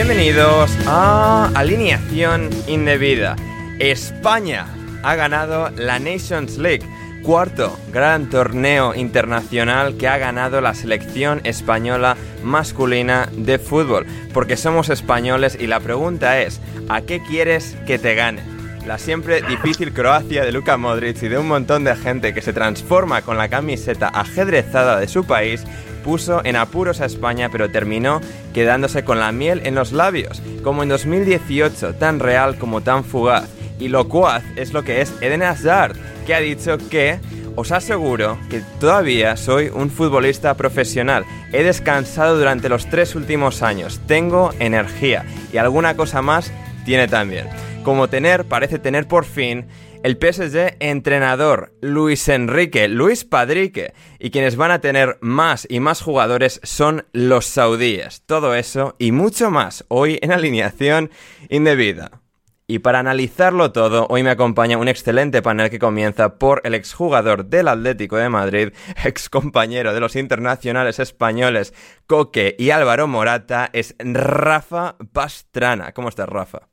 Bienvenidos 0.00 0.70
a 0.86 1.50
Alineación 1.56 2.50
Indebida. 2.68 3.34
España 3.80 4.68
ha 5.02 5.16
ganado 5.16 5.70
la 5.70 5.98
Nations 5.98 6.56
League, 6.56 6.86
cuarto 7.24 7.76
gran 7.92 8.30
torneo 8.30 8.94
internacional 8.94 9.96
que 9.96 10.06
ha 10.06 10.16
ganado 10.16 10.60
la 10.60 10.74
selección 10.74 11.40
española 11.42 12.16
masculina 12.44 13.28
de 13.32 13.58
fútbol. 13.58 14.06
Porque 14.32 14.56
somos 14.56 14.88
españoles 14.88 15.58
y 15.60 15.66
la 15.66 15.80
pregunta 15.80 16.40
es, 16.42 16.60
¿a 16.88 17.00
qué 17.00 17.20
quieres 17.20 17.76
que 17.84 17.98
te 17.98 18.14
gane? 18.14 18.42
La 18.86 18.98
siempre 18.98 19.42
difícil 19.42 19.92
Croacia 19.92 20.44
de 20.44 20.52
Luka 20.52 20.76
Modric 20.76 21.20
y 21.24 21.28
de 21.28 21.38
un 21.38 21.48
montón 21.48 21.82
de 21.82 21.96
gente 21.96 22.32
que 22.32 22.40
se 22.40 22.52
transforma 22.52 23.22
con 23.22 23.36
la 23.36 23.48
camiseta 23.48 24.08
ajedrezada 24.14 25.00
de 25.00 25.08
su 25.08 25.24
país 25.24 25.64
puso 26.08 26.40
en 26.42 26.56
apuros 26.56 27.02
a 27.02 27.04
España, 27.04 27.50
pero 27.52 27.70
terminó 27.70 28.22
quedándose 28.54 29.04
con 29.04 29.20
la 29.20 29.30
miel 29.30 29.60
en 29.66 29.74
los 29.74 29.92
labios, 29.92 30.40
como 30.64 30.82
en 30.82 30.88
2018, 30.88 31.96
tan 31.96 32.18
real 32.18 32.56
como 32.56 32.80
tan 32.80 33.04
fugaz. 33.04 33.46
Y 33.78 33.88
lo 33.88 34.08
cual 34.08 34.42
es 34.56 34.72
lo 34.72 34.84
que 34.84 35.02
es 35.02 35.12
Eden 35.20 35.42
Hazard, 35.42 35.98
que 36.26 36.34
ha 36.34 36.40
dicho 36.40 36.78
que 36.88 37.20
os 37.56 37.72
aseguro 37.72 38.38
que 38.48 38.62
todavía 38.80 39.36
soy 39.36 39.68
un 39.68 39.90
futbolista 39.90 40.54
profesional. 40.54 41.26
He 41.52 41.62
descansado 41.62 42.38
durante 42.38 42.70
los 42.70 42.88
tres 42.88 43.14
últimos 43.14 43.62
años, 43.62 44.00
tengo 44.06 44.52
energía 44.60 45.26
y 45.52 45.58
alguna 45.58 45.94
cosa 45.94 46.22
más 46.22 46.50
tiene 46.86 47.06
también. 47.06 47.48
Como 47.84 48.08
tener, 48.08 48.46
parece 48.46 48.78
tener 48.78 49.06
por 49.06 49.26
fin 49.26 49.66
el 50.02 50.16
PSG 50.16 50.76
entrenador 50.80 51.72
Luis 51.80 52.28
Enrique, 52.28 52.88
Luis 52.88 53.24
Padrique, 53.24 53.92
y 54.18 54.30
quienes 54.30 54.56
van 54.56 54.70
a 54.70 54.80
tener 54.80 55.18
más 55.20 55.66
y 55.68 55.80
más 55.80 56.02
jugadores 56.02 56.60
son 56.62 57.06
los 57.12 57.46
saudíes. 57.46 58.22
Todo 58.26 58.54
eso 58.54 58.94
y 58.98 59.12
mucho 59.12 59.50
más 59.50 59.84
hoy 59.88 60.18
en 60.22 60.32
alineación 60.32 61.10
indebida. 61.48 62.22
Y 62.70 62.80
para 62.80 62.98
analizarlo 62.98 63.72
todo, 63.72 64.06
hoy 64.10 64.22
me 64.22 64.30
acompaña 64.30 64.76
un 64.76 64.88
excelente 64.88 65.40
panel 65.40 65.70
que 65.70 65.78
comienza 65.78 66.38
por 66.38 66.60
el 66.64 66.74
exjugador 66.74 67.46
del 67.46 67.66
Atlético 67.66 68.16
de 68.18 68.28
Madrid, 68.28 68.72
excompañero 69.04 69.94
de 69.94 70.00
los 70.00 70.16
internacionales 70.16 70.98
españoles 70.98 71.72
Coque 72.06 72.54
y 72.58 72.70
Álvaro 72.70 73.08
Morata, 73.08 73.70
es 73.72 73.96
Rafa 73.98 74.96
Pastrana. 75.12 75.92
¿Cómo 75.92 76.10
estás, 76.10 76.28
Rafa? 76.28 76.68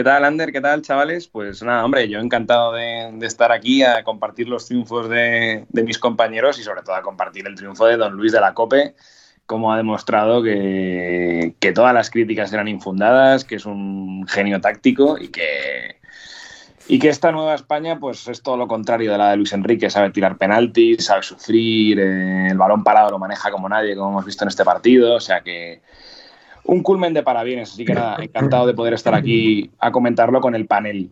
¿Qué 0.00 0.04
tal, 0.04 0.24
Ander? 0.24 0.50
¿Qué 0.50 0.62
tal, 0.62 0.80
chavales? 0.80 1.28
Pues 1.28 1.62
nada, 1.62 1.84
hombre, 1.84 2.08
yo 2.08 2.20
encantado 2.20 2.72
de, 2.72 3.12
estar 3.20 3.52
aquí 3.52 3.82
a 3.82 4.02
compartir 4.02 4.48
los 4.48 4.64
triunfos 4.64 5.10
de, 5.10 5.66
mis 5.74 5.98
compañeros 5.98 6.58
y 6.58 6.62
sobre 6.62 6.80
todo 6.80 6.94
a 6.94 7.02
compartir 7.02 7.46
el 7.46 7.54
triunfo 7.54 7.84
de 7.84 7.98
Don 7.98 8.14
Luis 8.14 8.32
de 8.32 8.40
la 8.40 8.54
Cope, 8.54 8.94
como 9.44 9.70
ha 9.70 9.76
demostrado 9.76 10.42
que, 10.42 11.54
que 11.60 11.72
todas 11.72 11.92
las 11.92 12.08
críticas 12.08 12.50
eran 12.50 12.66
infundadas, 12.66 13.44
que 13.44 13.56
es 13.56 13.66
un 13.66 14.26
genio 14.26 14.58
táctico 14.62 15.18
y 15.18 15.28
que, 15.28 16.00
y 16.88 16.98
que 16.98 17.10
esta 17.10 17.30
nueva 17.30 17.54
España 17.54 18.00
pues 18.00 18.26
es 18.26 18.42
todo 18.42 18.56
lo 18.56 18.68
contrario 18.68 19.12
de 19.12 19.18
la 19.18 19.32
de 19.32 19.36
Luis 19.36 19.52
Enrique, 19.52 19.90
sabe 19.90 20.08
tirar 20.08 20.38
penaltis, 20.38 21.04
sabe 21.04 21.22
sufrir, 21.22 22.00
eh, 22.00 22.48
el 22.48 22.56
balón 22.56 22.84
parado 22.84 23.10
lo 23.10 23.18
maneja 23.18 23.50
como 23.50 23.68
nadie, 23.68 23.94
como 23.96 24.12
hemos 24.12 24.24
visto 24.24 24.44
en 24.44 24.48
este 24.48 24.64
partido, 24.64 25.16
o 25.16 25.20
sea 25.20 25.42
que 25.42 25.82
un 26.64 26.82
culmen 26.82 27.14
de 27.14 27.22
parabienes. 27.22 27.72
Así 27.72 27.84
que 27.84 27.94
nada, 27.94 28.16
encantado 28.20 28.66
de 28.66 28.74
poder 28.74 28.94
estar 28.94 29.14
aquí 29.14 29.70
a 29.78 29.90
comentarlo 29.90 30.40
con 30.40 30.54
el 30.54 30.66
panel. 30.66 31.10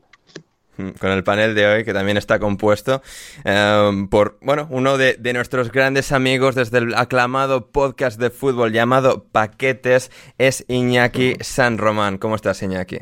Con 1.01 1.11
el 1.11 1.25
panel 1.25 1.57
de 1.57 1.67
hoy, 1.67 1.85
que 1.85 1.93
también 1.93 2.17
está 2.17 2.39
compuesto 2.39 3.03
um, 3.45 4.09
por, 4.09 4.39
bueno, 4.41 4.69
uno 4.71 4.97
de, 4.97 5.15
de, 5.15 5.33
nuestros 5.33 5.73
grandes 5.73 6.13
amigos 6.13 6.55
desde 6.55 6.79
el 6.79 6.95
aclamado 6.95 7.73
podcast 7.73 8.21
de 8.21 8.31
fútbol 8.31 8.73
llamado 8.73 9.25
Paquetes, 9.33 10.13
es 10.39 10.65
Iñaki 10.69 11.35
San 11.41 11.79
Román. 11.79 12.19
¿Cómo 12.19 12.37
estás, 12.37 12.63
Iñaki? 12.63 12.99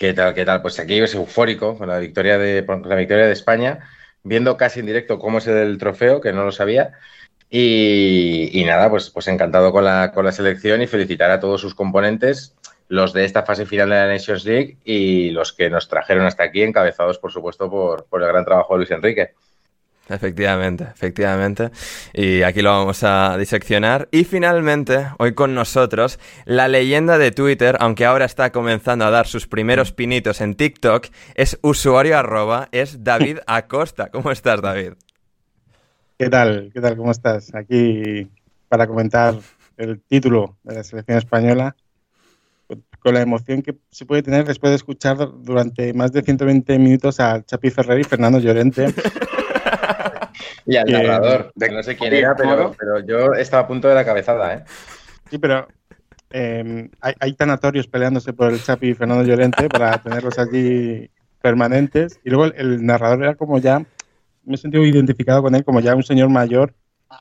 ¿Qué 0.00 0.14
tal, 0.14 0.34
qué 0.34 0.46
tal? 0.46 0.62
Pues 0.62 0.80
aquí 0.80 0.98
es 0.98 1.14
eufórico 1.14 1.76
con 1.76 1.88
la 1.88 1.98
victoria 1.98 2.38
de, 2.38 2.64
con 2.66 2.88
la 2.88 2.96
victoria 2.96 3.26
de 3.26 3.32
España, 3.34 3.80
viendo 4.24 4.56
casi 4.56 4.80
en 4.80 4.86
directo 4.86 5.18
cómo 5.18 5.38
es 5.38 5.46
el 5.46 5.78
trofeo, 5.78 6.20
que 6.20 6.32
no 6.32 6.42
lo 6.42 6.50
sabía, 6.52 6.94
y, 7.50 8.62
nada, 8.64 8.88
pues, 8.88 9.10
pues 9.10 9.26
encantado 9.28 9.72
con 9.72 9.84
la, 9.84 10.12
con 10.12 10.24
la 10.24 10.32
selección 10.32 10.82
y 10.82 10.86
felicitar 10.86 11.30
a 11.30 11.40
todos 11.40 11.60
sus 11.60 11.74
componentes, 11.74 12.54
los 12.88 13.12
de 13.12 13.24
esta 13.24 13.44
fase 13.44 13.66
final 13.66 13.90
de 13.90 13.96
la 13.96 14.06
Nations 14.06 14.44
League 14.44 14.76
y 14.84 15.30
los 15.30 15.52
que 15.52 15.68
nos 15.68 15.88
trajeron 15.88 16.26
hasta 16.26 16.44
aquí, 16.44 16.62
encabezados 16.62 17.18
por 17.18 17.32
supuesto 17.32 17.70
por, 17.70 18.06
por 18.06 18.22
el 18.22 18.28
gran 18.28 18.44
trabajo 18.44 18.74
de 18.74 18.78
Luis 18.78 18.90
Enrique. 18.90 19.34
Efectivamente, 20.08 20.88
efectivamente. 20.92 21.70
Y 22.12 22.42
aquí 22.42 22.62
lo 22.62 22.70
vamos 22.70 23.04
a 23.04 23.36
diseccionar. 23.38 24.08
Y 24.10 24.24
finalmente, 24.24 25.06
hoy 25.18 25.34
con 25.34 25.54
nosotros, 25.54 26.18
la 26.44 26.66
leyenda 26.66 27.16
de 27.16 27.30
Twitter, 27.30 27.76
aunque 27.78 28.06
ahora 28.06 28.24
está 28.24 28.50
comenzando 28.50 29.04
a 29.04 29.10
dar 29.10 29.28
sus 29.28 29.46
primeros 29.46 29.92
pinitos 29.92 30.40
en 30.40 30.54
TikTok, 30.54 31.06
es 31.36 31.58
usuario 31.62 32.18
arroba, 32.18 32.68
es 32.72 33.04
David 33.04 33.38
Acosta. 33.46 34.10
¿Cómo 34.10 34.32
estás, 34.32 34.60
David? 34.60 34.94
¿Qué 36.20 36.28
tal? 36.28 36.70
¿Qué 36.74 36.82
tal? 36.82 36.98
¿Cómo 36.98 37.12
estás? 37.12 37.54
Aquí 37.54 38.30
para 38.68 38.86
comentar 38.86 39.36
el 39.78 40.02
título 40.02 40.58
de 40.64 40.74
la 40.74 40.84
selección 40.84 41.16
española 41.16 41.74
con 42.98 43.14
la 43.14 43.22
emoción 43.22 43.62
que 43.62 43.78
se 43.90 44.04
puede 44.04 44.22
tener 44.22 44.44
después 44.44 44.68
de 44.68 44.76
escuchar 44.76 45.16
durante 45.16 45.94
más 45.94 46.12
de 46.12 46.20
120 46.20 46.78
minutos 46.78 47.20
a 47.20 47.42
Chapi 47.42 47.70
Ferrer 47.70 48.00
y 48.00 48.04
Fernando 48.04 48.38
Llorente. 48.38 48.88
y 50.66 50.76
al 50.76 50.92
narrador, 50.92 51.52
de 51.54 51.68
que 51.68 51.74
no 51.74 51.82
sé 51.82 51.96
quién 51.96 52.12
era, 52.12 52.36
pero, 52.36 52.76
pero, 52.78 53.00
yo 53.00 53.32
estaba 53.32 53.62
a 53.62 53.66
punto 53.66 53.88
de 53.88 53.94
la 53.94 54.04
cabezada, 54.04 54.56
¿eh? 54.56 54.64
Sí, 55.30 55.38
pero 55.38 55.68
eh, 56.32 56.90
hay, 57.00 57.14
hay, 57.18 57.32
tanatorios 57.32 57.86
peleándose 57.86 58.34
por 58.34 58.52
el 58.52 58.62
Chapi 58.62 58.90
y 58.90 58.94
Fernando 58.94 59.24
Llorente 59.24 59.70
para 59.70 59.96
tenerlos 60.02 60.38
allí 60.38 61.10
permanentes. 61.40 62.20
Y 62.24 62.28
luego 62.28 62.44
el, 62.44 62.54
el, 62.56 62.84
narrador 62.84 63.22
era 63.22 63.34
como 63.36 63.58
ya, 63.58 63.86
me 64.50 64.56
he 64.56 64.58
sentido 64.58 64.84
identificado 64.84 65.42
con 65.42 65.54
él 65.54 65.64
como 65.64 65.80
ya 65.80 65.94
un 65.94 66.02
señor 66.02 66.28
mayor 66.28 66.74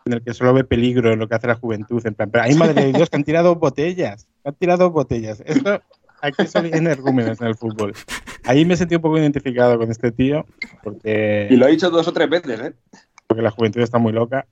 en 0.06 0.14
el 0.14 0.24
que 0.24 0.34
solo 0.34 0.54
ve 0.54 0.64
peligro 0.64 1.14
en 1.14 1.20
lo 1.20 1.28
que 1.28 1.36
hace 1.36 1.48
la 1.48 1.56
juventud. 1.56 2.06
En 2.06 2.16
plan, 2.16 2.30
pero 2.30 2.44
hay 2.44 2.56
madre 2.56 2.86
de 2.86 2.94
Dios 2.94 3.10
que 3.10 3.16
han 3.16 3.24
tirado 3.24 3.56
botellas, 3.56 4.28
han 4.44 4.56
tirado 4.56 4.90
botellas. 4.92 5.42
Esto 5.46 5.82
aquí 6.22 6.48
son 6.48 6.66
energúmenos 6.66 7.40
en 7.42 7.48
el 7.48 7.56
fútbol. 7.56 7.94
Ahí 8.46 8.66
me 8.66 8.74
he 8.74 8.78
sentido 8.78 9.00
un 9.00 9.04
poco 9.04 9.18
identificado 9.18 9.78
con 9.78 9.92
este 9.92 10.12
tío. 10.12 10.46
Porque, 10.84 11.48
y 11.50 11.56
lo 11.56 11.66
ha 11.66 11.70
dicho 11.70 11.90
dos 11.90 12.08
o 12.08 12.14
tres 12.14 12.30
veces, 12.30 12.60
¿eh? 12.60 12.74
Porque 13.28 13.44
la 13.44 13.52
juventud 13.52 13.82
está 13.82 14.00
muy 14.00 14.12
loca. 14.12 14.48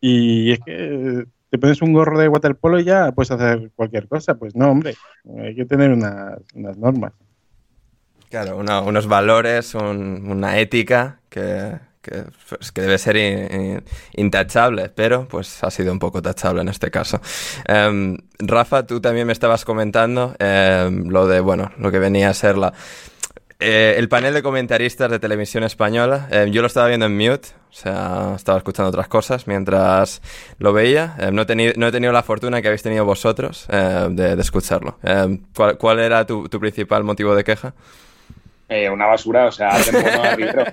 Y 0.00 0.52
es 0.52 0.60
que 0.60 1.24
te 1.50 1.58
pones 1.58 1.80
un 1.82 1.92
gorro 1.92 2.18
de 2.18 2.28
waterpolo 2.28 2.78
y 2.78 2.84
ya 2.84 3.12
puedes 3.12 3.30
hacer 3.30 3.70
cualquier 3.74 4.08
cosa. 4.08 4.34
Pues 4.34 4.54
no, 4.56 4.70
hombre, 4.70 4.96
hay 5.38 5.54
que 5.54 5.64
tener 5.64 5.92
unas, 5.92 6.40
unas 6.54 6.76
normas. 6.76 7.12
Claro, 8.28 8.58
una, 8.58 8.80
unos 8.80 9.06
valores, 9.06 9.74
un, 9.74 10.30
una 10.30 10.58
ética 10.58 11.20
que, 11.30 11.78
que, 12.02 12.24
pues, 12.48 12.72
que, 12.72 12.82
debe 12.82 12.98
ser 12.98 13.16
in, 13.16 13.60
in, 13.60 13.84
intachable, 14.14 14.88
pero 14.88 15.26
pues 15.28 15.62
ha 15.64 15.70
sido 15.70 15.92
un 15.92 15.98
poco 15.98 16.22
tachable 16.22 16.62
en 16.62 16.68
este 16.68 16.90
caso. 16.90 17.20
Um, 17.68 18.16
Rafa, 18.38 18.86
tú 18.86 19.00
también 19.00 19.26
me 19.26 19.32
estabas 19.32 19.64
comentando 19.64 20.34
um, 20.38 21.08
lo 21.08 21.26
de, 21.26 21.40
bueno, 21.40 21.72
lo 21.78 21.90
que 21.90 21.98
venía 21.98 22.30
a 22.30 22.34
ser 22.34 22.58
la... 22.58 22.72
Eh, 23.60 23.96
el 23.98 24.08
panel 24.08 24.34
de 24.34 24.42
comentaristas 24.44 25.10
de 25.10 25.18
televisión 25.18 25.64
española, 25.64 26.28
eh, 26.30 26.46
yo 26.52 26.60
lo 26.60 26.68
estaba 26.68 26.86
viendo 26.86 27.06
en 27.06 27.16
mute, 27.16 27.48
o 27.68 27.72
sea, 27.72 28.34
estaba 28.36 28.58
escuchando 28.58 28.88
otras 28.88 29.08
cosas 29.08 29.48
mientras 29.48 30.22
lo 30.58 30.72
veía. 30.72 31.16
No, 31.32 31.42
he 31.42 31.74
no, 31.76 31.86
he 31.88 31.92
tenido 31.92 32.12
la 32.12 32.22
fortuna 32.22 32.62
que 32.62 32.68
habéis 32.68 32.84
tenido 32.84 33.04
vosotros 33.04 33.66
de, 33.66 34.36
escucharlo. 34.38 34.98
¿cuál, 35.56 35.76
¿cuál, 35.76 35.98
era 35.98 36.24
tu, 36.24 36.48
principal 36.48 37.02
motivo 37.02 37.34
de 37.34 37.42
queja? 37.42 37.74
Una 38.90 39.06
basura, 39.06 39.46
o 39.46 39.52
sea, 39.52 39.70
a 39.70 40.36
Rivero. 40.36 40.64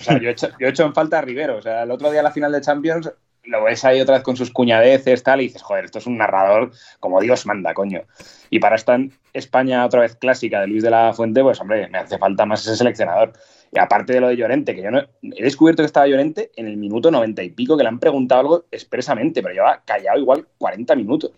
O 0.00 0.04
sea, 0.04 0.18
yo 0.20 0.28
he, 0.28 0.68
hecho, 0.68 0.84
en 0.84 0.94
falta 0.94 1.18
a 1.18 1.22
Rivero. 1.22 1.56
O 1.56 1.62
sea, 1.62 1.82
el 1.84 1.90
otro 1.90 2.10
día 2.10 2.20
en 2.20 2.24
la 2.24 2.30
final 2.30 2.52
de 2.52 2.60
Champions 2.60 3.10
lo 3.44 3.64
ves 3.64 3.84
ahí 3.84 4.00
otra 4.00 4.14
vez 4.14 4.22
con 4.22 4.36
sus 4.36 4.50
cuñadeces, 4.50 5.22
tal, 5.22 5.40
y 5.40 5.44
dices, 5.44 5.62
joder, 5.62 5.84
esto 5.84 5.98
es 5.98 6.06
un 6.06 6.16
narrador 6.16 6.72
como 7.00 7.20
Dios 7.20 7.46
manda, 7.46 7.74
coño. 7.74 8.02
Y 8.50 8.58
para 8.58 8.76
esta 8.76 8.98
España 9.32 9.84
otra 9.84 10.00
vez 10.00 10.16
clásica 10.16 10.60
de 10.60 10.66
Luis 10.66 10.82
de 10.82 10.90
la 10.90 11.12
Fuente, 11.12 11.42
pues 11.42 11.60
hombre, 11.60 11.88
me 11.88 11.98
hace 11.98 12.18
falta 12.18 12.46
más 12.46 12.62
ese 12.66 12.76
seleccionador. 12.76 13.32
Y 13.72 13.78
aparte 13.78 14.12
de 14.12 14.20
lo 14.20 14.28
de 14.28 14.36
Llorente, 14.36 14.74
que 14.74 14.82
yo 14.82 14.90
no 14.90 15.00
he 15.00 15.42
descubierto 15.42 15.82
que 15.82 15.86
estaba 15.86 16.06
Llorente 16.06 16.52
en 16.56 16.68
el 16.68 16.76
minuto 16.76 17.10
noventa 17.10 17.42
y 17.42 17.50
pico, 17.50 17.76
que 17.76 17.82
le 17.82 17.88
han 17.88 17.98
preguntado 17.98 18.40
algo 18.40 18.64
expresamente, 18.70 19.42
pero 19.42 19.54
lleva 19.54 19.82
callado 19.84 20.18
igual 20.18 20.46
40 20.58 20.94
minutos. 20.96 21.32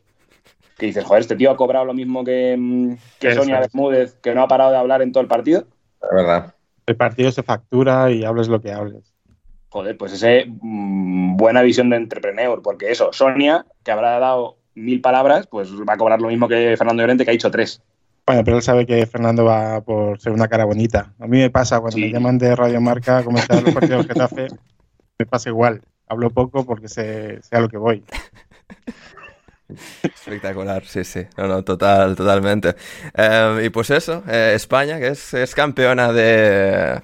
Que 0.76 0.86
dices, 0.86 1.04
joder, 1.04 1.22
este 1.22 1.36
tío 1.36 1.50
ha 1.50 1.56
cobrado 1.56 1.84
lo 1.84 1.94
mismo 1.94 2.22
que, 2.22 2.96
que 3.18 3.34
Sonia 3.34 3.60
Bermúdez, 3.60 4.14
que 4.22 4.34
no 4.34 4.42
ha 4.42 4.48
parado 4.48 4.70
de 4.70 4.76
hablar 4.76 5.02
en 5.02 5.12
todo 5.12 5.22
el 5.22 5.28
partido. 5.28 5.64
La 6.02 6.08
verdad. 6.14 6.54
El 6.86 6.96
partido 6.96 7.30
se 7.32 7.42
factura 7.42 8.10
y 8.10 8.24
hables 8.24 8.48
lo 8.48 8.60
que 8.60 8.72
hables 8.72 9.16
joder, 9.76 9.98
pues 9.98 10.12
ese 10.14 10.46
mmm, 10.46 11.36
buena 11.36 11.60
visión 11.60 11.90
de 11.90 11.96
entrepreneur, 11.96 12.62
porque 12.62 12.90
eso, 12.90 13.12
Sonia, 13.12 13.66
que 13.84 13.90
habrá 13.90 14.18
dado 14.18 14.56
mil 14.74 15.02
palabras, 15.02 15.46
pues 15.46 15.70
va 15.70 15.92
a 15.92 15.96
cobrar 15.98 16.18
lo 16.18 16.28
mismo 16.28 16.48
que 16.48 16.74
Fernando 16.78 17.02
Llorente, 17.02 17.24
que 17.24 17.30
ha 17.30 17.32
dicho 17.32 17.50
tres. 17.50 17.82
Bueno, 18.26 18.42
pero 18.42 18.56
él 18.56 18.62
sabe 18.62 18.86
que 18.86 19.04
Fernando 19.04 19.44
va 19.44 19.82
por 19.82 20.18
ser 20.18 20.32
una 20.32 20.48
cara 20.48 20.64
bonita. 20.64 21.12
A 21.18 21.26
mí 21.26 21.38
me 21.38 21.50
pasa 21.50 21.78
cuando 21.80 21.96
sí. 21.96 22.04
me 22.04 22.10
llaman 22.10 22.38
de 22.38 22.56
Radio 22.56 22.80
Marca 22.80 23.18
a 23.18 23.24
comentar 23.24 23.62
los 23.62 23.74
partidos 23.74 24.08
de 24.08 24.14
Getafe, 24.14 24.48
me 25.18 25.26
pasa 25.26 25.50
igual. 25.50 25.82
Hablo 26.08 26.30
poco 26.30 26.64
porque 26.64 26.88
sé, 26.88 27.42
sé 27.42 27.56
a 27.56 27.60
lo 27.60 27.68
que 27.68 27.76
voy. 27.76 28.02
Espectacular, 30.02 30.84
sí, 30.84 31.04
sí. 31.04 31.26
No, 31.36 31.48
no, 31.48 31.64
total, 31.64 32.14
totalmente. 32.14 32.76
Eh, 33.14 33.62
y 33.64 33.68
pues 33.70 33.90
eso, 33.90 34.22
eh, 34.28 34.52
España, 34.54 34.98
que 34.98 35.08
es, 35.08 35.34
es 35.34 35.54
campeona 35.54 36.12
de, 36.12 37.02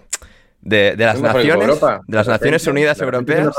de, 0.60 0.96
de, 0.96 1.04
las 1.04 1.20
naciones, 1.20 1.80
de 1.80 2.16
las 2.16 2.28
Naciones 2.28 2.66
Unidas 2.66 3.00
Europeas. 3.00 3.54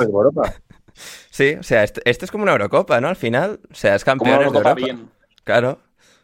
Sí, 1.29 1.55
o 1.59 1.63
sea, 1.63 1.83
esto, 1.83 2.00
esto, 2.05 2.25
es 2.25 2.31
como 2.31 2.44
una 2.44 2.51
Eurocopa, 2.51 3.01
¿no? 3.01 3.07
Al 3.07 3.15
final, 3.15 3.59
o 3.71 3.75
sea, 3.75 3.95
es 3.95 4.03
campeón 4.03 4.39
de 4.39 4.45
Europa. 4.45 4.73
Bien. 4.75 5.09
Claro. 5.44 5.79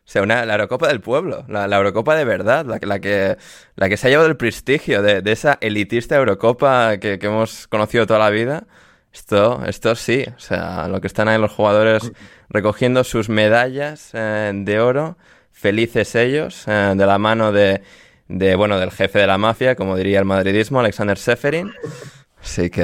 O 0.10 0.12
sea, 0.12 0.24
una, 0.24 0.46
la 0.46 0.54
Eurocopa 0.54 0.88
del 0.88 1.02
pueblo, 1.02 1.46
la, 1.48 1.68
la 1.68 1.78
Eurocopa 1.78 2.16
de 2.16 2.26
verdad, 2.26 2.66
la, 2.66 2.80
la, 2.82 3.00
que, 3.00 3.38
la 3.76 3.90
que 3.90 3.98
se 3.98 4.08
ha 4.08 4.10
llevado 4.10 4.28
el 4.28 4.38
prestigio 4.38 5.04
de, 5.04 5.22
de 5.22 5.32
esa 5.32 5.58
elitista 5.62 6.16
Eurocopa 6.16 6.98
que, 6.98 7.20
que, 7.20 7.28
hemos 7.28 7.68
conocido 7.68 8.08
toda 8.08 8.20
la 8.20 8.30
vida. 8.32 8.66
Esto, 9.12 9.64
esto 9.66 9.96
sí, 9.96 10.26
o 10.36 10.40
sea, 10.40 10.88
lo 10.88 11.02
que 11.02 11.08
están 11.08 11.28
ahí 11.28 11.40
los 11.40 11.52
jugadores 11.52 12.12
recogiendo 12.50 13.04
sus 13.04 13.28
medallas 13.28 14.12
eh, 14.14 14.52
de 14.54 14.80
oro, 14.80 15.18
felices 15.52 16.14
ellos, 16.16 16.64
eh, 16.68 16.94
de 16.96 17.06
la 17.06 17.18
mano 17.18 17.52
de, 17.52 17.82
de, 18.28 18.56
bueno, 18.56 18.80
del 18.80 18.92
jefe 18.92 19.20
de 19.20 19.28
la 19.28 19.38
mafia, 19.38 19.76
como 19.76 19.96
diría 19.96 20.20
el 20.20 20.26
madridismo, 20.26 20.80
Alexander 20.80 21.18
Seferin. 21.18 21.72
Así 22.42 22.70
que 22.70 22.84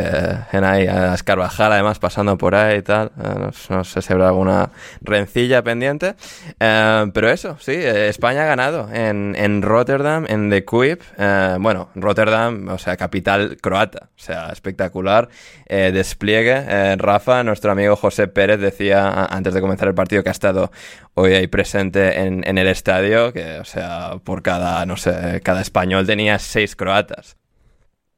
en 0.51 0.63
ahí, 0.65 0.85
a 0.85 1.15
Carvajal 1.23 1.71
además 1.71 1.97
pasando 1.97 2.37
por 2.37 2.55
ahí 2.55 2.79
y 2.79 2.81
tal. 2.81 3.11
No, 3.15 3.51
no, 3.69 3.83
sé 3.83 4.01
si 4.01 4.13
habrá 4.13 4.27
alguna 4.27 4.69
rencilla 5.01 5.63
pendiente. 5.63 6.15
Eh, 6.59 7.05
pero 7.13 7.29
eso, 7.29 7.57
sí, 7.59 7.73
España 7.73 8.43
ha 8.43 8.45
ganado 8.45 8.89
en, 8.93 9.33
en 9.37 9.61
Rotterdam, 9.61 10.25
en 10.27 10.49
The 10.49 10.65
Quip. 10.65 11.01
Eh, 11.17 11.57
bueno, 11.59 11.89
Rotterdam, 11.95 12.67
o 12.67 12.77
sea, 12.77 12.97
capital 12.97 13.57
croata. 13.61 14.09
O 14.15 14.19
sea, 14.19 14.49
espectacular 14.49 15.29
eh, 15.67 15.91
despliegue. 15.93 16.95
Rafa, 16.97 17.43
nuestro 17.43 17.71
amigo 17.71 17.95
José 17.95 18.27
Pérez, 18.27 18.59
decía 18.59 19.25
antes 19.25 19.53
de 19.53 19.61
comenzar 19.61 19.87
el 19.87 19.95
partido 19.95 20.21
que 20.21 20.29
ha 20.29 20.33
estado 20.33 20.71
hoy 21.13 21.33
ahí 21.33 21.47
presente 21.47 22.19
en, 22.19 22.45
en 22.45 22.57
el 22.57 22.67
estadio, 22.67 23.31
que, 23.31 23.59
o 23.59 23.65
sea, 23.65 24.17
por 24.23 24.43
cada, 24.43 24.85
no 24.85 24.97
sé, 24.97 25.41
cada 25.43 25.61
español 25.61 26.05
tenía 26.05 26.39
seis 26.39 26.75
croatas 26.75 27.37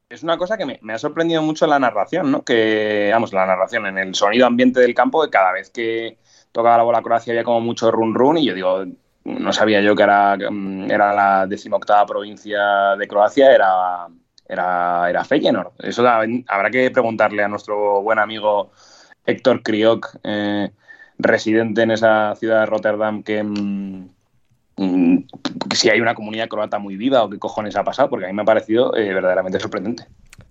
es 0.08 0.22
una 0.22 0.38
cosa 0.38 0.56
que 0.56 0.64
me, 0.64 0.92
ha 0.92 0.98
sorprendido 0.98 1.42
mucho 1.42 1.66
la 1.66 1.78
narración, 1.78 2.30
¿no? 2.30 2.42
Que, 2.44 3.10
vamos, 3.12 3.32
la 3.32 3.46
narración 3.46 3.86
en 3.86 3.98
el 3.98 4.14
sonido 4.14 4.46
ambiente 4.46 4.80
del 4.80 4.94
campo, 4.94 5.22
que 5.22 5.30
cada 5.30 5.52
vez 5.52 5.70
que 5.70 6.18
tocaba 6.52 6.78
la 6.78 6.82
bola 6.82 7.02
Croacia 7.02 7.32
había 7.32 7.44
como 7.44 7.60
mucho 7.60 7.90
run 7.90 8.14
run 8.14 8.38
y 8.38 8.46
yo 8.46 8.54
digo, 8.54 8.84
no 9.24 9.52
sabía 9.52 9.82
yo 9.82 9.94
que 9.94 10.02
era, 10.02 10.34
era 10.88 11.12
la 11.12 11.46
decimoctava 11.46 12.06
provincia 12.06 12.96
de 12.96 13.06
Croacia, 13.06 13.52
era, 13.52 14.08
era, 14.48 15.10
era 15.10 15.24
Feyenoord. 15.24 15.72
Eso 15.80 16.06
habrá 16.08 16.70
que 16.70 16.90
preguntarle 16.90 17.44
a 17.44 17.48
nuestro 17.48 18.02
buen 18.02 18.18
amigo 18.18 18.70
Héctor 19.26 19.62
Kriok, 19.62 20.16
eh, 20.24 20.70
residente 21.18 21.82
en 21.82 21.90
esa 21.90 22.34
ciudad 22.36 22.60
de 22.60 22.66
Rotterdam, 22.66 23.22
que 23.22 23.42
si 25.74 25.90
hay 25.90 26.00
una 26.00 26.14
comunidad 26.14 26.48
croata 26.48 26.78
muy 26.78 26.96
viva 26.96 27.22
o 27.22 27.30
qué 27.30 27.38
cojones 27.38 27.76
ha 27.76 27.84
pasado, 27.84 28.08
porque 28.08 28.26
a 28.26 28.28
mí 28.28 28.34
me 28.34 28.42
ha 28.42 28.44
parecido 28.44 28.96
eh, 28.96 29.12
verdaderamente 29.12 29.58
sorprendente. 29.60 30.04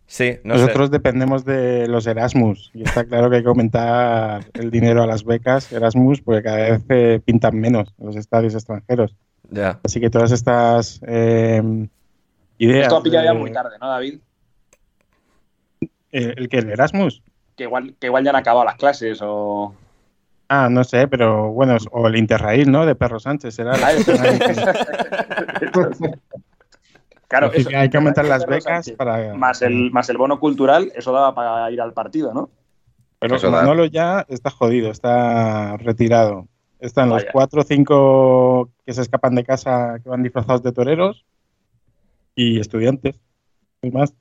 Sí, 0.06 0.38
no 0.44 0.56
nosotros 0.56 0.88
sé. 0.88 0.92
dependemos 0.92 1.44
de 1.44 1.88
los 1.88 2.08
Erasmus 2.08 2.72
y 2.74 2.84
está 2.84 3.04
claro 3.06 3.30
que 3.30 3.38
hay 3.38 3.42
que 3.42 3.50
aumentar 3.50 4.46
el 4.54 4.72
dinero 4.72 5.04
a 5.04 5.08
las 5.08 5.26
becas 5.26 5.72
Erasmus 5.72 6.22
porque 6.22 6.44
cada 6.44 6.58
vez 6.58 6.82
eh, 6.90 7.20
pintan 7.24 7.60
menos 7.60 7.94
en 8.00 8.06
los 8.06 8.16
estadios 8.16 8.54
extranjeros. 8.54 9.14
Yeah. 9.52 9.80
Así 9.84 10.00
que 10.00 10.10
todas 10.10 10.32
estas 10.32 11.02
eh, 11.06 11.62
ideas. 12.58 12.84
Esto 12.84 12.98
ha 12.98 13.04
pillado 13.04 13.26
ya 13.26 13.34
muy 13.34 13.52
tarde, 13.52 13.76
¿no, 13.82 13.88
David? 13.90 14.20
¿El, 16.12 16.34
el 16.38 16.50
que 16.50 16.58
el 16.60 16.70
Erasmus? 16.70 17.22
Que 17.58 17.64
igual, 17.64 17.96
que 18.00 18.08
igual 18.08 18.24
ya 18.24 18.30
han 18.30 18.36
acabado 18.38 18.66
las 18.66 18.76
clases 18.76 19.20
o. 19.22 19.74
Ah, 20.50 20.70
no 20.70 20.84
sé, 20.84 21.08
pero 21.08 21.52
bueno, 21.52 21.78
o 21.92 22.08
el 22.08 22.16
Interrail, 22.16 22.72
¿no? 22.72 22.86
De 22.86 22.96
Perro 22.96 23.20
Sánchez, 23.20 23.54
será. 23.56 23.74
claro, 27.28 27.52
eso, 27.52 27.70
hay 27.76 27.90
que 27.90 27.98
aumentar 27.98 28.26
las 28.26 28.46
becas 28.46 28.86
Sánchez. 28.86 28.96
para. 28.96 29.34
Más 29.36 29.62
el, 29.62 29.92
más 29.92 30.10
el 30.10 30.18
bono 30.18 30.40
cultural, 30.40 30.92
eso 30.96 31.12
daba 31.12 31.36
para 31.36 31.70
ir 31.72 31.82
al 31.82 31.94
partido, 31.94 32.34
¿no? 32.34 32.50
Pero 33.20 33.36
eso 33.36 33.52
Manolo 33.52 33.84
da. 33.84 33.90
ya 33.90 34.26
está 34.30 34.50
jodido, 34.50 34.90
está 34.92 35.76
retirado. 35.78 36.48
Están 36.80 37.10
Vaya. 37.10 37.24
los 37.26 37.34
cuatro 37.34 37.62
o 37.62 37.64
cinco 37.64 38.70
que 38.86 38.94
se 38.94 39.02
escapan 39.02 39.36
de 39.36 39.44
casa 39.44 40.00
que 40.02 40.10
van 40.10 40.24
disfrazados 40.24 40.62
de 40.64 40.72
toreros 40.72 41.26
y 42.36 42.60
estudiantes. 42.60 43.20
¿Y 43.82 43.92
más? 43.92 44.14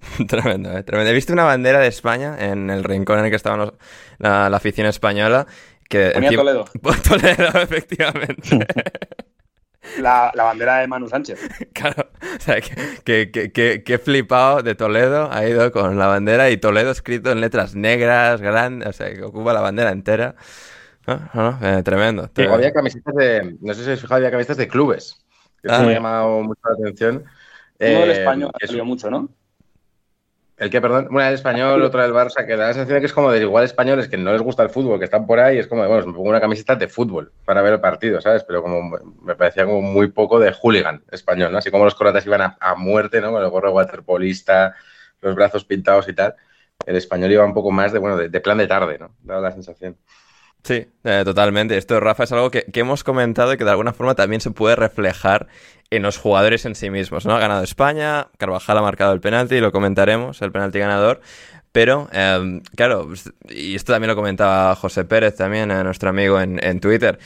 Tremendo, 0.28 0.76
¿eh? 0.76 0.82
tremendo. 0.82 1.10
He 1.10 1.14
visto 1.14 1.32
una 1.32 1.44
bandera 1.44 1.80
de 1.80 1.88
España 1.88 2.36
en 2.38 2.70
el 2.70 2.84
rincón 2.84 3.18
en 3.18 3.26
el 3.26 3.30
que 3.30 3.36
estaba 3.36 3.56
los, 3.56 3.72
la, 4.18 4.48
la, 4.48 4.56
afición 4.56 4.86
española. 4.86 5.46
Que 5.88 6.10
Ponía 6.14 6.28
encima... 6.28 6.42
Toledo. 6.42 6.64
Toledo, 7.08 7.48
efectivamente. 7.62 8.66
La, 10.00 10.30
la, 10.34 10.44
bandera 10.44 10.78
de 10.78 10.86
Manu 10.86 11.08
Sánchez. 11.08 11.40
Claro, 11.72 12.10
o 12.20 12.40
sea, 12.40 12.60
que, 12.60 13.30
que, 13.30 13.52
que, 13.52 13.82
que, 13.82 13.98
flipado 13.98 14.62
de 14.62 14.74
Toledo 14.74 15.30
ha 15.32 15.46
ido 15.46 15.72
con 15.72 15.98
la 15.98 16.06
bandera 16.06 16.50
y 16.50 16.58
Toledo 16.58 16.90
escrito 16.90 17.32
en 17.32 17.40
letras 17.40 17.74
negras, 17.74 18.40
grandes, 18.42 18.88
o 18.88 18.92
sea, 18.92 19.12
que 19.12 19.22
ocupa 19.22 19.52
la 19.52 19.60
bandera 19.60 19.90
entera. 19.90 20.34
No, 21.06 21.30
no, 21.32 21.58
eh, 21.62 21.82
tremendo. 21.82 22.28
tremendo. 22.28 22.56
Había 22.56 22.72
camisetas 22.72 23.14
de, 23.14 23.56
no 23.62 23.72
sé 23.72 23.84
si 23.84 23.90
os 23.92 24.00
fijáis, 24.00 24.18
había 24.18 24.30
camisetas 24.30 24.58
de 24.58 24.68
clubes. 24.68 25.24
Que 25.62 25.72
ah, 25.72 25.80
me 25.80 25.92
ha 25.92 25.94
llamado 25.94 26.42
mucho 26.42 26.60
la 26.64 26.74
atención. 26.74 27.24
Uno 27.80 28.00
del 28.00 28.10
eh, 28.10 28.18
español 28.18 28.50
ha 28.52 28.66
salido 28.66 28.84
mucho, 28.84 29.10
¿no? 29.10 29.30
El 30.58 30.70
que, 30.70 30.80
perdón, 30.80 31.06
una 31.12 31.26
del 31.26 31.34
español, 31.34 31.82
otra 31.82 32.02
del 32.02 32.12
Barça, 32.12 32.44
que 32.44 32.56
da 32.56 32.66
la 32.66 32.72
sensación 32.72 32.96
de 32.96 33.00
que 33.00 33.06
es 33.06 33.12
como 33.12 33.30
de 33.30 33.40
igual 33.40 33.64
españoles 33.64 34.08
que 34.08 34.16
no 34.16 34.32
les 34.32 34.42
gusta 34.42 34.64
el 34.64 34.70
fútbol, 34.70 34.98
que 34.98 35.04
están 35.04 35.24
por 35.24 35.38
ahí, 35.38 35.56
es 35.56 35.68
como 35.68 35.82
de, 35.82 35.88
bueno, 35.88 36.04
me 36.06 36.12
pongo 36.12 36.28
una 36.28 36.40
camiseta 36.40 36.74
de 36.74 36.88
fútbol 36.88 37.30
para 37.44 37.62
ver 37.62 37.74
el 37.74 37.80
partido, 37.80 38.20
¿sabes? 38.20 38.42
Pero 38.42 38.60
como 38.62 38.98
me 39.22 39.36
parecía 39.36 39.64
como 39.64 39.80
muy 39.82 40.08
poco 40.08 40.40
de 40.40 40.52
hooligan 40.52 41.04
español, 41.12 41.52
¿no? 41.52 41.58
Así 41.58 41.70
como 41.70 41.84
los 41.84 41.94
croatas 41.94 42.26
iban 42.26 42.56
a, 42.58 42.74
muerte, 42.74 43.20
¿no? 43.20 43.30
Con 43.30 43.42
el 43.44 43.50
gorro 43.50 43.70
waterpolista, 43.70 44.74
los 45.20 45.36
brazos 45.36 45.64
pintados 45.64 46.08
y 46.08 46.12
tal. 46.12 46.34
El 46.84 46.96
español 46.96 47.30
iba 47.30 47.44
un 47.44 47.54
poco 47.54 47.70
más 47.70 47.92
de, 47.92 48.00
bueno, 48.00 48.16
de, 48.16 48.40
plan 48.40 48.58
de 48.58 48.66
tarde, 48.66 48.98
¿no? 48.98 49.14
Daba 49.22 49.40
la 49.40 49.52
sensación. 49.52 49.96
Sí, 50.64 50.88
eh, 51.04 51.22
totalmente. 51.24 51.76
Esto, 51.76 52.00
Rafa, 52.00 52.24
es 52.24 52.32
algo 52.32 52.50
que, 52.50 52.64
que, 52.64 52.80
hemos 52.80 53.04
comentado 53.04 53.52
y 53.52 53.58
que 53.58 53.64
de 53.64 53.70
alguna 53.70 53.92
forma 53.92 54.16
también 54.16 54.40
se 54.40 54.50
puede 54.50 54.74
reflejar 54.74 55.46
en 55.90 56.02
los 56.02 56.18
jugadores 56.18 56.64
en 56.66 56.74
sí 56.74 56.90
mismos, 56.90 57.24
¿no? 57.24 57.34
Ha 57.34 57.38
ganado 57.38 57.62
España, 57.62 58.28
Carvajal 58.36 58.78
ha 58.78 58.82
marcado 58.82 59.12
el 59.12 59.20
penalti, 59.20 59.60
lo 59.60 59.72
comentaremos, 59.72 60.42
el 60.42 60.52
penalti 60.52 60.78
ganador. 60.78 61.20
Pero, 61.72 62.08
em, 62.12 62.60
claro, 62.76 63.06
pues, 63.06 63.30
y 63.48 63.74
esto 63.74 63.92
también 63.92 64.08
lo 64.08 64.16
comentaba 64.16 64.74
José 64.74 65.04
Pérez 65.04 65.36
también, 65.36 65.70
eh, 65.70 65.84
nuestro 65.84 66.10
amigo 66.10 66.40
en, 66.40 66.62
en 66.64 66.80
Twitter. 66.80 67.18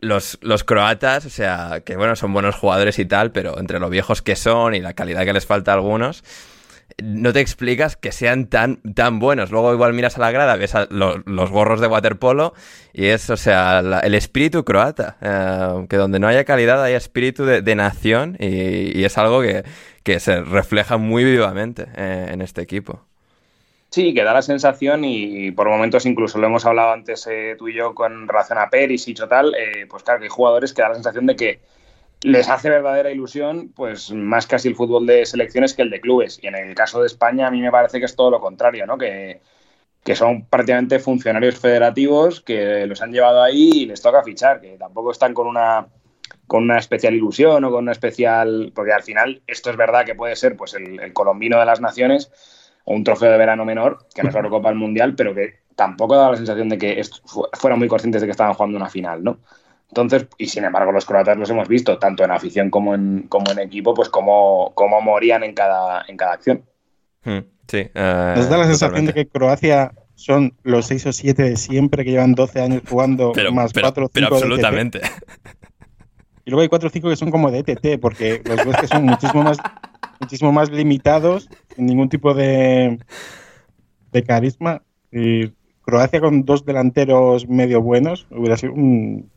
Los, 0.00 0.38
los, 0.42 0.62
croatas, 0.62 1.26
o 1.26 1.30
sea, 1.30 1.82
que 1.84 1.96
bueno, 1.96 2.14
son 2.14 2.32
buenos 2.32 2.54
jugadores 2.54 2.98
y 2.98 3.04
tal, 3.06 3.32
pero 3.32 3.58
entre 3.58 3.80
lo 3.80 3.90
viejos 3.90 4.22
que 4.22 4.36
son 4.36 4.74
y 4.74 4.80
la 4.80 4.92
calidad 4.92 5.24
que 5.24 5.32
les 5.32 5.46
falta 5.46 5.72
a 5.72 5.74
algunos, 5.74 6.22
no 7.02 7.32
te 7.32 7.40
explicas 7.40 7.96
que 7.96 8.10
sean 8.12 8.48
tan, 8.48 8.82
tan 8.94 9.18
buenos. 9.20 9.50
Luego 9.50 9.72
igual 9.72 9.94
miras 9.94 10.16
a 10.16 10.20
la 10.20 10.30
grada, 10.30 10.56
ves 10.56 10.74
los 10.90 11.50
gorros 11.50 11.80
de 11.80 11.86
waterpolo 11.86 12.54
y 12.92 13.06
es, 13.06 13.30
o 13.30 13.36
sea, 13.36 13.78
el 13.78 14.14
espíritu 14.14 14.64
croata. 14.64 15.16
Eh, 15.20 15.86
que 15.88 15.96
donde 15.96 16.18
no 16.18 16.26
haya 16.26 16.44
calidad 16.44 16.82
hay 16.82 16.94
espíritu 16.94 17.44
de, 17.44 17.74
nación 17.74 18.36
y, 18.40 19.04
es 19.04 19.16
algo 19.18 19.42
que, 19.42 19.64
se 20.18 20.40
refleja 20.40 20.96
muy 20.96 21.22
vivamente 21.22 21.86
eh, 21.94 22.30
en 22.30 22.40
este 22.40 22.62
equipo. 22.62 23.02
Sí, 23.90 24.12
que 24.12 24.24
da 24.24 24.34
la 24.34 24.42
sensación 24.42 25.04
y 25.04 25.50
por 25.52 25.68
momentos 25.68 26.04
incluso 26.04 26.38
lo 26.38 26.46
hemos 26.46 26.66
hablado 26.66 26.92
antes 26.92 27.26
eh, 27.26 27.56
tú 27.58 27.68
y 27.68 27.74
yo 27.74 27.94
con 27.94 28.26
relación 28.26 28.58
a 28.58 28.68
Peris 28.68 29.06
y 29.08 29.14
tal, 29.14 29.54
pues 29.88 30.02
claro 30.02 30.18
que 30.18 30.26
hay 30.26 30.30
jugadores 30.30 30.74
que 30.74 30.82
da 30.82 30.88
la 30.88 30.94
sensación 30.94 31.26
de 31.26 31.36
que 31.36 31.60
les 32.22 32.48
hace 32.48 32.70
verdadera 32.70 33.10
ilusión, 33.10 33.72
pues 33.74 34.10
más 34.12 34.46
casi 34.46 34.68
el 34.68 34.74
fútbol 34.74 35.06
de 35.06 35.24
selecciones 35.24 35.74
que 35.74 35.82
el 35.82 35.90
de 35.90 36.00
clubes. 36.00 36.38
Y 36.42 36.48
en 36.48 36.56
el 36.56 36.74
caso 36.74 37.00
de 37.00 37.06
España, 37.06 37.46
a 37.46 37.50
mí 37.50 37.60
me 37.60 37.70
parece 37.70 37.98
que 37.98 38.06
es 38.06 38.16
todo 38.16 38.30
lo 38.30 38.40
contrario, 38.40 38.86
¿no? 38.86 38.98
Que, 38.98 39.40
son 40.14 40.46
prácticamente 40.46 41.00
funcionarios 41.00 41.58
federativos 41.58 42.40
que 42.40 42.86
los 42.86 43.02
han 43.02 43.12
llevado 43.12 43.42
ahí 43.42 43.70
y 43.74 43.86
les 43.86 44.00
toca 44.00 44.22
fichar, 44.22 44.58
que 44.58 44.78
tampoco 44.78 45.10
están 45.10 45.34
con 45.34 45.46
una 45.46 45.86
con 46.46 46.62
una 46.62 46.78
especial 46.78 47.14
ilusión 47.14 47.62
o 47.64 47.70
con 47.70 47.82
una 47.84 47.92
especial. 47.92 48.72
Porque 48.74 48.92
al 48.92 49.02
final, 49.02 49.42
esto 49.46 49.68
es 49.68 49.76
verdad 49.76 50.06
que 50.06 50.14
puede 50.14 50.34
ser 50.34 50.56
pues 50.56 50.72
el, 50.72 50.98
el 50.98 51.12
colombino 51.12 51.58
de 51.58 51.66
las 51.66 51.82
naciones 51.82 52.30
o 52.84 52.94
un 52.94 53.04
trofeo 53.04 53.30
de 53.30 53.36
verano 53.36 53.66
menor, 53.66 54.06
que 54.14 54.22
no 54.22 54.30
es 54.30 54.34
la 54.34 54.40
Eurocopa 54.40 54.70
del 54.70 54.78
Mundial, 54.78 55.14
pero 55.14 55.34
que 55.34 55.60
tampoco 55.76 56.16
da 56.16 56.30
la 56.30 56.36
sensación 56.36 56.70
de 56.70 56.78
que 56.78 57.02
fueran 57.52 57.78
muy 57.78 57.86
conscientes 57.86 58.22
de 58.22 58.26
que 58.26 58.32
estaban 58.32 58.54
jugando 58.54 58.78
una 58.78 58.88
final, 58.88 59.22
¿no? 59.22 59.40
Entonces, 59.88 60.26
y 60.36 60.46
sin 60.46 60.64
embargo, 60.64 60.92
los 60.92 61.06
croatas 61.06 61.36
los 61.36 61.48
hemos 61.50 61.66
visto, 61.66 61.98
tanto 61.98 62.22
en 62.24 62.30
afición 62.30 62.70
como 62.70 62.94
en, 62.94 63.22
como 63.28 63.50
en 63.50 63.58
equipo, 63.58 63.94
pues 63.94 64.08
cómo, 64.08 64.72
cómo 64.74 65.00
morían 65.00 65.42
en 65.44 65.54
cada, 65.54 66.04
en 66.06 66.16
cada 66.16 66.34
acción. 66.34 66.62
Hmm, 67.24 67.38
sí. 67.66 67.90
Uh, 67.94 68.36
Nos 68.36 68.50
da 68.50 68.58
la 68.58 68.66
sensación 68.66 69.06
de 69.06 69.14
que 69.14 69.26
Croacia 69.26 69.92
son 70.14 70.54
los 70.62 70.86
6 70.86 71.06
o 71.06 71.12
7 71.12 71.42
de 71.42 71.56
siempre 71.56 72.04
que 72.04 72.10
llevan 72.10 72.34
12 72.34 72.60
años 72.60 72.82
jugando, 72.88 73.32
más 73.52 73.72
4 73.72 74.04
o 74.04 74.08
5 74.08 74.10
Pero 74.12 74.26
absolutamente. 74.26 75.00
Y 76.44 76.50
luego 76.50 76.62
hay 76.62 76.68
4 76.68 76.88
o 76.88 76.90
5 76.90 77.08
que 77.10 77.16
son 77.16 77.30
como 77.30 77.50
de 77.50 77.58
ETT, 77.58 78.00
porque 78.00 78.42
los 78.44 78.64
ves 78.64 78.76
que 78.78 78.86
son 78.86 79.04
muchísimo 79.04 79.42
más, 79.42 79.58
muchísimo 80.18 80.50
más 80.50 80.70
limitados, 80.70 81.48
sin 81.76 81.86
ningún 81.86 82.08
tipo 82.08 82.34
de, 82.34 82.98
de 84.12 84.22
carisma. 84.24 84.82
Y 85.12 85.48
Croacia 85.82 86.20
con 86.20 86.44
dos 86.44 86.64
delanteros 86.64 87.48
medio 87.48 87.80
buenos 87.80 88.26
hubiera 88.30 88.56
sido 88.56 88.72
un 88.72 89.30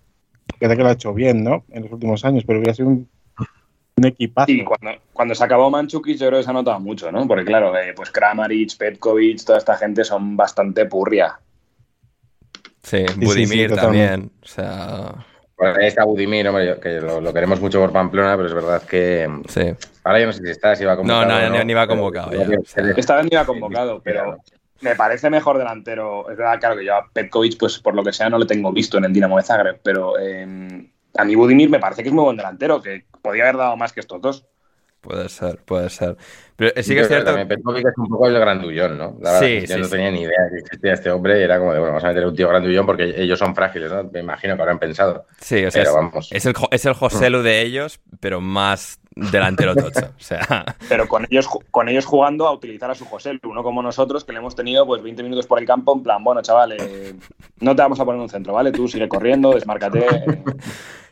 que 0.69 0.75
que 0.75 0.83
lo 0.83 0.89
ha 0.89 0.93
hecho 0.93 1.13
bien, 1.13 1.43
¿no? 1.43 1.63
En 1.71 1.83
los 1.83 1.91
últimos 1.91 2.23
años, 2.23 2.43
pero 2.45 2.59
hubiera 2.59 2.75
sido 2.75 2.89
un, 2.89 3.09
un 3.97 4.05
equipazo. 4.05 4.45
Sí, 4.45 4.63
cuando, 4.63 5.01
cuando 5.11 5.33
se 5.33 5.43
acabó 5.43 5.69
Manchukis 5.71 6.19
yo 6.19 6.27
creo 6.27 6.39
que 6.39 6.43
se 6.43 6.49
ha 6.51 6.53
notado 6.53 6.79
mucho, 6.79 7.11
¿no? 7.11 7.27
Porque 7.27 7.45
claro, 7.45 7.75
eh, 7.77 7.93
pues 7.95 8.11
Kramaric, 8.11 8.77
Petkovic, 8.77 9.43
toda 9.43 9.57
esta 9.57 9.75
gente 9.75 10.03
son 10.03 10.37
bastante 10.37 10.85
purria. 10.85 11.39
Sí, 12.83 13.05
Budimir 13.17 13.75
también. 13.75 14.31
O 14.41 14.47
sea. 14.47 15.25
Bueno, 15.57 15.79
está 15.79 16.03
Budimir, 16.03 16.47
hombre, 16.47 16.79
que 16.79 16.99
lo, 17.01 17.33
queremos 17.33 17.59
mucho 17.59 17.79
por 17.79 17.91
Pamplona, 17.91 18.35
pero 18.35 18.47
es 18.47 18.53
verdad 18.53 18.83
que. 18.83 19.27
Sí. 19.47 19.73
Ahora 20.03 20.19
yo 20.19 20.27
no 20.27 20.33
sé 20.33 20.43
si 20.43 20.49
está, 20.49 20.75
si 20.75 20.85
va 20.85 20.95
convocado. 20.95 21.25
No, 21.25 21.57
no, 21.57 21.63
ni 21.63 21.73
va 21.73 21.87
convocado. 21.87 22.31
Ya, 22.31 22.57
Esta 22.97 23.15
vez 23.15 23.25
ni 23.31 23.35
va 23.35 23.45
convocado, 23.45 24.01
pero 24.03 24.37
me 24.81 24.95
parece 24.95 25.29
mejor 25.29 25.57
delantero. 25.57 26.29
Es 26.29 26.37
verdad, 26.37 26.59
claro, 26.59 26.77
que 26.77 26.85
yo 26.85 26.95
a 26.95 27.07
Petkovic, 27.11 27.57
pues 27.57 27.79
por 27.79 27.95
lo 27.95 28.03
que 28.03 28.13
sea, 28.13 28.29
no 28.29 28.37
le 28.37 28.45
tengo 28.45 28.71
visto 28.71 28.97
en 28.97 29.05
el 29.05 29.13
Dinamo 29.13 29.37
de 29.37 29.43
Zagreb, 29.43 29.79
pero 29.83 30.19
eh, 30.19 30.89
a 31.15 31.25
mí 31.25 31.35
Budimir 31.35 31.69
me 31.69 31.79
parece 31.79 32.03
que 32.03 32.09
es 32.09 32.15
muy 32.15 32.23
buen 32.23 32.37
delantero, 32.37 32.81
que 32.81 33.05
podía 33.21 33.43
haber 33.43 33.57
dado 33.57 33.77
más 33.77 33.93
que 33.93 33.99
estos 33.99 34.21
dos. 34.21 34.45
Puede 35.01 35.29
ser, 35.29 35.57
puede 35.63 35.89
ser. 35.89 36.15
Pero 36.55 36.71
sí 36.83 36.93
que 36.93 37.01
es 37.01 37.07
cierto. 37.07 37.33
Petkovic 37.47 37.87
es 37.87 37.97
un 37.97 38.07
poco 38.07 38.27
el 38.27 38.39
grandullón, 38.39 38.97
¿no? 38.97 39.17
La 39.21 39.33
verdad, 39.33 39.47
sí, 39.47 39.65
yo 39.67 39.77
no 39.77 39.89
tenía 39.89 40.11
ni 40.11 40.21
idea 40.21 40.43
de 40.43 40.49
que 40.51 40.57
existía 40.59 40.93
este 40.93 41.11
hombre 41.11 41.39
y 41.39 41.43
era 41.43 41.57
como 41.57 41.73
de, 41.73 41.79
bueno, 41.79 41.93
vamos 41.93 42.03
a 42.03 42.09
meter 42.09 42.25
un 42.25 42.35
tío 42.35 42.49
grandullón 42.49 42.85
porque 42.85 43.13
ellos 43.17 43.39
son 43.39 43.55
frágiles, 43.55 43.91
¿no? 43.91 44.03
Me 44.11 44.19
imagino 44.19 44.55
que 44.55 44.61
habrán 44.61 44.79
pensado. 44.79 45.25
Sí, 45.39 45.63
o 45.65 45.71
sea, 45.71 45.83
pero, 45.83 45.95
vamos. 45.95 46.31
Es, 46.31 46.45
el, 46.45 46.53
es 46.71 46.85
el 46.85 46.93
Joselu 46.93 47.41
de 47.41 47.61
ellos, 47.61 47.99
pero 48.19 48.41
más 48.41 48.99
delantero 49.15 49.75
tocho. 49.75 50.05
O 50.05 50.23
sea. 50.23 50.65
Pero 50.89 51.07
con 51.07 51.25
ellos, 51.29 51.47
con 51.69 51.89
ellos 51.89 52.05
jugando 52.05 52.47
a 52.47 52.53
utilizar 52.53 52.91
a 52.91 52.95
su 52.95 53.05
José, 53.05 53.39
uno 53.43 53.63
como 53.63 53.81
nosotros, 53.81 54.23
que 54.23 54.31
le 54.31 54.39
hemos 54.39 54.55
tenido 54.55 54.85
pues 54.85 55.01
20 55.01 55.23
minutos 55.23 55.47
por 55.47 55.59
el 55.59 55.65
campo, 55.65 55.93
en 55.95 56.03
plan, 56.03 56.23
bueno, 56.23 56.41
chaval, 56.41 56.73
eh, 56.73 57.13
no 57.59 57.75
te 57.75 57.81
vamos 57.81 57.99
a 57.99 58.05
poner 58.05 58.21
un 58.21 58.29
centro, 58.29 58.53
¿vale? 58.53 58.71
Tú 58.71 58.87
sigue 58.87 59.07
corriendo, 59.07 59.53
desmárcate. 59.53 60.05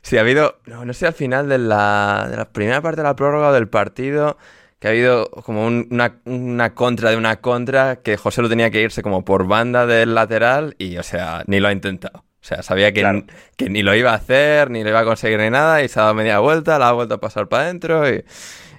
Sí, 0.02 0.18
ha 0.18 0.22
habido, 0.22 0.56
no, 0.66 0.94
sé, 0.94 1.08
al 1.08 1.14
final 1.14 1.50
de 1.50 1.58
la, 1.58 2.28
de 2.32 2.38
la 2.38 2.46
primera 2.46 2.82
parte 2.82 3.02
de 3.02 3.04
la 3.04 3.16
prórroga 3.18 3.52
del 3.52 3.68
partido, 3.68 4.38
que 4.80 4.88
ha 4.88 4.92
habido 4.92 5.30
como 5.30 5.68
una, 5.68 6.20
una, 6.26 6.74
contra 6.74 7.12
de 7.12 7.18
una 7.18 7.42
contra, 7.42 7.98
que 7.98 8.18
José 8.18 8.42
lo 8.42 8.50
tenía 8.50 8.72
que 8.72 8.82
irse 8.82 9.02
como 9.04 9.26
por 9.26 9.46
banda 9.46 9.86
del 9.86 10.16
lateral 10.16 10.76
y, 10.78 10.98
o 10.98 11.04
sea, 11.04 11.44
ni 11.48 11.60
lo 11.60 11.68
ha 11.68 11.74
intentado. 11.74 12.24
O 12.42 12.46
sea, 12.46 12.64
sabía 12.64 12.94
que, 12.94 13.26
que, 13.58 13.70
ni 13.70 13.84
lo 13.84 13.94
iba 13.94 14.12
a 14.12 14.16
hacer, 14.16 14.70
ni 14.72 14.84
lo 14.84 14.90
iba 14.90 15.02
a 15.02 15.06
conseguir 15.06 15.40
ni 15.40 15.50
nada, 15.50 15.84
y 15.84 15.90
se 15.90 16.00
ha 16.00 16.04
dado 16.04 16.16
media 16.16 16.40
vuelta, 16.40 16.80
la 16.80 16.90
ha 16.90 16.92
vuelto 16.94 17.16
a 17.16 17.20
pasar 17.20 17.50
para 17.50 17.64
adentro, 17.64 18.10
y, 18.10 18.24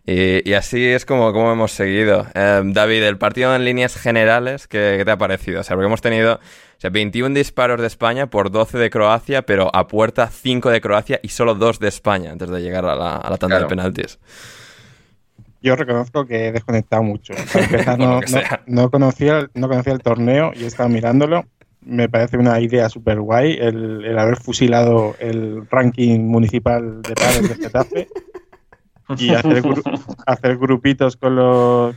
y, 0.07 0.55
así 0.55 0.83
es 0.87 1.05
como, 1.05 1.35
como 1.35 1.53
hemos 1.53 1.73
seguido. 1.73 2.27
Em, 2.33 2.73
David, 2.73 3.03
el 3.03 3.19
partido 3.19 3.55
en 3.55 3.67
líneas 3.67 3.95
generales, 3.97 4.67
¿qué, 4.67 5.03
te 5.05 5.11
ha 5.11 5.19
parecido? 5.19 5.61
O 5.61 5.63
sea, 5.63 5.77
porque 5.77 5.87
hemos 5.87 6.01
tenido 6.01 6.37
o 6.37 6.81
sea, 6.81 6.89
21 6.89 7.35
disparos 7.35 7.79
de 7.79 7.87
España 7.87 8.29
por 8.29 8.51
12 8.51 8.79
de 8.79 8.89
Croacia, 8.89 9.43
pero 9.43 9.71
a 9.75 9.87
puerta 9.87 10.31
5 10.31 10.71
de 10.71 10.81
Croacia 10.81 11.21
y 11.23 11.29
solo 11.29 11.55
2 11.55 11.79
de 11.79 11.89
España 11.89 12.33
antes 12.33 12.49
de 12.49 12.63
llegar 12.63 12.87
a 12.87 12.95
la, 12.95 13.17
a 13.17 13.29
la 13.29 13.37
tanda 13.37 13.59
de 13.59 13.67
penaltis. 13.67 14.19
Yo 15.63 15.77
reconozco 15.77 16.27
que 16.27 16.49
he 16.49 16.53
desconectado 16.53 17.03
mucho. 17.03 17.35
no, 17.99 18.21
no, 18.67 18.91
conocía, 18.91 19.49
no 19.55 19.69
conocía 19.69 19.93
el 19.93 20.01
torneo 20.01 20.53
y 20.55 20.65
he 20.65 20.67
estado 20.67 20.89
mirándolo 20.89 21.45
me 21.83 22.09
parece 22.09 22.37
una 22.37 22.61
idea 22.61 22.89
súper 22.89 23.21
guay 23.21 23.57
el, 23.59 24.19
haber 24.19 24.37
fusilado 24.37 25.17
el 25.19 25.67
ranking 25.71 26.21
municipal 26.21 27.01
de 27.03 27.15
padres 27.15 27.49
de 27.49 27.55
Getafe 27.55 28.09
y 29.19 29.31
hacer, 29.31 29.63
grupitos 30.59 31.17
con, 31.17 31.35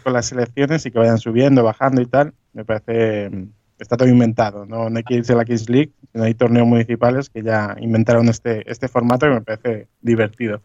con 0.03 0.13
las 0.13 0.25
selecciones 0.27 0.85
y 0.85 0.91
que 0.91 0.99
vayan 0.99 1.17
subiendo, 1.17 1.63
bajando 1.63 2.01
y 2.01 2.05
tal. 2.05 2.33
Me 2.53 2.65
parece. 2.65 3.29
Está 3.77 3.97
todo 3.97 4.07
inventado. 4.07 4.65
No, 4.65 4.87
hay 4.87 5.03
que 5.03 5.15
irse 5.15 5.33
a 5.33 5.35
la 5.35 5.45
Kings 5.45 5.69
League, 5.69 5.91
sino 6.11 6.23
hay 6.23 6.33
torneos 6.33 6.67
municipales 6.67 7.29
que 7.29 7.43
ya 7.43 7.75
inventaron 7.79 8.29
este, 8.29 8.69
este 8.71 8.87
formato 8.87 9.27
que 9.27 9.33
me 9.33 9.41
parece 9.41 9.87
divertido. 10.01 10.61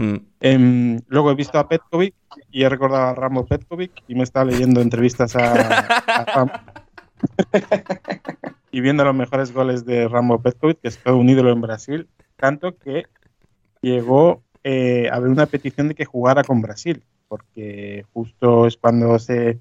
Hmm. 0.00 0.16
Em, 0.40 0.98
luego 1.08 1.30
he 1.30 1.34
visto 1.34 1.58
a 1.58 1.68
Petkovic 1.68 2.14
y 2.50 2.62
he 2.62 2.70
recordado 2.70 3.08
a 3.08 3.14
Rambo 3.14 3.44
Petkovic 3.44 4.02
y 4.08 4.14
me 4.14 4.22
estado 4.22 4.46
leyendo 4.46 4.80
entrevistas 4.80 5.36
a, 5.36 5.86
a, 6.06 6.62
y 8.72 8.80
viendo 8.80 9.04
los 9.04 9.14
mejores 9.14 9.52
goles 9.52 9.84
de 9.84 10.08
Rambo 10.08 10.40
Petkovic, 10.40 10.80
que 10.80 10.88
es 10.88 10.96
todo 10.96 11.18
un 11.18 11.28
ídolo 11.28 11.52
en 11.52 11.60
Brasil, 11.60 12.08
tanto 12.36 12.78
que 12.78 13.04
llegó 13.82 14.42
eh, 14.64 15.10
a 15.12 15.16
haber 15.16 15.28
una 15.28 15.44
petición 15.44 15.88
de 15.88 15.94
que 15.94 16.06
jugara 16.06 16.44
con 16.44 16.62
Brasil, 16.62 17.02
porque 17.28 18.06
justo 18.14 18.66
es 18.66 18.78
cuando 18.78 19.18
se 19.18 19.58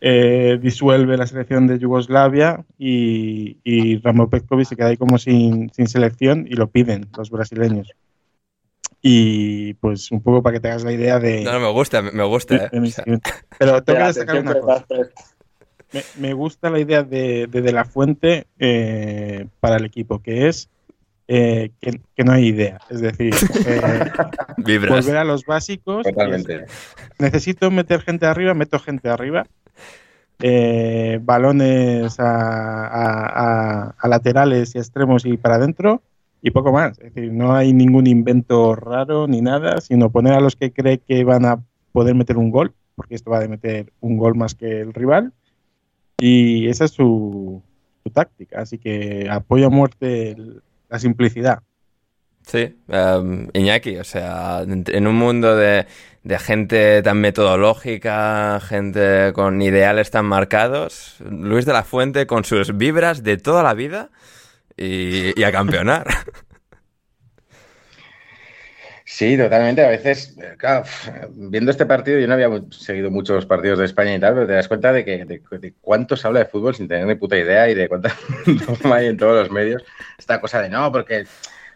eh, 0.00 0.58
disuelve 0.60 1.16
la 1.16 1.28
selección 1.28 1.68
de 1.68 1.78
Yugoslavia 1.78 2.64
y, 2.76 3.58
y 3.62 3.98
Rambo 3.98 4.28
Petkovic 4.28 4.66
se 4.66 4.74
queda 4.74 4.88
ahí 4.88 4.96
como 4.96 5.16
sin, 5.16 5.70
selección 5.70 6.48
y 6.48 6.56
lo 6.56 6.68
piden 6.70 7.06
los 7.16 7.30
brasileños. 7.30 7.94
Y 9.02 9.74
pues 9.74 10.10
un 10.10 10.22
poco 10.22 10.42
para 10.42 10.54
que 10.54 10.60
te 10.60 10.68
hagas 10.68 10.84
la 10.84 10.92
idea 10.92 11.18
de... 11.18 11.42
No, 11.42 11.52
no 11.52 11.60
me 11.60 11.72
gusta, 11.72 12.02
me 12.02 12.24
gusta. 12.24 12.68
Eh. 12.72 13.18
Pero 13.58 13.82
tengo 13.82 13.98
que 13.98 14.04
destacar 14.04 14.40
una 14.40 14.60
cosa 14.60 14.84
me, 16.18 16.32
gusta 16.34 16.70
la 16.70 16.78
idea 16.78 17.02
de, 17.02 17.46
de, 17.46 17.72
la 17.72 17.84
Fuente 17.84 18.46
eh, 18.58 19.46
para 19.60 19.76
el 19.76 19.84
equipo, 19.84 20.20
que 20.20 20.48
es 20.48 20.68
eh, 21.28 21.70
que, 21.80 22.24
no 22.24 22.32
hay 22.32 22.48
idea. 22.48 22.80
Es 22.90 23.00
decir, 23.00 23.34
eh, 23.66 24.10
volver 24.56 25.16
a 25.16 25.24
los 25.24 25.44
básicos. 25.44 26.04
Totalmente. 26.04 26.66
necesito 27.18 27.70
meter 27.70 28.02
gente 28.02 28.26
arriba, 28.26 28.54
meto 28.54 28.78
gente 28.78 29.08
arriba. 29.08 29.46
eh, 30.42 31.18
balones 31.22 32.16
a, 32.18 33.94
laterales 34.04 34.74
y 34.74 34.78
extremos 34.78 35.26
y 35.26 35.36
para 35.36 35.56
adentro 35.56 36.02
y 36.42 36.50
poco 36.50 36.72
más. 36.72 36.98
Es 36.98 37.14
decir, 37.14 37.32
no 37.32 37.54
hay 37.54 37.72
ningún 37.72 38.06
invento 38.06 38.74
raro 38.74 39.26
ni 39.26 39.40
nada, 39.40 39.80
sino 39.80 40.10
poner 40.10 40.34
a 40.34 40.40
los 40.40 40.56
que 40.56 40.72
cree 40.72 40.98
que 40.98 41.24
van 41.24 41.44
a 41.44 41.62
poder 41.92 42.14
meter 42.14 42.36
un 42.36 42.50
gol, 42.50 42.72
porque 42.94 43.14
esto 43.14 43.30
va 43.30 43.42
a 43.42 43.48
meter 43.48 43.92
un 44.00 44.16
gol 44.16 44.34
más 44.36 44.54
que 44.54 44.80
el 44.80 44.94
rival. 44.94 45.32
Y 46.18 46.68
esa 46.68 46.84
es 46.84 46.92
su, 46.92 47.62
táctica. 48.12 48.60
Así 48.60 48.78
que 48.78 49.28
apoyo 49.30 49.66
a 49.66 49.70
muerte 49.70 50.36
la 50.88 50.98
simplicidad. 50.98 51.62
Sí, 52.46 52.74
um, 52.88 53.48
Iñaki, 53.52 53.98
o 53.98 54.04
sea, 54.04 54.62
en 54.62 55.06
un 55.06 55.14
mundo 55.14 55.54
de, 55.54 55.86
gente 56.38 57.02
tan 57.02 57.20
metodológica, 57.20 58.58
gente 58.60 59.32
con 59.34 59.62
ideales 59.62 60.10
tan 60.10 60.24
marcados, 60.24 61.16
Luis 61.20 61.66
de 61.66 61.72
la 61.72 61.84
Fuente 61.84 62.26
con 62.26 62.44
sus 62.44 62.76
vibras 62.76 63.22
de 63.22 63.36
toda 63.36 63.62
la 63.62 63.74
vida 63.74 64.10
y, 64.80 65.42
a 65.42 65.52
campeonar. 65.52 66.06
Sí, 69.12 69.36
totalmente. 69.36 69.84
A 69.84 69.88
veces, 69.88 70.36
claro, 70.56 70.84
viendo 71.30 71.72
este 71.72 71.84
partido, 71.84 72.20
yo 72.20 72.28
no 72.28 72.34
había 72.34 72.48
seguido 72.70 73.10
muchos 73.10 73.44
partidos 73.44 73.80
de 73.80 73.84
España 73.84 74.14
y 74.14 74.20
tal, 74.20 74.34
pero 74.34 74.46
te 74.46 74.52
das 74.52 74.68
cuenta 74.68 74.92
de 74.92 75.04
que 75.04 75.24
de, 75.24 75.74
cuánto 75.80 76.16
se 76.16 76.28
habla 76.28 76.38
de 76.38 76.46
fútbol 76.46 76.76
sin 76.76 76.86
tener 76.86 77.06
ni 77.06 77.16
puta 77.16 77.36
idea 77.36 77.68
y 77.68 77.74
de 77.74 77.88
cuánta 77.88 78.16
hay 78.94 79.08
en 79.08 79.16
todos 79.16 79.34
los 79.34 79.50
medios. 79.50 79.82
Esta 80.16 80.40
cosa 80.40 80.62
de 80.62 80.68
no, 80.68 80.92
porque 80.92 81.24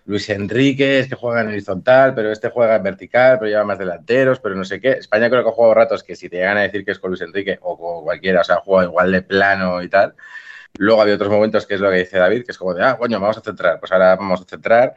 Luis 0.06 0.30
Enrique 0.30 1.00
es 1.00 1.08
que 1.08 1.16
juega 1.16 1.40
en 1.40 1.48
horizontal, 1.48 2.14
pero 2.14 2.30
este 2.30 2.50
juega 2.50 2.76
en 2.76 2.84
vertical, 2.84 3.38
pero 3.40 3.50
lleva 3.50 3.64
más 3.64 3.78
delanteros, 3.78 4.38
pero 4.38 4.54
no 4.54 4.64
sé 4.64 4.80
qué. 4.80 4.92
España 4.92 5.28
creo 5.28 5.42
que 5.42 5.50
ha 5.50 5.52
jugado 5.52 5.74
ratos 5.74 6.04
que 6.04 6.14
si 6.14 6.28
te 6.28 6.36
llegan 6.36 6.56
a 6.56 6.62
decir 6.62 6.84
que 6.84 6.92
es 6.92 7.00
con 7.00 7.10
Luis 7.10 7.22
Enrique 7.22 7.58
o 7.62 7.76
con 7.76 8.04
cualquiera, 8.04 8.42
o 8.42 8.44
sea, 8.44 8.56
juega 8.64 8.84
igual 8.84 9.10
de 9.10 9.22
plano 9.22 9.82
y 9.82 9.88
tal. 9.88 10.14
Luego 10.78 11.02
había 11.02 11.14
otros 11.14 11.30
momentos 11.30 11.66
que 11.66 11.74
es 11.74 11.80
lo 11.80 11.90
que 11.90 11.98
dice 11.98 12.18
David, 12.18 12.44
que 12.44 12.52
es 12.52 12.58
como 12.58 12.74
de, 12.74 12.84
ah, 12.84 12.96
coño, 12.98 13.20
vamos 13.20 13.38
a 13.38 13.40
centrar. 13.40 13.78
Pues 13.78 13.92
ahora 13.92 14.16
vamos 14.16 14.40
a 14.40 14.44
centrar. 14.44 14.94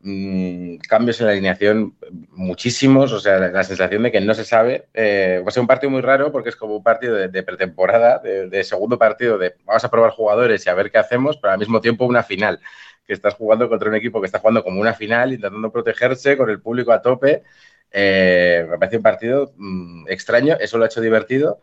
Mm, 0.00 0.76
cambios 0.88 1.20
en 1.20 1.26
la 1.26 1.32
alineación 1.32 1.96
muchísimos, 2.30 3.12
o 3.12 3.18
sea, 3.18 3.38
la, 3.38 3.64
sensación 3.64 4.04
de 4.04 4.12
que 4.12 4.20
no 4.20 4.32
se 4.32 4.44
sabe. 4.44 4.88
Eh, 4.94 5.42
va 5.44 5.48
a 5.48 5.50
ser 5.50 5.60
un 5.60 5.66
partido 5.66 5.90
muy 5.90 6.00
raro 6.02 6.30
porque 6.32 6.50
es 6.50 6.56
como 6.56 6.76
un 6.76 6.82
partido 6.82 7.14
de, 7.14 7.42
pretemporada, 7.42 8.18
de, 8.20 8.64
segundo 8.64 8.98
partido 8.98 9.38
de 9.38 9.56
vamos 9.64 9.84
a 9.84 9.90
probar 9.90 10.12
jugadores 10.12 10.64
y 10.66 10.70
a 10.70 10.74
ver 10.74 10.90
qué 10.90 10.98
hacemos, 10.98 11.36
pero 11.36 11.52
al 11.52 11.58
mismo 11.58 11.80
tiempo 11.80 12.04
una 12.06 12.22
final 12.22 12.60
que 13.04 13.12
estás 13.12 13.34
jugando 13.34 13.68
contra 13.68 13.88
un 13.88 13.96
equipo 13.96 14.20
que 14.20 14.26
está 14.26 14.38
jugando 14.38 14.62
como 14.62 14.80
una 14.80 14.94
final, 14.94 15.32
intentando 15.32 15.72
protegerse 15.72 16.36
con 16.36 16.48
el 16.50 16.60
público 16.60 16.92
a 16.92 17.02
tope. 17.02 17.42
Eh, 17.90 18.66
me 18.70 18.78
parece 18.78 18.98
un 18.98 19.02
partido 19.02 19.52
mm, 19.56 20.08
extraño, 20.08 20.56
eso 20.60 20.78
lo 20.78 20.84
ha 20.84 20.86
hecho 20.88 21.00
divertido 21.00 21.60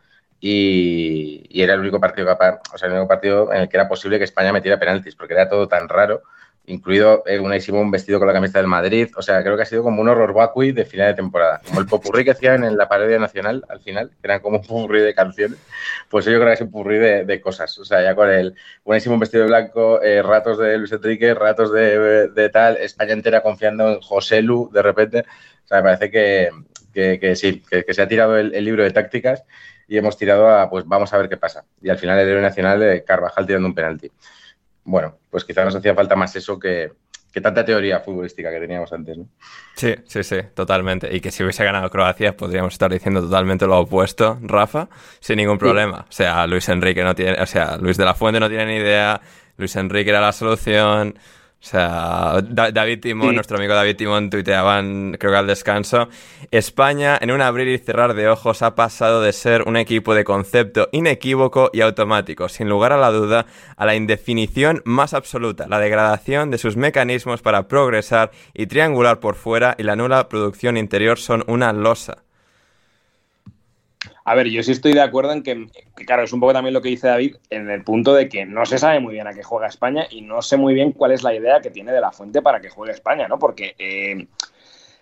y, 0.48 1.62
era 1.62 1.74
el 1.74 1.80
único 1.80 2.00
partido 2.00 2.28
capaz, 2.28 2.60
o 2.72 2.78
sea, 2.78 2.88
el 2.88 2.94
único 2.94 3.08
partido 3.08 3.52
en 3.52 3.62
el 3.62 3.70
que 3.70 3.78
era 3.78 3.88
posible 3.88 4.20
que 4.20 4.25
España 4.25 4.54
metiera 4.54 4.80
penaltis, 4.80 5.16
porque 5.16 5.34
era 5.34 5.50
todo 5.50 5.68
tan 5.68 5.90
raro 5.90 6.22
incluido 6.68 7.24
eh, 7.28 7.40
una 7.40 7.60
Simón 7.60 7.92
vestido 7.92 8.18
con 8.20 8.28
la 8.28 8.34
camiseta 8.34 8.60
del 8.60 8.68
Madrid. 8.68 9.10
O 9.16 9.22
sea, 9.22 9.44
creo 9.44 9.56
que 9.56 9.64
ha 9.64 9.66
sido 9.66 9.84
como 9.84 10.02
un 10.02 10.10
horror 10.10 10.34
vacui 10.34 10.72
de 10.72 10.86
final 10.86 11.08
de 11.08 11.14
temporada. 11.14 11.62
Como 11.66 11.80
el 11.80 11.86
popurrí 11.86 12.24
que 12.24 12.32
hacían 12.32 12.64
en 12.64 12.75
la 12.75 12.90
parodia 12.90 13.20
nacional 13.20 13.64
al 13.70 13.80
final, 13.82 14.10
que 14.10 14.28
eran 14.28 14.40
como 14.40 14.58
un 14.58 14.64
popurrí 14.64 15.02
de 15.02 15.14
canciones. 15.14 15.60
Pues 16.10 16.25
yo 16.25 16.34
creo 16.34 16.48
que 16.48 16.54
es 16.54 16.62
un 16.62 16.72
popurrí 16.72 16.98
de, 16.98 17.42
cosas. 17.42 17.78
O 17.78 17.86
sea, 17.86 18.02
ya 18.02 18.16
con 18.16 18.30
el 18.32 18.56
buenísimo 18.84 19.18
vestido 19.20 19.44
de 19.44 19.50
blanco, 19.50 20.02
eh, 20.02 20.24
ratos 20.24 20.58
de 20.58 20.78
Luis 20.78 20.92
Enrique, 20.92 21.36
ratos 21.36 21.72
de, 21.72 22.50
tal, 22.52 22.78
España 22.78 23.14
entera 23.14 23.44
confiando 23.44 23.92
en 23.94 24.02
José 24.02 24.42
Lu 24.42 24.72
de 24.74 24.82
repente. 24.82 25.20
O 25.66 25.68
sea, 25.68 25.78
me 25.78 25.84
parece 25.84 26.10
que, 26.10 27.36
sí, 27.36 27.64
que, 27.70 27.94
se 27.94 28.02
ha 28.02 28.08
tirado 28.08 28.38
el, 28.38 28.52
libro 28.66 28.84
de 28.84 28.92
tácticas 28.92 29.44
y 29.88 29.98
hemos 29.98 30.18
tirado 30.18 30.50
a, 30.50 30.70
pues 30.70 30.86
vamos 30.86 31.13
a 31.13 31.18
ver 31.18 31.30
qué 31.30 31.38
pasa. 31.38 31.65
Y 31.82 31.89
al 31.89 31.98
final 31.98 32.20
el 32.20 32.27
héroe 32.27 32.42
nacional, 32.42 32.80
de 32.80 33.04
Carvajal 33.04 33.46
tirando 33.46 33.68
un 33.68 33.75
penalti 33.75 34.12
bueno, 34.86 35.18
pues 35.30 35.44
quizás 35.44 35.65
nos 35.65 35.75
hacía 35.75 35.94
falta 35.94 36.15
más 36.15 36.36
eso 36.36 36.58
que, 36.58 36.92
tanta 37.42 37.65
teoría 37.65 38.00
futbolística 38.00 38.50
que 38.50 38.60
teníamos 38.60 38.94
antes, 38.94 39.18
¿no? 39.18 39.27
Sí, 39.75 39.94
sí, 40.06 40.24
sí, 40.24 40.38
totalmente. 40.54 41.13
Y 41.13 41.20
que 41.20 41.32
si 41.32 41.44
hubiese 41.44 41.65
ganado 41.65 41.90
Croacia 41.90 42.38
podríamos 42.38 42.74
estar 42.74 42.90
diciendo 42.90 43.20
totalmente 43.22 43.68
lo 43.68 43.79
opuesto, 43.79 44.40
Rafa, 44.42 44.88
sin 45.20 45.38
ningún 45.38 45.57
problema. 45.57 46.05
O 46.07 46.12
sea, 46.12 46.48
Luis 46.48 46.70
Enrique 46.70 47.03
no 47.03 47.14
tiene, 47.14 47.42
o 47.42 47.46
sea, 47.46 47.77
Luis 47.77 47.98
de 47.98 48.05
la 48.05 48.14
Fuente 48.14 48.40
no 48.40 48.48
tiene 48.48 48.68
ni 48.68 48.75
idea, 48.75 49.20
Luis 49.57 49.75
Enrique 49.75 50.12
era 50.12 50.22
la 50.22 50.31
solución, 50.31 51.18
o 51.66 51.68
sea, 51.68 52.44
David 52.44 53.00
Timón, 53.00 53.34
nuestro 53.34 53.58
amigo 53.58 53.74
David 53.74 53.96
Timón, 53.96 54.30
tuiteaban, 54.30 55.18
creo 55.20 55.32
que 55.32 55.38
al 55.40 55.48
descanso, 55.48 56.10
España, 56.51 57.18
en 57.20 57.32
un 57.32 57.42
abrir 57.42 57.68
y 57.70 57.80
cerrar 57.80 58.14
de 58.14 58.30
ojos, 58.30 58.62
ha 58.62 58.75
pasado 58.75 59.20
de 59.20 59.34
ser 59.34 59.64
un 59.64 59.75
equipo 59.75 60.14
de 60.14 60.24
concepto 60.24 60.90
inequívoco 60.92 61.72
y 61.74 61.82
automático, 61.82 62.50
sin 62.50 62.70
lugar 62.70 62.94
a 62.94 62.98
la 62.98 63.10
duda, 63.10 63.48
a 63.78 63.86
la 63.88 63.96
indefinición 63.96 64.84
más 64.86 65.16
absoluta, 65.16 65.66
la 65.68 65.80
degradación 65.80 66.51
de 66.51 66.60
sus 66.60 66.78
mecanismos 66.78 67.42
para 67.42 67.68
progresar 67.68 68.30
y 68.54 68.68
triangular 68.68 69.20
por 69.20 69.34
fuera 69.34 69.74
y 69.80 69.82
la 69.82 69.96
nula 69.96 70.30
producción 70.30 70.78
interior 70.78 71.18
son 71.18 71.44
una 71.48 71.74
losa. 71.74 72.25
A 74.27 74.33
ver, 74.33 74.48
yo 74.48 74.64
sí 74.64 74.72
estoy 74.72 74.94
de 74.94 75.01
acuerdo 75.01 75.33
en 75.33 75.44
que, 75.44 75.68
claro, 76.03 76.24
es 76.24 76.33
un 76.33 76.40
poco 76.40 76.51
también 76.51 76.74
lo 76.74 76.81
que 76.81 76.90
dice 76.90 77.07
David, 77.07 77.35
en 77.51 77.70
el 77.70 77.83
punto 77.83 78.11
de 78.16 78.27
que 78.27 78.44
no 78.44 78.66
se 78.66 78.79
sabe 78.79 79.00
muy 79.00 79.14
bien 79.14 79.27
a 79.27 79.33
qué 79.33 79.44
juega 79.44 79.68
España 79.68 80.07
y 80.09 80.22
no 80.22 80.42
sé 80.42 80.57
muy 80.57 80.74
bien 80.74 80.94
cuál 80.94 81.11
es 81.11 81.22
la 81.22 81.35
idea 81.35 81.61
que 81.61 81.70
tiene 81.70 81.92
de 81.92 82.01
la 82.01 82.11
fuente 82.11 82.42
para 82.42 82.59
que 82.59 82.70
juegue 82.70 82.92
España, 82.92 83.27
¿no? 83.27 83.38
Porque 83.38 83.75
eh, 83.77 84.27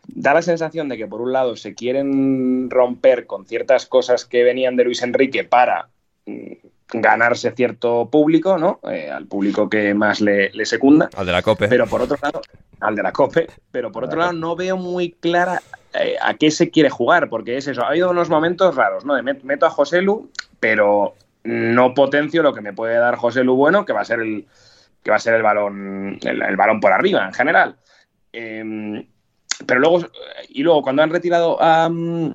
da 0.08 0.34
la 0.34 0.42
sensación 0.42 0.90
de 0.90 0.98
que, 0.98 1.08
por 1.08 1.22
un 1.22 1.32
lado, 1.32 1.56
se 1.56 1.74
quieren 1.74 2.70
romper 2.70 3.26
con 3.26 3.46
ciertas 3.46 3.86
cosas 3.86 4.26
que 4.26 4.44
venían 4.44 4.76
de 4.76 4.84
Luis 4.84 5.02
Enrique 5.02 5.46
para 5.46 5.88
mm, 6.26 6.52
ganarse 6.92 7.52
cierto 7.52 8.10
público, 8.10 8.58
¿no? 8.58 8.82
Eh, 8.92 9.10
al 9.10 9.28
público 9.28 9.70
que 9.70 9.94
más 9.94 10.20
le, 10.20 10.50
le, 10.50 10.66
secunda. 10.66 11.10
Al 11.16 11.26
de 11.26 11.32
la 11.32 11.42
COPE. 11.42 11.70
Pero 11.70 11.88
por 11.88 12.02
otro 12.02 12.18
lado, 12.22 12.42
al 12.82 12.94
de 12.94 13.04
la 13.04 13.14
COPE, 13.14 13.48
pero 13.72 13.90
por 13.90 14.04
otro 14.04 14.20
lado 14.20 14.34
no 14.34 14.58
veo 14.58 14.76
muy 14.76 15.12
clara 15.12 15.62
eh, 15.94 16.16
a 16.22 16.34
qué 16.34 16.50
se 16.50 16.72
quiere 16.72 16.90
jugar, 16.90 17.30
porque 17.30 17.58
es 17.58 17.68
eso, 17.68 17.84
ha 17.84 17.90
habido 17.90 18.10
unos 18.10 18.30
momentos 18.30 18.76
raros, 18.76 19.06
¿no? 19.06 19.14
De 19.14 19.22
meto 19.22 19.66
a 19.66 19.70
José 19.70 20.02
Lu, 20.02 20.30
pero 20.60 21.14
no 21.44 21.94
potencio 21.94 22.42
lo 22.42 22.54
que 22.54 22.62
me 22.62 22.74
puede 22.74 22.96
dar 22.96 23.16
José 23.16 23.44
Lu 23.44 23.56
bueno, 23.56 23.86
que 23.86 23.94
va 23.94 24.02
a 24.02 24.06
ser 24.06 24.20
el, 24.20 24.48
que 25.04 25.12
va 25.12 25.18
a 25.18 25.20
ser 25.20 25.36
el 25.36 25.44
balón, 25.44 26.18
el, 26.24 26.56
balón 26.56 26.80
por 26.80 26.92
arriba 26.92 27.26
en 27.26 27.34
general. 27.34 27.76
Em, 28.32 29.06
pero 29.68 29.80
luego, 29.80 30.00
y 30.50 30.64
luego 30.64 30.82
cuando 30.82 31.04
han 31.04 31.12
retirado 31.12 31.62
a 31.62 31.88
um, 31.88 32.34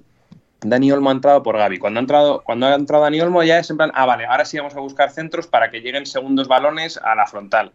Dani 0.61 0.93
Olmo 0.93 1.09
ha 1.09 1.15
entrado 1.15 1.43
por 1.43 1.57
Gaby. 1.57 1.79
Cuando 1.79 1.99
ha 1.99 2.03
entrado, 2.03 2.43
cuando 2.45 2.67
ha 2.67 2.75
entrado 2.75 3.03
Dani 3.03 3.21
Olmo 3.21 3.43
ya 3.43 3.59
es 3.59 3.71
en 3.71 3.77
plan, 3.77 3.91
ah, 3.95 4.07
vale, 4.07 4.27
ahora 4.27 4.45
sí 4.45 4.57
vamos 4.59 4.77
a 4.77 4.81
buscar 4.81 5.11
centros 5.11 5.49
para 5.49 5.71
que 5.71 5.81
lleguen 5.81 6.07
segundos 6.07 6.47
balones 6.47 6.97
a 6.99 7.17
la 7.17 7.27
frontal. 7.27 7.73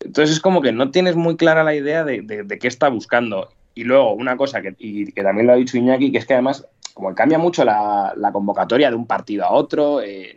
Entonces 0.00 0.36
es 0.36 0.40
como 0.40 0.62
que 0.62 0.72
no 0.72 0.90
tienes 0.90 1.14
muy 1.14 1.36
clara 1.36 1.62
la 1.62 1.74
idea 1.74 2.02
de 2.02 2.58
qué 2.60 2.68
está 2.68 2.88
buscando. 2.88 3.50
Y 3.76 3.84
luego, 3.84 4.14
una 4.14 4.38
cosa 4.38 4.62
que, 4.62 4.74
y 4.78 5.12
que 5.12 5.22
también 5.22 5.46
lo 5.46 5.52
ha 5.52 5.56
dicho 5.56 5.76
Iñaki, 5.76 6.10
que 6.10 6.16
es 6.16 6.24
que 6.24 6.32
además, 6.32 6.66
como 6.94 7.14
cambia 7.14 7.38
mucho 7.38 7.62
la, 7.62 8.14
convocatoria 8.32 8.88
de 8.88 8.96
un 8.96 9.06
partido 9.06 9.44
a 9.44 9.52
otro, 9.52 10.00
eh, 10.00 10.34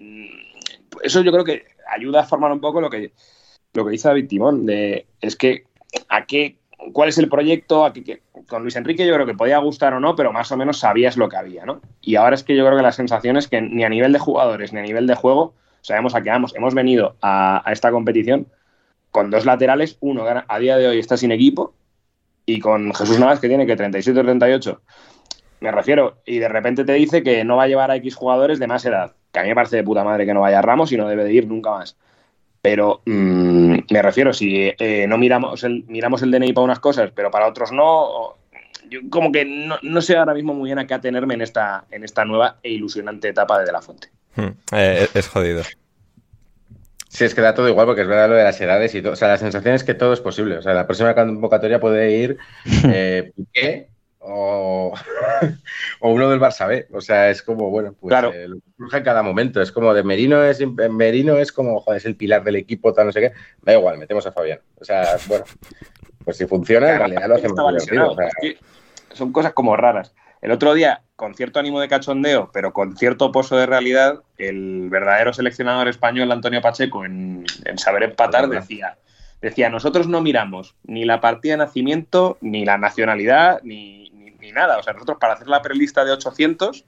eso 1.01 1.21
yo 1.21 1.31
creo 1.31 1.45
que 1.45 1.63
ayuda 1.89 2.19
a 2.19 2.25
formar 2.25 2.51
un 2.51 2.59
poco 2.59 2.81
lo 2.81 2.89
que, 2.89 3.13
lo 3.73 3.85
que 3.85 3.91
dice 3.91 4.09
David 4.09 4.27
Timón, 4.27 4.65
de, 4.65 5.07
es 5.21 5.37
que 5.37 5.63
a 6.09 6.25
qué, 6.25 6.57
cuál 6.91 7.07
es 7.07 7.17
el 7.17 7.29
proyecto, 7.29 7.85
a 7.85 7.93
qué, 7.93 8.21
con 8.49 8.63
Luis 8.63 8.75
Enrique 8.75 9.07
yo 9.07 9.13
creo 9.13 9.25
que 9.25 9.35
podía 9.35 9.57
gustar 9.59 9.93
o 9.93 10.01
no, 10.01 10.17
pero 10.17 10.33
más 10.33 10.51
o 10.51 10.57
menos 10.57 10.79
sabías 10.79 11.15
lo 11.15 11.29
que 11.29 11.37
había, 11.37 11.65
¿no? 11.65 11.79
Y 12.01 12.17
ahora 12.17 12.35
es 12.35 12.43
que 12.43 12.57
yo 12.57 12.65
creo 12.65 12.75
que 12.75 12.83
la 12.83 12.91
sensación 12.91 13.37
es 13.37 13.47
que 13.47 13.61
ni 13.61 13.85
a 13.85 13.89
nivel 13.89 14.11
de 14.11 14.19
jugadores 14.19 14.73
ni 14.73 14.79
a 14.79 14.83
nivel 14.83 15.07
de 15.07 15.15
juego 15.15 15.53
sabemos 15.79 16.13
a 16.13 16.21
qué 16.21 16.29
vamos. 16.29 16.53
Hemos 16.57 16.73
venido 16.73 17.15
a, 17.21 17.61
a 17.65 17.71
esta 17.71 17.89
competición 17.89 18.47
con 19.11 19.31
dos 19.31 19.45
laterales, 19.45 19.97
uno 20.01 20.25
a 20.45 20.59
día 20.59 20.75
de 20.75 20.89
hoy 20.89 20.99
está 20.99 21.15
sin 21.15 21.31
equipo 21.31 21.73
y 22.49 22.59
con 22.59 22.93
Jesús 22.93 23.19
Navas 23.19 23.39
que 23.39 23.47
tiene 23.47 23.67
que 23.67 23.75
37 23.75 24.19
o 24.19 24.23
38, 24.23 24.81
me 25.59 25.71
refiero, 25.71 26.17
y 26.25 26.39
de 26.39 26.47
repente 26.47 26.83
te 26.83 26.93
dice 26.93 27.21
que 27.21 27.43
no 27.43 27.57
va 27.57 27.63
a 27.63 27.67
llevar 27.67 27.91
a 27.91 27.95
X 27.97 28.15
jugadores 28.15 28.59
de 28.59 28.67
más 28.67 28.85
edad, 28.85 29.13
que 29.31 29.39
a 29.39 29.43
mí 29.43 29.49
me 29.49 29.55
parece 29.55 29.75
de 29.75 29.83
puta 29.83 30.03
madre 30.03 30.25
que 30.25 30.33
no 30.33 30.41
vaya 30.41 30.61
Ramos 30.61 30.91
y 30.91 30.97
no 30.97 31.07
debe 31.07 31.23
de 31.25 31.33
ir 31.33 31.47
nunca 31.47 31.71
más. 31.71 31.95
Pero 32.61 33.01
mm, 33.05 33.77
me 33.89 34.01
refiero, 34.01 34.33
si 34.33 34.73
eh, 34.77 35.05
no 35.07 35.17
miramos 35.17 35.63
el, 35.63 35.85
miramos 35.87 36.23
el 36.23 36.31
DNI 36.31 36.53
para 36.53 36.65
unas 36.65 36.79
cosas, 36.79 37.11
pero 37.13 37.29
para 37.29 37.47
otros 37.47 37.71
no, 37.71 38.35
yo 38.89 38.99
como 39.09 39.31
que 39.31 39.45
no, 39.45 40.01
sé 40.01 40.17
ahora 40.17 40.33
mismo 40.33 40.53
muy 40.53 40.69
bien 40.69 40.79
a 40.79 40.87
qué 40.87 40.95
atenerme 40.95 41.35
en 41.35 41.41
esta, 41.41 41.85
en 41.91 42.03
esta 42.03 42.25
nueva 42.25 42.57
e 42.63 42.71
ilusionante 42.71 43.29
etapa 43.29 43.59
de 43.59 43.65
De 43.65 43.71
La 43.71 43.81
Fuente. 43.81 44.09
Hmm, 44.35 44.49
eh, 44.73 45.07
es 45.13 45.27
jodido. 45.27 45.61
Sí, 47.09 47.25
es 47.25 47.33
que 47.33 47.41
da 47.41 47.55
todo 47.55 47.67
igual 47.67 47.87
porque 47.87 48.03
es 48.03 48.07
verdad 48.07 48.29
lo 48.29 48.35
de 48.35 48.43
las 48.43 48.61
edades 48.61 48.93
y 48.93 49.01
todo. 49.01 49.13
O 49.13 49.15
sea, 49.15 49.27
la 49.27 49.37
sensación 49.37 49.73
es 49.73 49.83
que 49.83 49.95
todo 49.95 50.13
es 50.13 50.21
posible. 50.21 50.57
O 50.57 50.61
sea, 50.61 50.73
la 50.73 50.85
próxima 50.85 51.15
convocatoria 51.15 51.79
puede 51.79 52.11
ir 52.11 52.37
eh, 52.85 53.31
Piqué 53.35 53.89
o, 54.19 54.93
uno 56.01 56.29
del 56.29 56.39
Barça 56.39 56.67
B. 56.67 56.87
O 56.93 57.01
sea, 57.01 57.29
es 57.29 57.41
como, 57.41 57.71
bueno, 57.71 57.95
pues 57.99 58.11
claro. 58.11 58.31
eh, 58.31 58.47
lo 58.47 58.57
que 58.57 58.71
surge 58.77 58.97
en 58.97 59.03
cada 59.03 59.23
momento. 59.23 59.59
Es 59.59 59.71
como 59.71 59.93
de 59.93 60.03
Merino 60.03 60.43
es, 60.43 60.61
Merino 60.91 61.37
es 61.37 61.51
como, 61.51 61.79
joder, 61.81 61.97
es 61.97 62.05
el 62.05 62.15
pilar 62.15 62.43
del 62.43 62.57
equipo, 62.57 62.93
tal, 62.93 63.07
no 63.07 63.11
sé 63.11 63.21
qué. 63.21 63.31
Da 63.63 63.73
igual, 63.73 63.97
metemos 63.97 64.27
a 64.27 64.31
Fabián. 64.31 64.59
O 64.79 64.85
sea, 64.85 65.17
bueno, 65.27 65.45
pues 66.23 66.37
si 66.37 66.45
funciona, 66.45 66.91
en 66.91 66.97
realidad 66.99 67.27
lo 67.27 67.35
hacemos 67.35 67.83
son 69.13 69.31
cosas 69.31 69.53
como 69.53 69.75
raras. 69.75 70.13
El 70.41 70.51
otro 70.51 70.73
día, 70.73 71.01
con 71.15 71.35
cierto 71.35 71.59
ánimo 71.59 71.81
de 71.81 71.89
cachondeo, 71.89 72.49
pero 72.53 72.71
con 72.71 72.95
cierto 72.95 73.31
pozo 73.31 73.57
de 73.57 73.65
realidad, 73.65 74.21
el 74.39 74.89
verdadero 74.89 75.33
seleccionador 75.33 75.87
español, 75.87 76.31
Antonio 76.31 76.61
Pacheco, 76.61 77.05
en, 77.05 77.45
saber 77.75 78.03
empatar, 78.03 78.47
decía, 78.47 78.97
decía, 79.41 79.69
nosotros 79.69 80.07
no 80.07 80.21
miramos 80.21 80.75
ni 80.85 81.05
la 81.05 81.19
partida 81.19 81.53
de 81.53 81.57
nacimiento, 81.57 82.37
ni 82.41 82.65
la 82.65 82.77
nacionalidad, 82.77 83.61
ni, 83.63 84.09
ni, 84.39 84.51
nada. 84.51 84.79
O 84.79 84.83
sea, 84.83 84.93
nosotros 84.93 85.17
para 85.19 85.33
hacer 85.33 85.47
la 85.47 85.61
prelista 85.61 86.03
de 86.05 86.11
800, 86.11 86.85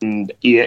mm, 0.00 0.24
y, 0.40 0.60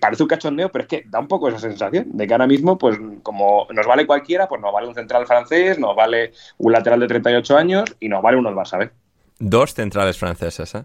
parece 0.00 0.22
un 0.22 0.28
cachondeo, 0.28 0.70
pero 0.70 0.82
es 0.82 0.88
que 0.88 1.04
da 1.06 1.18
un 1.18 1.28
poco 1.28 1.48
esa 1.48 1.58
sensación 1.58 2.06
de 2.12 2.26
que 2.26 2.34
ahora 2.34 2.46
mismo, 2.46 2.78
pues 2.78 2.98
como 3.22 3.66
nos 3.70 3.86
vale 3.86 4.06
cualquiera, 4.06 4.48
pues 4.48 4.60
nos 4.60 4.72
vale 4.72 4.86
un 4.86 4.94
central 4.94 5.26
francés, 5.26 5.78
nos 5.78 5.96
vale 5.96 6.32
un 6.58 6.72
lateral 6.72 7.00
de 7.00 7.08
38 7.08 7.56
años 7.56 7.96
y 7.98 8.08
nos 8.08 8.22
vale 8.22 8.36
uno 8.36 8.50
del 8.50 8.58
Barça 8.58 8.90
Dos 9.38 9.74
centrales 9.74 10.18
franceses, 10.18 10.74
¿eh? 10.74 10.84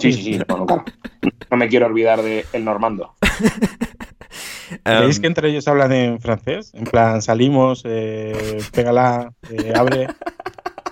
Sí, 0.00 0.12
sí, 0.12 0.22
sí. 0.34 0.40
no 0.48 1.56
me 1.56 1.68
quiero 1.68 1.86
olvidar 1.86 2.22
del 2.22 2.44
el 2.52 2.64
normando. 2.64 3.14
¿Veis 4.84 5.20
que 5.20 5.26
entre 5.26 5.48
ellos 5.48 5.66
hablan 5.68 5.92
en 5.92 6.20
francés? 6.20 6.72
En 6.74 6.84
plan, 6.84 7.22
salimos, 7.22 7.82
eh, 7.84 8.58
pégala, 8.72 9.32
eh, 9.50 9.72
abre. 9.74 10.06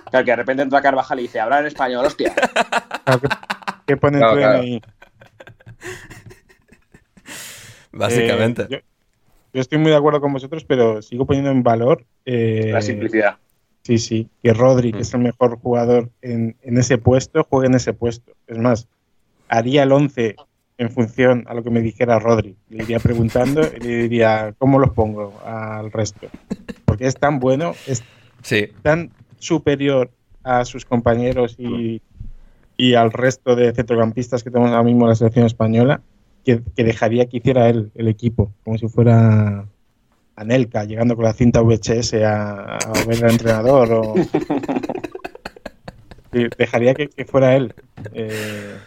Claro, 0.09 0.25
que 0.25 0.31
de 0.31 0.35
repente 0.35 0.63
entra 0.63 0.81
Carvajal 0.81 1.19
y 1.19 1.23
dice, 1.23 1.39
habla 1.39 1.59
en 1.59 1.67
español, 1.67 2.05
hostia. 2.05 2.33
¿qué, 3.85 3.97
ponen 3.97 4.23
ahí? 4.23 4.81
Básicamente. 7.91 8.67
Eh, 8.69 8.83
yo, 9.53 9.61
estoy 9.61 9.77
muy 9.77 9.91
de 9.91 9.97
acuerdo 9.97 10.21
con 10.21 10.33
vosotros, 10.33 10.63
pero 10.65 11.01
sigo 11.01 11.25
poniendo 11.25 11.51
en 11.51 11.63
valor. 11.63 12.05
Eh, 12.25 12.69
la 12.71 12.81
simplicidad. 12.81 13.37
Sí, 13.83 13.97
sí. 13.97 14.29
Que 14.43 14.53
Rodri, 14.53 14.91
que 14.91 15.01
es 15.01 15.13
el 15.13 15.21
mejor 15.21 15.59
jugador 15.59 16.09
en, 16.21 16.57
en 16.61 16.77
ese 16.77 16.97
puesto, 16.97 17.45
juegue 17.49 17.67
en 17.67 17.75
ese 17.75 17.93
puesto. 17.93 18.33
Es 18.47 18.57
más, 18.57 18.87
haría 19.49 19.83
el 19.83 19.91
11 19.91 20.35
en 20.77 20.89
función 20.89 21.43
a 21.47 21.53
lo 21.53 21.61
que 21.61 21.69
me 21.69 21.81
dijera 21.81 22.19
Rodri. 22.19 22.55
Le 22.69 22.83
iría 22.83 22.99
preguntando 22.99 23.61
y 23.61 23.83
le 23.83 23.97
diría, 24.03 24.55
¿cómo 24.57 24.79
los 24.79 24.91
pongo 24.91 25.37
al 25.45 25.91
resto? 25.91 26.27
Porque 26.85 27.05
es 27.05 27.15
tan 27.15 27.39
bueno, 27.39 27.73
es 27.85 28.01
tan 28.81 29.11
superior 29.39 30.09
a 30.43 30.63
sus 30.63 30.85
compañeros 30.85 31.57
y, 31.59 32.01
al 32.95 33.11
resto 33.11 33.57
de 33.57 33.73
centrocampistas 33.73 34.41
que 34.41 34.51
tenemos 34.51 34.71
ahora 34.71 34.83
mismo 34.83 35.03
en 35.03 35.09
la 35.09 35.15
selección 35.15 35.45
española, 35.45 36.01
que, 36.45 36.61
dejaría 36.77 37.25
que 37.25 37.37
hiciera 37.37 37.67
él 37.67 37.91
el 37.95 38.07
equipo, 38.07 38.53
como 38.63 38.77
si 38.77 38.87
fuera 38.87 39.65
Anelka, 40.37 40.85
llegando 40.85 41.17
con 41.17 41.25
la 41.25 41.33
cinta 41.33 41.59
VHS 41.61 42.13
a, 42.23 42.79
ver 43.05 43.25
al 43.25 43.31
entrenador. 43.31 43.91
O... 43.91 44.15
dejaría 46.57 46.93
que, 46.93 47.25
fuera 47.25 47.57
él. 47.57 47.73
Eh, 48.13 48.77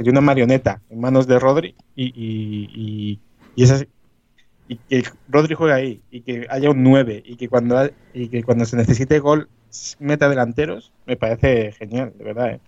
sería 0.00 0.12
una 0.12 0.22
marioneta 0.22 0.80
en 0.88 0.98
manos 0.98 1.26
de 1.26 1.38
Rodri 1.38 1.74
y, 1.94 2.06
y, 2.06 3.20
y, 3.54 4.76
que 4.88 5.04
Rodri 5.28 5.54
juegue 5.54 5.74
ahí 5.74 6.00
y 6.10 6.22
que 6.22 6.46
haya 6.48 6.70
un 6.70 6.82
9 6.82 7.22
y 7.22 7.36
que 7.36 7.50
cuando, 7.50 7.86
y 8.14 8.28
que 8.28 8.42
cuando 8.42 8.64
se 8.64 8.78
necesite 8.78 9.18
gol 9.18 9.50
meta 9.98 10.30
delanteros, 10.30 10.90
me 11.04 11.18
parece 11.18 11.72
genial, 11.72 12.14
de 12.16 12.24
verdad. 12.24 12.50
¿eh? 12.52 12.60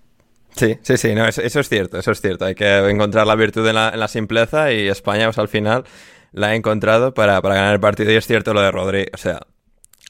Sí, 0.55 0.77
sí, 0.83 0.99
sí, 0.99 1.15
no, 1.15 1.27
eso, 1.27 1.41
es 1.41 1.69
cierto, 1.71 1.99
eso 1.99 2.11
es 2.11 2.21
cierto. 2.21 2.45
Hay 2.45 2.55
que 2.55 2.91
encontrar 2.91 3.27
la 3.27 3.35
virtud 3.35 3.67
en 3.67 3.77
la, 3.77 4.09
simpleza 4.09 4.71
y 4.71 4.89
España, 4.89 5.25
pues 5.25 5.39
al 5.39 5.49
final, 5.49 5.85
la 6.33 6.49
ha 6.49 6.55
encontrado 6.55 7.15
para, 7.15 7.41
para 7.41 7.55
ganar 7.55 7.73
el 7.73 7.81
partido. 7.81 8.13
Y 8.13 8.17
es 8.17 8.27
cierto 8.27 8.53
lo 8.53 8.61
de 8.61 8.71
Rodri, 8.71 9.07
o 9.11 9.17
sea, 9.17 9.41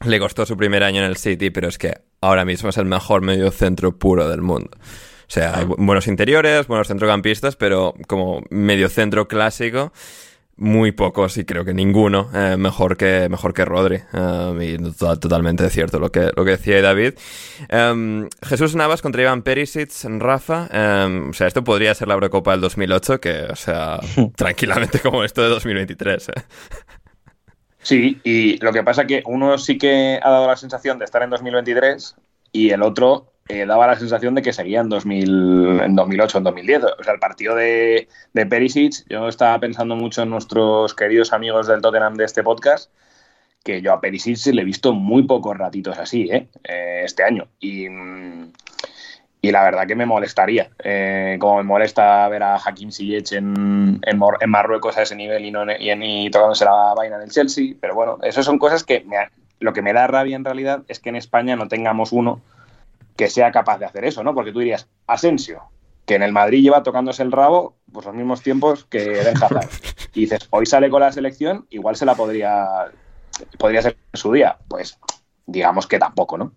le 0.04 0.18
costó 0.18 0.44
su 0.44 0.56
primer 0.56 0.82
año 0.82 0.98
en 0.98 1.06
el 1.06 1.16
City, 1.16 1.50
pero 1.50 1.68
es 1.68 1.78
que 1.78 2.00
ahora 2.20 2.44
mismo 2.44 2.70
es 2.70 2.78
el 2.78 2.86
mejor 2.86 3.22
medio 3.22 3.52
centro 3.52 3.96
puro 3.96 4.28
del 4.28 4.42
mundo. 4.42 4.70
O 5.32 5.34
sea, 5.34 5.56
hay 5.56 5.64
buenos 5.64 6.08
interiores, 6.08 6.66
buenos 6.66 6.88
centrocampistas, 6.88 7.56
pero 7.56 7.94
como 8.06 8.42
medio 8.50 8.90
centro 8.90 9.28
clásico, 9.28 9.90
muy 10.56 10.92
pocos 10.92 11.38
y 11.38 11.46
creo 11.46 11.64
que 11.64 11.72
ninguno 11.72 12.28
eh, 12.34 12.58
mejor 12.58 12.98
que 12.98 13.30
mejor 13.30 13.54
que 13.54 13.64
Rodri. 13.64 14.00
Eh, 14.12 14.76
y 14.76 14.92
totalmente 14.98 15.70
cierto 15.70 15.98
lo 15.98 16.12
que 16.12 16.32
lo 16.36 16.44
que 16.44 16.50
decía 16.50 16.82
David. 16.82 17.14
Em, 17.70 18.28
Jesús 18.42 18.74
Navas 18.76 19.00
contra 19.00 19.22
Iván 19.22 19.40
Perisic 19.40 19.90
Rafa. 20.18 20.68
Em, 20.70 21.30
o 21.30 21.32
sea 21.32 21.46
esto 21.46 21.64
podría 21.64 21.94
ser 21.94 22.08
la 22.08 22.14
Eurocopa 22.14 22.50
del 22.50 22.60
2008 22.60 23.18
que 23.18 23.44
o 23.44 23.56
sea 23.56 24.00
tranquilamente 24.36 25.00
como 25.00 25.24
esto 25.24 25.40
de 25.40 25.48
2023 25.48 26.28
eh. 26.28 26.32
Sí, 27.80 28.20
y 28.22 28.58
lo 28.62 28.70
que 28.70 28.82
pasa 28.82 29.00
es 29.00 29.08
que 29.08 29.22
uno 29.24 29.56
sí 29.56 29.78
que 29.78 30.20
ha 30.22 30.30
dado 30.30 30.46
la 30.46 30.56
sensación 30.56 30.98
de 30.98 31.06
estar 31.06 31.22
en 31.22 31.30
2023 31.30 32.16
y 32.52 32.68
el 32.68 32.82
otro 32.82 33.31
eh, 33.48 33.66
daba 33.66 33.86
la 33.86 33.98
sensación 33.98 34.34
de 34.34 34.42
que 34.42 34.52
seguía 34.52 34.80
en, 34.80 34.88
2000, 34.88 35.80
en 35.82 35.96
2008, 35.96 36.38
en 36.38 36.44
2010. 36.44 36.84
O 36.98 37.02
sea, 37.02 37.14
el 37.14 37.20
partido 37.20 37.54
de, 37.54 38.08
de 38.32 38.46
Perisic, 38.46 39.04
yo 39.08 39.28
estaba 39.28 39.58
pensando 39.58 39.96
mucho 39.96 40.22
en 40.22 40.30
nuestros 40.30 40.94
queridos 40.94 41.32
amigos 41.32 41.66
del 41.66 41.80
Tottenham 41.80 42.14
de 42.14 42.24
este 42.24 42.42
podcast, 42.42 42.90
que 43.64 43.82
yo 43.82 43.92
a 43.92 44.00
Perisic 44.00 44.46
le 44.54 44.62
he 44.62 44.64
visto 44.64 44.92
muy 44.92 45.24
pocos 45.24 45.56
ratitos 45.56 45.98
así, 45.98 46.28
¿eh? 46.30 46.48
eh 46.64 47.02
este 47.04 47.24
año. 47.24 47.48
Y, 47.58 47.88
y, 49.40 49.50
la 49.50 49.64
verdad 49.64 49.88
que 49.88 49.96
me 49.96 50.06
molestaría, 50.06 50.70
eh, 50.82 51.36
como 51.40 51.56
me 51.56 51.64
molesta 51.64 52.28
ver 52.28 52.44
a 52.44 52.56
Hakim 52.56 52.92
Ziyech 52.92 53.32
en, 53.32 54.00
en, 54.02 54.20
en, 54.40 54.50
Marruecos 54.50 54.96
a 54.96 55.02
ese 55.02 55.16
nivel 55.16 55.44
y, 55.44 55.50
no, 55.50 55.64
y, 55.64 55.90
y 55.90 56.30
tocándose 56.30 56.64
la 56.64 56.94
vaina 56.96 57.16
en 57.16 57.22
el 57.22 57.30
Chelsea. 57.30 57.74
Pero 57.80 57.96
bueno, 57.96 58.18
eso 58.22 58.44
son 58.44 58.60
cosas 58.60 58.84
que 58.84 59.04
lo 59.58 59.72
que 59.72 59.82
me 59.82 59.92
da 59.92 60.06
rabia 60.06 60.36
en 60.36 60.44
realidad 60.44 60.84
es 60.86 61.00
que 61.00 61.08
en 61.08 61.16
España 61.16 61.56
no 61.56 61.66
tengamos 61.66 62.12
uno 62.12 62.40
que 63.16 63.28
sea 63.28 63.52
capaz 63.52 63.78
de 63.78 63.86
hacer 63.86 64.04
eso, 64.04 64.22
¿no? 64.22 64.34
Porque 64.34 64.52
tú 64.52 64.60
dirías, 64.60 64.88
Asensio, 65.06 65.62
que 66.06 66.14
en 66.14 66.22
el 66.22 66.32
Madrid 66.32 66.62
lleva 66.62 66.82
tocándose 66.82 67.22
el 67.22 67.32
rabo 67.32 67.76
pues 67.92 68.06
los 68.06 68.14
mismos 68.14 68.42
tiempos 68.42 68.84
que 68.84 69.00
Den 69.00 69.36
Hazard. 69.42 69.68
Y 70.14 70.22
dices, 70.22 70.48
hoy 70.50 70.66
sale 70.66 70.90
con 70.90 71.00
la 71.00 71.12
selección, 71.12 71.66
igual 71.70 71.96
se 71.96 72.06
la 72.06 72.14
podría 72.14 72.90
podría 73.58 73.82
ser 73.82 73.96
en 74.12 74.18
su 74.18 74.32
día. 74.32 74.56
Pues 74.68 74.98
digamos 75.46 75.86
que 75.86 75.98
tampoco, 75.98 76.38
¿no? 76.38 76.52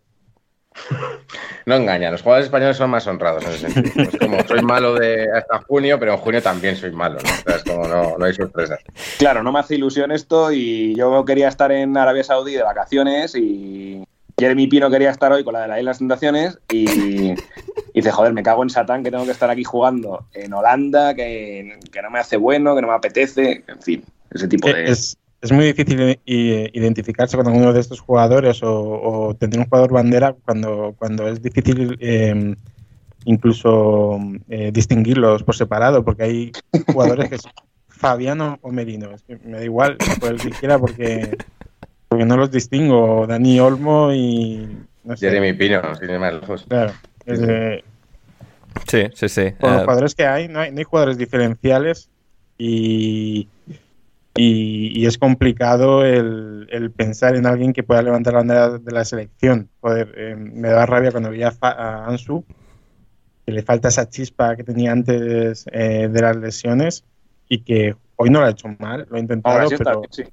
No 1.65 1.75
engaña, 1.75 2.11
los 2.11 2.21
jugadores 2.21 2.47
españoles 2.47 2.75
son 2.75 2.89
más 2.89 3.07
honrados 3.07 3.43
en 3.45 3.51
ese 3.51 3.69
sentido. 3.69 4.09
Es 4.09 4.19
como 4.19 4.43
soy 4.45 4.61
malo 4.61 4.93
de 4.93 5.25
hasta 5.31 5.59
junio, 5.61 5.97
pero 5.99 6.13
en 6.13 6.19
junio 6.19 6.43
también 6.43 6.75
soy 6.75 6.91
malo, 6.91 7.17
¿no? 7.23 7.53
es 7.53 7.63
como 7.63 7.87
no, 7.87 8.17
no 8.17 8.25
hay 8.25 8.33
sorpresas. 8.33 8.79
Claro, 9.17 9.41
no 9.41 9.51
me 9.51 9.59
hace 9.59 9.75
ilusión 9.75 10.11
esto 10.11 10.51
y 10.51 10.93
yo 10.95 11.23
quería 11.23 11.47
estar 11.47 11.71
en 11.71 11.95
Arabia 11.97 12.23
Saudí 12.23 12.53
de 12.53 12.63
vacaciones 12.63 13.35
y 13.35 14.05
Jeremy 14.37 14.67
Pino 14.67 14.89
quería 14.89 15.11
estar 15.11 15.31
hoy 15.31 15.43
con 15.43 15.53
la 15.53 15.61
de 15.61 15.67
la 15.67 15.79
Isla 15.79 15.93
Tentaciones 15.93 16.59
y, 16.71 17.33
dice, 17.93 18.11
joder, 18.11 18.33
me 18.33 18.43
cago 18.43 18.63
en 18.63 18.69
Satán 18.69 19.03
que 19.03 19.11
tengo 19.11 19.25
que 19.25 19.31
estar 19.31 19.49
aquí 19.49 19.63
jugando 19.63 20.25
en 20.33 20.53
Holanda, 20.53 21.13
que, 21.13 21.77
no 22.01 22.11
me 22.11 22.19
hace 22.19 22.37
bueno, 22.37 22.75
que 22.75 22.81
no 22.81 22.87
me 22.89 22.93
apetece, 22.93 23.63
en 23.67 23.81
fin, 23.81 24.03
ese 24.31 24.47
tipo 24.47 24.67
de... 24.67 24.85
Es, 24.85 25.17
muy 25.51 25.65
difícil 25.65 26.19
identificarse 26.25 27.37
con 27.37 27.45
alguno 27.47 27.71
de 27.71 27.79
estos 27.79 27.99
jugadores 27.99 28.61
o, 28.63 29.35
tener 29.39 29.59
un 29.59 29.65
jugador 29.65 29.91
bandera 29.91 30.33
cuando, 30.43 30.95
cuando 30.97 31.27
es 31.27 31.39
difícil 31.39 31.95
em, 31.99 32.55
incluso 33.25 34.19
eh, 34.49 34.71
distinguirlos 34.73 35.43
por 35.43 35.55
separado, 35.55 36.03
porque 36.03 36.23
hay 36.23 36.51
jugadores 36.91 37.29
que 37.29 37.37
son 37.37 37.51
Fabiano 37.87 38.57
o 38.61 38.71
Merino, 38.71 39.09
me 39.43 39.57
da 39.57 39.63
igual, 39.63 39.97
por 40.19 40.31
el 40.31 40.41
que 40.41 40.49
quiera, 40.49 40.79
porque 40.79 41.37
porque 42.15 42.25
no 42.25 42.37
los 42.37 42.49
distingo. 42.49 43.27
Dani 43.27 43.59
Olmo 43.59 44.13
y. 44.13 44.65
No 45.03 45.17
sé. 45.17 45.27
Jeremy 45.27 45.51
Pino, 45.51 45.81
sin 45.95 46.17
más 46.17 46.33
lejos. 46.33 46.65
Claro. 46.69 46.93
sí, 48.87 49.03
sí, 49.13 49.27
sí. 49.27 49.51
Con 49.59 49.73
los 49.73 49.81
jugadores 49.81 50.15
que 50.15 50.25
hay 50.25 50.47
no, 50.47 50.61
hay, 50.61 50.71
no 50.71 50.77
hay 50.77 50.85
jugadores 50.85 51.17
diferenciales 51.17 52.09
y, 52.57 53.49
y, 54.33 55.05
es 55.05 55.17
complicado 55.17 56.05
el, 56.05 56.69
el, 56.71 56.89
pensar 56.91 57.35
en 57.35 57.45
alguien 57.45 57.73
que 57.73 57.83
pueda 57.83 58.01
levantar 58.01 58.31
la 58.31 58.39
bandera 58.39 58.69
de 58.77 58.91
la 58.93 59.03
selección. 59.03 59.67
Joder, 59.81 60.13
eh, 60.15 60.35
me 60.37 60.69
da 60.69 60.85
rabia 60.85 61.11
cuando 61.11 61.31
veía 61.31 61.53
a 61.59 62.05
Ansu, 62.07 62.45
que 63.45 63.51
le 63.51 63.61
falta 63.61 63.89
esa 63.89 64.07
chispa 64.07 64.55
que 64.55 64.63
tenía 64.63 64.93
antes 64.93 65.65
eh, 65.69 66.07
de 66.09 66.21
las 66.21 66.37
lesiones 66.37 67.03
y 67.49 67.59
que 67.59 67.93
hoy 68.15 68.29
no 68.29 68.39
lo 68.39 68.45
ha 68.45 68.51
hecho 68.51 68.69
mal, 68.79 69.05
lo 69.09 69.17
ha 69.17 69.19
intentado, 69.19 69.67
pero... 69.77 70.01
sí 70.09 70.23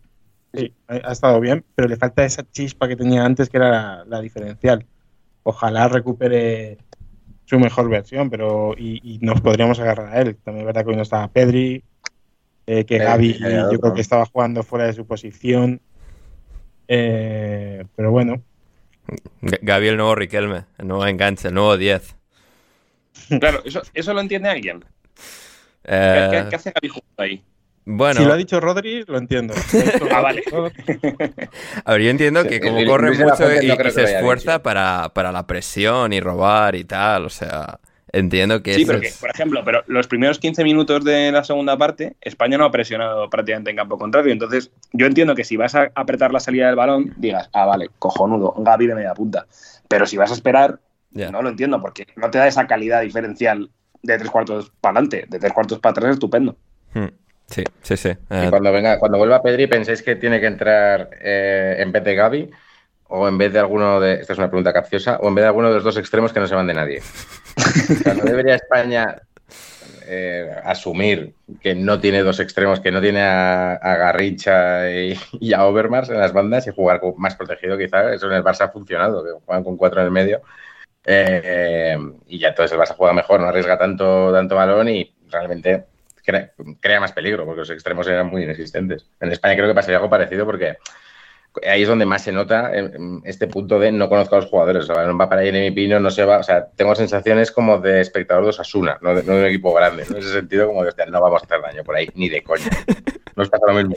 Sí, 0.54 0.74
ha 0.86 1.12
estado 1.12 1.40
bien, 1.40 1.64
pero 1.74 1.88
le 1.88 1.96
falta 1.96 2.24
esa 2.24 2.44
chispa 2.50 2.86
que 2.86 2.96
tenía 2.96 3.24
antes, 3.24 3.48
que 3.48 3.56
era 3.56 4.04
la, 4.04 4.20
diferencial. 4.20 4.84
Ojalá 5.44 5.88
recupere 5.88 6.78
su 7.46 7.58
mejor 7.58 7.88
versión, 7.88 8.28
pero 8.28 8.74
y, 8.76 9.18
nos 9.22 9.40
podríamos 9.40 9.80
agarrar 9.80 10.14
a 10.14 10.20
él. 10.20 10.36
También 10.36 10.62
es 10.62 10.66
verdad 10.66 10.84
que 10.84 10.90
hoy 10.90 10.96
no 10.96 11.02
estaba 11.02 11.28
Pedri, 11.28 11.82
eh, 12.66 12.84
que 12.84 12.98
Gaby 12.98 13.38
yo 13.72 13.80
creo 13.80 13.94
que 13.94 14.02
estaba 14.02 14.26
jugando 14.26 14.62
fuera 14.62 14.86
de 14.86 14.92
su 14.92 15.06
posición. 15.06 15.80
Eh, 16.86 17.84
pero 17.96 18.10
bueno. 18.10 18.42
Gaby 19.40 19.88
el 19.88 19.96
nuevo 19.96 20.14
Riquelme, 20.14 20.66
el 20.76 20.88
nuevo 20.88 21.06
enganche, 21.06 21.48
el 21.48 21.54
nuevo 21.54 21.78
10. 21.78 22.16
Claro, 23.40 23.62
¿eso, 23.64 23.80
eso 23.94 24.12
lo 24.12 24.20
entiende 24.20 24.50
alguien? 24.50 24.84
Eh, 25.84 26.46
¿Qué, 26.50 26.56
hace 26.56 26.72
Gaby 26.72 26.88
jugando 26.88 27.22
ahí? 27.22 27.42
Bueno. 27.84 28.20
Si 28.20 28.26
lo 28.26 28.32
ha 28.32 28.36
dicho 28.36 28.60
Rodri, 28.60 29.04
lo 29.06 29.18
entiendo. 29.18 29.54
ah, 30.10 30.20
vale. 30.20 30.42
A 31.84 31.92
ver, 31.92 32.02
yo 32.02 32.10
entiendo 32.10 32.44
que 32.44 32.60
como 32.60 32.84
corre 32.84 33.10
mucho 33.12 33.52
y, 33.60 33.90
se 33.90 34.04
esfuerza 34.04 34.62
para, 34.62 35.10
la 35.14 35.46
presión 35.46 36.12
y 36.12 36.20
robar 36.20 36.76
y 36.76 36.84
tal, 36.84 37.26
o 37.26 37.30
sea, 37.30 37.80
entiendo 38.12 38.62
que 38.62 38.74
Sí, 38.74 38.84
pero 38.84 39.00
que, 39.00 39.08
es- 39.08 39.18
por 39.18 39.30
ejemplo, 39.30 39.62
pero 39.64 39.82
los 39.88 40.06
primeros 40.06 40.38
15 40.38 40.62
minutos 40.62 41.02
de 41.04 41.32
la 41.32 41.42
segunda 41.42 41.76
parte, 41.76 42.16
España 42.20 42.56
no 42.56 42.64
ha 42.64 42.70
presionado 42.70 43.28
prácticamente 43.28 43.70
en 43.70 43.76
campo 43.76 43.98
contrario. 43.98 44.32
Entonces, 44.32 44.70
yo 44.92 45.06
entiendo 45.06 45.34
que 45.34 45.44
si 45.44 45.56
vas 45.56 45.74
a 45.74 45.90
apretar 45.94 46.32
la 46.32 46.40
salida 46.40 46.66
del 46.68 46.76
balón, 46.76 47.12
digas, 47.16 47.50
ah, 47.52 47.66
vale, 47.66 47.90
cojonudo, 47.98 48.54
Gaby 48.58 48.86
de 48.86 48.94
media 48.94 49.14
punta. 49.14 49.46
Pero 49.88 50.06
si 50.06 50.16
vas 50.16 50.30
a 50.30 50.34
esperar, 50.34 50.78
no 51.10 51.42
lo 51.42 51.48
entiendo, 51.48 51.80
porque 51.80 52.06
no 52.16 52.30
te 52.30 52.38
da 52.38 52.46
esa 52.46 52.66
calidad 52.66 53.02
diferencial 53.02 53.70
de 54.02 54.18
tres 54.18 54.30
cuartos 54.30 54.72
para 54.80 54.92
adelante, 54.98 55.26
de 55.28 55.38
tres 55.38 55.52
cuartos 55.52 55.78
para 55.80 55.90
atrás, 55.92 56.12
estupendo. 56.12 56.56
Hmm, 56.94 57.08
Sí, 57.52 57.62
sí, 57.82 57.96
sí. 57.98 58.08
Eh, 58.30 58.44
Y 58.46 58.50
cuando 58.50 58.72
venga, 58.72 58.98
cuando 58.98 59.18
vuelva 59.18 59.42
Pedri, 59.42 59.66
¿pensáis 59.66 60.02
que 60.02 60.16
tiene 60.16 60.40
que 60.40 60.46
entrar 60.46 61.10
eh, 61.20 61.76
en 61.80 61.92
vez 61.92 62.02
de 62.02 62.14
Gaby? 62.14 62.50
O 63.08 63.28
en 63.28 63.36
vez 63.36 63.52
de 63.52 63.58
alguno 63.58 64.00
de. 64.00 64.14
Esta 64.14 64.32
es 64.32 64.38
una 64.38 64.48
pregunta 64.48 64.72
capciosa. 64.72 65.18
O 65.20 65.28
en 65.28 65.34
vez 65.34 65.42
de 65.42 65.48
alguno 65.48 65.68
de 65.68 65.74
los 65.74 65.84
dos 65.84 65.98
extremos 65.98 66.32
que 66.32 66.40
no 66.40 66.46
se 66.46 66.54
van 66.54 66.66
de 66.66 66.72
nadie. 66.72 67.00
O 67.00 67.94
sea, 68.02 68.14
¿no 68.14 68.24
debería 68.24 68.54
España 68.54 69.20
eh, 70.06 70.50
asumir 70.64 71.34
que 71.60 71.74
no 71.74 72.00
tiene 72.00 72.22
dos 72.22 72.40
extremos, 72.40 72.80
que 72.80 72.90
no 72.90 73.02
tiene 73.02 73.20
a, 73.20 73.72
a 73.74 73.96
Garrincha 73.96 74.90
y, 74.90 75.14
y 75.40 75.52
a 75.52 75.66
Overmars 75.66 76.08
en 76.08 76.20
las 76.20 76.32
bandas 76.32 76.66
y 76.66 76.70
jugar 76.72 77.00
con- 77.00 77.14
más 77.18 77.36
protegido, 77.36 77.76
quizá? 77.76 78.14
Eso 78.14 78.28
en 78.28 78.32
el 78.32 78.42
Barça 78.42 78.62
ha 78.62 78.68
funcionado, 78.72 79.22
que 79.22 79.44
juegan 79.44 79.62
con 79.62 79.76
cuatro 79.76 80.00
en 80.00 80.06
el 80.06 80.12
medio. 80.12 80.40
Eh, 81.04 81.98
y 82.28 82.38
ya 82.38 82.48
entonces 82.48 82.72
el 82.72 82.78
Barça 82.80 82.96
juega 82.96 83.12
mejor, 83.12 83.40
no 83.40 83.48
arriesga 83.48 83.76
tanto, 83.76 84.32
tanto 84.32 84.56
balón 84.56 84.88
y 84.88 85.14
realmente 85.28 85.84
crea, 86.22 86.52
crea 86.80 87.00
más 87.00 87.12
peligro, 87.12 87.44
porque 87.44 87.60
los 87.60 87.70
extremos 87.70 88.06
eran 88.06 88.26
muy 88.28 88.42
inexistentes. 88.44 89.10
En 89.20 89.32
España 89.32 89.54
creo 89.54 89.68
que 89.68 89.74
pasaría 89.74 89.96
algo 89.96 90.10
parecido 90.10 90.44
porque 90.46 90.76
ahí 91.68 91.82
es 91.82 91.88
donde 91.88 92.06
más 92.06 92.22
se 92.22 92.32
nota 92.32 92.70
eh, 92.74 92.90
este 93.24 93.46
punto 93.46 93.78
de 93.78 93.92
no 93.92 94.08
conozco 94.08 94.36
a 94.36 94.40
los 94.40 94.48
jugadores. 94.48 94.88
O 94.88 94.94
sea, 94.94 95.04
no 95.04 95.16
va 95.16 95.28
para 95.28 95.42
Jeremy 95.42 95.70
Pino, 95.70 96.00
no 96.00 96.10
se 96.10 96.24
va. 96.24 96.38
O 96.38 96.42
sea, 96.42 96.66
tengo 96.76 96.94
sensaciones 96.94 97.50
como 97.52 97.78
de 97.78 98.00
espectador 98.00 98.44
de 98.44 98.50
Osasuna, 98.50 98.98
no 99.02 99.14
de, 99.14 99.22
no 99.22 99.34
de 99.34 99.40
un 99.40 99.46
equipo 99.46 99.72
grande. 99.74 100.04
¿no? 100.08 100.16
En 100.16 100.22
ese 100.22 100.32
sentido, 100.32 100.66
como 100.66 100.82
de 100.82 100.88
hostia, 100.88 101.06
no 101.06 101.20
vamos 101.20 101.42
a 101.42 101.46
hacer 101.46 101.60
daño 101.60 101.84
por 101.84 101.96
ahí, 101.96 102.08
ni 102.14 102.28
de 102.28 102.42
coña. 102.42 102.64
No 103.34 103.44
está 103.44 103.56
lo 103.66 103.72
mismo. 103.72 103.94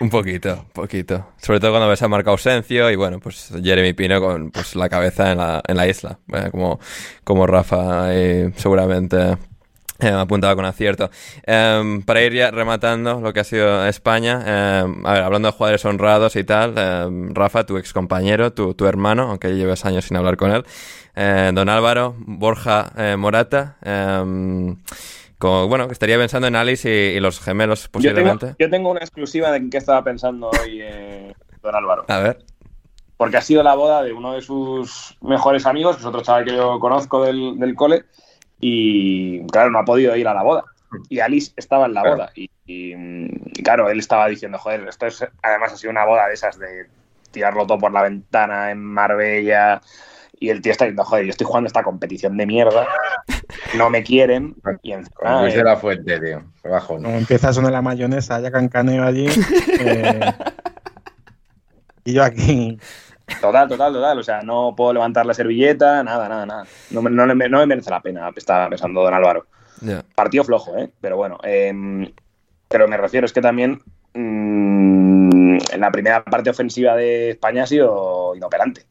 Un 0.00 0.08
poquito, 0.08 0.64
poquito. 0.72 1.32
Sobre 1.36 1.60
todo 1.60 1.72
cuando 1.72 1.86
ves 1.86 2.00
a 2.00 2.08
Marco 2.08 2.30
Ausencio 2.30 2.90
y 2.90 2.96
bueno, 2.96 3.20
pues 3.20 3.52
Jeremy 3.62 3.92
Pino 3.92 4.22
con 4.22 4.50
pues, 4.50 4.74
la 4.74 4.88
cabeza 4.88 5.32
en 5.32 5.36
la, 5.36 5.62
en 5.68 5.76
la 5.76 5.86
isla. 5.86 6.18
eh, 6.32 6.48
como, 6.50 6.80
como 7.22 7.46
Rafa 7.46 8.14
eh, 8.14 8.50
seguramente 8.56 9.36
eh, 10.00 10.08
apuntaba 10.08 10.54
con 10.56 10.64
acierto. 10.64 11.10
Em, 11.44 12.02
para 12.02 12.22
ir 12.22 12.32
ya 12.34 12.50
rematando 12.50 13.20
lo 13.20 13.32
que 13.32 13.40
ha 13.40 13.44
sido 13.44 13.86
España, 13.86 14.80
em, 14.82 15.06
a 15.06 15.12
ver, 15.12 15.22
hablando 15.22 15.48
de 15.48 15.52
jugadores 15.52 15.84
honrados 15.84 16.36
y 16.36 16.44
tal, 16.44 16.74
Rafa, 17.34 17.64
tu 17.64 17.76
ex 17.78 17.92
compañero, 17.92 18.52
tu, 18.52 18.74
tu 18.74 18.86
hermano, 18.86 19.24
aunque 19.30 19.54
lleves 19.54 19.84
años 19.84 20.04
sin 20.06 20.16
hablar 20.16 20.36
con 20.36 20.50
él, 20.52 20.64
eh, 21.16 21.50
don 21.52 21.68
Álvaro, 21.68 22.14
Borja 22.18 22.92
eh, 22.96 23.16
Morata, 23.16 23.76
como, 25.38 25.68
bueno, 25.68 25.86
que 25.86 25.94
estaría 25.94 26.18
pensando 26.18 26.46
en 26.48 26.54
Alice 26.54 26.88
y, 26.88 27.16
y 27.16 27.20
los 27.20 27.40
gemelos 27.40 27.84
Yo 27.84 28.14
tengo, 28.14 28.32
posiblemente. 28.32 28.54
yo 28.58 28.68
tengo 28.70 28.90
una 28.90 29.00
exclusiva 29.00 29.50
de 29.50 29.70
qué 29.70 29.78
estaba 29.78 30.04
pensando 30.04 30.50
hoy 30.50 30.80
eh, 30.82 31.32
don 31.62 31.74
Álvaro. 31.74 32.04
A 32.08 32.18
ver. 32.18 32.44
porque 33.16 33.38
ha 33.38 33.40
sido 33.40 33.62
la 33.62 33.74
boda 33.74 34.02
de 34.02 34.12
uno 34.12 34.34
de 34.34 34.42
sus 34.42 35.16
mejores 35.22 35.64
amigos, 35.66 35.96
que 35.96 36.00
es 36.02 36.06
otro 36.06 36.20
chaval 36.22 36.44
que 36.44 36.54
yo 36.54 36.78
conozco 36.78 37.24
del, 37.24 37.58
del 37.58 37.74
cole, 37.74 38.04
y 38.60 39.44
claro, 39.46 39.70
no 39.70 39.78
ha 39.78 39.84
podido 39.84 40.14
ir 40.16 40.28
a 40.28 40.34
la 40.34 40.42
boda. 40.42 40.64
Y 41.08 41.20
Alice 41.20 41.52
estaba 41.56 41.86
en 41.86 41.94
la 41.94 42.02
Claro. 42.02 42.16
boda. 42.16 42.30
Y, 42.34 42.50
y, 42.66 42.94
y, 42.94 43.62
claro, 43.62 43.88
él 43.90 43.98
estaba 44.00 44.26
diciendo, 44.28 44.58
joder, 44.58 44.86
esto 44.88 45.06
es, 45.06 45.24
además 45.42 45.72
ha 45.72 45.76
sido 45.76 45.90
una 45.92 46.04
boda 46.04 46.26
de 46.28 46.34
esas 46.34 46.58
de 46.58 46.86
tirarlo 47.30 47.64
todo 47.66 47.78
por 47.78 47.92
la 47.92 48.02
ventana 48.02 48.70
en 48.72 48.82
Marbella. 48.82 49.80
Y 50.40 50.48
el 50.48 50.60
tío 50.62 50.72
está 50.72 50.86
diciendo, 50.86 51.04
joder, 51.04 51.26
yo 51.26 51.30
estoy 51.30 51.46
jugando 51.46 51.66
esta 51.68 51.82
competición 51.82 52.36
de 52.36 52.46
mierda, 52.46 52.88
no 53.76 53.88
me 53.90 54.02
quieren. 54.02 54.56
Y 54.82 54.92
encima, 54.92 55.42
Luis 55.42 55.54
eh, 55.54 55.58
de 55.58 55.64
la 55.64 55.76
Fuente, 55.76 56.18
tío. 56.18 56.42
Qué 56.62 56.68
bajón. 56.68 57.02
Como 57.02 57.16
empieza 57.18 57.50
a 57.50 57.52
sonar 57.52 57.72
la 57.72 57.82
mayonesa, 57.82 58.40
ya 58.40 58.50
cancaneo 58.50 59.04
allí. 59.04 59.28
eh, 59.78 60.32
y 62.04 62.14
yo 62.14 62.24
aquí. 62.24 62.78
Total, 63.40 63.68
total, 63.68 63.92
total. 63.92 64.18
O 64.18 64.22
sea, 64.22 64.42
no 64.42 64.74
puedo 64.76 64.92
levantar 64.92 65.26
la 65.26 65.34
servilleta, 65.34 66.02
nada, 66.02 66.28
nada, 66.28 66.46
nada. 66.46 66.64
No, 66.90 67.02
me- 67.02 67.10
no, 67.10 67.26
le- 67.26 67.48
no 67.48 67.58
me 67.58 67.66
merece 67.66 67.90
la 67.90 68.00
pena, 68.00 68.30
estaba 68.34 68.68
pensando 68.68 69.02
don 69.02 69.12
Álvaro. 69.14 69.46
Partido 70.14 70.44
flojo, 70.44 70.76
¿eh? 70.76 70.90
Pero 71.00 71.16
bueno, 71.16 71.38
eh, 71.42 71.72
pero 72.68 72.86
me 72.88 72.96
refiero, 72.96 73.24
es 73.26 73.32
que 73.32 73.40
también 73.40 73.80
mm, 74.14 75.58
en 75.72 75.80
la 75.80 75.90
primera 75.90 76.22
parte 76.24 76.50
ofensiva 76.50 76.94
de 76.96 77.30
España 77.30 77.64
ha 77.64 77.66
sido 77.66 78.34
inoperante. 78.34 78.84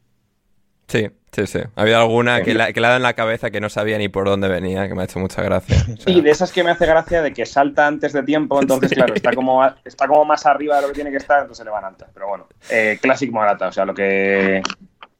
Sí, 0.88 1.08
sí, 1.32 1.46
sí. 1.46 1.58
Ha 1.76 1.82
habido 1.82 1.98
alguna 1.98 2.42
que, 2.42 2.54
la- 2.54 2.72
que 2.72 2.80
le 2.80 2.86
ha 2.86 2.90
dado 2.90 2.96
en 2.98 3.02
la 3.04 3.14
cabeza 3.14 3.50
que 3.50 3.60
no 3.60 3.68
sabía 3.68 3.98
ni 3.98 4.08
por 4.08 4.26
dónde 4.26 4.48
venía, 4.48 4.88
que 4.88 4.94
me 4.94 5.02
ha 5.02 5.04
hecho 5.04 5.18
mucha 5.18 5.42
gracia. 5.42 5.76
O 5.92 5.96
sea, 6.00 6.12
Y 6.12 6.20
de 6.20 6.30
esas 6.30 6.52
que 6.52 6.62
me 6.64 6.70
hace 6.70 6.86
gracia 6.86 7.22
de 7.22 7.32
que 7.32 7.46
salta 7.46 7.86
antes 7.86 8.12
de 8.12 8.22
tiempo, 8.22 8.60
entonces, 8.60 8.92
claro, 8.92 9.14
está 9.14 9.32
como, 9.32 9.64
está 9.84 10.06
como 10.08 10.24
más 10.24 10.46
arriba 10.46 10.76
de 10.76 10.82
lo 10.82 10.88
que 10.88 10.94
tiene 10.94 11.10
que 11.10 11.16
estar, 11.18 11.40
entonces 11.42 11.64
le 11.64 11.70
van 11.70 11.84
altas. 11.84 12.08
Pero 12.14 12.28
bueno, 12.28 12.48
eh, 12.70 12.98
Classic 13.00 13.30
Morata, 13.30 13.68
o 13.68 13.72
sea, 13.72 13.84
lo 13.84 13.94
que 13.94 14.62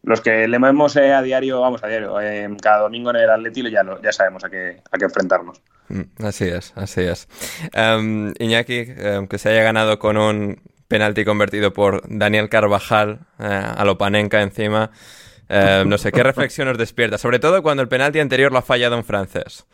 los 0.02 0.22
que 0.22 0.48
le 0.48 0.58
vemos 0.58 0.96
eh, 0.96 1.12
a 1.12 1.20
diario, 1.20 1.60
vamos 1.60 1.84
a 1.84 1.86
diario, 1.86 2.18
eh, 2.22 2.48
cada 2.62 2.78
domingo 2.78 3.10
en 3.10 3.16
el 3.16 3.28
Atleti 3.30 3.70
ya, 3.70 3.82
lo- 3.82 4.00
ya 4.00 4.12
sabemos 4.12 4.42
a 4.44 4.48
qué, 4.48 4.80
a 4.90 4.96
qué 4.96 5.04
enfrentarnos. 5.04 5.60
mm, 5.90 6.24
así 6.24 6.44
es, 6.48 6.72
así 6.74 7.02
es. 7.02 7.28
Em, 7.74 8.32
Iñaki, 8.38 8.86
em, 8.96 9.26
que 9.26 9.36
se 9.36 9.50
haya 9.50 9.62
ganado 9.62 9.98
con 9.98 10.16
un 10.16 10.62
penalti 10.88 11.24
convertido 11.26 11.72
por 11.74 12.02
Daniel 12.08 12.48
Carvajal 12.48 13.20
eh, 13.38 13.44
a 13.76 13.84
Lopanenka 13.84 14.40
encima. 14.40 14.90
Em, 15.50 15.88
no 15.88 15.98
sé, 15.98 16.12
¿qué 16.12 16.22
reflexión 16.22 16.68
nos 16.68 16.78
despierta? 16.78 17.18
Sobre 17.18 17.38
todo 17.38 17.62
cuando 17.62 17.82
el 17.82 17.88
penalti 17.88 18.20
anterior 18.20 18.52
lo 18.52 18.58
ha 18.58 18.62
fallado 18.62 18.96
un 18.96 19.04
francés. 19.04 19.66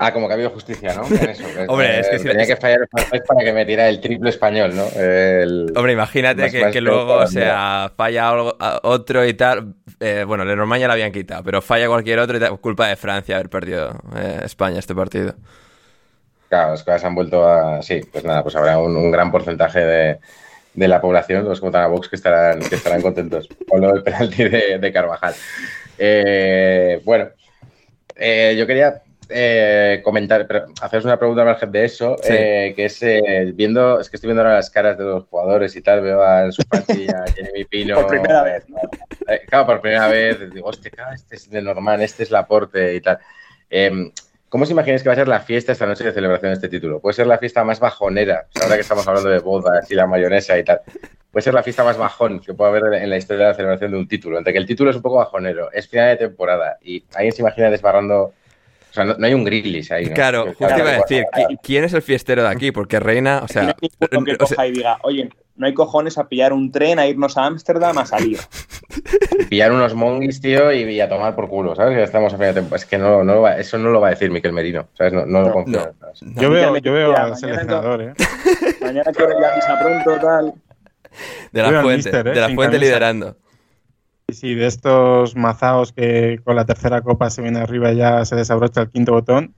Ah, 0.00 0.12
como 0.12 0.28
que 0.28 0.32
ha 0.32 0.36
habido 0.36 0.50
justicia, 0.50 0.94
¿no? 0.94 1.02
Eso, 1.02 1.42
Hombre, 1.68 1.98
es 1.98 2.08
que 2.08 2.16
eh, 2.16 2.18
si- 2.20 2.28
tenía 2.28 2.46
que 2.46 2.56
fallar 2.56 2.82
el 2.82 2.88
francés 2.88 3.20
para 3.26 3.44
que 3.44 3.52
me 3.52 3.66
tirara 3.66 3.88
el 3.88 4.00
triple 4.00 4.30
español, 4.30 4.76
¿no? 4.76 4.86
El- 4.94 5.72
Hombre, 5.74 5.92
imagínate 5.92 6.42
Más- 6.42 6.52
que, 6.52 6.60
más 6.60 6.68
que 6.68 6.72
que 6.74 6.80
luego, 6.80 7.14
o 7.14 7.26
sea, 7.26 7.90
falla 7.96 8.28
algo- 8.30 8.56
otro 8.84 9.26
y 9.26 9.34
tal. 9.34 9.74
Eh, 9.98 10.22
bueno, 10.24 10.44
Lenormand 10.44 10.80
ya 10.82 10.86
lo 10.86 10.92
habían 10.92 11.10
quitado, 11.10 11.42
pero 11.42 11.60
falla 11.60 11.88
cualquier 11.88 12.20
otro 12.20 12.36
y 12.36 12.40
tal, 12.40 12.60
culpa 12.60 12.86
de 12.86 12.94
Francia 12.94 13.34
haber 13.34 13.50
perdido 13.50 13.90
eh, 14.14 14.42
España 14.44 14.78
este 14.78 14.94
partido. 14.94 15.34
Claro, 16.48 16.70
las 16.70 16.84
cosas 16.84 17.04
han 17.04 17.16
vuelto 17.16 17.44
a. 17.48 17.82
Sí, 17.82 18.00
pues 18.12 18.22
nada, 18.24 18.44
pues 18.44 18.54
habrá 18.54 18.78
un, 18.78 18.96
un 18.96 19.10
gran 19.10 19.32
porcentaje 19.32 19.80
de, 19.80 20.18
de 20.78 20.88
la 20.88 21.00
población, 21.00 21.44
los 21.44 21.58
que 21.60 21.66
votan 21.66 21.82
a 21.82 21.88
Vox, 21.88 22.08
que 22.08 22.16
estarán, 22.16 22.60
que 22.60 22.76
estarán 22.76 23.02
contentos 23.02 23.48
con 23.68 23.80
lo 23.80 23.92
del 23.92 24.02
penalti 24.04 24.44
de, 24.44 24.78
de 24.78 24.92
Carvajal. 24.92 25.34
Eh, 25.98 27.00
bueno, 27.04 27.28
eh, 28.14 28.54
yo 28.56 28.64
quería 28.66 29.02
eh, 29.28 30.00
comentar, 30.04 30.46
pero 30.46 30.66
haceros 30.80 31.04
una 31.04 31.18
pregunta 31.18 31.42
al 31.42 31.48
margen 31.48 31.72
de 31.72 31.84
eso, 31.84 32.16
Sí. 32.22 32.28
que 32.32 32.84
es 32.84 33.00
viendo, 33.56 34.00
es 34.00 34.08
que 34.08 34.16
estoy 34.16 34.28
viendo 34.28 34.42
ahora 34.42 34.54
las 34.54 34.70
caras 34.70 34.96
de 34.96 35.04
los 35.04 35.24
jugadores 35.24 35.74
y 35.74 35.82
tal, 35.82 36.00
veo 36.00 36.22
a 36.22 36.42
Ansu 36.42 36.62
Fati, 36.70 37.08
a 37.08 37.24
Jeremy 37.32 37.64
Pino. 37.64 37.96
Por 37.96 38.06
primera 38.06 38.42
vez, 38.44 38.68
¿no? 38.68 38.78
Claro, 39.48 39.66
por 39.66 39.80
primera 39.80 40.06
vez, 40.06 40.38
digo, 40.54 40.68
hostia, 40.68 40.92
este 41.14 41.36
es 41.36 41.50
de 41.50 41.60
normal, 41.60 42.00
este 42.02 42.22
es 42.22 42.30
Laporte 42.30 42.94
y 42.94 43.00
tal. 43.00 43.18
¿Cómo 44.48 44.64
os 44.64 44.70
imagináis 44.70 45.02
que 45.02 45.10
va 45.10 45.12
a 45.12 45.16
ser 45.16 45.28
la 45.28 45.40
fiesta 45.40 45.72
esta 45.72 45.84
noche 45.84 46.04
de 46.04 46.12
celebración 46.12 46.50
de 46.50 46.54
este 46.54 46.70
título? 46.70 47.00
Puede 47.00 47.12
ser 47.12 47.26
la 47.26 47.36
fiesta 47.36 47.64
más 47.64 47.80
bajonera, 47.80 48.46
ahora 48.62 48.76
que 48.76 48.80
estamos 48.80 49.06
hablando 49.06 49.28
de 49.28 49.40
bodas 49.40 49.90
y 49.90 49.94
la 49.94 50.06
mayonesa 50.06 50.58
y 50.58 50.64
tal. 50.64 50.80
Puede 51.30 51.42
ser 51.42 51.52
la 51.52 51.62
fiesta 51.62 51.84
más 51.84 51.98
bajón 51.98 52.40
que 52.40 52.54
pueda 52.54 52.70
haber 52.70 52.94
en 52.94 53.10
la 53.10 53.18
historia 53.18 53.44
de 53.44 53.50
la 53.50 53.54
celebración 53.54 53.90
de 53.90 53.98
un 53.98 54.08
título. 54.08 54.38
Entre 54.38 54.54
que 54.54 54.58
el 54.58 54.64
título 54.64 54.88
es 54.88 54.96
un 54.96 55.02
poco 55.02 55.16
bajonero, 55.16 55.70
es 55.70 55.86
final 55.86 56.08
de 56.08 56.28
temporada 56.28 56.78
y 56.80 57.04
alguien 57.14 57.32
se 57.32 57.42
imagina 57.42 57.70
desbarrando. 57.70 58.32
O 58.90 58.94
sea, 58.94 59.04
no, 59.04 59.14
no 59.18 59.26
hay 59.26 59.34
un 59.34 59.44
grillis 59.44 59.90
ahí. 59.92 60.06
¿no? 60.06 60.14
Claro, 60.14 60.44
Que- 60.44 60.48
justo 60.50 60.66
claro, 60.66 60.82
iba 60.82 60.90
a 60.90 60.96
decir, 61.00 61.24
claro. 61.32 61.48
¿qui- 61.50 61.58
¿quién 61.62 61.84
es 61.84 61.92
el 61.94 62.02
fiestero 62.02 62.42
de 62.42 62.48
aquí? 62.48 62.72
Porque 62.72 62.98
Reina, 63.00 63.40
o 63.44 63.48
sea, 63.48 63.62
no 63.62 63.68
hay 63.68 63.74
ninguno 64.10 64.24
que 64.24 64.32
o 64.44 64.46
sea, 64.46 64.56
coja 64.56 64.66
y 64.66 64.72
diga, 64.72 64.98
oye, 65.02 65.28
no 65.56 65.66
hay 65.66 65.74
cojones 65.74 66.16
a 66.18 66.28
pillar 66.28 66.52
un 66.52 66.70
tren, 66.72 66.98
a 66.98 67.06
irnos 67.06 67.36
a 67.36 67.44
Ámsterdam 67.46 67.98
a 67.98 68.06
salir. 68.06 68.38
pillar 69.50 69.72
unos 69.72 69.94
monguis, 69.94 70.40
tío, 70.40 70.72
y, 70.72 70.82
y 70.84 71.00
a 71.00 71.08
tomar 71.08 71.34
por 71.34 71.48
culo, 71.48 71.74
¿sabes? 71.74 71.96
Ya 71.98 72.04
estamos 72.04 72.32
a 72.32 72.36
final 72.36 72.54
de 72.54 72.60
temporada. 72.60 72.76
Es 72.82 72.88
que 72.88 72.98
no, 72.98 73.24
no 73.24 73.34
lo 73.34 73.42
va- 73.42 73.56
eso 73.58 73.76
no 73.78 73.90
lo 73.90 74.00
va 74.00 74.08
a 74.08 74.10
decir 74.10 74.30
Miquel 74.30 74.52
Merino, 74.52 74.88
¿sabes? 74.96 75.12
No, 75.12 75.26
no 75.26 75.40
lo 75.40 75.46
No, 75.48 75.52
confío. 75.52 75.78
no. 75.78 75.84
¿sabes? 76.00 76.20
Yo 76.36 76.50
veo, 76.50 76.76
yo 76.78 76.92
veo 76.92 77.16
al 77.16 77.36
seleccionador, 77.36 78.02
¿eh? 78.02 78.12
Mañana 78.80 79.10
quiero 79.12 79.38
ir 79.38 79.44
a 79.44 79.56
misa 79.56 79.78
pronto, 79.80 80.20
tal. 80.26 80.54
de 81.52 81.62
la 81.62 81.82
fuente, 81.82 81.96
míster, 81.96 82.28
¿eh? 82.28 82.32
de 82.32 82.40
la 82.40 82.46
fuente 82.46 82.62
camisa. 82.64 82.78
liderando. 82.78 83.36
Sí, 84.30 84.36
sí, 84.36 84.54
de 84.54 84.66
estos 84.66 85.36
mazaos 85.36 85.92
que 85.92 86.40
con 86.44 86.54
la 86.54 86.66
tercera 86.66 87.00
copa 87.00 87.30
se 87.30 87.40
viene 87.40 87.60
arriba 87.60 87.92
y 87.92 87.96
ya 87.96 88.26
se 88.26 88.36
desabrocha 88.36 88.82
el 88.82 88.90
quinto 88.90 89.12
botón. 89.12 89.54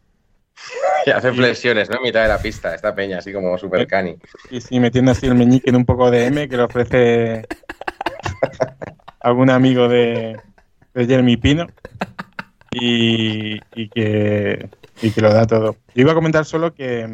Y 1.06 1.10
hace 1.10 1.32
flexiones, 1.32 1.88
¿no? 1.88 1.96
En 1.96 2.02
mitad 2.02 2.20
de 2.20 2.28
la 2.28 2.36
pista, 2.36 2.74
esta 2.74 2.94
peña, 2.94 3.18
así 3.18 3.32
como 3.32 3.56
super 3.56 3.86
cani. 3.86 4.16
Y 4.50 4.60
sí, 4.60 4.78
metiendo 4.78 5.12
así 5.12 5.26
el 5.26 5.34
meñique 5.34 5.70
en 5.70 5.76
un 5.76 5.86
poco 5.86 6.10
de 6.10 6.26
M 6.26 6.46
que 6.46 6.58
le 6.58 6.62
ofrece 6.62 7.48
algún 9.20 9.48
amigo 9.48 9.88
de, 9.88 10.38
de 10.92 11.06
Jeremy 11.06 11.38
Pino. 11.38 11.66
Y, 12.70 13.58
y 13.74 13.88
que 13.88 14.68
y 15.02 15.10
que 15.10 15.20
lo 15.20 15.32
da 15.32 15.46
todo. 15.46 15.76
Yo 15.94 16.02
iba 16.02 16.12
a 16.12 16.14
comentar 16.14 16.44
solo 16.44 16.74
que, 16.74 17.06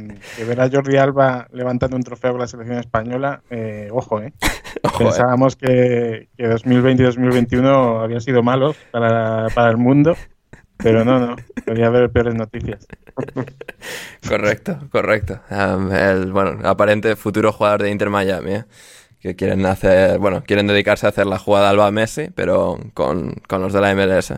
ver 0.46 0.60
a 0.60 0.68
Jordi 0.70 0.96
Alba 0.96 1.48
levantando 1.52 1.96
un 1.96 2.02
trofeo 2.02 2.32
con 2.32 2.40
la 2.40 2.46
selección 2.46 2.78
española, 2.78 3.42
eh, 3.50 3.88
ojo, 3.92 4.20
¿eh? 4.20 4.32
Pensábamos 4.98 5.56
que, 5.56 6.28
que, 6.36 6.46
2020 6.46 7.02
y 7.02 7.06
2021 7.06 8.00
habían 8.00 8.20
sido 8.20 8.42
malos 8.42 8.76
para, 8.90 9.48
para 9.54 9.70
el 9.70 9.76
mundo, 9.76 10.16
pero 10.76 11.04
no, 11.04 11.18
no, 11.18 11.36
podría 11.64 11.86
haber 11.86 12.10
peores 12.10 12.34
noticias. 12.34 12.86
correcto, 14.28 14.78
correcto. 14.90 15.40
el, 15.50 16.32
bueno, 16.32 16.58
aparente 16.68 17.16
futuro 17.16 17.52
jugador 17.52 17.82
de 17.82 17.90
Inter 17.90 18.10
Miami, 18.10 18.52
¿eh? 18.52 18.64
que 19.20 19.34
quieren 19.34 19.64
hacer, 19.66 20.18
bueno, 20.18 20.44
quieren 20.44 20.66
dedicarse 20.66 21.06
a 21.06 21.08
hacer 21.08 21.26
la 21.26 21.38
jugada 21.38 21.70
Alba 21.70 21.90
Messi, 21.90 22.28
pero 22.34 22.78
con, 22.94 23.34
con 23.48 23.62
los 23.62 23.72
de 23.72 23.80
la 23.80 23.94
MLS. 23.94 24.32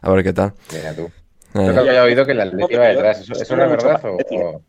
A 0.00 0.10
ver 0.10 0.24
qué 0.24 0.32
tal. 0.32 0.54
Mira 0.72 0.94
tú. 0.96 1.10
Eh. 1.54 1.72
Yo 1.74 1.80
había 1.80 2.02
oído 2.02 2.24
que 2.24 2.32
el 2.32 2.40
Atleti 2.40 2.74
iba 2.74 2.86
detrás. 2.86 3.20
¿Eso, 3.20 3.32
eso 3.34 3.42
es 3.42 3.70
verdad 3.70 4.00
o...? 4.04 4.62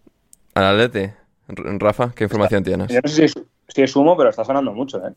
¿Al 0.56 0.64
Atleti? 0.66 1.12
Rafa, 1.48 2.12
¿qué 2.16 2.26
información 2.26 2.64
tienes? 2.64 2.90
Yo 2.90 3.00
no 3.04 3.10
sé 3.10 3.28
si 3.68 3.82
es, 3.82 3.96
humo, 3.96 4.16
pero 4.16 4.30
está 4.30 4.44
sonando 4.44 4.72
mucho, 4.72 4.98
¿eh? 5.06 5.14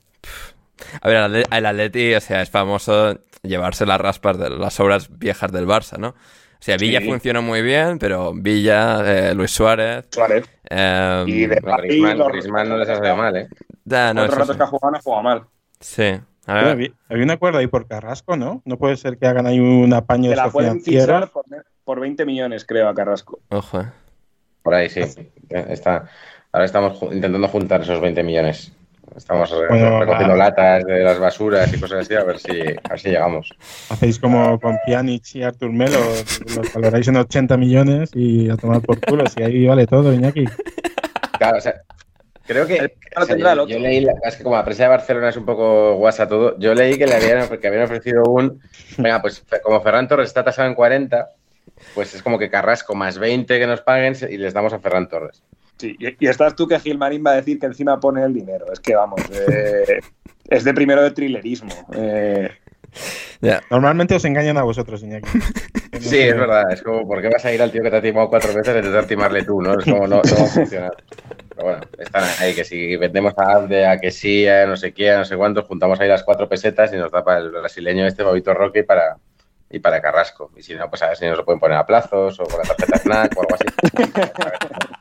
A 1.00 1.08
ver, 1.08 1.46
el 1.50 1.66
Atleti, 1.66 2.14
o 2.14 2.20
sea, 2.20 2.42
es 2.42 2.50
famoso 2.50 3.18
llevarse 3.42 3.86
las 3.86 4.00
raspas 4.00 4.38
de 4.38 4.50
las 4.50 4.78
obras 4.80 5.08
viejas 5.18 5.52
del 5.52 5.66
Barça, 5.66 5.98
¿no? 5.98 6.08
O 6.08 6.62
sea, 6.66 6.76
Villa 6.76 7.00
funcionó 7.00 7.42
muy 7.42 7.62
bien, 7.62 7.98
pero 7.98 8.32
Villa, 8.34 9.02
eh, 9.04 9.34
Luis 9.34 9.50
Suárez. 9.50 10.06
Suárez. 10.10 10.44
Eh, 10.68 11.24
y 11.26 11.46
de 11.46 11.60
Griezmann, 11.60 12.68
no 12.68 12.76
les 12.78 12.88
ha 12.88 12.96
salido 12.96 13.16
mal, 13.16 13.36
¿eh? 13.36 13.48
Da, 13.84 14.12
no, 14.12 14.22
Otros 14.22 14.38
ratos 14.38 14.56
que 14.56 14.62
ha 14.62 14.66
jugado 14.66 14.90
no 14.90 14.98
ha 14.98 15.02
jugado 15.02 15.22
mal. 15.22 15.42
Sí. 15.78 16.18
Había, 16.46 16.90
un 17.10 17.30
acuerdo 17.30 17.58
ahí 17.58 17.66
por 17.66 17.86
Carrasco, 17.86 18.36
¿no? 18.36 18.62
No 18.64 18.78
puede 18.78 18.96
ser 18.96 19.18
que 19.18 19.26
hagan 19.26 19.46
ahí 19.46 19.58
un 19.58 19.92
apaño 19.92 20.30
de 20.30 20.36
la 20.36 20.50
pueden 20.50 20.80
por, 21.32 21.44
por 21.84 22.00
20 22.00 22.24
millones, 22.24 22.64
creo, 22.64 22.88
a 22.88 22.94
Carrasco. 22.94 23.40
Ojo, 23.48 23.80
eh. 23.80 23.86
Por 24.62 24.74
ahí 24.74 24.88
sí. 24.88 25.00
Está. 25.48 26.08
Ahora 26.52 26.64
estamos 26.64 27.00
intentando 27.02 27.48
juntar 27.48 27.82
esos 27.82 28.00
20 28.00 28.22
millones. 28.22 28.72
Estamos 29.16 29.50
recogiendo 29.50 30.36
latas 30.36 30.84
de 30.84 31.02
las 31.02 31.18
basuras 31.18 31.72
y 31.72 31.80
cosas 31.80 32.00
así, 32.00 32.14
a 32.14 32.24
ver 32.24 32.38
si, 32.38 32.50
a 32.90 32.96
si 32.96 33.08
llegamos. 33.08 33.54
Hacéis 33.88 34.18
como 34.18 34.58
con 34.60 34.76
Pjanic 34.84 35.34
y 35.34 35.42
Artur 35.42 35.72
Melo, 35.72 35.98
los 36.54 36.74
valoráis 36.74 37.08
en 37.08 37.16
80 37.16 37.56
millones 37.56 38.10
y 38.14 38.50
a 38.50 38.56
tomar 38.56 38.82
por 38.82 39.00
culo, 39.00 39.26
si 39.28 39.42
ahí 39.42 39.66
vale 39.66 39.86
todo, 39.86 40.12
Iñaki. 40.12 40.44
Claro, 41.38 41.58
o 41.58 41.60
sea, 41.60 41.82
creo 42.46 42.66
que 42.66 42.92
yo, 43.68 43.78
leí, 43.78 44.06
es 44.24 44.36
que 44.36 44.42
como 44.42 44.56
la 44.56 44.64
prensa 44.64 44.84
de 44.84 44.88
Barcelona 44.90 45.28
es 45.28 45.36
un 45.36 45.44
poco 45.44 45.94
guasa 45.96 46.28
todo, 46.28 46.58
yo 46.58 46.74
leí 46.74 46.96
que 46.96 47.06
le 47.06 47.14
habían, 47.14 47.48
que 47.58 47.66
habían 47.66 47.84
ofrecido 47.84 48.24
un, 48.24 48.60
venga, 48.98 49.20
pues 49.20 49.44
como 49.62 49.80
Ferran 49.82 50.08
Torres 50.08 50.28
está 50.28 50.44
tasado 50.44 50.68
en 50.68 50.74
40, 50.74 51.28
pues 51.94 52.14
es 52.14 52.22
como 52.22 52.38
que 52.38 52.50
Carrasco 52.50 52.94
más 52.94 53.18
20 53.18 53.58
que 53.58 53.66
nos 53.66 53.80
paguen 53.80 54.14
y 54.28 54.36
les 54.36 54.54
damos 54.54 54.72
a 54.72 54.78
Ferran 54.78 55.08
Torres. 55.08 55.42
Sí, 55.78 55.94
y, 55.98 56.26
estás 56.26 56.56
tú 56.56 56.66
que 56.66 56.80
Gilmarín 56.80 57.22
va 57.26 57.32
a 57.32 57.36
decir 57.36 57.58
que 57.58 57.66
encima 57.66 58.00
pone 58.00 58.24
el 58.24 58.32
dinero. 58.32 58.72
Es 58.72 58.80
que 58.80 58.94
vamos, 58.94 59.20
eh, 59.30 60.00
es 60.48 60.64
de 60.64 60.72
primero 60.74 61.02
de 61.02 61.10
thrillerismo. 61.10 61.74
Eh. 61.94 62.50
Normalmente 63.70 64.14
os 64.14 64.24
engañan 64.24 64.56
a 64.58 64.62
vosotros, 64.62 65.02
Iñaki. 65.02 65.28
sí, 66.00 66.18
es 66.18 66.36
verdad. 66.36 66.70
Es 66.70 66.82
como, 66.82 67.06
¿por 67.06 67.20
qué 67.22 67.28
vas 67.28 67.44
a 67.44 67.52
ir 67.52 67.62
al 67.62 67.70
tío 67.70 67.82
que 67.82 67.90
te 67.90 67.96
ha 67.96 68.02
timado 68.02 68.28
cuatro 68.28 68.52
veces 68.54 68.74
a 68.74 68.78
intentar 68.78 69.06
timarle 69.06 69.44
tú? 69.44 69.60
¿no? 69.60 69.78
Es 69.78 69.84
como, 69.84 70.06
no, 70.06 70.16
no 70.16 70.36
va 70.36 70.44
a 70.44 70.48
funcionar. 70.48 70.96
Pero 71.48 71.68
bueno, 71.68 71.80
están 71.98 72.24
ahí, 72.38 72.54
que 72.54 72.64
si 72.64 72.96
vendemos 72.96 73.34
a 73.36 73.52
Abde, 73.52 73.86
a 73.86 73.98
que 73.98 74.10
sí, 74.10 74.46
a 74.46 74.66
no 74.66 74.76
sé 74.76 74.92
qué, 74.92 75.10
a 75.10 75.18
no 75.18 75.24
sé 75.24 75.36
cuántos, 75.36 75.64
juntamos 75.64 75.98
ahí 76.00 76.08
las 76.08 76.22
cuatro 76.22 76.48
pesetas 76.48 76.92
y 76.92 76.96
nos 76.96 77.10
da 77.10 77.24
para 77.24 77.40
el 77.40 77.50
brasileño 77.50 78.06
este 78.06 78.22
Bobito 78.22 78.52
Roque 78.52 78.84
para, 78.84 79.16
y 79.70 79.78
para 79.78 80.00
Carrasco. 80.00 80.50
Y 80.56 80.62
si 80.62 80.74
no, 80.74 80.88
pues 80.88 81.02
a 81.02 81.08
ver 81.08 81.16
si 81.16 81.26
nos 81.26 81.38
lo 81.38 81.44
pueden 81.44 81.60
poner 81.60 81.78
a 81.78 81.86
plazos 81.86 82.38
o 82.40 82.44
con 82.44 82.58
la 82.58 82.64
tarjeta 82.64 82.98
snack 82.98 83.36
o 83.36 83.40
algo 83.40 83.54
así. 83.54 83.66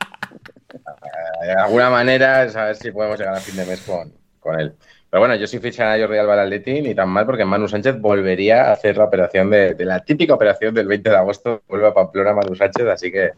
de 1.42 1.52
alguna 1.52 1.90
manera, 1.90 2.40
a 2.40 2.64
ver 2.64 2.76
si 2.76 2.90
podemos 2.90 3.18
llegar 3.18 3.34
a 3.34 3.40
fin 3.40 3.56
de 3.56 3.66
mes 3.66 3.80
con, 3.82 4.12
con 4.40 4.58
él. 4.60 4.74
Pero 5.16 5.22
bueno, 5.28 5.36
yo 5.36 5.46
sí 5.46 5.58
fichan 5.60 5.88
a 5.88 5.98
Jordi 5.98 6.18
Alba 6.18 6.34
al 6.34 6.40
Atleti 6.40 6.82
ni 6.82 6.94
tan 6.94 7.08
mal 7.08 7.24
porque 7.24 7.46
Manu 7.46 7.66
Sánchez 7.66 7.98
volvería 7.98 8.68
a 8.68 8.72
hacer 8.72 8.98
la 8.98 9.04
operación 9.04 9.48
de, 9.48 9.74
la 9.78 10.00
típica 10.00 10.34
operación 10.34 10.74
del 10.74 10.86
20 10.86 11.08
de 11.08 11.16
agosto. 11.16 11.62
Vuelve 11.68 11.86
a 11.86 11.94
Pamplona 11.94 12.34
Manu 12.34 12.54
Sánchez, 12.54 12.86
así 12.86 13.10
que 13.10 13.30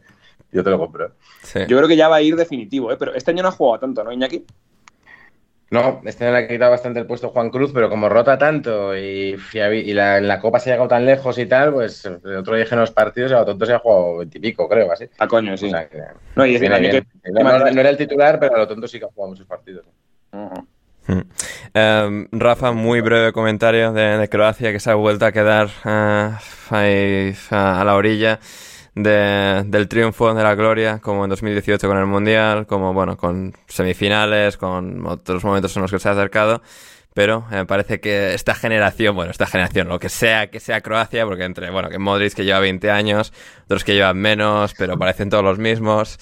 yo 0.51 0.64
te 0.64 0.71
lo 0.71 0.79
compro. 0.81 1.12
Yo 1.55 1.77
creo 1.77 1.87
que 1.87 1.95
ya 1.95 2.09
va 2.09 2.17
a 2.17 2.21
ir 2.21 2.35
definitivo, 2.35 2.91
¿eh? 2.91 2.97
pero 2.99 3.14
este 3.14 3.31
año 3.31 3.45
no 3.45 3.51
ha 3.51 3.53
jugado 3.53 3.79
tanto, 3.79 4.03
¿no, 4.03 4.11
Iñaki? 4.11 4.45
No, 5.71 6.03
este 6.05 6.25
año 6.25 6.37
le 6.37 6.45
ha 6.47 6.49
quitado 6.49 6.73
bastante 6.73 6.99
el 6.99 7.07
puesto 7.07 7.29
Juan 7.29 7.51
Cruz, 7.51 7.71
pero 7.73 7.88
como 7.88 8.09
rota 8.09 8.37
tanto 8.37 8.97
y, 8.97 9.37
y 9.55 9.93
la, 9.93 10.21
la, 10.21 10.41
Copa 10.41 10.59
se 10.59 10.71
ha 10.71 10.73
llegado 10.73 10.88
tan 10.88 11.07
lejos 11.07 11.38
y 11.38 11.47
tal, 11.47 11.75
pues 11.75 12.05
el 12.05 12.38
otro 12.38 12.57
día 12.57 12.67
en 12.69 12.79
los 12.81 12.91
partidos, 12.91 13.31
el 13.31 13.45
tonto 13.45 13.67
se 13.67 13.75
ha 13.75 13.79
jugado 13.79 14.17
veintipico, 14.17 14.69
creo, 14.69 14.91
así. 14.91 15.05
A 15.19 15.29
coño, 15.29 15.57
sí. 15.57 15.71
no, 15.71 16.45
y 16.45 16.59
no, 16.59 16.64
era 16.64 17.91
el 17.91 17.97
titular, 17.97 18.41
pero 18.41 18.57
a 18.57 18.59
lo 18.59 18.67
tonto 18.67 18.88
sí 18.88 18.99
que 18.99 19.05
ha 19.05 19.09
jugado 19.14 19.31
muchos 19.31 19.47
partidos. 19.47 19.87
Em, 21.75 22.29
Rafa, 22.33 22.73
muy 22.73 23.01
breve 23.01 23.33
comentario 23.33 23.92
de, 23.92 24.29
Croacia 24.29 24.73
que 24.73 24.81
se 24.81 24.90
ha 24.90 24.94
vuelto 24.94 25.25
a 25.25 25.33
quedar 25.33 25.71
eh, 25.85 26.31
ahí, 26.71 27.35
a 27.51 27.83
la 27.85 27.94
orilla 27.94 28.38
del 28.94 29.87
triunfo 29.88 30.35
de 30.35 30.42
la 30.42 30.55
gloria, 30.55 30.99
como 30.99 31.25
en 31.25 31.31
2018 31.31 31.87
con 31.87 31.99
el 31.99 32.07
Mundial, 32.07 32.66
como 32.66 32.92
bueno, 32.92 33.16
con 33.16 33.55
semifinales, 33.68 34.57
con 34.57 35.07
otros 35.07 35.44
momentos 35.44 35.75
en 35.77 35.83
los 35.83 35.90
que 35.90 35.99
se 35.99 36.09
ha 36.09 36.12
acercado. 36.12 36.62
Pero 37.14 37.47
me 37.51 37.61
eh, 37.61 37.64
parece 37.64 38.01
que 38.01 38.35
esta 38.35 38.55
generación, 38.55 39.16
bueno, 39.16 39.31
esta 39.31 39.47
generación, 39.47 39.88
lo 39.88 39.99
que 39.99 40.09
sea 40.09 40.51
que 40.51 40.61
sea 40.61 40.81
Croacia, 40.83 41.25
porque 41.25 41.44
entre, 41.44 41.71
bueno, 41.71 41.88
que 41.88 41.99
Modric 41.99 42.35
que 42.35 42.44
lleva 42.44 42.61
20 42.61 42.90
años, 42.90 43.33
otros 43.64 43.83
que 43.83 43.94
llevan 43.94 44.18
menos, 44.18 44.75
pero 44.79 44.99
parecen 44.99 45.31
todos 45.31 45.42
los 45.42 45.59
mismos. 45.59 46.18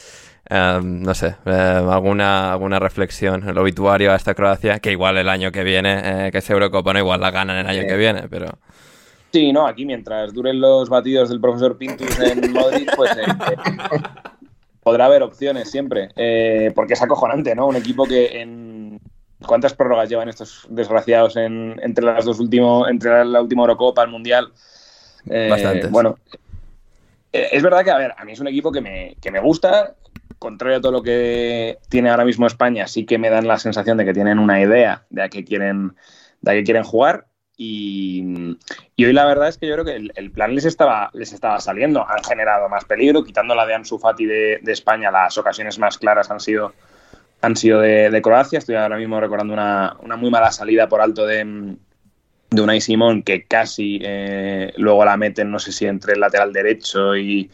Eh, 0.48 0.80
no 0.82 1.14
sé, 1.14 1.36
eh, 1.44 1.50
alguna, 1.50 2.52
alguna 2.52 2.78
reflexión, 2.78 3.48
el 3.48 3.58
obituario 3.58 4.12
a 4.12 4.16
esta 4.16 4.34
Croacia, 4.34 4.78
que 4.78 4.92
igual 4.92 5.16
el 5.16 5.28
año 5.28 5.50
que 5.52 5.64
viene, 5.64 6.30
que 6.30 6.38
es 6.38 6.50
Eurocopa, 6.50 6.92
no 6.92 6.98
igual 6.98 7.20
la 7.20 7.30
ganan 7.30 7.56
el 7.56 7.66
año 7.66 7.86
que 7.86 7.96
viene, 7.96 8.28
pero... 8.28 8.58
Sí, 9.36 9.52
no, 9.52 9.66
aquí 9.66 9.84
mientras 9.84 10.32
duren 10.32 10.58
los 10.58 10.88
batidos 10.88 11.28
del 11.28 11.42
profesor 11.42 11.76
Pintus 11.76 12.18
en 12.20 12.54
Madrid, 12.54 12.88
pues 12.96 13.10
eh, 13.18 13.24
eh, 13.26 13.98
podrá 14.82 15.04
haber 15.04 15.22
opciones 15.22 15.70
siempre. 15.70 16.08
Eh, 16.16 16.72
porque 16.74 16.94
es 16.94 17.02
acojonante, 17.02 17.54
¿no? 17.54 17.66
Un 17.66 17.76
equipo 17.76 18.06
que 18.06 18.40
en. 18.40 18.98
¿Cuántas 19.46 19.74
prórrogas 19.74 20.08
llevan 20.08 20.30
estos 20.30 20.66
desgraciados 20.70 21.36
en, 21.36 21.78
entre 21.82 22.02
las 22.02 22.24
dos 22.24 22.40
últimos, 22.40 22.88
entre 22.88 23.26
la 23.26 23.42
última 23.42 23.64
Eurocopa, 23.64 24.02
el 24.02 24.08
Mundial? 24.08 24.50
Bastante. 25.26 25.88
Bueno, 25.88 26.18
es 27.30 27.62
verdad 27.62 27.84
que, 27.84 27.90
a 27.90 27.98
ver, 27.98 28.14
a 28.16 28.24
mí 28.24 28.32
es 28.32 28.40
un 28.40 28.48
equipo 28.48 28.72
que 28.72 28.80
me, 28.80 29.16
que 29.20 29.30
me 29.30 29.40
gusta, 29.40 29.94
contrario 30.38 30.78
a 30.78 30.80
todo 30.80 30.92
lo 30.92 31.02
que 31.02 31.78
tiene 31.88 32.10
ahora 32.10 32.24
mismo 32.24 32.46
España, 32.46 32.86
sí 32.86 33.06
que 33.06 33.18
me 33.18 33.30
dan 33.30 33.46
la 33.46 33.58
sensación 33.58 33.96
de 33.96 34.04
que 34.04 34.14
tienen 34.14 34.38
una 34.38 34.60
idea 34.60 35.04
de 35.10 35.22
a 35.22 35.28
qué 35.28 35.44
quieren, 35.44 35.94
de 36.40 36.50
a 36.50 36.54
qué 36.54 36.64
quieren 36.64 36.84
jugar. 36.84 37.26
Y, 37.58 38.22
hoy 38.98 39.12
la 39.14 39.24
verdad 39.24 39.48
es 39.48 39.56
que 39.56 39.66
yo 39.66 39.74
creo 39.74 39.84
que 39.86 40.10
el, 40.14 40.30
plan 40.30 40.54
les 40.54 40.66
estaba, 40.66 41.10
les 41.14 41.32
estaba 41.32 41.58
saliendo. 41.60 42.06
Han 42.06 42.22
generado 42.22 42.68
más 42.68 42.84
peligro, 42.84 43.24
quitando 43.24 43.54
la 43.54 43.64
de 43.66 43.74
Ansu 43.74 43.98
Fati 43.98 44.26
de, 44.26 44.60
España, 44.66 45.10
las 45.10 45.38
ocasiones 45.38 45.78
más 45.78 45.96
claras 45.96 46.30
han 46.30 46.40
sido, 46.40 46.74
han 47.40 47.56
sido 47.56 47.80
de, 47.80 48.20
Croacia. 48.22 48.58
Estoy 48.58 48.74
ahora 48.74 48.98
mismo 48.98 49.18
recordando 49.20 49.54
una, 49.54 50.16
muy 50.16 50.30
mala 50.30 50.52
salida 50.52 50.88
por 50.88 51.00
alto 51.00 51.24
de, 51.26 51.76
de 52.50 52.60
Unai 52.60 52.82
Simón 52.82 53.22
que 53.22 53.44
casi 53.44 54.00
eh, 54.02 54.74
luego 54.76 55.04
la 55.06 55.16
meten, 55.16 55.50
no 55.50 55.58
sé 55.58 55.72
si 55.72 55.86
entre 55.86 56.12
el 56.12 56.20
lateral 56.20 56.52
derecho 56.52 57.16
y, 57.16 57.50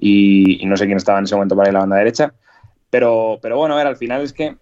y, 0.00 0.64
no 0.66 0.76
sé 0.76 0.86
quién 0.86 0.98
estaba 0.98 1.18
en 1.18 1.24
ese 1.24 1.34
momento 1.34 1.56
para 1.56 1.68
ir 1.68 1.70
a 1.70 1.74
la 1.74 1.80
banda 1.80 1.96
derecha. 1.96 2.32
Pero, 2.90 3.38
pero 3.42 3.56
bueno, 3.56 3.74
a 3.74 3.78
ver, 3.78 3.86
al 3.86 3.96
final 3.96 4.22
es 4.22 4.32
que 4.32 4.56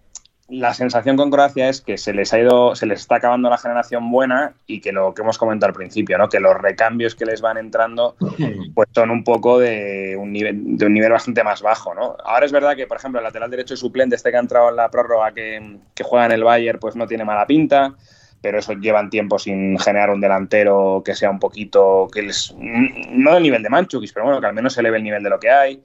la 0.49 0.73
sensación 0.73 1.17
con 1.17 1.29
Croacia 1.29 1.67
es 1.67 1.81
que 1.81 1.97
se 1.97 2.13
les 2.13 2.33
ha 2.33 2.39
ido, 2.39 2.73
se 2.73 2.85
les 2.85 3.01
está 3.01 3.15
acabando 3.15 3.49
la 3.49 3.57
generación 3.57 4.09
buena 4.09 4.53
y 4.65 4.79
que 4.79 4.93
lo 4.93 5.13
que 5.13 5.21
hemos 5.21 5.37
comentado 5.37 5.69
al 5.69 5.75
principio, 5.75 6.17
¿no? 6.17 6.29
Que 6.29 6.39
los 6.39 6.55
recambios 6.55 7.15
que 7.15 7.25
les 7.25 7.41
van 7.41 7.57
entrando, 7.57 8.15
pues 8.73 8.87
son 8.93 9.11
un 9.11 9.23
poco 9.23 9.59
de 9.59 10.15
un 10.17 10.31
nivel, 10.31 10.77
de 10.77 10.85
un 10.85 10.93
nivel 10.93 11.11
bastante 11.11 11.43
más 11.43 11.61
bajo, 11.61 11.93
¿no? 11.93 12.15
Ahora 12.23 12.45
es 12.45 12.51
verdad 12.53 12.75
que, 12.77 12.87
por 12.87 12.97
ejemplo, 12.97 13.19
el 13.19 13.25
lateral 13.25 13.51
derecho 13.51 13.75
suplente, 13.75 14.15
este 14.15 14.31
que 14.31 14.37
ha 14.37 14.41
entrado 14.41 14.69
en 14.69 14.77
la 14.77 14.89
prórroga 14.89 15.33
que, 15.33 15.79
juega 16.01 16.25
en 16.27 16.31
el 16.31 16.43
Bayern, 16.43 16.79
pues 16.79 16.95
no 16.95 17.07
tiene 17.07 17.25
mala 17.25 17.45
pinta, 17.45 17.95
pero 18.41 18.59
eso 18.59 18.73
llevan 18.73 19.09
tiempo 19.09 19.39
sin 19.39 19.77
generar 19.79 20.09
un 20.09 20.21
delantero 20.21 21.01
que 21.03 21.15
sea 21.15 21.29
un 21.29 21.39
poquito, 21.39 22.07
que 22.11 22.21
les, 22.21 22.55
no 22.57 23.33
del 23.33 23.43
nivel 23.43 23.63
de 23.63 23.69
Manchukis, 23.69 24.13
pero 24.13 24.25
bueno, 24.25 24.39
que 24.39 24.47
al 24.47 24.53
menos 24.53 24.73
se 24.73 24.81
eleve 24.81 24.97
el 24.97 25.03
nivel 25.03 25.23
de 25.23 25.29
lo 25.29 25.39
que 25.39 25.49
hay 25.49 25.83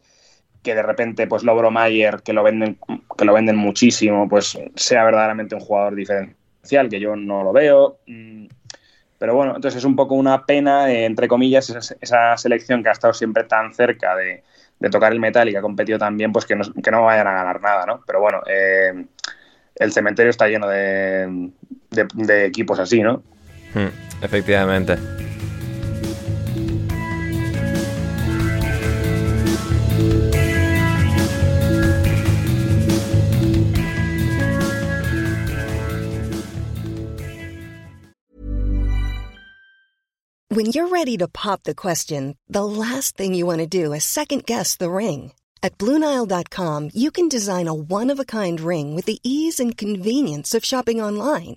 que 0.63 0.75
de 0.75 0.83
repente 0.83 1.27
pues 1.27 1.43
Lobro 1.43 1.71
Mayer, 1.71 2.23
que 2.23 2.33
lo 2.33 2.43
venden, 2.43 2.79
que 3.17 3.25
lo 3.25 3.33
venden 3.33 3.57
muchísimo, 3.57 4.29
pues 4.29 4.59
sea 4.75 5.05
verdaderamente 5.05 5.55
un 5.55 5.61
jugador 5.61 5.95
diferencial, 5.95 6.89
que 6.89 7.01
yo 7.01 7.17
no 7.17 7.43
lo 7.43 7.53
veo. 7.53 7.99
Mm, 8.07 8.47
pero 9.19 9.35
bueno, 9.35 9.57
entonces 9.57 9.79
es 9.79 9.85
un 9.85 9.97
poco 9.97 10.15
una 10.15 10.47
pena, 10.47 10.91
eh, 10.91 11.05
entre 11.05 11.29
comillas, 11.29 11.71
esa, 12.01 12.37
selección 12.37 12.83
que 12.83 12.89
ha 12.89 12.93
estado 12.93 13.15
siempre 13.15 13.45
tan 13.45 13.75
cerca 13.75 14.17
de, 14.17 14.43
tocar 14.91 15.13
el 15.13 15.21
metal 15.21 15.49
y 15.49 15.53
que 15.53 15.59
ha 15.59 15.63
competido 15.63 15.99
tan 15.99 16.17
bien, 16.17 16.33
pues 16.33 16.45
que 16.45 16.57
no, 16.57 16.65
que 16.83 16.91
no 16.91 17.05
vayan 17.05 17.29
a 17.29 17.35
ganar 17.35 17.61
nada, 17.61 17.87
¿no? 17.87 18.03
Pero 18.05 18.21
bueno, 18.21 18.43
eh, 18.49 19.07
el 19.77 19.93
cementerio 19.93 20.31
está 20.31 20.49
lleno 20.49 20.67
de, 20.67 21.53
de, 21.93 22.07
de 22.15 22.47
equipos 22.47 22.79
así, 22.79 23.01
¿no? 23.01 23.23
Mm, 23.75 23.89
efectivamente. 24.23 24.97
When 40.55 40.67
you're 40.67 40.89
ready 40.89 41.17
to 41.17 41.29
pop 41.29 41.63
the 41.63 41.75
question, 41.75 42.37
the 42.47 42.63
last 42.63 43.17
thing 43.17 43.33
you 43.33 43.47
want 43.47 43.61
to 43.61 43.67
do 43.67 43.95
is 43.95 44.05
second 44.05 44.45
guess 44.45 44.77
the 44.77 44.91
ring. 44.91 45.33
At 45.63 45.79
Bluenile.com, 45.79 46.91
you 46.93 47.11
can 47.11 47.29
design 47.29 47.69
a 47.69 47.73
one 47.73 48.11
of 48.11 48.21
a 48.21 48.27
kind 48.27 48.61
ring 48.61 48.95
with 48.95 49.07
the 49.07 49.19
ease 49.23 49.59
and 49.59 49.75
convenience 49.75 50.55
of 50.55 50.63
shopping 50.63 51.01
online. 51.01 51.57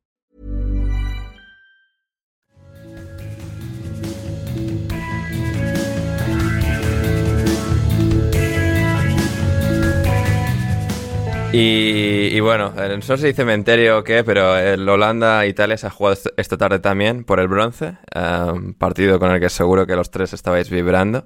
Y, 11.53 12.29
y 12.31 12.39
bueno, 12.39 12.73
eh, 12.77 12.95
no 12.95 13.01
sé 13.01 13.17
si 13.17 13.33
cementerio 13.33 13.99
o 13.99 14.03
qué, 14.03 14.23
pero 14.23 14.57
el 14.57 14.87
Holanda-Italia 14.87 15.75
se 15.77 15.87
ha 15.87 15.89
jugado 15.89 16.13
est- 16.13 16.27
esta 16.37 16.55
tarde 16.57 16.79
también 16.79 17.25
por 17.25 17.39
el 17.41 17.49
bronce. 17.49 17.97
um, 18.15 18.73
partido 18.73 19.19
con 19.19 19.31
el 19.31 19.39
que 19.41 19.49
seguro 19.49 19.85
que 19.85 19.95
los 19.97 20.09
tres 20.11 20.31
estabais 20.31 20.69
vibrando. 20.69 21.25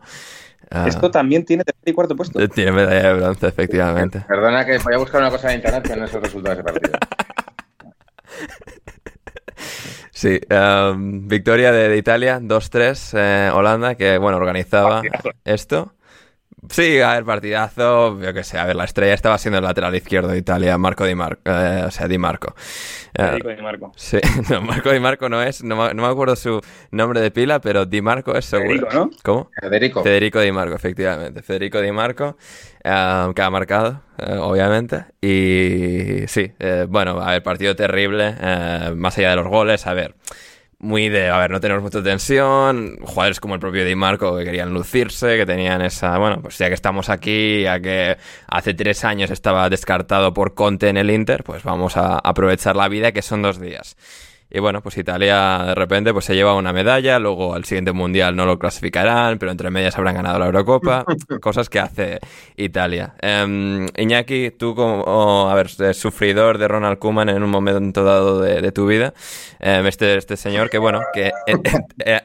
Ah, 0.71 0.87
Esto 0.87 1.11
también 1.11 1.45
tiene 1.45 1.63
tercer 1.63 1.83
y 1.89 1.93
cuarto 1.93 2.15
puesto. 2.15 2.39
eh, 2.41 2.47
Tiene 2.47 2.71
medalla 2.71 3.09
de 3.09 3.19
bronce, 3.19 3.47
efectivamente. 3.47 4.21
Perdona 4.27 4.65
que 4.65 4.79
voy 4.79 4.95
a 4.95 4.97
buscar 4.97 5.21
una 5.21 5.29
cosa 5.29 5.51
en 5.51 5.57
internet 5.57 5.83
que 5.87 5.95
no 5.95 6.05
es 6.05 6.13
el 6.15 6.21
resultado 6.23 6.55
de 6.55 6.61
ese 6.61 6.63
partido. 6.63 6.99
Sí, 10.11 10.39
um, 10.49 11.27
victoria 11.27 11.71
de, 11.73 11.89
de 11.89 11.97
Italia, 11.97 12.39
2-3, 12.41 13.13
eh, 13.17 13.51
Holanda, 13.53 13.95
que 13.95 14.17
bueno, 14.17 14.37
organizaba 14.37 15.01
Partidazo. 15.01 15.29
esto. 15.43 15.93
Sí, 16.69 16.99
a 16.99 17.13
ver, 17.13 17.25
partidazo, 17.25 18.19
yo 18.21 18.33
qué 18.33 18.43
sé, 18.43 18.57
a 18.57 18.65
ver, 18.65 18.75
la 18.75 18.85
estrella 18.85 19.13
estaba 19.13 19.37
siendo 19.37 19.57
el 19.59 19.63
lateral 19.63 19.95
izquierdo 19.95 20.29
de 20.29 20.37
Italia, 20.37 20.77
Marco 20.77 21.05
Di 21.05 21.15
Marco, 21.15 21.41
eh, 21.45 21.83
o 21.85 21.91
sea, 21.91 22.07
Di 22.07 22.17
Marco. 22.17 22.55
Eh, 23.13 23.23
Federico 23.23 23.49
Di 23.49 23.61
Marco. 23.61 23.91
sí, 23.95 24.17
no, 24.49 24.61
Marco 24.61 24.91
Di 24.91 24.99
Marco 24.99 25.29
no 25.29 25.41
es, 25.41 25.63
no, 25.63 25.75
me- 25.75 25.93
no 25.93 26.03
me 26.03 26.07
acuerdo 26.09 26.35
su 26.35 26.61
nombre 26.91 27.21
de 27.21 27.31
pila, 27.31 27.59
pero 27.61 27.85
Di 27.85 28.01
Marco 28.01 28.35
es 28.35 28.45
seguro. 28.45 28.87
Federico, 28.89 28.93
¿no? 28.93 29.09
¿Cómo? 29.23 29.51
Federico. 29.61 30.03
Federico 30.03 30.39
Di 30.39 30.51
Marco, 30.51 30.75
efectivamente. 30.75 31.41
Federico 31.41 31.81
Di 31.81 31.91
Marco, 31.91 32.37
eh, 32.83 33.31
que 33.35 33.41
ha 33.41 33.49
marcado, 33.49 34.01
eh, 34.17 34.37
obviamente. 34.37 35.05
Y 35.21 36.27
sí, 36.27 36.51
eh, 36.59 36.85
bueno, 36.89 37.19
a 37.21 37.31
ver, 37.31 37.43
partido 37.43 37.75
terrible, 37.75 38.35
eh, 38.39 38.93
más 38.95 39.17
allá 39.17 39.31
de 39.31 39.35
los 39.37 39.47
goles, 39.47 39.85
a 39.87 39.93
ver. 39.93 40.15
Muy 40.85 41.09
de, 41.09 41.29
a 41.29 41.39
ver, 41.39 41.49
no 41.49 41.59
tenemos 41.59 41.81
mucha 41.81 42.03
tensión. 42.03 42.97
Jugadores 43.01 43.39
como 43.39 43.55
el 43.55 43.59
propio 43.59 43.83
Di 43.83 43.95
Marco 43.95 44.37
que 44.37 44.43
querían 44.43 44.71
lucirse, 44.71 45.35
que 45.35 45.43
tenían 45.43 45.81
esa, 45.81 46.15
bueno, 46.19 46.43
pues 46.43 46.59
ya 46.59 46.67
que 46.67 46.75
estamos 46.75 47.09
aquí, 47.09 47.63
ya 47.63 47.79
que 47.79 48.17
hace 48.45 48.75
tres 48.75 49.03
años 49.03 49.31
estaba 49.31 49.67
descartado 49.67 50.31
por 50.31 50.53
Conte 50.53 50.87
en 50.87 50.97
el 50.97 51.09
Inter, 51.09 51.43
pues 51.43 51.63
vamos 51.63 51.97
a 51.97 52.19
aprovechar 52.19 52.75
la 52.75 52.87
vida 52.87 53.11
que 53.13 53.23
son 53.23 53.41
dos 53.41 53.59
días. 53.59 53.97
Y 54.55 54.59
bueno, 54.59 54.81
pues 54.81 54.97
Italia 54.97 55.63
de 55.65 55.75
repente 55.75 56.13
pues 56.13 56.23
se 56.23 56.33
lleva 56.33 56.55
una 56.55 56.71
medalla, 56.71 57.19
luego 57.19 57.55
al 57.55 57.65
siguiente 57.65 57.91
mundial 57.91 58.37
no 58.37 58.45
lo 58.45 58.57
clasificarán, 58.57 59.37
pero 59.37 59.51
entre 59.51 59.69
medias 59.69 59.97
habrán 59.97 60.15
ganado 60.15 60.39
la 60.39 60.45
Eurocopa, 60.45 61.03
cosas 61.41 61.67
que 61.67 61.77
hace 61.77 62.21
Italia. 62.55 63.15
Em, 63.19 63.85
Iñaki, 63.97 64.51
tú 64.51 64.73
como, 64.73 65.49
a 65.49 65.53
ver, 65.55 65.69
eh, 65.79 65.93
sufridor 65.93 66.57
de 66.57 66.69
Ronald 66.69 66.99
Koeman 66.99 67.27
en 67.27 67.43
un 67.43 67.49
momento 67.49 68.05
dado 68.05 68.39
de, 68.39 68.61
de 68.61 68.71
tu 68.71 68.87
vida, 68.87 69.13
em, 69.59 69.85
este, 69.87 70.15
este 70.15 70.37
señor 70.37 70.69
que 70.69 70.77
bueno, 70.77 71.01
que 71.13 71.33
eh, 71.47 71.57
eh, 72.05 72.21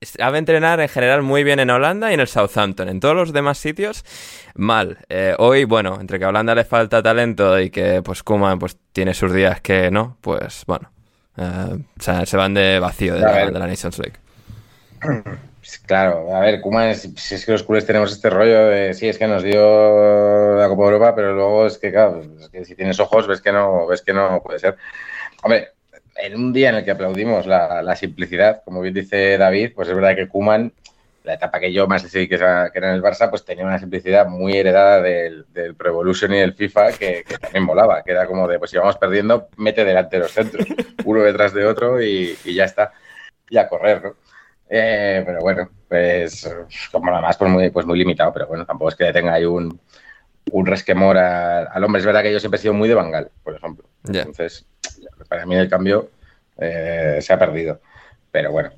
sabe 0.00 0.38
entrenar 0.38 0.80
en 0.80 0.88
general 0.88 1.20
muy 1.20 1.44
bien 1.44 1.60
en 1.60 1.68
Holanda 1.68 2.10
y 2.10 2.14
en 2.14 2.20
el 2.20 2.28
Southampton. 2.28 2.88
En 2.88 2.98
todos 2.98 3.14
los 3.14 3.34
demás 3.34 3.58
sitios, 3.58 4.06
mal. 4.54 5.00
Eh, 5.10 5.34
hoy, 5.38 5.64
bueno, 5.64 5.98
entre 6.00 6.18
que 6.18 6.24
a 6.24 6.28
Holanda 6.28 6.54
le 6.54 6.64
falta 6.64 7.02
talento 7.02 7.60
y 7.60 7.68
que 7.68 8.00
pues 8.00 8.22
Koeman 8.22 8.58
pues 8.58 8.78
tiene 8.94 9.12
sus 9.12 9.34
días 9.34 9.60
que 9.60 9.90
no, 9.90 10.16
pues 10.22 10.64
bueno. 10.66 10.93
Eh, 11.36 11.78
o 11.98 12.02
sea, 12.02 12.26
se 12.26 12.36
van 12.36 12.54
de 12.54 12.78
vacío 12.78 13.14
de 13.14 13.20
la, 13.20 13.46
de 13.46 13.58
la 13.58 13.66
Nations 13.66 13.98
League. 13.98 14.16
Pues 15.64 15.78
Claro, 15.78 16.36
a 16.36 16.40
ver, 16.40 16.60
Kuma, 16.60 16.90
es- 16.90 17.08
si 17.16 17.34
es 17.36 17.46
que 17.46 17.52
los 17.52 17.62
culés 17.62 17.86
tenemos 17.86 18.12
este 18.12 18.28
rollo 18.28 18.66
de 18.66 18.92
sí, 18.92 19.08
es 19.08 19.16
que 19.16 19.26
nos 19.26 19.42
dio 19.42 20.56
la 20.58 20.68
Copa 20.68 20.84
Europa, 20.84 21.14
pero 21.14 21.32
luego 21.34 21.66
es 21.66 21.78
que, 21.78 21.90
claro, 21.90 22.20
es 22.38 22.48
que 22.50 22.66
si 22.66 22.74
tienes 22.74 23.00
ojos 23.00 23.26
ves 23.26 23.40
que 23.40 23.50
no, 23.50 23.86
ves 23.86 24.02
que 24.02 24.12
no 24.12 24.42
puede 24.42 24.58
ser. 24.58 24.76
Hombre, 25.42 25.68
en 26.16 26.34
un 26.36 26.52
día 26.52 26.68
en 26.68 26.74
el 26.76 26.84
que 26.84 26.90
aplaudimos 26.90 27.46
la, 27.46 27.80
la 27.80 27.96
simplicidad, 27.96 28.62
como 28.62 28.82
bien 28.82 28.92
dice 28.92 29.38
David, 29.38 29.72
pues 29.74 29.88
es 29.88 29.94
verdad 29.94 30.14
que 30.14 30.28
Kuman, 30.28 30.70
la 31.24 31.34
etapa 31.34 31.58
que 31.60 31.72
yo 31.72 31.86
más 31.86 32.02
decidí 32.02 32.28
que 32.28 32.36
era, 32.36 32.70
en 32.74 32.84
el 32.84 33.02
Barça, 33.02 33.30
pues 33.30 33.44
tenía 33.44 33.64
una 33.64 33.78
simplicidad 33.78 34.26
muy 34.26 34.52
heredada 34.56 35.00
del, 35.02 35.46
del 35.52 35.74
Pro 35.74 35.88
Evolution 35.90 36.32
y 36.34 36.38
del 36.40 36.54
FIFA 36.54 36.92
que, 36.92 37.24
que 37.26 37.38
también 37.38 37.64
molaba, 37.64 38.02
que 38.02 38.12
era 38.12 38.26
como 38.26 38.46
de, 38.46 38.58
pues 38.58 38.70
si 38.70 38.76
vamos 38.78 38.98
perdiendo, 38.98 39.48
mete 39.56 39.84
delante 39.84 40.18
los 40.18 40.30
centros, 40.32 40.66
uno 41.04 41.22
detrás 41.22 41.54
de 41.54 41.64
otro 41.66 42.02
y, 42.02 42.36
y 42.44 42.54
ya 42.54 42.64
está, 42.64 42.92
y 43.50 43.58
a 43.58 43.68
correr, 43.68 44.02
¿no? 44.04 44.16
Eh, 44.68 45.22
pero 45.26 45.40
bueno, 45.40 45.70
pues 45.88 46.50
como 46.92 47.06
nada 47.06 47.20
más, 47.22 47.36
pues 47.36 47.50
muy, 47.50 47.70
pues 47.70 47.86
muy 47.86 47.98
limitado, 47.98 48.32
pero 48.32 48.46
bueno, 48.46 48.64
tampoco 48.66 48.90
es 48.90 48.96
que 48.96 49.12
tenga 49.12 49.34
ahí 49.34 49.44
un, 49.44 49.78
un 50.52 50.66
resquemor 50.66 51.16
a- 51.18 51.64
al 51.64 51.84
hombre. 51.84 52.00
Es 52.00 52.06
verdad 52.06 52.22
que 52.22 52.32
yo 52.32 52.40
siempre 52.40 52.58
he 52.58 52.62
sido 52.62 52.74
muy 52.74 52.88
de 52.88 52.94
Bangal, 52.94 53.30
por 53.42 53.54
ejemplo. 53.54 53.88
Entonces, 54.20 54.66
para 55.28 55.46
mí 55.46 55.54
el 55.56 55.68
cambio 55.68 56.10
eh, 56.58 57.18
se 57.20 57.32
ha 57.32 57.38
perdido. 57.38 57.80
Pero 58.30 58.52
bueno, 58.52 58.72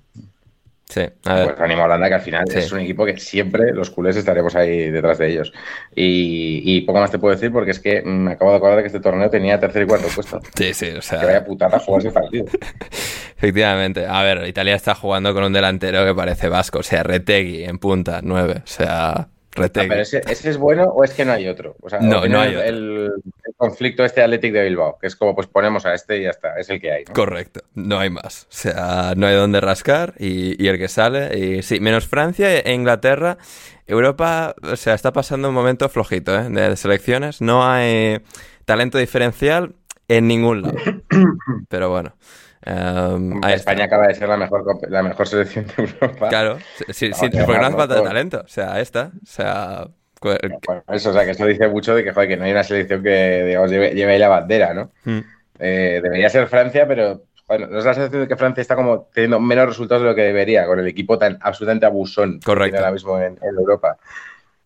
Sí, 0.89 1.01
a 1.25 1.35
ver. 1.35 1.45
pues 1.49 1.61
animo 1.61 1.83
a 1.83 1.87
Holanda 1.87 2.09
que 2.09 2.15
al 2.15 2.21
final 2.21 2.45
Sí. 2.49 2.59
es 2.59 2.71
un 2.71 2.79
equipo 2.79 3.05
que 3.05 3.19
siempre 3.19 3.73
los 3.73 3.91
culés 3.91 4.17
estaremos 4.17 4.55
ahí 4.55 4.89
detrás 4.91 5.19
de 5.19 5.31
ellos. 5.33 5.53
Y, 5.95 6.63
y 6.65 6.83
poco 6.83 7.01
más 7.01 7.11
te 7.11 7.19
puedo 7.19 7.35
decir 7.35 7.51
porque 7.53 7.73
es 7.73 7.81
que 7.81 8.03
me 8.03 8.33
acabo 8.33 8.53
de 8.53 8.59
acordar 8.59 8.81
que 8.83 8.87
este 8.87 9.01
torneo 9.01 9.29
tenía 9.29 9.59
tercer 9.59 9.83
y 9.83 9.87
cuarto 9.87 10.07
puesto. 10.15 10.41
Sí, 10.57 10.73
sí, 10.75 10.91
o 10.91 10.95
Que 10.97 11.03
sea, 11.03 11.25
vaya 11.25 11.45
putada 11.45 11.79
jugar 11.81 12.03
ese 12.03 12.13
partido. 12.13 12.47
efectivamente. 13.37 14.07
A 14.07 14.23
ver, 14.23 14.47
Italia 14.47 14.75
está 14.77 14.95
jugando 14.95 15.35
con 15.35 15.45
un 15.45 15.53
delantero 15.53 16.05
que 16.05 16.15
parece 16.15 16.49
vasco, 16.49 16.79
o 16.79 16.83
sea, 16.83 17.03
Retegui 17.03 17.65
en 17.65 17.79
punta, 17.79 18.21
9, 18.23 18.63
o 18.65 18.67
sea, 18.67 19.29
Ah, 19.57 19.71
pero 19.73 20.01
ese, 20.01 20.23
ese 20.29 20.51
es 20.51 20.59
bueno 20.59 20.85
o 20.85 21.05
es 21.05 21.13
que 21.13 21.25
no 21.25 21.33
hay 21.33 21.49
otro. 21.49 21.77
O 21.83 21.89
sea, 21.89 22.01
No, 22.01 22.27
no 22.27 22.41
hay 22.41 22.51
el, 22.51 22.57
otro. 22.57 22.69
El, 22.69 23.13
el 23.45 23.55
conflicto 23.57 24.05
este 24.05 24.23
Athletic 24.23 24.53
de 24.53 24.65
Bilbao, 24.65 24.99
que 25.01 25.07
es 25.07 25.17
como 25.17 25.35
pues 25.35 25.47
ponemos 25.47 25.87
a 25.87 25.95
este 25.95 26.19
y 26.19 26.23
ya 26.25 26.31
está, 26.31 26.59
es 26.59 26.69
el 26.71 26.81
que 26.81 26.93
hay. 26.93 27.05
¿no? 27.05 27.15
Correcto, 27.15 27.61
no 27.75 27.99
hay 27.99 28.11
más. 28.11 28.45
O 28.45 28.47
sea, 28.53 29.15
no 29.17 29.27
hay 29.27 29.35
donde 29.35 29.61
rascar 29.61 30.15
y, 30.19 30.63
y 30.63 30.69
el 30.69 30.79
que 30.79 30.89
sale. 30.89 31.39
Y 31.39 31.63
sí, 31.63 31.81
menos 31.81 32.07
Francia 32.07 32.59
e 32.59 32.73
Inglaterra. 32.73 33.39
Europa, 33.87 34.55
o 34.63 34.77
sea, 34.77 34.95
está 34.95 35.13
pasando 35.13 35.49
un 35.49 35.55
momento 35.55 35.89
flojito 35.89 36.35
¿eh? 36.39 36.49
de, 36.51 36.71
de 36.71 36.77
selecciones. 36.77 37.41
No 37.41 37.67
hay 37.67 38.21
talento 38.65 38.99
diferencial 38.99 39.75
en 40.09 40.27
ningún 40.29 40.63
lado. 40.63 40.77
Pero 41.69 41.91
bueno. 41.91 42.15
Em. 42.67 43.41
España 43.45 43.85
acaba 43.85 44.09
de 44.09 44.15
ser 44.15 44.29
la 44.29 44.37
mejor, 44.37 44.65
la 44.91 45.03
mejor 45.03 45.27
selección 45.29 45.67
de 45.67 45.75
Europa. 45.85 46.29
Claro, 46.29 46.59
sí, 46.75 46.85
sí, 46.91 47.13
sí, 47.15 47.27
No, 47.27 47.31
que 47.31 47.45
porque 47.45 47.59
no 47.61 47.67
hace 47.67 47.77
no, 47.77 47.79
falta 47.79 47.95
de 47.97 48.03
talento. 48.03 48.43
O 48.45 48.49
sea, 48.49 48.81
está. 48.81 49.13
O 49.23 49.27
sea, 49.27 49.87
cu- 50.21 50.37
Bueno, 50.67 50.83
eso, 50.89 51.11
o 51.11 51.13
sea, 51.13 51.25
que 51.25 51.31
eso 51.33 51.47
dice 51.47 51.69
mucho 51.69 51.95
de 51.95 52.05
que, 52.05 52.13
joder, 52.13 52.29
que 52.29 52.37
no 52.37 52.45
hay 52.45 52.53
una 52.53 52.65
selección 52.65 53.03
que, 53.03 53.45
digamos, 53.45 53.71
lleve, 53.71 53.95
lleve 53.95 54.13
ahí 54.13 54.19
la 54.19 54.29
bandera, 54.29 54.75
¿no? 54.75 54.91
Mm. 55.05 55.19
Eh, 55.59 56.01
debería 56.03 56.29
ser 56.29 56.49
Francia, 56.49 56.87
pero 56.87 57.23
bueno, 57.49 57.67
nos 57.69 57.85
da 57.85 57.91
la 57.91 57.95
sensación 57.95 58.23
de 58.23 58.29
que 58.29 58.37
Francia 58.37 58.61
está 58.63 58.75
como 58.77 59.09
teniendo 59.15 59.39
menos 59.41 59.67
resultados 59.67 60.03
de 60.03 60.09
lo 60.11 60.15
que 60.15 60.23
debería, 60.23 60.67
con 60.67 60.79
el 60.81 60.87
equipo 60.89 61.19
tan 61.19 61.39
absolutamente 61.41 61.87
abusón 61.87 62.41
que 62.41 62.45
Correcto. 62.45 62.65
tiene 62.65 62.79
ahora 62.79 62.93
mismo 62.93 63.19
en, 63.19 63.39
en 63.43 63.55
Europa. 63.57 63.97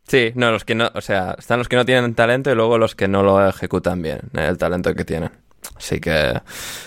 Sí, 0.06 0.32
no, 0.34 0.50
los 0.50 0.64
que 0.64 0.74
no, 0.74 0.90
o 0.94 1.00
sea, 1.00 1.36
están 1.38 1.58
los 1.58 1.68
que 1.68 1.76
no 1.76 1.84
tienen 1.84 2.14
talento 2.14 2.50
y 2.50 2.54
luego 2.54 2.78
los 2.78 2.96
que 2.96 3.06
no 3.06 3.22
lo 3.22 3.46
ejecutan 3.48 4.02
bien, 4.02 4.18
eh, 4.34 4.46
el 4.48 4.58
talento 4.58 4.92
que 4.94 5.04
tienen. 5.04 5.30
Así 5.80 5.98
que 5.98 6.40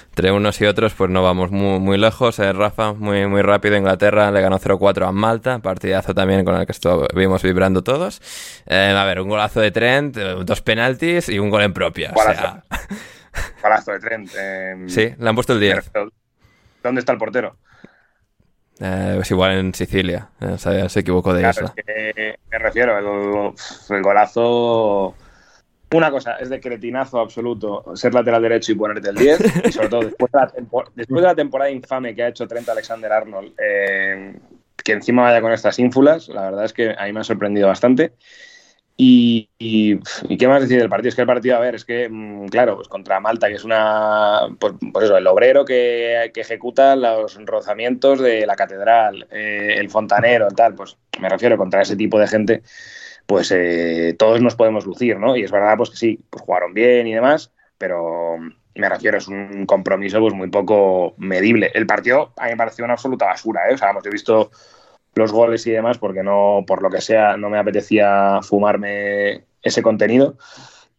entre 0.09 0.31
unos 0.31 0.61
y 0.61 0.65
otros, 0.65 0.93
pues 0.93 1.09
no 1.09 1.23
vamos 1.23 1.49
muy, 1.49 1.79
muy 1.79 1.97
lejos. 1.97 2.37
Eh, 2.37 2.53
Rafa, 2.53 2.93
muy, 2.93 3.25
muy 3.25 3.41
rápido. 3.41 3.75
Inglaterra 3.75 4.29
le 4.29 4.39
ganó 4.41 4.59
0-4 4.59 5.07
a 5.07 5.11
Malta. 5.11 5.57
Partidazo 5.57 6.13
también 6.13 6.45
con 6.45 6.55
el 6.55 6.67
que 6.67 6.71
estuvimos 6.73 7.41
vibrando 7.41 7.83
todos. 7.83 8.21
Eh, 8.67 8.95
a 8.95 9.03
ver, 9.05 9.19
un 9.19 9.29
golazo 9.29 9.59
de 9.61 9.71
Trent, 9.71 10.15
eh, 10.17 10.35
dos 10.45 10.61
penaltis 10.61 11.27
y 11.29 11.39
un 11.39 11.49
gol 11.49 11.63
en 11.63 11.73
propia. 11.73 12.13
O 12.15 12.21
sea, 12.21 12.63
Golazo 13.63 13.91
de 13.93 13.99
Trent. 13.99 14.29
eh, 14.37 14.75
Sí, 14.87 15.15
le 15.17 15.29
han 15.29 15.33
puesto 15.33 15.53
el 15.53 15.59
10. 15.59 15.89
pero, 15.91 16.09
¿Dónde 16.83 16.99
está 16.99 17.11
el 17.13 17.17
portero? 17.17 17.57
Es 18.79 19.31
igual 19.31 19.53
en 19.53 19.73
Sicilia. 19.73 20.29
Se, 20.57 20.89
se 20.89 20.99
equivocó 20.99 21.33
de 21.33 21.41
Claro, 21.41 21.55
isla. 21.55 21.73
es 21.75 21.85
que 21.85 22.35
me 22.51 22.59
refiero, 22.59 22.97
el, 22.99 23.95
el 23.95 24.03
golazo. 24.03 25.15
Una 25.93 26.11
cosa, 26.11 26.35
es 26.37 26.49
de 26.49 26.59
cretinazo 26.59 27.19
absoluto 27.19 27.95
ser 27.95 28.13
lateral 28.13 28.41
derecho 28.41 28.71
y 28.71 28.75
ponerte 28.75 29.09
el 29.09 29.15
10. 29.15 29.39
Y 29.67 29.71
sobre 29.71 29.89
todo 29.89 30.01
después 30.01 30.31
de 30.31 30.39
la, 30.39 30.47
tempo- 30.47 30.83
después 30.95 31.21
de 31.21 31.27
la 31.27 31.35
temporada 31.35 31.69
infame 31.71 32.15
que 32.15 32.23
ha 32.23 32.27
hecho 32.29 32.47
Trent 32.47 32.67
Alexander 32.67 33.11
Arnold, 33.11 33.53
eh, 33.63 34.35
que 34.83 34.91
encima 34.91 35.23
vaya 35.23 35.41
con 35.41 35.51
estas 35.53 35.77
ínfulas, 35.79 36.27
la 36.29 36.41
verdad 36.43 36.65
es 36.65 36.73
que 36.73 36.95
a 36.97 37.05
mí 37.05 37.13
me 37.13 37.19
ha 37.21 37.23
sorprendido 37.23 37.67
bastante. 37.67 38.13
Y, 38.95 39.49
y, 39.57 39.99
¿y 40.29 40.37
qué 40.37 40.47
más 40.47 40.61
decir 40.61 40.77
del 40.79 40.87
partido? 40.87 41.09
Es 41.09 41.15
que 41.15 41.21
el 41.21 41.27
partido, 41.27 41.57
a 41.57 41.59
ver, 41.59 41.73
es 41.73 41.83
que, 41.83 42.07
mm, 42.09 42.45
claro, 42.47 42.75
pues 42.75 42.87
contra 42.87 43.19
Malta, 43.19 43.47
que 43.47 43.55
es 43.55 43.63
una. 43.63 44.41
Pues, 44.59 44.73
pues 44.91 45.05
eso, 45.05 45.17
el 45.17 45.25
obrero 45.25 45.65
que, 45.65 46.29
que 46.31 46.41
ejecuta 46.41 46.95
los 46.95 47.43
rozamientos 47.43 48.19
de 48.19 48.45
la 48.45 48.55
catedral, 48.55 49.27
eh, 49.31 49.77
el 49.79 49.89
fontanero, 49.89 50.47
tal, 50.49 50.75
pues 50.75 50.95
me 51.19 51.27
refiero 51.27 51.57
contra 51.57 51.81
ese 51.81 51.95
tipo 51.95 52.19
de 52.19 52.27
gente, 52.27 52.61
pues 53.25 53.51
eh, 53.51 54.15
todos 54.17 54.41
nos 54.41 54.55
podemos 54.55 54.85
lucir, 54.85 55.17
¿no? 55.17 55.35
Y 55.35 55.43
es 55.43 55.51
verdad, 55.51 55.77
pues 55.77 55.89
que 55.89 55.97
sí, 55.97 56.19
pues 56.29 56.43
jugaron 56.43 56.73
bien 56.73 57.07
y 57.07 57.13
demás, 57.13 57.51
pero 57.77 58.37
me 58.75 58.89
refiero, 58.89 59.17
es 59.17 59.27
un 59.27 59.65
compromiso 59.65 60.19
pues 60.19 60.33
muy 60.33 60.49
poco 60.49 61.13
medible. 61.17 61.71
El 61.73 61.85
partido 61.85 62.33
a 62.37 62.45
mí 62.45 62.51
me 62.51 62.57
pareció 62.57 62.83
una 62.85 62.93
absoluta 62.93 63.25
basura, 63.25 63.69
¿eh? 63.69 63.75
O 63.75 63.77
sea, 63.77 63.89
vamos, 63.89 64.03
yo 64.03 64.09
he 64.09 64.13
visto 64.13 64.51
los 65.15 65.31
goles 65.31 65.65
y 65.67 65.71
demás 65.71 65.97
porque 65.97 66.23
no, 66.23 66.63
por 66.65 66.81
lo 66.81 66.89
que 66.89 67.01
sea, 67.01 67.37
no 67.37 67.49
me 67.49 67.59
apetecía 67.59 68.39
fumarme 68.41 69.45
ese 69.61 69.81
contenido. 69.81 70.37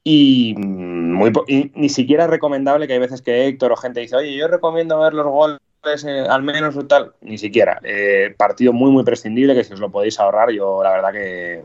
Y, 0.05 0.55
mm, 0.57 1.33
y 1.49 1.73
ni 1.75 1.89
siquiera 1.89 2.25
es 2.25 2.31
recomendable 2.31 2.87
que 2.87 2.93
hay 2.93 2.99
veces 2.99 3.23
que 3.23 3.47
Héctor 3.47 3.73
o 3.73 3.77
gente 3.77 4.01
dice, 4.01 4.17
oye, 4.17 4.37
yo 4.37 4.49
recomiendo 4.49 5.01
ver 5.01 5.15
los 5.15 5.27
goles 5.27 5.59
eh, 6.05 6.27
al 6.29 6.43
menos 6.43 6.77
o 6.77 6.87
tal. 6.87 7.15
Ni 7.23 7.39
siquiera. 7.39 7.81
Eh, 7.83 8.35
partido 8.37 8.73
muy, 8.73 8.91
muy 8.91 9.05
prescindible 9.05 9.55
que 9.55 9.65
si 9.65 9.73
os 9.73 9.81
lo 9.81 9.91
podéis 9.91 10.21
ahorrar, 10.21 10.51
yo 10.51 10.83
la 10.83 10.91
verdad 10.91 11.13
que 11.13 11.65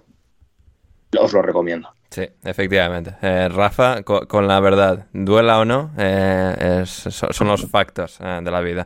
os 1.18 1.34
lo 1.34 1.42
recomiendo. 1.42 1.90
Sí, 2.12 2.28
efectivamente. 2.44 3.16
Eh, 3.22 3.50
Rafa, 3.50 4.02
co- 4.02 4.28
con, 4.28 4.48
la 4.48 4.60
verdad, 4.60 5.06
duela 5.14 5.60
o 5.60 5.66
no, 5.66 5.92
eh, 5.96 6.80
es- 6.82 7.08
son 7.32 7.48
los 7.48 7.70
factos 7.70 8.18
eh, 8.20 8.40
de 8.44 8.50
la 8.50 8.62
vida. 8.62 8.84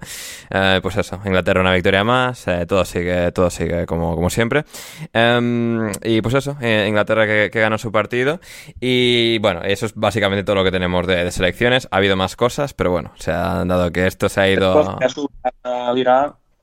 Pues 0.81 0.97
eso, 0.97 1.21
Inglaterra 1.25 1.61
una 1.61 1.73
victoria 1.73 2.03
más, 2.03 2.45
todo 2.67 2.83
sigue, 2.83 3.31
todo 3.31 3.49
sigue 3.49 3.85
como, 3.85 4.13
como 4.15 4.29
siempre. 4.29 4.65
Em, 5.13 5.89
y 6.03 6.21
pues 6.21 6.35
eso, 6.35 6.57
Inglaterra 6.61 7.25
que, 7.25 7.49
que 7.49 7.59
ganó 7.61 7.77
su 7.77 7.93
partido. 7.93 8.41
Y 8.81 9.39
bueno, 9.39 9.61
eso 9.63 9.85
es 9.85 9.95
básicamente 9.95 10.43
todo 10.43 10.57
lo 10.57 10.63
que 10.65 10.71
tenemos 10.71 11.07
de, 11.07 11.23
de 11.23 11.31
selecciones. 11.31 11.87
Ha 11.91 11.97
habido 11.97 12.17
más 12.17 12.35
cosas, 12.35 12.73
pero 12.73 12.91
bueno, 12.91 13.13
se 13.15 13.31
ha 13.31 13.63
dado 13.63 13.89
que 13.91 14.05
esto 14.05 14.27
se 14.27 14.41
ha 14.41 14.49
ido. 14.49 14.73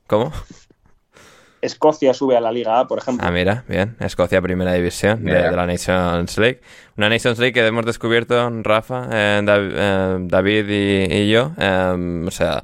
¿Cómo? 0.06 0.30
Escocia 1.62 2.14
sube 2.14 2.36
a 2.36 2.40
la 2.40 2.50
Liga 2.50 2.80
A, 2.80 2.86
por 2.86 2.98
ejemplo. 2.98 3.26
Ah, 3.26 3.30
mira, 3.30 3.64
bien. 3.68 3.96
Escocia, 4.00 4.40
primera 4.40 4.72
división 4.72 5.24
de, 5.24 5.50
la 5.52 5.66
Nations 5.66 6.38
League. 6.38 6.60
Una 6.96 7.08
Nations 7.08 7.38
League 7.38 7.52
que 7.52 7.66
hemos 7.66 7.84
descubierto, 7.84 8.48
Rafa, 8.62 9.08
eh, 9.12 9.42
eh, 9.46 10.16
David 10.20 10.68
y, 10.68 11.14
y 11.14 11.30
yo. 11.30 11.52
eh, 11.58 12.24
o 12.26 12.30
sea, 12.30 12.62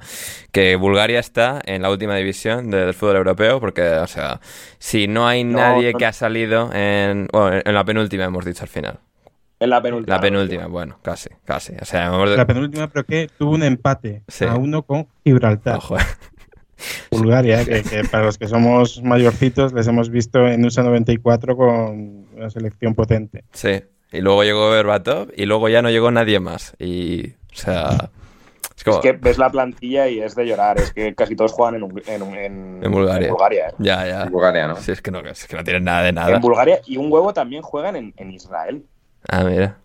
que 0.53 0.77
Bulgaria 0.77 1.19
está 1.21 1.61
en 1.67 1.83
la 1.83 1.91
última 1.91 2.17
división 2.17 2.71
de- 2.71 2.87
del 2.87 2.95
fútbol 2.95 3.17
europeo, 3.17 3.61
porque, 3.61 3.83
o 3.83 4.07
sea, 4.07 4.41
si 4.79 5.09
no 5.09 5.27
hay 5.29 5.45
No, 5.45 5.59
nadie 5.59 5.93
no. 5.93 5.99
que 5.99 6.07
ha 6.07 6.13
salido 6.13 6.71
en, 6.73 7.29
bueno, 7.33 7.61
en 7.65 7.75
la 7.75 7.85
penúltima, 7.85 8.25
hemos 8.25 8.45
dicho 8.45 8.63
al 8.63 8.69
final. 8.69 8.99
En 9.59 9.71
la 9.71 9.81
penúltima. 9.83 10.17
La 10.17 10.21
penúltima, 10.21 10.67
bueno, 10.67 10.99
casi, 11.03 11.31
casi. 11.45 11.73
O 11.81 11.85
sea, 11.87 12.07
hemos 12.07 12.29
La 12.31 12.47
penúltima, 12.47 12.89
pero 12.89 13.05
que 13.07 13.29
tuvo 13.39 13.53
un 13.53 13.63
empate 13.63 14.23
Sí. 14.29 14.45
a 14.45 14.55
uno 14.55 14.83
con 14.83 15.07
Gibraltar. 15.25 15.77
Ojo, 15.77 15.97
Bulgaria, 17.11 17.65
que, 17.65 17.83
que 17.83 18.05
para 18.05 18.25
los 18.27 18.39
que 18.39 18.49
somos 18.49 19.03
mayorcitos 19.03 19.73
les 19.73 19.87
hemos 19.87 20.11
visto 20.11 20.47
en 20.47 20.65
USA 20.65 20.83
94 20.83 21.57
con 21.57 22.27
una 22.37 22.51
selección 22.51 22.95
potente. 22.95 23.45
sí. 23.53 23.83
Y 24.13 24.21
luego 24.21 24.45
llegó 24.45 24.71
Berbatov 24.71 25.33
y 25.37 25.47
luego 25.47 25.69
ya 25.69 25.83
no 25.83 25.91
llegó 25.91 26.13
nadie 26.13 26.39
más. 26.39 26.75
Y, 26.79 27.31
o 27.31 27.35
sea, 27.55 28.09
es 28.77 28.85
como... 28.85 28.99
Es 28.99 29.03
que 29.03 29.13
ves 29.13 29.37
la 29.37 29.51
plantilla 29.51 30.09
y 30.09 30.21
es 30.21 30.37
de 30.37 30.47
llorar. 30.47 30.79
Es 30.79 30.93
que 30.93 31.13
casi 31.17 31.35
todos 31.35 31.53
juegan 31.53 31.75
en, 31.75 31.91
en, 32.07 32.23
en- 32.37 32.81
En 32.85 32.93
Bulgaria. 32.93 33.27
en 33.27 33.33
Bulgaria, 33.35 33.69
¿eh? 33.69 33.75
Ya, 33.79 34.07
ya. 34.07 34.25
Bulgaria, 34.27 34.69
¿no? 34.69 34.77
Sí, 34.77 34.93
es 34.93 35.03
que 35.03 35.11
no, 35.11 35.19
es 35.21 35.47
que 35.49 35.57
no 35.57 35.65
tienen 35.65 35.83
nada 35.85 36.03
de 36.03 36.13
nada. 36.13 36.37
En 36.37 36.41
Bulgaria 36.41 36.81
y 36.87 36.97
un 36.99 37.11
huevo 37.13 37.35
también 37.35 37.63
juegan 37.63 37.97
en, 37.97 38.15
en 38.17 38.31
Israel. 38.31 38.85
Ah, 39.29 39.43
mira. 39.43 39.77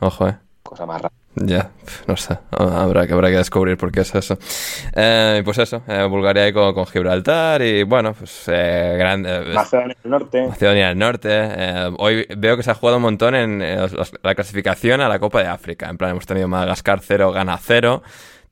Ojo, 0.00 0.28
eh. 0.28 0.36
Cosa 0.62 0.84
más 0.84 1.00
rara. 1.00 1.14
Ya, 1.34 1.70
no 2.06 2.16
sé. 2.16 2.38
Ah, 2.50 2.82
Habrá 2.82 3.06
que, 3.06 3.14
habrá 3.14 3.30
que 3.30 3.36
descubrir 3.38 3.78
por 3.78 3.90
qué 3.90 4.00
es 4.02 4.14
eso. 4.14 4.36
Eh, 4.94 5.38
y 5.40 5.42
pues 5.42 5.56
eso, 5.58 5.82
eh, 5.88 6.04
Bulgaria 6.08 6.44
ahí 6.44 6.52
con, 6.52 6.74
con 6.74 6.84
Gibraltar 6.86 7.62
y 7.62 7.84
bueno, 7.84 8.12
pues 8.12 8.44
eh, 8.48 8.96
grande. 8.98 9.36
eh, 9.36 9.54
Macedonia 9.54 9.96
del 10.02 10.10
Norte. 10.10 10.46
Macedonia 10.46 10.88
del 10.88 10.98
Norte. 10.98 11.28
eh, 11.32 11.90
hoy 11.98 12.26
veo 12.36 12.56
que 12.58 12.62
se 12.62 12.70
ha 12.70 12.74
jugado 12.74 12.98
un 12.98 13.04
montón 13.04 13.34
en 13.34 13.62
eh, 13.62 13.76
los- 13.90 14.12
la 14.22 14.34
clasificación 14.34 15.00
a 15.00 15.08
la 15.08 15.18
Copa 15.18 15.40
de 15.42 15.48
África. 15.48 15.88
En 15.88 15.96
plan, 15.96 16.10
hemos 16.10 16.26
tenido 16.26 16.48
Madagascar 16.48 17.00
0, 17.02 17.32
gana 17.32 17.56
0. 17.58 18.02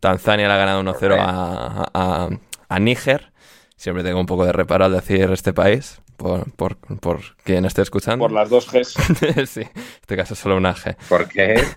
Tanzania 0.00 0.48
le 0.48 0.54
ha 0.54 0.56
ganado 0.56 0.80
1-0 0.82 1.16
a, 1.20 1.90
a, 1.92 2.28
a 2.68 2.78
Níger. 2.78 3.30
Siempre 3.76 4.02
tengo 4.02 4.20
un 4.20 4.26
poco 4.26 4.46
de 4.46 4.52
reparo 4.52 4.86
al 4.86 4.92
decir 4.92 5.30
este 5.32 5.52
país, 5.52 6.00
por, 6.20 6.50
por, 6.52 6.76
por 6.76 7.20
quien 7.44 7.64
esté 7.64 7.80
escuchando. 7.82 8.22
Por 8.24 8.32
las 8.32 8.50
dos 8.50 8.70
Gs. 8.70 8.88
sí, 9.48 9.60
en 9.62 9.70
este 10.02 10.16
caso 10.16 10.34
es 10.34 10.40
solo 10.40 10.56
una 10.58 10.74
G. 10.74 10.94
¿Por 11.08 11.26
qué? 11.28 11.62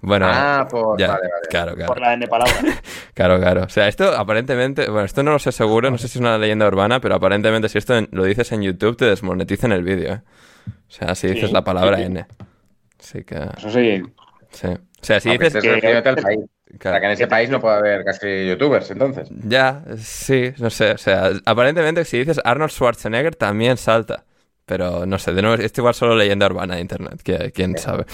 Bueno, 0.00 0.26
Ah, 0.30 0.68
por- 0.70 0.96
ya, 1.00 1.08
vale, 1.08 1.22
vale. 1.22 1.48
claro, 1.50 1.74
claro. 1.74 1.88
Por 1.92 2.00
la 2.00 2.12
N 2.12 2.28
palabra. 2.28 2.54
Claro, 3.14 3.40
claro. 3.40 3.64
O 3.64 3.68
sea, 3.68 3.88
esto 3.88 4.16
aparentemente, 4.16 4.88
bueno, 4.88 5.04
esto 5.06 5.24
no 5.24 5.32
lo 5.32 5.40
sé 5.40 5.50
seguro, 5.50 5.90
no 5.90 5.98
sé 5.98 6.06
si 6.06 6.18
es 6.18 6.20
una 6.20 6.38
leyenda 6.38 6.68
urbana, 6.68 7.00
pero 7.00 7.16
aparentemente 7.16 7.68
si 7.68 7.78
esto 7.78 7.96
en- 7.96 8.08
lo 8.12 8.22
dices 8.22 8.52
en 8.52 8.62
YouTube 8.62 8.96
te 8.96 9.06
desmonetizan 9.06 9.72
el 9.72 9.82
vídeo, 9.82 10.12
¿eh? 10.12 10.20
O 10.68 10.90
sea, 10.92 11.16
si 11.16 11.26
dices 11.26 11.48
Sí, 11.48 11.52
la 11.52 11.64
palabra 11.64 11.96
sí. 11.96 12.04
N. 12.04 12.26
Así 13.00 13.24
que, 13.24 13.34
Eso 13.56 13.70
sí. 13.70 14.02
Sí. 14.50 14.68
O 14.68 15.04
sea, 15.04 15.20
si 15.20 15.28
Ah, 15.28 15.32
dices 15.32 15.52
que- 15.52 15.58
es 15.58 15.74
referente 15.74 16.08
al 16.08 16.16
país. 16.16 16.40
claro. 16.78 16.94
Para 16.94 17.00
que 17.00 17.06
en 17.06 17.12
ese 17.12 17.26
país 17.28 17.50
no 17.50 17.60
pueda 17.60 17.78
haber 17.78 18.04
casi 18.04 18.48
youtubers, 18.48 18.90
entonces. 18.90 19.28
Ya, 19.46 19.82
sí, 19.98 20.52
no 20.58 20.70
sé. 20.70 20.92
O 20.92 20.98
sea, 20.98 21.30
aparentemente 21.44 22.04
si 22.04 22.18
dices 22.18 22.40
Arnold 22.44 22.70
Schwarzenegger 22.72 23.34
también 23.36 23.76
salta. 23.76 24.24
Pero 24.66 25.06
no 25.06 25.18
sé, 25.18 25.32
de 25.32 25.40
nuevo, 25.40 25.62
esto 25.62 25.80
igual 25.80 25.94
solo 25.94 26.14
leyenda 26.14 26.44
urbana 26.44 26.74
de 26.74 26.82
internet, 26.82 27.22
que- 27.22 27.52
quién 27.52 27.78
sabe. 27.78 28.04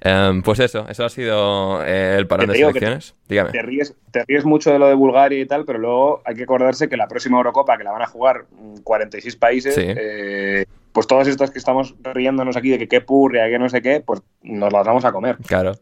Em, 0.00 0.40
pues 0.42 0.58
eso, 0.60 0.86
eso 0.88 1.04
ha 1.04 1.10
sido 1.10 1.84
eh, 1.84 2.16
el 2.16 2.26
parón 2.26 2.46
Te 2.46 2.52
de 2.52 2.58
selecciones. 2.60 3.14
Dígame. 3.28 3.50
Te 3.50 3.60
ríes, 3.60 3.94
te 4.10 4.24
ríes 4.26 4.46
mucho 4.46 4.72
de 4.72 4.78
lo 4.78 4.86
de 4.86 4.94
Bulgaria 4.94 5.38
y 5.38 5.44
tal, 5.44 5.66
pero 5.66 5.78
luego 5.78 6.22
hay 6.24 6.34
que 6.34 6.44
acordarse 6.44 6.88
que 6.88 6.96
la 6.96 7.08
próxima 7.08 7.36
Eurocopa, 7.36 7.76
que 7.76 7.84
la 7.84 7.90
van 7.92 8.00
a 8.00 8.06
jugar 8.06 8.46
mm, 8.50 8.78
46 8.84 9.36
países, 9.36 9.74
Sí. 9.74 9.82
eh, 9.84 10.64
pues 10.98 11.06
todas 11.06 11.28
estas 11.28 11.52
que 11.52 11.60
estamos 11.60 11.94
riéndonos 12.02 12.56
aquí 12.56 12.70
de 12.70 12.78
que 12.80 12.88
qué 12.88 13.00
purria, 13.00 13.48
que 13.48 13.56
no 13.56 13.68
sé 13.68 13.80
qué, 13.80 14.02
pues 14.04 14.20
nos 14.42 14.72
las 14.72 14.84
vamos 14.84 15.04
a 15.04 15.12
comer. 15.12 15.36
Claro, 15.46 15.74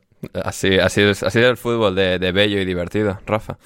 así, 0.45 0.79
así, 0.79 1.01
es, 1.01 1.23
así 1.23 1.39
es 1.39 1.47
el 1.47 1.57
fútbol 1.57 1.95
de, 1.95 2.19
de 2.19 2.33
bello 2.33 2.61
y 2.61 2.67
divertido, 2.67 3.19
Rafa. 3.25 3.57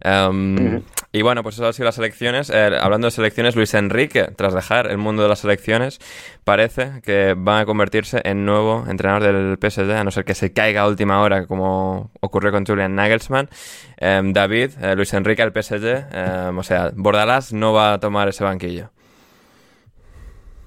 Em. 0.00 0.82
Y 1.12 1.22
bueno, 1.22 1.44
pues 1.44 1.54
eso 1.54 1.68
ha 1.68 1.72
sido 1.72 1.84
las 1.84 1.94
selecciones. 1.94 2.50
Eh, 2.50 2.70
hablando 2.80 3.06
de 3.06 3.12
selecciones, 3.12 3.54
Luis 3.54 3.72
Enrique, 3.74 4.32
tras 4.34 4.52
dejar 4.52 4.90
el 4.90 4.98
mundo 4.98 5.22
de 5.22 5.28
las 5.28 5.38
selecciones, 5.38 6.00
parece 6.42 7.00
que 7.04 7.34
va 7.34 7.60
a 7.60 7.66
convertirse 7.66 8.20
en 8.24 8.44
nuevo 8.44 8.84
entrenador 8.88 9.22
del 9.22 9.58
PSG, 9.60 9.92
a 9.92 10.02
no 10.02 10.10
ser 10.10 10.24
que 10.24 10.34
se 10.34 10.52
caiga 10.52 10.80
a 10.80 10.88
última 10.88 11.20
hora, 11.20 11.46
como 11.46 12.10
ocurrió 12.18 12.50
con 12.50 12.66
Julian 12.66 12.96
Nagelsmann. 12.96 13.48
Em, 13.96 14.32
David, 14.32 14.72
eh, 14.82 14.96
Luis 14.96 15.14
Enrique 15.14 15.42
al 15.42 15.52
PSG, 15.52 16.08
em, 16.10 16.58
o 16.58 16.64
sea, 16.64 16.90
Bordalás 16.96 17.52
no 17.52 17.72
va 17.72 17.92
a 17.92 18.00
tomar 18.00 18.26
ese 18.26 18.42
banquillo. 18.42 18.90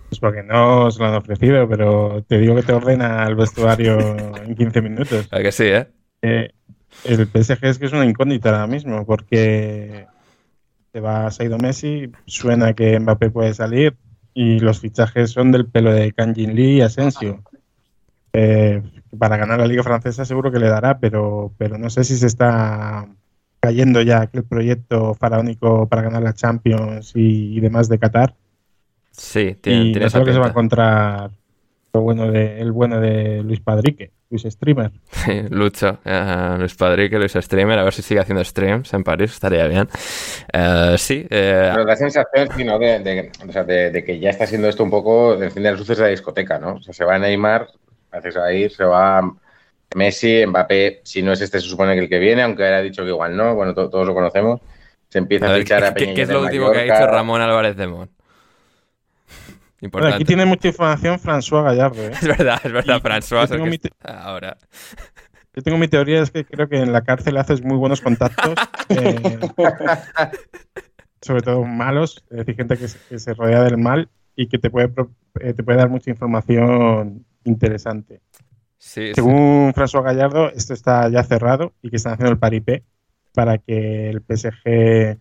Pues 0.10 0.20
porque 0.20 0.42
no 0.42 0.90
se 0.90 1.00
lo 1.00 1.06
han 1.06 1.16
ofrecido, 1.16 1.70
pero 1.70 2.24
te 2.28 2.40
digo 2.40 2.56
que 2.56 2.64
te 2.64 2.74
ordena 2.74 3.28
el 3.28 3.36
vestuario 3.36 4.00
en 4.44 4.56
15 4.56 4.82
minutos. 4.82 5.28
¿A 5.32 5.40
que 5.40 5.52
sí, 5.52 5.66
eh? 5.66 5.88
Eh, 6.24 6.52
el 7.06 7.28
PSG 7.28 7.64
es 7.66 7.78
que 7.78 7.86
es 7.86 7.94
una 7.94 8.06
incógnita 8.06 8.50
ahora 8.50 8.68
mismo, 8.68 9.06
porque 9.06 10.08
se 10.92 11.00
va 11.00 11.30
Saido 11.30 11.60
Messi, 11.60 12.12
suena 12.26 12.74
que 12.74 13.00
Mbappé 13.00 13.30
puede 13.30 13.54
salir 13.54 13.96
y 14.34 14.60
los 14.60 14.80
fichajes 14.80 15.32
son 15.32 15.52
del 15.52 15.68
pelo 15.68 15.94
de 15.94 16.12
Kanjin 16.12 16.56
Lee 16.56 16.78
y 16.78 16.82
Asensio. 16.82 17.44
Eh, 18.34 18.82
para 19.18 19.38
ganar 19.38 19.60
la 19.60 19.68
Liga 19.68 19.84
Francesa 19.84 20.26
seguro 20.26 20.52
que 20.52 20.60
le 20.60 20.70
dará, 20.70 21.00
pero, 21.00 21.54
pero 21.58 21.78
no 21.78 21.90
sé 21.90 22.04
si 22.04 22.18
se 22.18 22.28
está 22.28 23.08
cayendo 23.60 24.02
ya 24.02 24.22
aquel 24.22 24.44
proyecto 24.44 25.14
faraónico 25.14 25.88
para 25.88 26.02
ganar 26.02 26.24
la 26.24 26.34
Champions 26.34 27.12
y, 27.16 27.56
y 27.56 27.60
demás 27.60 27.90
de 27.90 28.00
Qatar. 28.00 28.36
Sí, 29.12 29.56
tiene, 29.62 29.86
y 29.86 29.92
tiene 29.92 30.08
esa 30.08 30.24
que 30.24 30.34
se 30.34 30.40
va 30.40 30.48
a 30.48 30.50
encontrar 30.50 31.32
lo 31.94 32.02
bueno 32.02 32.32
de, 32.32 32.62
el 32.62 32.72
bueno 32.72 33.00
de 33.00 33.42
Luis 33.44 33.60
Padrique, 33.60 34.12
Luis 34.30 34.44
Streamer. 34.44 34.92
Sí, 35.12 35.42
Lucho, 35.50 36.00
eh, 36.06 36.56
Luis 36.58 36.76
Padrique, 36.76 37.18
Luis 37.18 37.34
Streamer, 37.34 37.80
a 37.80 37.84
ver 37.84 37.94
si 37.94 38.02
sigue 38.02 38.20
haciendo 38.20 38.44
streams 38.44 38.94
en 38.94 39.04
París, 39.04 39.32
estaría 39.32 39.68
bien. 39.68 39.90
Eh, 40.54 40.96
sí, 40.98 41.26
eh, 41.30 41.72
Pero 41.74 41.86
da 41.86 41.96
sensación, 41.96 42.50
sí, 42.56 42.64
¿no? 42.64 42.78
De, 42.78 43.00
de- 43.00 43.32
o 43.48 43.52
sea, 43.52 43.64
de- 43.64 43.92
de 43.92 44.04
que 44.04 44.20
ya 44.20 44.30
está 44.30 44.46
siendo 44.46 44.68
esto 44.68 44.84
un 44.84 44.92
poco 44.92 45.36
de 45.36 45.48
encender 45.48 45.78
luces 45.78 45.98
de 45.98 46.04
la 46.04 46.10
discoteca, 46.10 46.60
¿no? 46.60 46.76
O 46.76 46.82
sea, 46.82 46.94
se 46.94 47.04
va 47.06 47.16
a 47.16 47.20
Neymar, 47.20 47.68
parece 48.10 48.30
que 48.30 48.34
se 48.34 48.40
va 48.40 48.46
a 48.46 48.54
ir, 48.54 48.72
se 48.72 48.84
va 48.84 49.36
Messi, 49.96 50.46
Mbappé, 50.46 51.02
si 51.04 51.24
no 51.24 51.34
es 51.34 51.42
este, 51.42 51.60
se 51.60 51.68
supone 51.68 51.96
que 51.96 52.02
el 52.02 52.10
que 52.10 52.20
viene, 52.20 52.44
aunque 52.44 52.64
ha 52.64 52.82
dicho 52.82 53.04
que 53.04 53.10
igual 53.10 53.36
no, 53.36 53.56
bueno, 53.56 53.74
todos 53.74 54.06
lo 54.06 54.14
conocemos. 54.14 54.62
Se 55.10 55.18
empieza 55.18 55.52
a, 55.52 55.58
fichar 55.58 55.84
a 55.84 55.94
¿Qué, 55.96 56.14
¿qué 56.14 56.22
es 56.22 56.30
lo 56.30 56.42
último 56.42 56.72
que 56.72 56.80
ha 56.80 56.84
dicho 56.84 57.08
Ramón 57.08 57.42
Álvarez 57.42 57.76
de 57.76 57.88
Mon? 57.88 58.10
Bueno, 59.82 60.08
aquí 60.08 60.26
tiene 60.26 60.46
mucha 60.46 60.68
información 60.68 61.20
François 61.20 61.64
Gallardo. 61.64 62.02
¿eh? 62.02 62.12
Es 62.22 62.28
verdad, 62.28 62.60
es 62.64 62.72
verdad, 62.72 63.02
François. 63.02 63.50
Ahora. 64.04 64.58
Yo 65.56 65.64
tengo 65.64 65.78
mi 65.78 65.88
teoría, 65.88 66.22
es 66.22 66.32
que 66.32 66.46
creo 66.46 66.70
que 66.70 66.78
en 66.78 66.94
la 66.94 67.04
cárcel 67.04 67.38
haces 67.38 67.64
muy 67.64 67.78
buenos 67.78 68.02
contactos. 68.02 68.54
eh, 68.90 69.40
sobre 71.22 71.42
todo 71.42 71.64
malos, 71.66 72.24
es 72.30 72.38
decir, 72.38 72.56
gente 72.56 72.78
que 72.78 72.88
se, 72.88 73.00
que 73.10 73.20
se, 73.20 73.34
rodea 73.34 73.64
del 73.64 73.78
mal 73.78 74.10
y 74.36 74.48
que 74.48 74.58
te 74.58 74.70
puede, 74.70 74.94
eh, 75.42 75.54
te 75.54 75.64
puede 75.64 75.80
dar 75.80 75.90
mucha 75.90 76.12
información 76.12 77.26
interesante. 77.44 78.22
Sí, 78.78 79.12
Según 79.14 79.74
sí. 79.74 79.82
François 79.82 80.04
Gallardo, 80.04 80.50
esto 80.52 80.74
está 80.74 81.10
ya 81.10 81.24
cerrado 81.24 81.74
y 81.82 81.90
que 81.90 81.98
están 81.98 82.14
haciendo 82.14 82.32
el 82.32 82.40
paripé 82.40 82.84
para 83.34 83.58
que 83.58 84.10
el 84.10 84.22
PSG 84.22 85.20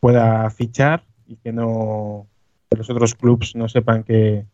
pueda 0.00 0.50
fichar 0.50 1.04
y 1.26 1.36
que 1.36 1.52
no 1.52 2.28
los 2.76 2.90
otros 2.90 3.14
clubes 3.14 3.54
no 3.54 3.68
sepan 3.68 4.04
que 4.04 4.46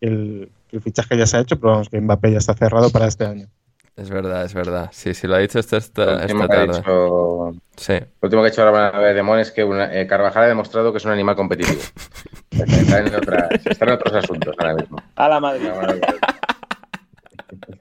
el, 0.00 0.50
que 0.68 0.76
el, 0.76 0.82
fichaje 0.82 1.16
ya 1.16 1.26
se 1.26 1.36
ha 1.36 1.40
hecho, 1.40 1.58
pero 1.58 1.72
vamos, 1.72 1.88
que 1.88 2.00
Mbappé 2.00 2.32
ya 2.32 2.38
está 2.38 2.54
cerrado 2.54 2.90
para 2.90 3.06
este 3.06 3.24
año. 3.24 3.48
Es 3.94 4.08
verdad, 4.08 4.44
es 4.44 4.54
verdad. 4.54 4.88
Sí, 4.90 5.12
sí, 5.12 5.26
lo 5.26 5.34
ha 5.34 5.38
dicho 5.38 5.58
esta, 5.58 5.76
esta, 5.76 6.24
esta 6.24 6.48
tarde. 6.48 6.78
Dicho, 6.78 7.54
sí. 7.76 7.92
Lo 7.92 8.26
último 8.26 8.42
que 8.42 8.48
ha 8.48 8.50
dicho 8.50 8.62
ahora 8.62 9.12
Demón 9.12 9.38
es 9.38 9.50
que 9.50 9.64
una, 9.64 9.94
eh, 9.94 10.06
Carvajal 10.06 10.44
ha 10.44 10.48
demostrado 10.48 10.92
que 10.92 10.98
es 10.98 11.04
un 11.04 11.12
animal 11.12 11.36
competitivo. 11.36 11.80
está, 12.50 13.00
en 13.00 13.14
otra, 13.14 13.48
está, 13.64 13.84
en 13.84 13.92
otros 13.92 14.14
asuntos 14.14 14.56
ahora 14.58 14.74
mismo. 14.74 14.96
A 15.14 15.28
la 15.28 15.40
madre. 15.40 15.70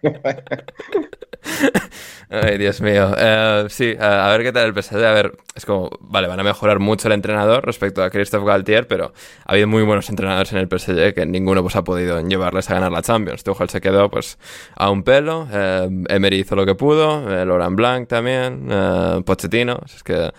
Ay, 2.29 2.57
Dios 2.57 2.81
mío. 2.81 3.11
Uh, 3.11 3.69
sí, 3.69 3.95
a 3.99 4.29
ver 4.29 4.43
qué 4.43 4.51
tal 4.51 4.67
el 4.67 4.73
PSG. 4.73 5.03
A 5.03 5.11
ver, 5.11 5.33
es 5.55 5.65
como, 5.65 5.89
vale, 5.99 6.27
van 6.27 6.39
a 6.39 6.43
mejorar 6.43 6.79
mucho 6.79 7.07
el 7.07 7.13
entrenador 7.13 7.65
respecto 7.65 8.03
a 8.03 8.09
Christophe 8.09 8.45
Galtier, 8.45 8.87
pero 8.87 9.13
ha 9.45 9.51
habido 9.51 9.67
muy 9.67 9.83
buenos 9.83 10.09
entrenadores 10.09 10.51
en 10.53 10.59
el 10.59 10.67
PSG 10.67 11.13
que 11.13 11.25
ninguno 11.25 11.61
pues, 11.61 11.75
ha 11.75 11.83
podido 11.83 12.21
llevarles 12.21 12.69
a 12.69 12.75
ganar 12.75 12.91
la 12.91 13.01
Champions. 13.01 13.43
Tuchel 13.43 13.69
se 13.69 13.81
quedó 13.81 14.09
pues 14.09 14.37
a 14.75 14.89
un 14.89 15.03
pelo, 15.03 15.47
eh, 15.51 15.89
Emery 16.07 16.39
hizo 16.39 16.55
lo 16.55 16.65
que 16.65 16.75
pudo, 16.75 17.29
eh, 17.29 17.45
Laurent 17.45 17.75
Blanc 17.75 18.07
también, 18.07 18.67
eh, 18.69 19.21
Pochettino. 19.25 19.79
Es 19.85 20.03
que 20.03 20.31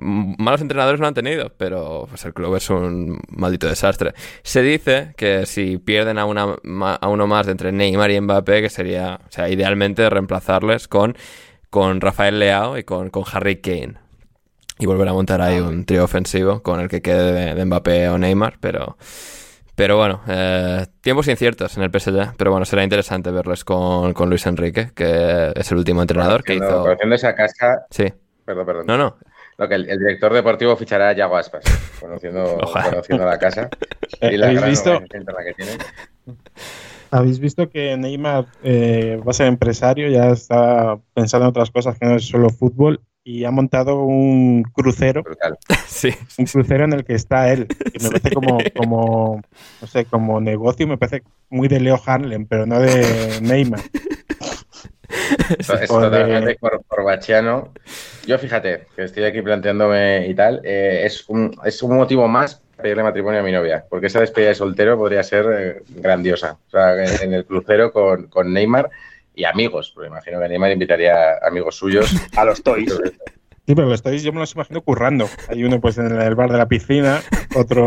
malos 0.00 0.60
entrenadores 0.60 1.00
no 1.00 1.06
han 1.06 1.14
tenido, 1.14 1.52
pero 1.56 2.06
pues 2.08 2.24
el 2.24 2.32
club 2.32 2.56
es 2.56 2.70
un 2.70 3.20
maldito 3.28 3.68
desastre. 3.68 4.14
Se 4.42 4.62
dice 4.62 5.14
que 5.16 5.46
si 5.46 5.78
pierden 5.78 6.18
a, 6.18 6.24
una, 6.24 6.56
a 6.94 7.08
uno 7.08 7.26
más 7.26 7.46
de 7.46 7.52
entre 7.52 7.70
Neymar 7.70 8.10
y 8.10 8.20
Mbappé, 8.20 8.62
que 8.62 8.70
sería, 8.70 9.20
o 9.22 9.32
sea, 9.32 9.48
idealmente 9.48 10.08
reemplazarles 10.08 10.88
con, 10.88 11.16
con 11.68 12.00
Rafael 12.00 12.38
Leao 12.38 12.78
y 12.78 12.84
con, 12.84 13.10
con 13.10 13.24
Harry 13.32 13.60
Kane. 13.60 13.94
Y 14.78 14.86
volver 14.86 15.08
a 15.08 15.12
montar 15.12 15.42
ahí 15.42 15.60
un 15.60 15.84
trío 15.84 16.04
ofensivo 16.04 16.62
con 16.62 16.80
el 16.80 16.88
que 16.88 17.02
quede 17.02 17.32
de, 17.32 17.54
de 17.54 17.64
Mbappé 17.64 18.08
o 18.08 18.18
Neymar, 18.18 18.56
pero... 18.60 18.96
Pero 19.80 19.96
bueno, 19.96 20.20
eh, 20.28 20.86
tiempos 21.00 21.26
inciertos 21.28 21.74
en 21.78 21.84
el 21.84 21.90
PSG. 21.90 22.34
Pero 22.36 22.50
bueno, 22.50 22.66
será 22.66 22.84
interesante 22.84 23.30
verles 23.30 23.64
con, 23.64 24.12
con 24.12 24.28
Luis 24.28 24.44
Enrique, 24.44 24.90
que 24.94 25.52
es 25.54 25.72
el 25.72 25.78
último 25.78 26.02
entrenador 26.02 26.44
que 26.44 26.56
hizo. 26.56 26.82
Conociendo 26.82 27.14
esa 27.14 27.34
casa. 27.34 27.86
Sí. 27.88 28.12
Perdón, 28.44 28.66
perdón. 28.66 28.84
No, 28.86 28.98
no. 28.98 29.16
No, 29.60 29.68
que 29.68 29.74
el, 29.74 29.90
el, 29.90 29.98
director 29.98 30.32
deportivo 30.32 30.74
fichará 30.74 31.10
a 31.10 31.12
Yago 31.12 31.36
Aspas, 31.36 31.62
conociendo, 32.00 32.58
conociendo 32.90 33.26
la 33.26 33.38
casa 33.38 33.68
y 34.22 34.38
la 34.38 34.46
¿Habéis 34.46 34.64
visto? 34.64 35.00
que 35.00 35.54
tiene. 35.54 35.72
¿Habéis 37.10 37.38
visto 37.38 37.68
que 37.68 37.94
Neymar 37.94 38.46
eh, 38.62 39.20
va 39.20 39.32
a 39.32 39.34
ser 39.34 39.48
empresario? 39.48 40.08
Ya 40.08 40.30
está 40.30 40.98
pensando 41.12 41.44
en 41.44 41.50
otras 41.50 41.70
cosas 41.70 41.98
que 41.98 42.06
no 42.06 42.16
es 42.16 42.26
solo 42.26 42.48
fútbol 42.48 43.02
y 43.22 43.44
ha 43.44 43.50
montado 43.50 44.02
un 44.02 44.62
crucero. 44.62 45.24
Sí. 45.86 46.10
Un 46.38 46.46
crucero 46.46 46.84
en 46.84 46.94
el 46.94 47.04
que 47.04 47.14
está 47.14 47.52
él. 47.52 47.66
Que 47.66 48.02
me 48.02 48.08
parece 48.08 48.30
como, 48.30 48.58
como, 48.74 49.42
no 49.82 49.86
sé, 49.86 50.06
como 50.06 50.40
negocio, 50.40 50.86
me 50.86 50.96
parece 50.96 51.22
muy 51.50 51.68
de 51.68 51.80
Leo 51.80 52.00
Hanlen, 52.06 52.46
pero 52.46 52.64
no 52.64 52.78
de 52.78 53.40
Neymar. 53.42 53.80
Esto, 55.58 55.74
es 55.74 55.88
totalmente 55.88 56.56
por, 56.60 56.82
por 56.82 57.04
Bachiano. 57.04 57.72
Yo 58.26 58.38
fíjate, 58.38 58.86
que 58.94 59.04
estoy 59.04 59.24
aquí 59.24 59.42
planteándome 59.42 60.26
y 60.28 60.34
tal, 60.34 60.60
eh, 60.64 61.02
es, 61.04 61.28
un, 61.28 61.56
es 61.64 61.82
un 61.82 61.96
motivo 61.96 62.28
más 62.28 62.56
para 62.76 62.82
pedirle 62.82 63.02
matrimonio 63.02 63.40
a 63.40 63.42
mi 63.42 63.52
novia, 63.52 63.84
porque 63.88 64.06
esa 64.06 64.20
despedida 64.20 64.50
de 64.50 64.54
soltero 64.54 64.96
podría 64.96 65.22
ser 65.22 65.46
eh, 65.50 65.82
grandiosa. 65.88 66.58
O 66.66 66.70
sea, 66.70 67.04
en, 67.04 67.22
en 67.22 67.34
el 67.34 67.44
crucero 67.44 67.92
con, 67.92 68.28
con, 68.28 68.52
Neymar 68.52 68.90
y 69.34 69.44
amigos, 69.44 69.92
porque 69.94 70.08
imagino 70.08 70.40
que 70.40 70.48
Neymar 70.48 70.72
invitaría 70.72 71.14
a 71.14 71.48
amigos 71.48 71.76
suyos. 71.76 72.14
A 72.36 72.44
los 72.44 72.62
toys. 72.62 72.92
Sí, 73.66 73.74
pero 73.76 73.88
los 73.88 74.02
toys 74.02 74.22
yo 74.22 74.32
me 74.32 74.40
los 74.40 74.52
imagino 74.54 74.80
currando. 74.82 75.28
Hay 75.48 75.62
uno 75.62 75.80
pues 75.80 75.96
en 75.98 76.10
el 76.10 76.34
bar 76.34 76.50
de 76.50 76.58
la 76.58 76.66
piscina, 76.66 77.20
otro, 77.54 77.86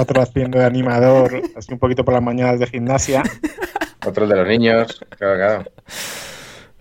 otro 0.00 0.22
haciendo 0.22 0.58
de 0.58 0.64
animador, 0.64 1.42
así 1.56 1.72
un 1.72 1.78
poquito 1.78 2.04
por 2.04 2.14
las 2.14 2.22
mañanas 2.22 2.58
de 2.58 2.66
gimnasia. 2.66 3.22
Otro 4.04 4.26
de 4.26 4.36
los 4.36 4.46
niños, 4.46 5.00
claro, 5.18 5.36
claro. 5.36 5.64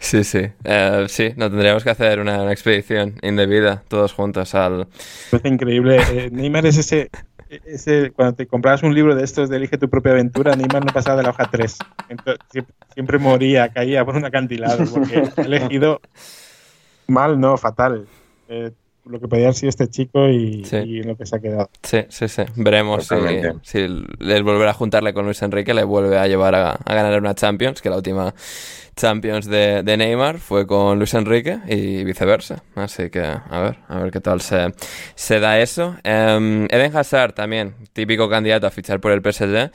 Sí, 0.01 0.23
sí. 0.23 0.49
Uh, 0.65 1.07
sí, 1.07 1.31
no 1.37 1.49
tendríamos 1.49 1.83
que 1.83 1.91
hacer 1.91 2.19
una, 2.19 2.41
una, 2.41 2.51
expedición 2.51 3.15
indebida 3.21 3.83
todos 3.87 4.13
juntos 4.13 4.55
al. 4.55 4.87
Es 5.31 5.45
increíble. 5.45 5.99
Eh, 6.11 6.29
Neymar 6.31 6.65
es 6.65 6.77
ese, 6.77 7.11
ese. 7.65 8.11
Cuando 8.11 8.33
te 8.33 8.47
comprabas 8.47 8.81
un 8.81 8.95
libro 8.95 9.15
de 9.15 9.23
estos 9.23 9.47
de 9.49 9.57
Elige 9.57 9.77
tu 9.77 9.89
propia 9.89 10.13
aventura, 10.13 10.55
Neymar 10.55 10.83
no 10.83 10.91
pasaba 10.91 11.17
de 11.17 11.23
la 11.23 11.29
hoja 11.29 11.49
3. 11.51 11.77
Entonces, 12.09 12.39
siempre, 12.49 12.75
siempre, 12.95 13.19
moría, 13.19 13.69
caía 13.69 14.03
por 14.03 14.15
un 14.15 14.25
acantilado, 14.25 14.83
porque 14.91 15.23
ha 15.37 15.41
elegido 15.43 16.01
mal, 17.05 17.39
no, 17.39 17.55
fatal. 17.57 18.07
Eh, 18.49 18.71
lo 19.05 19.19
que 19.19 19.27
podía 19.27 19.45
haber 19.45 19.55
sido 19.55 19.69
este 19.69 19.87
chico 19.89 20.27
y, 20.29 20.63
sí. 20.65 20.77
y, 20.77 21.03
lo 21.03 21.15
que 21.15 21.25
se 21.25 21.35
ha 21.35 21.39
quedado. 21.39 21.69
Sí, 21.83 22.05
sí, 22.09 22.27
sí. 22.27 22.43
Veremos 22.55 23.07
si, 23.07 23.15
si, 23.63 23.79
el 23.79 24.43
volver 24.43 24.67
a 24.67 24.73
juntarle 24.73 25.13
con 25.13 25.25
Luis 25.25 25.41
Enrique 25.41 25.73
le 25.73 25.83
vuelve 25.83 26.17
a 26.17 26.27
llevar 26.27 26.55
a, 26.55 26.71
a 26.71 26.93
ganar 26.93 27.19
una 27.19 27.33
Champions, 27.33 27.81
que 27.81 27.89
la 27.89 27.97
última 27.97 28.33
Champions 28.95 29.47
de, 29.47 29.83
de, 29.83 29.97
Neymar 29.97 30.37
fue 30.39 30.67
con 30.67 30.97
Luis 30.97 31.13
Enrique 31.13 31.59
y 31.67 32.03
viceversa. 32.03 32.63
Así 32.75 33.09
que 33.09 33.21
a 33.21 33.59
ver, 33.59 33.77
a 33.87 33.99
ver 33.99 34.11
qué 34.11 34.19
tal 34.19 34.41
se, 34.41 34.73
se 35.15 35.39
da 35.39 35.59
eso. 35.59 35.95
Um, 36.05 36.65
Eden 36.65 36.95
Hazard 36.95 37.33
también, 37.33 37.73
típico 37.93 38.29
candidato 38.29 38.67
a 38.67 38.71
fichar 38.71 38.99
por 38.99 39.11
el 39.11 39.21
PSG, 39.21 39.71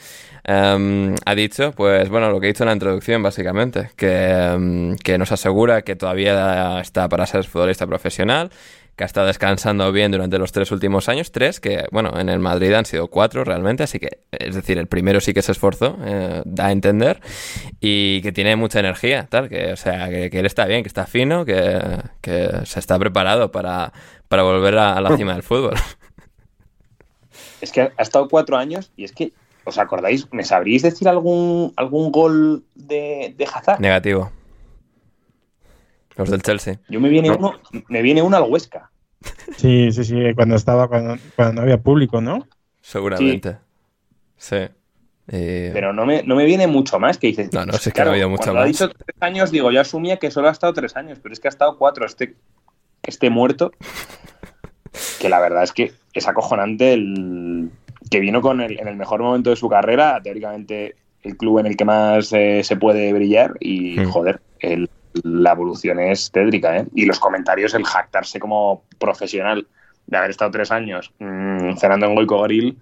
um, 0.49 1.15
ha 1.25 1.35
dicho, 1.35 1.73
pues 1.73 2.09
bueno, 2.09 2.31
lo 2.31 2.41
que 2.41 2.47
he 2.47 2.53
dicho 2.53 2.65
en 2.65 2.69
la 2.69 2.75
introducción 2.75 3.23
básicamente, 3.23 3.91
que, 3.97 4.55
um, 4.55 4.97
que 4.97 5.19
nos 5.19 5.33
asegura 5.33 5.83
que 5.83 5.97
todavía 5.97 6.81
está 6.81 7.09
para 7.09 7.27
ser 7.27 7.45
futbolista 7.45 7.87
profesional 7.87 8.51
que 8.97 9.05
ha 9.05 9.07
estado 9.07 9.27
descansando 9.27 9.93
bien 9.93 10.11
durante 10.11 10.39
los 10.39 10.53
tres 10.53 10.73
últimos 10.73 11.11
años, 11.11 11.31
tres, 11.31 11.61
que 11.61 11.85
bueno, 11.93 12.19
en 12.19 12.31
el 12.31 12.39
Madrid 12.39 12.73
han 12.73 12.87
sido 12.87 13.09
cuatro 13.09 13.45
realmente, 13.45 13.83
así 13.83 13.99
que, 13.99 14.21
es 14.33 14.55
decir, 14.55 14.79
el 14.79 14.87
primero 14.87 15.21
sí 15.21 15.35
que 15.35 15.43
se 15.43 15.53
esforzó, 15.53 15.99
eh, 16.03 16.43
da 16.47 16.67
a 16.67 16.73
entender, 16.73 17.21
y 17.79 18.23
que 18.23 18.33
tiene 18.33 18.57
mucha 18.57 18.81
energía, 18.81 19.27
tal, 19.29 19.51
que, 19.51 19.73
o 19.73 19.77
sea, 19.77 20.09
que, 20.09 20.31
que 20.31 20.39
él 20.39 20.47
está 20.47 20.65
bien, 20.65 20.83
que 20.83 20.89
está 20.89 21.07
fino, 21.07 21.45
que, 21.45 21.79
que 22.23 22.49
se 22.65 22.81
está 22.81 22.99
preparado 22.99 23.53
para, 23.53 23.93
para 24.29 24.43
volver 24.43 24.79
a, 24.79 24.95
a, 24.95 25.01
la 25.03 25.15
cima 25.17 25.35
del 25.35 25.43
fútbol. 25.43 25.75
Es 27.61 27.73
que 27.73 27.81
ha 27.81 28.03
estado 28.03 28.29
cuatro 28.29 28.59
años 28.59 28.93
y 28.97 29.05
es 29.05 29.13
que, 29.13 29.33
¿os 29.65 29.79
acordáis? 29.79 30.31
¿Me 30.31 30.45
sabríais 30.45 30.83
decir 30.83 31.09
algún, 31.09 31.73
algún 31.77 32.13
gol 32.13 32.65
de, 32.75 33.35
de 33.37 33.45
Hazard? 33.45 33.81
Negativo. 33.81 34.31
Los 36.17 36.31
del 36.31 36.43
Chelsea. 36.43 36.81
Yo 36.89 37.01
me 37.01 37.09
viene, 37.09 37.29
no. 37.29 37.37
uno, 37.37 37.53
me 37.89 38.03
viene 38.03 38.23
uno 38.23 38.37
al 38.37 38.45
Huesca. 38.45 38.91
Sí, 39.57 39.91
sí, 39.93 40.05
sí, 40.05 40.35
cuando 40.35 40.57
estaba, 40.57 40.89
cuando, 40.89 41.17
cuando 41.35 41.55
no 41.55 41.61
había 41.63 41.79
público, 41.79 42.21
¿no? 42.21 42.47
Seguramente. 42.81 43.59
Sí. 44.37 44.57
sí. 44.57 44.73
Eh... 45.29 45.71
Pero 45.73 45.93
no 45.93 46.07
me, 46.07 46.23
no 46.23 46.37
me 46.37 46.45
viene 46.45 46.67
mucho 46.67 46.99
más 46.99 47.19
que 47.19 47.27
dices. 47.29 47.53
No, 47.53 47.67
no, 47.67 47.73
sé 47.75 47.91
claro, 47.91 48.11
que 48.11 48.11
no 48.11 48.11
ha 48.11 48.15
habido 48.15 48.29
mucho 48.31 48.43
cuando 48.45 48.61
más. 48.61 48.65
ha 48.65 48.67
dicho 48.67 48.89
tres 48.89 49.17
años, 49.21 49.51
digo, 49.51 49.71
yo 49.73 49.81
asumía 49.81 50.19
que 50.19 50.31
solo 50.31 50.49
ha 50.49 50.53
estado 50.53 50.73
tres 50.73 50.97
años, 50.97 51.19
pero 51.23 51.33
es 51.33 51.41
que 51.41 51.49
ha 51.49 51.51
estado 51.51 51.77
cuatro. 51.79 52.07
Este, 52.07 52.37
este 53.03 53.31
muerto, 53.31 53.73
que 55.21 55.29
la 55.29 55.41
verdad 55.41 55.65
es 55.65 55.73
que 55.73 55.93
es 56.13 56.29
acojonante 56.29 56.93
el 56.93 57.71
que 58.11 58.21
vino 58.21 58.41
con 58.41 58.61
el, 58.61 58.79
en 58.79 58.89
el 58.89 58.97
mejor 58.97 59.21
momento 59.21 59.51
de 59.51 59.57
su 59.57 59.69
carrera, 59.69 60.21
teóricamente 60.23 60.95
el 61.23 61.37
club 61.37 61.59
en 61.59 61.67
el 61.67 61.77
que 61.77 61.85
más 61.85 62.33
eh, 62.33 62.63
se 62.63 62.77
puede 62.77 63.13
brillar 63.13 63.55
y, 63.59 63.99
mm. 63.99 64.11
joder, 64.11 64.41
el 64.61 64.89
la 65.23 65.53
evolución 65.53 66.01
es 66.01 66.31
tétrica, 66.31 66.77
¿eh? 66.77 66.87
Y 66.95 67.05
los 67.05 67.19
comentarios, 67.19 67.75
el 67.75 67.85
jactarse 67.85 68.39
como 68.39 68.85
profesional 68.99 69.67
de 70.07 70.17
haber 70.17 70.31
estado 70.31 70.51
tres 70.53 70.71
años 70.71 71.13
mmm, 71.19 71.77
cenando 71.77 72.07
en 72.07 72.15
Goico 72.15 72.43
Grill, 72.43 72.79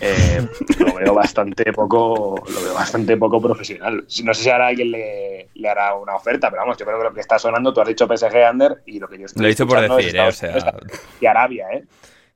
eh, 0.00 0.46
lo 0.78 0.94
veo 0.94 1.14
bastante 1.14 1.72
poco, 1.72 2.42
lo 2.48 2.62
veo 2.62 2.74
bastante 2.74 3.16
poco 3.16 3.40
profesional. 3.40 4.04
No 4.24 4.34
sé 4.34 4.42
si 4.42 4.50
ahora 4.50 4.68
alguien 4.68 4.90
le, 4.90 5.48
le, 5.54 5.68
hará 5.68 5.94
una 5.94 6.14
oferta, 6.14 6.50
pero 6.50 6.62
vamos, 6.62 6.78
yo 6.78 6.86
creo 6.86 6.98
que 6.98 7.04
lo 7.04 7.14
que 7.14 7.20
está 7.20 7.38
sonando, 7.38 7.72
tú 7.72 7.80
has 7.80 7.88
dicho 7.88 8.06
PSG 8.06 8.50
Under 8.50 8.82
y 8.86 8.98
lo 8.98 9.08
que 9.08 9.18
yo 9.18 9.26
estoy 9.26 9.42
Lo 9.42 9.46
he 9.46 9.50
dicho 9.50 9.66
por 9.66 9.80
decir, 9.80 10.16
eh, 10.16 10.20
o 10.20 10.32
sea... 10.32 10.74
Y 11.20 11.26
Arabia, 11.26 11.68
¿eh? 11.72 11.84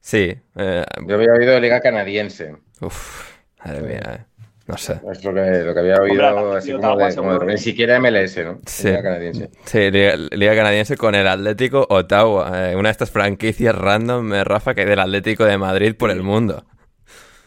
Sí. 0.00 0.34
Eh... 0.56 0.84
Yo 1.06 1.14
había 1.14 1.32
oído 1.32 1.52
de 1.52 1.60
Liga 1.60 1.80
Canadiense. 1.80 2.56
Uf, 2.80 3.32
madre 3.64 3.80
mía, 3.80 4.18
eh. 4.18 4.33
No 4.66 4.78
sé. 4.78 4.98
Es 5.12 5.22
lo 5.22 5.34
que, 5.34 5.40
lo 5.40 5.74
que 5.74 5.80
había 5.80 5.96
oído 6.00 6.56
así 6.56 6.72
como 6.72 6.96
de, 6.96 7.14
como 7.14 7.38
de, 7.38 7.46
ni 7.46 7.58
siquiera 7.58 8.00
MLS, 8.00 8.38
¿no? 8.44 8.60
Sí. 8.66 8.88
Liga 8.88 9.02
canadiense. 9.02 9.50
Sí, 9.66 9.90
Liga, 9.90 10.14
Liga 10.16 10.54
canadiense 10.56 10.96
con 10.96 11.14
el 11.14 11.28
Atlético 11.28 11.86
Ottawa, 11.90 12.70
eh, 12.70 12.74
una 12.76 12.88
de 12.88 12.92
estas 12.92 13.10
franquicias 13.10 13.74
random, 13.74 14.32
eh, 14.32 14.44
Rafa, 14.44 14.74
que 14.74 14.80
hay 14.82 14.86
del 14.86 15.00
Atlético 15.00 15.44
de 15.44 15.58
Madrid 15.58 15.94
por 15.94 16.10
el 16.10 16.22
mundo. 16.22 16.64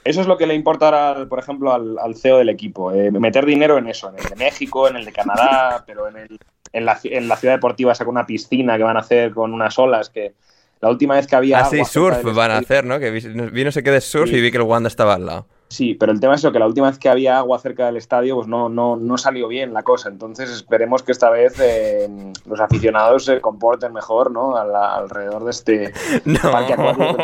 Eso 0.03 0.21
es 0.21 0.27
lo 0.27 0.37
que 0.37 0.45
le 0.47 0.53
importa 0.53 0.85
ahora, 0.85 1.25
por 1.27 1.39
ejemplo, 1.39 1.73
al, 1.73 1.97
al 1.99 2.15
CEO 2.15 2.37
del 2.37 2.49
equipo. 2.49 2.91
eh, 2.93 3.09
meter 3.11 3.45
dinero 3.45 3.77
en 3.79 3.87
eso, 3.87 4.09
en 4.09 4.19
el 4.23 4.29
de 4.29 4.35
México, 4.35 4.87
en 4.87 4.95
el 4.97 5.03
de 5.05 5.11
Canadá, 5.11 5.83
pero 5.87 6.07
en, 6.07 6.17
el, 6.17 6.39
en, 6.71 6.85
la, 6.85 6.99
en 7.03 7.27
la 7.27 7.35
ciudad 7.35 7.55
deportiva 7.55 7.95
saca 7.95 8.09
una 8.11 8.25
piscina 8.27 8.77
que 8.77 8.83
van 8.83 8.95
a 8.95 8.99
hacer 9.01 9.33
con 9.33 9.53
unas 9.53 9.77
olas 9.79 10.09
que 10.11 10.33
la 10.81 10.89
última 10.89 11.15
vez 11.15 11.25
que 11.25 11.35
había... 11.35 11.59
Ah, 11.61 11.65
sí, 11.65 11.77
agua 11.77 11.89
surf 11.89 12.23
van 12.35 12.51
a 12.51 12.57
hacer, 12.59 12.85
¿no? 12.85 12.99
Que 12.99 13.09
vi, 13.09 13.19
vi 13.19 13.63
no 13.65 13.71
sé 13.71 13.81
qué 13.81 13.89
de 13.89 13.99
surf 14.01 14.29
Sí. 14.29 14.35
y 14.37 14.41
vi 14.41 14.51
que 14.51 14.57
el 14.57 14.63
Wanda 14.63 14.87
estaba 14.87 15.15
al 15.15 15.25
lado. 15.25 15.47
Sí, 15.69 15.95
pero 15.95 16.13
el 16.13 16.19
tema 16.21 16.35
es 16.35 16.39
eso, 16.41 16.51
que 16.53 16.59
la 16.59 16.65
última 16.67 16.87
vez 16.89 16.97
que 16.97 17.09
había 17.09 17.37
agua 17.39 17.59
cerca 17.59 17.85
del 17.87 17.97
estadio, 17.97 18.35
pues 18.35 18.47
no, 18.47 18.69
no, 18.69 18.95
no 18.95 19.17
salió 19.17 19.47
bien 19.49 19.73
la 19.73 19.83
cosa. 19.83 20.07
Entonces 20.07 20.49
esperemos 20.49 21.03
que 21.03 21.11
esta 21.11 21.29
vez 21.29 21.59
eh, 21.59 22.07
los 22.45 22.59
aficionados 22.61 23.25
se 23.25 23.41
comporten 23.41 23.91
mejor, 23.91 24.31
¿no? 24.31 24.55
Alrededor 24.55 25.43
de 25.43 25.51
este 25.51 25.93
No. 26.25 26.39
parque 26.51 26.73
acuático. 26.73 27.17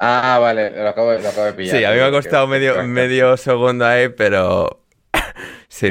Ah, 0.00 0.38
vale, 0.40 0.70
lo 0.80 0.88
acabo, 0.88 1.10
de- 1.10 1.22
lo 1.22 1.28
acabo 1.28 1.46
de 1.46 1.52
pillar. 1.54 1.76
Sí, 1.76 1.84
a 1.84 1.90
mí 1.90 1.96
me 1.96 2.04
ha 2.04 2.10
costado 2.12 2.46
Que- 2.46 2.50
medio, 2.52 2.74
que- 2.76 2.82
medio 2.82 3.36
segundo 3.36 3.84
ahí, 3.84 4.08
pero... 4.10 4.80
Sí. 5.68 5.88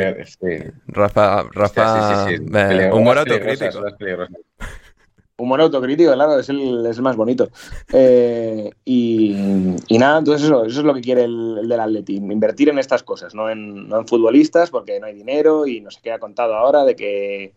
Rafa, 0.87 1.43
Rafa, 1.53 2.25
Sí, 2.25 2.35
sí, 2.35 2.37
sí, 2.37 2.43
sí. 2.49 2.57
eh, 2.57 2.89
humor 2.91 3.17
autocrítico. 3.19 3.79
Peligrosas. 5.37 5.43
Humor 5.45 5.61
autocrítico, 5.61 6.13
claro, 6.13 6.39
es 6.39 6.49
el, 6.49 6.85
es 6.85 6.97
el 6.97 7.03
más 7.03 7.15
bonito. 7.15 7.49
Eh, 7.93 8.69
y, 8.85 9.35
y 9.87 9.97
nada, 9.97 10.19
entonces 10.19 10.45
eso, 10.45 10.65
eso 10.65 10.79
es 10.79 10.85
lo 10.85 10.93
que 10.93 11.01
quiere 11.01 11.23
el, 11.23 11.59
el 11.61 11.67
del 11.69 11.79
Atleti, 11.79 12.15
invertir 12.15 12.69
en 12.69 12.79
estas 12.79 13.03
cosas, 13.03 13.33
no 13.33 13.49
en, 13.49 13.87
no 13.87 13.99
en 13.99 14.07
futbolistas, 14.07 14.69
porque 14.69 14.99
no 14.99 15.07
hay 15.07 15.13
dinero 15.13 15.67
y 15.67 15.81
nos 15.81 15.97
queda 15.97 16.19
contado 16.19 16.55
ahora 16.55 16.83
de 16.83 16.95
que 16.95 17.53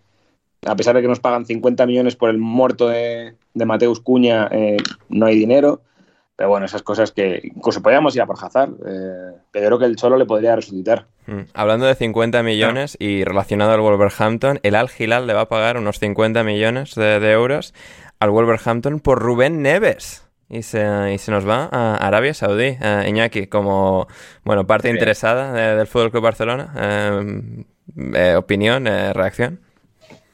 a 0.66 0.76
pesar 0.76 0.94
de 0.94 1.02
que 1.02 1.08
nos 1.08 1.20
pagan 1.20 1.46
50 1.46 1.86
millones 1.86 2.16
por 2.16 2.30
el 2.30 2.38
muerto 2.38 2.88
de, 2.88 3.34
de 3.54 3.64
Mateus 3.64 4.00
Cuña, 4.00 4.48
eh, 4.50 4.76
no 5.08 5.26
hay 5.26 5.36
dinero. 5.36 5.80
Pero 6.40 6.48
bueno, 6.48 6.64
esas 6.64 6.80
cosas 6.82 7.12
que 7.12 7.38
incluso 7.44 7.82
podríamos 7.82 8.16
ir 8.16 8.22
a 8.22 8.26
por 8.26 8.42
Hazard, 8.42 8.70
eh, 8.86 9.32
pero 9.50 9.64
yo 9.64 9.68
creo 9.68 9.78
que 9.80 9.84
el 9.84 9.96
Cholo 9.96 10.16
le 10.16 10.24
podría 10.24 10.56
resucitar. 10.56 11.04
Mm, 11.26 11.40
Hablando 11.52 11.84
de 11.84 11.94
50 11.94 12.42
millones 12.42 12.96
y 12.98 13.24
relacionado 13.24 13.72
al 13.72 13.80
Wolverhampton, 13.82 14.58
el 14.62 14.74
Al 14.74 14.88
Hilal 14.98 15.26
le 15.26 15.34
va 15.34 15.42
a 15.42 15.48
pagar 15.50 15.76
unos 15.76 15.98
50 15.98 16.42
millones 16.42 16.94
de, 16.94 17.20
de 17.20 17.32
euros 17.32 17.74
al 18.20 18.30
Wolverhampton 18.30 19.00
por 19.00 19.18
Rubén 19.18 19.60
Neves. 19.60 20.26
Y 20.48 20.62
se, 20.62 21.12
y 21.12 21.18
se 21.18 21.30
nos 21.30 21.46
va 21.46 21.68
a 21.70 21.96
Arabia 21.96 22.32
Saudí, 22.32 22.78
eh, 22.80 23.04
Iñaki, 23.06 23.46
como 23.46 24.08
bueno 24.42 24.66
parte 24.66 24.88
interesada 24.88 25.52
de- 25.52 25.76
del 25.76 25.86
Fútbol 25.88 26.10
Club 26.10 26.22
Barcelona. 26.22 26.72
Eh, 26.74 27.64
eh, 28.14 28.34
opinión, 28.36 28.86
eh, 28.86 29.12
reacción. 29.12 29.60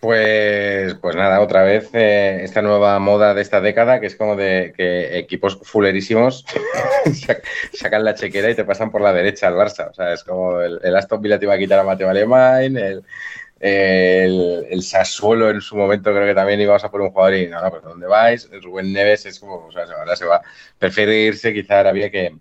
Pues, 0.07 0.95
pues 1.01 1.17
nada, 1.17 1.41
otra 1.41 1.65
vez 1.65 1.91
eh, 1.93 2.39
esta 2.45 2.63
nueva 2.63 2.97
moda 3.01 3.35
de 3.35 3.43
esta 3.43 3.61
década, 3.61 3.99
que 3.99 4.07
es 4.07 4.15
como 4.15 4.37
de 4.37 4.73
que 4.77 5.19
equipos 5.19 5.59
fulerísimos 5.65 6.45
sac- 7.07 7.43
sacan 7.73 8.05
la 8.05 8.15
chequera 8.15 8.49
y 8.49 8.55
te 8.55 8.65
pasan 8.65 8.93
por 8.93 9.01
la 9.01 9.13
derecha 9.13 9.49
al 9.49 9.55
Barça. 9.55 9.91
O 9.91 9.95
sea, 9.95 10.13
es 10.13 10.23
como 10.23 10.61
el, 10.61 10.95
Aston 10.95 11.21
Villa 11.21 11.41
te 11.41 11.47
iba 11.47 11.55
a 11.55 11.59
quitar 11.59 11.81
a 11.81 11.83
Mateo 11.83 12.09
Alemán, 12.09 12.77
el, 12.77 13.03
el, 13.59 14.67
el 14.71 14.83
Sassuolo 14.85 15.51
en 15.51 15.61
su 15.61 15.77
momento 15.77 16.13
creo 16.13 16.27
que 16.27 16.35
también 16.35 16.61
íbamos 16.61 16.85
a 16.85 16.91
por 16.93 17.01
un 17.01 17.11
jugador 17.11 17.35
y 17.35 17.49
no, 17.49 17.61
no, 17.61 17.71
pues 17.71 17.83
¿dónde 17.83 18.07
vais? 18.07 18.49
Rubén 18.63 18.93
Neves 18.93 19.27
es 19.27 19.41
como, 19.41 19.67
o 19.67 19.73
sea, 19.73 19.87
ahora 19.99 20.15
se 20.15 20.25
va, 20.25 20.41
prefiere 20.79 21.19
irse 21.19 21.53
quizá 21.53 21.79
a 21.79 21.81
Arabia 21.81 22.13
que, 22.13 22.37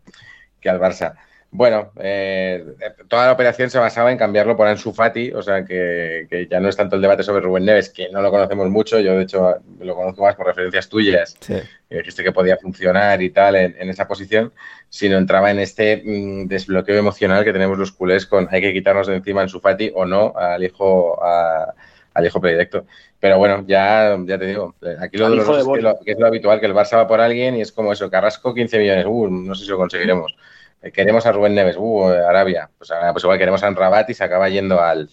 que 0.61 0.70
al 0.70 0.80
Barça. 0.80 1.16
Bueno, 1.57 1.93
eh, 2.01 2.65
toda 3.07 3.27
la 3.27 3.31
operación 3.31 3.69
se 3.69 3.79
basaba 3.79 4.11
en 4.11 4.17
cambiarlo 4.17 4.57
por 4.57 4.67
Ansu 4.67 4.91
Fati, 4.91 5.31
o 5.31 5.41
sea 5.41 5.63
que, 5.63 6.27
que 6.29 6.47
ya 6.51 6.59
no 6.59 6.67
es 6.67 6.75
tanto 6.75 6.97
el 6.97 7.01
debate 7.01 7.23
sobre 7.23 7.39
Rubén 7.39 7.63
Neves, 7.63 7.89
que 7.89 8.09
no 8.11 8.21
lo 8.21 8.29
conocemos 8.29 8.69
mucho, 8.69 8.99
yo 8.99 9.13
de 9.15 9.23
hecho 9.23 9.55
lo 9.79 9.95
conozco 9.95 10.21
más 10.23 10.35
por 10.35 10.47
referencias 10.47 10.89
tuyas, 10.89 11.37
Sí. 11.39 11.55
que 11.89 11.97
dijiste 11.99 12.23
que 12.25 12.33
podía 12.33 12.57
funcionar 12.57 13.21
y 13.21 13.29
tal 13.29 13.55
en, 13.55 13.73
en 13.79 13.89
esa 13.89 14.05
posición, 14.05 14.51
sino 14.89 15.17
entraba 15.17 15.49
en 15.49 15.59
este 15.59 16.03
mm, 16.05 16.47
desbloqueo 16.47 16.97
emocional 16.97 17.45
que 17.45 17.53
tenemos 17.53 17.77
los 17.77 17.93
culés 17.93 18.25
con 18.25 18.49
hay 18.51 18.59
que 18.59 18.73
quitarnos 18.73 19.07
de 19.07 19.15
encima 19.15 19.41
Ansu 19.41 19.61
Fati 19.61 19.93
o 19.95 20.05
no 20.05 20.33
al 20.35 20.61
hijo, 20.61 21.23
a- 21.23 21.73
al 22.15 22.25
hijo 22.25 22.41
predilecto. 22.41 22.85
Pero 23.19 23.37
bueno, 23.37 23.63
ya, 23.65 24.17
ya 24.25 24.37
te 24.37 24.45
digo, 24.45 24.75
eh, 24.81 24.95
aquí 24.99 25.17
lo 25.17 25.29
doloroso 25.29 25.53
de 25.53 25.59
es 25.59 25.63
que, 25.63 25.69
Boni. 25.69 25.81
lo, 25.83 25.99
que 26.03 26.11
es 26.11 26.19
lo 26.19 26.27
habitual, 26.27 26.59
que 26.59 26.65
el 26.65 26.73
Barça 26.73 26.97
va 26.97 27.07
por 27.07 27.21
alguien 27.21 27.55
y 27.55 27.61
es 27.61 27.71
como 27.71 27.93
eso, 27.93 28.09
Carrasco 28.09 28.53
15 28.53 28.77
millones, 28.77 29.05
uh, 29.07 29.27
no 29.29 29.55
sé 29.55 29.63
si 29.65 29.71
lo 29.71 29.77
conseguiremos. 29.77 30.35
Queremos 30.93 31.25
a 31.25 31.31
Rubén 31.31 31.55
Neves, 31.55 31.75
uh, 31.77 32.05
Arabia. 32.27 32.69
Pues, 32.77 32.91
ah, 32.91 33.09
pues 33.11 33.23
igual 33.23 33.38
queremos 33.38 33.63
a 33.63 33.69
Rabat 33.69 34.09
y 34.09 34.13
se 34.13 34.23
acaba 34.23 34.49
yendo 34.49 34.81
al, 34.81 35.09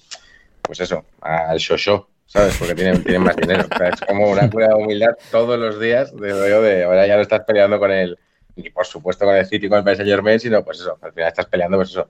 pues 0.62 0.80
eso, 0.80 1.04
al 1.20 1.58
Shosho, 1.58 2.08
¿sabes? 2.26 2.56
Porque 2.58 2.74
tienen, 2.74 3.02
tienen 3.02 3.22
más 3.22 3.36
dinero. 3.36 3.64
O 3.72 3.76
sea, 3.76 3.88
es 3.88 4.00
como 4.00 4.30
una 4.30 4.50
cura 4.50 4.68
de 4.68 4.74
humildad 4.74 5.16
todos 5.30 5.58
los 5.58 5.80
días, 5.80 6.14
de 6.16 6.84
ahora 6.84 7.06
ya 7.06 7.16
no 7.16 7.22
estás 7.22 7.40
peleando 7.40 7.78
con 7.78 7.90
el, 7.90 8.18
ni 8.56 8.70
por 8.70 8.86
supuesto 8.86 9.24
con 9.24 9.34
el 9.34 9.46
City, 9.46 9.68
con 9.68 9.86
el 9.86 9.96
Saint 9.96 10.10
Germain, 10.10 10.40
sino 10.40 10.64
pues 10.64 10.80
eso, 10.80 10.98
al 11.00 11.12
final 11.12 11.28
estás 11.28 11.46
peleando, 11.46 11.76
pues 11.78 11.90
eso, 11.90 12.08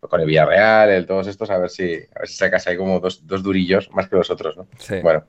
pues 0.00 0.10
con 0.10 0.20
el 0.20 0.26
Villarreal, 0.26 0.90
el, 0.90 1.06
todos 1.06 1.26
estos, 1.26 1.50
a 1.50 1.58
ver 1.58 1.70
si, 1.70 1.94
a 2.14 2.20
ver 2.20 2.28
si 2.28 2.34
sacas 2.34 2.66
ahí 2.66 2.76
como 2.76 3.00
dos, 3.00 3.26
dos 3.26 3.42
durillos 3.42 3.90
más 3.92 4.08
que 4.08 4.16
los 4.16 4.30
otros, 4.30 4.56
¿no? 4.56 4.66
Sí. 4.78 5.00
Bueno, 5.00 5.24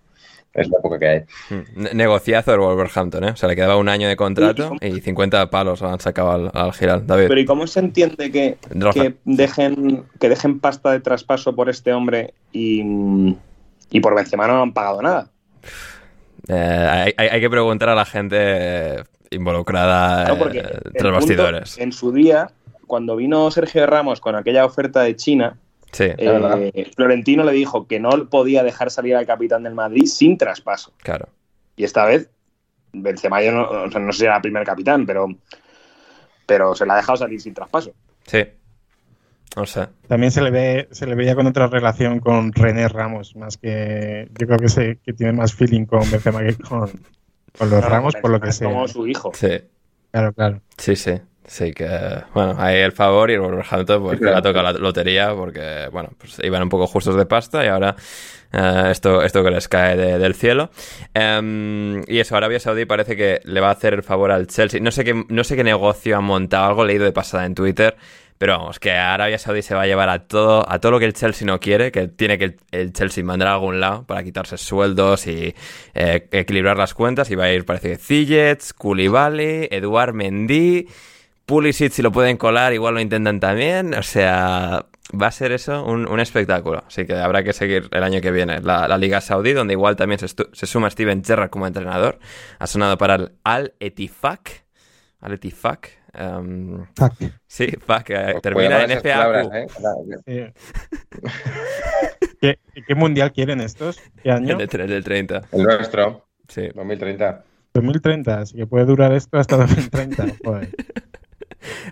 es 0.54 0.68
la 0.70 0.78
época 0.80 1.00
que 1.00 1.08
hay. 1.08 1.20
Mm, 1.50 1.82
ne- 1.84 1.94
Negociazo 1.94 2.54
el 2.54 2.60
Wolverhampton, 2.60 3.24
¿eh? 3.24 3.32
O 3.32 3.36
sea, 3.36 3.48
le 3.50 3.56
quedaba 3.56 3.78
un 3.78 3.88
año 3.90 4.08
de 4.08 4.16
contrato 4.16 4.76
y 4.82 5.00
50 5.00 5.50
palos 5.50 5.82
han 5.82 6.00
sacado 6.00 6.32
al, 6.32 6.52
al 6.54 6.72
Hilal. 6.80 7.06
David. 7.08 7.28
Pero 7.28 7.40
¿y 7.40 7.46
cómo 7.46 7.68
se 7.68 7.80
entiende 7.80 8.32
que, 8.32 8.58
dejen 9.26 10.04
que 10.20 10.30
dejen 10.30 10.60
pasta 10.60 10.92
de 10.92 11.00
traspaso 11.00 11.56
por 11.56 11.70
este 11.70 11.94
hombre 11.94 12.34
y, 12.52 12.82
y 13.92 14.00
por 14.00 14.16
Benzema 14.16 14.48
no 14.48 14.62
han 14.62 14.74
pagado 14.74 15.02
nada? 15.02 15.30
Eh, 16.48 16.54
hay, 16.90 17.14
hay- 17.18 17.28
hay 17.30 17.42
que 17.42 17.50
preguntar 17.50 17.90
a 17.90 17.96
la 17.96 18.06
gente 18.06 18.38
eh, 18.40 19.04
involucrada 19.32 20.36
porque 20.38 20.60
eh, 20.60 20.80
tras 20.98 21.14
bastidores. 21.14 21.78
en 21.78 21.92
su 21.92 22.12
día, 22.12 22.50
cuando 22.88 23.16
vino 23.16 23.52
Sergio 23.52 23.86
Ramos 23.86 24.20
con 24.20 24.36
aquella 24.36 24.66
oferta 24.66 25.02
de 25.02 25.16
China, 25.16 25.58
Sí, 25.92 26.06
eh, 26.18 26.92
Florentino 26.96 27.44
le 27.44 27.52
dijo 27.52 27.88
que 27.88 28.00
no 28.00 28.10
podía 28.30 28.64
dejar 28.64 28.92
salir 28.92 29.16
al 29.16 29.26
capitán 29.26 29.64
del 29.64 29.74
Madrid 29.74 30.06
sin 30.06 30.38
traspaso. 30.38 30.94
claro. 31.02 31.28
Y 31.76 31.84
esta 31.86 32.06
vez, 32.06 32.30
Benzema 32.92 33.42
yo 33.42 33.52
no, 33.54 33.64
o 33.70 33.90
sea, 33.92 34.02
no 34.02 34.12
sé 34.12 34.20
si 34.20 34.26
era 34.26 34.36
el 34.36 34.42
primer 34.42 34.66
capitán, 34.66 35.06
pero, 35.06 35.28
pero 36.46 36.76
se 36.76 36.86
la 36.86 36.94
ha 36.94 36.98
dejado 36.98 37.18
salir 37.18 37.40
sin 37.40 37.54
traspaso. 37.54 37.94
Sí. 38.26 38.44
No 39.56 39.66
sé. 39.66 39.88
También 40.08 40.32
se 40.32 40.42
le 40.42 40.52
ve, 40.52 40.88
se 40.92 41.08
le 41.08 41.16
veía 41.16 41.36
con 41.36 41.48
otra 41.48 41.68
relación 41.68 42.20
con 42.20 42.52
René 42.52 42.88
Ramos, 42.88 43.36
más 43.36 43.58
que 43.58 44.30
yo 44.40 44.46
creo 44.46 44.60
que 44.60 44.70
se, 44.70 44.98
que 44.98 45.14
tiene 45.14 45.32
más 45.34 45.54
feeling 45.56 45.86
con 45.86 46.02
Benzema 46.12 46.44
que 46.44 46.56
con, 46.56 46.90
con 47.58 47.70
los 47.70 47.84
Ramos, 47.84 48.16
por 48.22 48.30
lo 48.30 48.40
que 48.40 48.50
Es 48.50 48.58
sé. 48.58 48.66
como 48.66 48.88
su 48.88 49.08
hijo. 49.08 49.32
Sí. 49.34 49.62
Claro, 50.12 50.34
claro. 50.34 50.62
Sí, 50.78 50.96
sí. 50.96 51.14
Sí, 51.52 51.74
que 51.74 51.90
bueno, 52.36 52.56
hay 52.60 52.78
el 52.78 52.92
favor 52.92 53.32
y 53.32 53.34
el 53.34 53.40
Wolverhampton 53.42 54.04
pues 54.04 54.14
Sí, 54.14 54.20
que 54.20 54.26
le 54.26 54.30
ha 54.38 54.42
claro. 54.42 54.54
tocado 54.54 54.72
la 54.74 54.80
lotería 54.80 55.34
porque, 55.34 55.88
bueno, 55.92 56.10
pues 56.16 56.38
iban 56.44 56.62
un 56.62 56.70
poco 56.70 56.86
justos 56.86 57.16
de 57.16 57.26
pasta 57.26 57.66
y 57.66 57.68
ahora 57.68 57.96
eh, 58.54 58.90
esto, 58.92 59.24
esto 59.24 59.44
que 59.44 59.50
les 59.50 59.68
cae 59.68 59.98
de- 59.98 60.20
del 60.20 60.36
cielo. 60.36 60.70
Em, 61.14 62.04
y 62.08 62.20
eso, 62.20 62.36
Arabia 62.38 62.60
Saudí 62.60 62.86
parece 62.86 63.16
que 63.16 63.42
le 63.46 63.62
va 63.62 63.70
a 63.70 63.72
hacer 63.72 63.96
el 63.96 64.04
favor 64.04 64.32
al 64.32 64.46
Chelsea. 64.46 64.80
No 64.80 64.92
sé 64.92 65.04
qué, 65.04 65.26
no 65.28 65.44
sé 65.44 65.56
qué 65.56 65.64
negocio 65.64 66.18
han 66.18 66.24
montado, 66.24 66.68
algo 66.68 66.86
leído 66.86 67.06
de 67.06 67.12
pasada 67.12 67.46
en 67.46 67.56
Twitter. 67.56 67.96
Pero 68.38 68.58
vamos, 68.58 68.80
que 68.80 68.92
Arabia 68.92 69.38
Saudí 69.38 69.62
se 69.62 69.76
va 69.76 69.82
a 69.82 69.86
llevar 69.86 70.08
a 70.08 70.20
todo, 70.20 70.64
a 70.72 70.80
todo 70.80 70.94
lo 70.94 71.00
que 71.00 71.04
el 71.06 71.14
Chelsea 71.14 71.46
no 71.46 71.60
quiere, 71.60 71.92
que 71.92 72.08
tiene 72.08 72.38
que 72.38 72.46
el, 72.46 72.58
el 72.72 72.94
Chelsea 72.94 73.22
mandar 73.22 73.50
a 73.50 73.54
algún 73.56 73.82
lado 73.82 74.06
para 74.06 74.24
quitarse 74.24 74.58
sueldos 74.58 75.28
y 75.28 75.54
eh, 75.94 76.28
equilibrar 76.32 76.78
las 76.78 76.94
cuentas. 76.94 77.30
Y 77.32 77.36
va 77.36 77.46
a 77.46 77.52
ir, 77.52 77.66
parece 77.66 77.90
que 77.90 77.98
Ziyech, 77.98 78.62
Koulibaly, 78.78 79.68
Eduard 79.72 80.14
Mendy, 80.14 80.88
Pulisic, 81.50 81.92
si 81.92 82.02
lo 82.04 82.12
pueden 82.12 82.38
colar, 82.38 82.74
igual 82.74 82.94
lo 82.94 83.00
intentan 83.02 83.40
también. 83.40 83.96
O 83.96 84.04
sea, 84.04 84.86
va 85.20 85.28
a 85.28 85.32
ser 85.32 85.52
eso 85.52 85.84
un, 85.84 86.08
un 86.08 86.20
espectáculo. 86.20 86.84
Así 86.88 87.06
que 87.06 87.16
habrá 87.16 87.44
que 87.44 87.54
seguir 87.54 87.90
el 87.92 88.04
año 88.04 88.22
que 88.22 88.30
viene 88.32 88.62
la, 88.62 88.88
la 88.88 88.98
Liga 89.00 89.20
Saudí, 89.20 89.54
donde 89.54 89.74
igual 89.74 89.96
también 89.96 90.20
se, 90.20 90.28
estu- 90.28 90.50
se 90.54 90.68
suma 90.68 90.90
Steven 90.92 91.24
Gerrard 91.24 91.50
como 91.50 91.66
entrenador. 91.66 92.20
Ha 92.60 92.68
sonado 92.68 92.98
para 93.00 93.16
el 93.16 93.32
Al 93.44 93.74
Etifak. 93.80 94.64
Al 95.22 95.34
Etifak. 95.34 95.90
em, 96.14 96.86
Fuck. 96.96 97.14
sí, 97.48 97.68
FAC, 97.86 98.10
eh, 98.12 98.28
Pues 98.34 98.42
termina 98.44 98.84
en 98.84 98.92
FAQ. 98.92 99.52
¿eh? 100.28 100.54
¿Qué, 102.42 102.60
qué 102.88 102.96
mundial 102.96 103.32
quieren 103.34 103.60
estos? 103.62 104.00
¿Qué 104.24 104.32
año? 104.32 104.58
El 104.60 104.68
de 104.68 104.84
el 104.84 104.90
del 104.90 105.04
30. 105.04 105.42
El 105.52 105.64
nuestro, 105.64 106.26
Sí. 106.48 106.70
2030. 106.74 107.44
2030, 107.74 108.40
así 108.40 108.56
que 108.58 108.66
puede 108.66 108.86
durar 108.86 109.12
esto 109.14 109.38
hasta 109.38 109.58
2030. 109.58 110.26
Joder. 110.44 110.70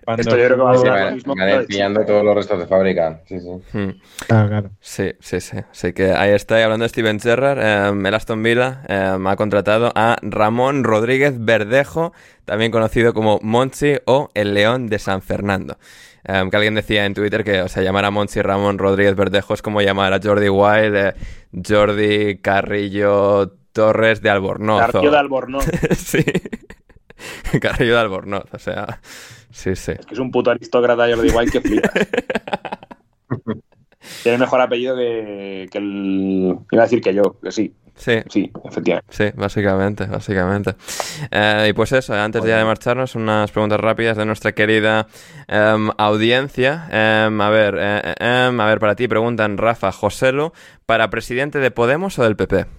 Cuando 0.05 0.22
Esto 0.22 0.38
yo 0.38 0.45
creo 0.45 0.57
que 0.57 0.63
va 0.63 0.72
a 0.72 1.05
van, 1.05 1.13
mismo 1.15 1.34
Chile. 1.68 2.05
todos 2.05 2.24
los 2.24 2.36
restos 2.36 2.59
de 2.59 2.68
fábrica. 2.68 3.22
Sí, 3.26 3.39
sí. 3.39 3.49
Hmm. 3.78 3.89
Claro, 4.28 4.47
claro. 4.49 4.70
Sí, 4.80 5.11
sí, 5.20 5.41
sí. 5.41 5.57
Así 5.72 5.93
que 5.93 6.11
ahí 6.13 6.32
está. 6.32 6.59
Y 6.59 6.63
hablando 6.63 6.84
de 6.84 6.89
Steven 6.89 7.20
Gerrard, 7.20 7.59
eh, 7.61 8.07
el 8.07 8.13
Aston 8.13 8.41
Villa 8.41 8.84
eh, 8.88 9.18
ha 9.26 9.36
contratado 9.36 9.91
a 9.95 10.18
Ramón 10.22 10.84
Rodríguez 10.84 11.36
Verdejo, 11.38 12.13
también 12.45 12.72
conocido 12.72 13.13
como 13.13 13.39
Monchi 13.41 13.95
o 14.05 14.30
el 14.34 14.53
León 14.53 14.88
de 14.88 14.99
San 14.99 15.22
Fernando. 15.22 15.78
Eh, 16.24 16.43
que 16.49 16.57
alguien 16.57 16.76
decía 16.76 17.05
en 17.05 17.13
Twitter 17.13 17.43
que, 17.43 17.61
o 17.61 17.68
sea, 17.68 17.84
llamar 17.84 18.05
a 18.05 18.11
Monchi 18.11 18.41
Ramón 18.41 18.78
Rodríguez 18.78 19.15
Verdejo 19.15 19.53
es 19.53 19.61
como 19.61 19.82
llamar 19.82 20.13
a 20.13 20.20
Jordi 20.22 20.49
Wild, 20.49 20.95
eh, 20.95 21.13
Jordi 21.65 22.39
Carrillo 22.39 23.53
Torres 23.72 24.22
de 24.22 24.30
Albornoz. 24.30 24.82
o- 24.89 24.91
Carrillo 24.91 25.11
de 25.11 25.18
Albornoz. 25.18 25.65
sí. 25.97 26.24
Carrillo 27.61 27.93
de 27.93 27.99
Albornoz, 27.99 28.45
o 28.51 28.59
sea, 28.59 28.99
sí, 29.51 29.76
sí. 29.76 29.93
Es 29.93 30.05
que 30.05 30.13
es 30.13 30.20
un 30.20 30.32
puto 30.32 30.51
aristócrata 30.51 31.07
Jordi 31.07 31.30
White 31.30 31.51
que 31.51 31.61
flipas. 31.61 31.91
Tiene 34.24 34.38
mejor 34.38 34.61
apellido 34.61 34.95
que, 34.95 35.68
que 35.70 35.78
el. 35.78 36.57
Iba 36.72 36.84
a 36.84 36.86
decir 36.86 37.01
que 37.01 37.13
yo, 37.13 37.38
que 37.41 37.51
sí, 37.51 37.74
Sí, 37.97 38.13
sí, 38.30 38.51
efectivamente. 38.63 39.07
Sí, 39.09 39.26
básicamente, 39.36 40.05
básicamente. 40.05 40.76
Eh, 41.32 41.68
y 41.70 41.74
pues 41.74 41.91
eso, 41.91 42.13
antes 42.13 42.43
ya 42.43 42.59
de 42.59 42.63
marcharnos, 42.63 43.15
unas 43.15 43.51
preguntas 43.51 43.80
rápidas 43.80 44.15
de 44.15 44.26
nuestra 44.26 44.51
querida 44.51 45.07
em, 45.47 45.89
audiencia. 45.97 46.88
Em, 46.91 47.41
a 47.41 47.49
ver, 47.49 47.76
eh, 47.80 48.01
eh, 48.20 48.47
em, 48.47 48.59
a 48.59 48.65
ver, 48.68 48.80
para 48.80 48.95
ti 48.95 49.07
preguntan 49.07 49.57
Rafa 49.57 49.91
Joselo, 49.91 50.53
¿para 50.86 51.09
presidente 51.09 51.57
de 51.57 51.72
Podemos 51.72 52.20
o 52.20 52.24
del 52.24 52.36
PP? 52.36 52.76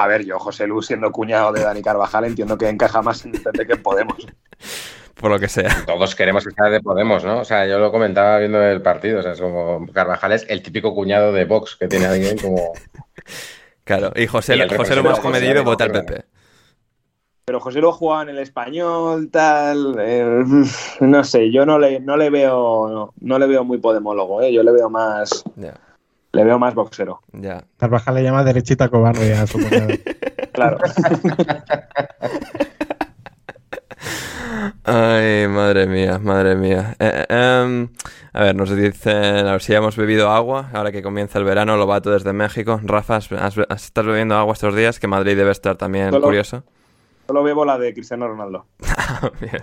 A 0.00 0.06
ver, 0.06 0.24
yo, 0.24 0.38
José 0.38 0.66
Lu, 0.66 0.80
siendo 0.80 1.12
cuñado 1.12 1.52
de 1.52 1.62
Dani 1.62 1.82
Carvajal, 1.82 2.24
entiendo 2.24 2.56
que 2.56 2.70
encaja 2.70 3.02
más 3.02 3.22
en 3.26 3.34
el 3.34 3.42
PP 3.42 3.66
que 3.66 3.72
en 3.74 3.82
Podemos. 3.82 4.26
Por 5.14 5.30
lo 5.30 5.38
que 5.38 5.46
sea. 5.46 5.84
Todos 5.86 6.14
queremos 6.14 6.42
que 6.42 6.52
sea 6.52 6.70
de 6.70 6.80
Podemos, 6.80 7.22
¿no? 7.22 7.40
O 7.40 7.44
sea, 7.44 7.66
yo 7.66 7.78
lo 7.78 7.92
comentaba 7.92 8.38
viendo 8.38 8.62
el 8.62 8.80
partido. 8.80 9.20
O 9.20 9.22
sea, 9.22 9.32
es 9.32 9.40
como 9.42 9.86
Carvajal 9.92 10.32
es 10.32 10.46
el 10.48 10.62
típico 10.62 10.94
cuñado 10.94 11.34
de 11.34 11.44
Vox 11.44 11.76
que 11.76 11.86
tiene 11.86 12.06
alguien 12.06 12.38
como. 12.38 12.72
Claro, 13.84 14.10
y 14.16 14.26
José, 14.26 14.56
Y 14.56 14.74
José 14.74 14.96
lo 14.96 15.02
más 15.04 15.20
comedido 15.20 15.62
vota 15.64 15.84
al. 15.84 15.92
PP. 15.92 16.24
Pero 17.44 17.60
José 17.60 17.80
Lu 17.80 17.92
jugaba 17.92 18.22
en 18.22 18.30
el 18.30 18.38
español, 18.38 19.28
tal. 19.30 19.96
eh, 20.00 20.44
no 21.00 21.24
sé, 21.24 21.52
yo 21.52 21.66
no 21.66 21.78
le, 21.78 22.00
no 22.00 22.16
le 22.16 22.30
veo. 22.30 22.88
No, 22.88 23.12
no 23.20 23.38
le 23.38 23.46
veo 23.46 23.64
muy 23.64 23.76
podemólogo, 23.76 24.40
¿eh? 24.40 24.50
Yo 24.50 24.62
le 24.62 24.72
veo 24.72 24.88
más. 24.88 25.44
Ya, 25.56 25.74
Le 26.32 26.44
veo 26.44 26.58
más 26.58 26.74
boxero. 26.74 27.20
ya. 27.32 27.64
Carvajal 27.78 28.14
le 28.14 28.22
llama 28.22 28.44
derechita 28.44 28.88
cobarde 28.88 29.34
a 29.34 29.46
su. 29.46 29.58
Claro. 30.52 30.78
Ay, 34.84 35.46
madre 35.48 35.86
mía, 35.86 36.18
madre 36.18 36.56
mía. 36.56 36.96
Eh, 36.98 37.26
eh, 37.28 37.60
em, 37.62 37.88
a 38.32 38.42
ver, 38.42 38.54
nos 38.56 38.74
dicen, 38.74 39.46
a 39.46 39.52
ver 39.52 39.62
si 39.62 39.72
ya 39.72 39.78
hemos 39.78 39.96
bebido 39.96 40.30
agua, 40.30 40.70
ahora 40.72 40.90
que 40.92 41.02
comienza 41.02 41.38
el 41.38 41.44
verano, 41.44 41.76
Lobato 41.76 42.10
desde 42.10 42.32
México. 42.32 42.80
Rafa, 42.82 43.16
¿has- 43.16 43.30
has- 43.32 43.58
¿estás 43.84 44.04
bebiendo 44.06 44.36
agua 44.36 44.54
estos 44.54 44.74
días? 44.74 44.98
Que 44.98 45.06
Madrid 45.06 45.36
debe 45.36 45.50
estar 45.52 45.76
también 45.76 46.10
Solo- 46.10 46.26
curioso. 46.26 46.64
Solo 47.26 47.42
bebo 47.42 47.64
la 47.64 47.78
de 47.78 47.92
Cristiano 47.94 48.26
Ronaldo. 48.26 48.66
bien. 49.40 49.60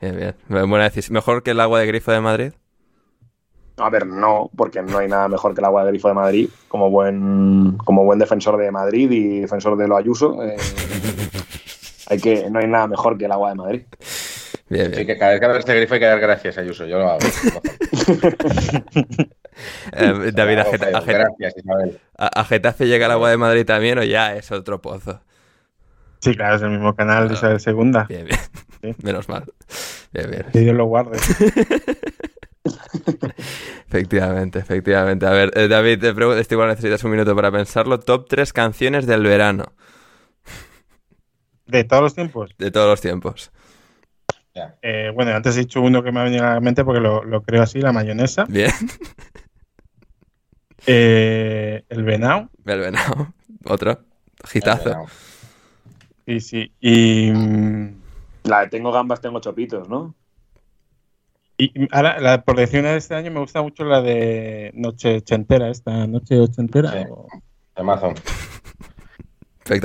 Bien, 0.00 0.16
bien. 0.16 0.34
Buena 0.70 0.84
decisión. 0.84 1.14
¿Mejor 1.14 1.42
que 1.42 1.50
el 1.52 1.60
agua 1.60 1.80
de 1.80 1.86
grifo 1.86 2.12
de 2.12 2.20
Madrid? 2.20 2.52
A 3.80 3.90
ver, 3.90 4.06
no, 4.06 4.50
porque 4.56 4.82
no 4.82 4.98
hay 4.98 5.08
nada 5.08 5.28
mejor 5.28 5.54
que 5.54 5.60
el 5.60 5.64
agua 5.64 5.84
de 5.84 5.90
grifo 5.90 6.08
de 6.08 6.14
Madrid. 6.14 6.48
Como 6.68 6.90
buen, 6.90 7.76
como 7.84 8.04
buen 8.04 8.18
defensor 8.18 8.56
de 8.58 8.70
Madrid 8.70 9.10
y 9.10 9.40
defensor 9.40 9.76
de 9.76 9.88
lo 9.88 9.96
Ayuso, 9.96 10.42
eh, 10.44 10.56
hay 12.08 12.18
que, 12.20 12.48
no 12.50 12.58
hay 12.58 12.66
nada 12.66 12.86
mejor 12.86 13.16
que 13.18 13.24
el 13.26 13.32
agua 13.32 13.50
de 13.50 13.54
Madrid. 13.56 13.82
Bien, 14.68 14.86
Sí, 14.86 14.90
bien. 14.92 15.06
que 15.06 15.18
cada 15.18 15.32
vez 15.32 15.40
que 15.40 15.46
abres 15.46 15.58
este 15.60 15.74
grifo 15.76 15.94
hay 15.94 16.00
que 16.00 16.06
dar 16.06 16.20
gracias, 16.20 16.58
Ayuso. 16.58 16.86
Yo 16.86 16.98
lo 16.98 17.10
hago. 17.10 17.18
Eh, 19.92 20.30
David, 20.32 20.58
a, 20.58 20.64
Geta- 20.64 20.96
a 20.96 21.02
Geta- 21.02 21.26
a- 22.16 22.40
a 22.40 22.44
Getafe 22.44 22.86
llega 22.86 23.04
el 23.06 23.12
agua 23.12 23.28
de 23.30 23.36
Madrid 23.36 23.66
también 23.66 23.98
o 23.98 24.02
ya 24.04 24.34
es 24.34 24.50
otro 24.52 24.80
pozo? 24.80 25.20
Sí, 26.20 26.34
claro, 26.34 26.56
es 26.56 26.62
el 26.62 26.70
mismo 26.70 26.94
canal 26.94 27.28
de 27.28 27.34
Isabel 27.34 27.60
Segunda. 27.60 28.04
Bien, 28.08 28.24
bien. 28.26 28.38
Sí. 28.80 28.94
Menos 29.02 29.28
mal. 29.28 29.44
Bien, 30.12 30.30
bien. 30.30 30.46
Que 30.52 30.60
Dios 30.60 30.74
lo 30.76 30.86
guarde. 30.86 31.18
Efectivamente, 33.88 34.58
efectivamente. 34.58 35.26
A 35.26 35.30
ver, 35.30 35.50
eh, 35.56 35.68
David, 35.68 36.00
te 36.00 36.14
pregunto, 36.14 36.38
este 36.40 36.54
igual 36.54 36.68
necesitas 36.68 37.02
un 37.04 37.10
minuto 37.12 37.34
para 37.34 37.50
pensarlo. 37.50 37.98
Top 38.00 38.26
3 38.28 38.52
canciones 38.52 39.06
del 39.06 39.22
verano, 39.22 39.72
De 41.66 41.84
todos 41.84 42.02
los 42.02 42.14
tiempos. 42.14 42.54
de 42.58 42.70
todos 42.70 42.88
los 42.88 43.00
tiempos. 43.00 43.50
Eh, 44.82 45.10
bueno, 45.14 45.30
antes 45.32 45.56
he 45.56 45.60
dicho 45.60 45.80
uno 45.80 46.02
que 46.02 46.12
me 46.12 46.20
ha 46.20 46.24
venido 46.24 46.44
a 46.44 46.54
la 46.54 46.60
mente 46.60 46.84
porque 46.84 47.00
lo, 47.00 47.24
lo 47.24 47.42
creo 47.42 47.62
así, 47.62 47.80
la 47.80 47.92
mayonesa. 47.92 48.44
Bien. 48.48 48.70
Eh, 50.86 51.84
el 51.90 52.04
venao. 52.04 52.48
El 52.64 52.80
venado. 52.80 53.34
Otro. 53.66 54.00
Gitazo. 54.48 55.06
Sí, 56.26 56.40
sí. 56.40 56.72
Y, 56.80 57.30
mm, 57.30 58.00
La 58.44 58.60
de 58.60 58.68
tengo 58.68 58.90
gambas, 58.90 59.20
tengo 59.20 59.40
chopitos, 59.40 59.88
¿no? 59.90 60.14
Y 61.64 61.88
ahora, 61.90 62.18
la, 62.20 62.42
por 62.42 62.56
decir 62.56 62.80
una 62.80 62.92
de 62.92 62.98
este 62.98 63.14
año, 63.14 63.30
me 63.30 63.40
gusta 63.40 63.62
mucho 63.62 63.84
la 63.84 64.00
de 64.02 64.70
Noche 64.74 65.16
Ochentera, 65.16 65.70
esta 65.70 66.06
Noche 66.06 66.38
Ochentera. 66.38 66.92
Sí. 66.92 66.98
o- 67.10 67.26
Amazon. 67.76 68.14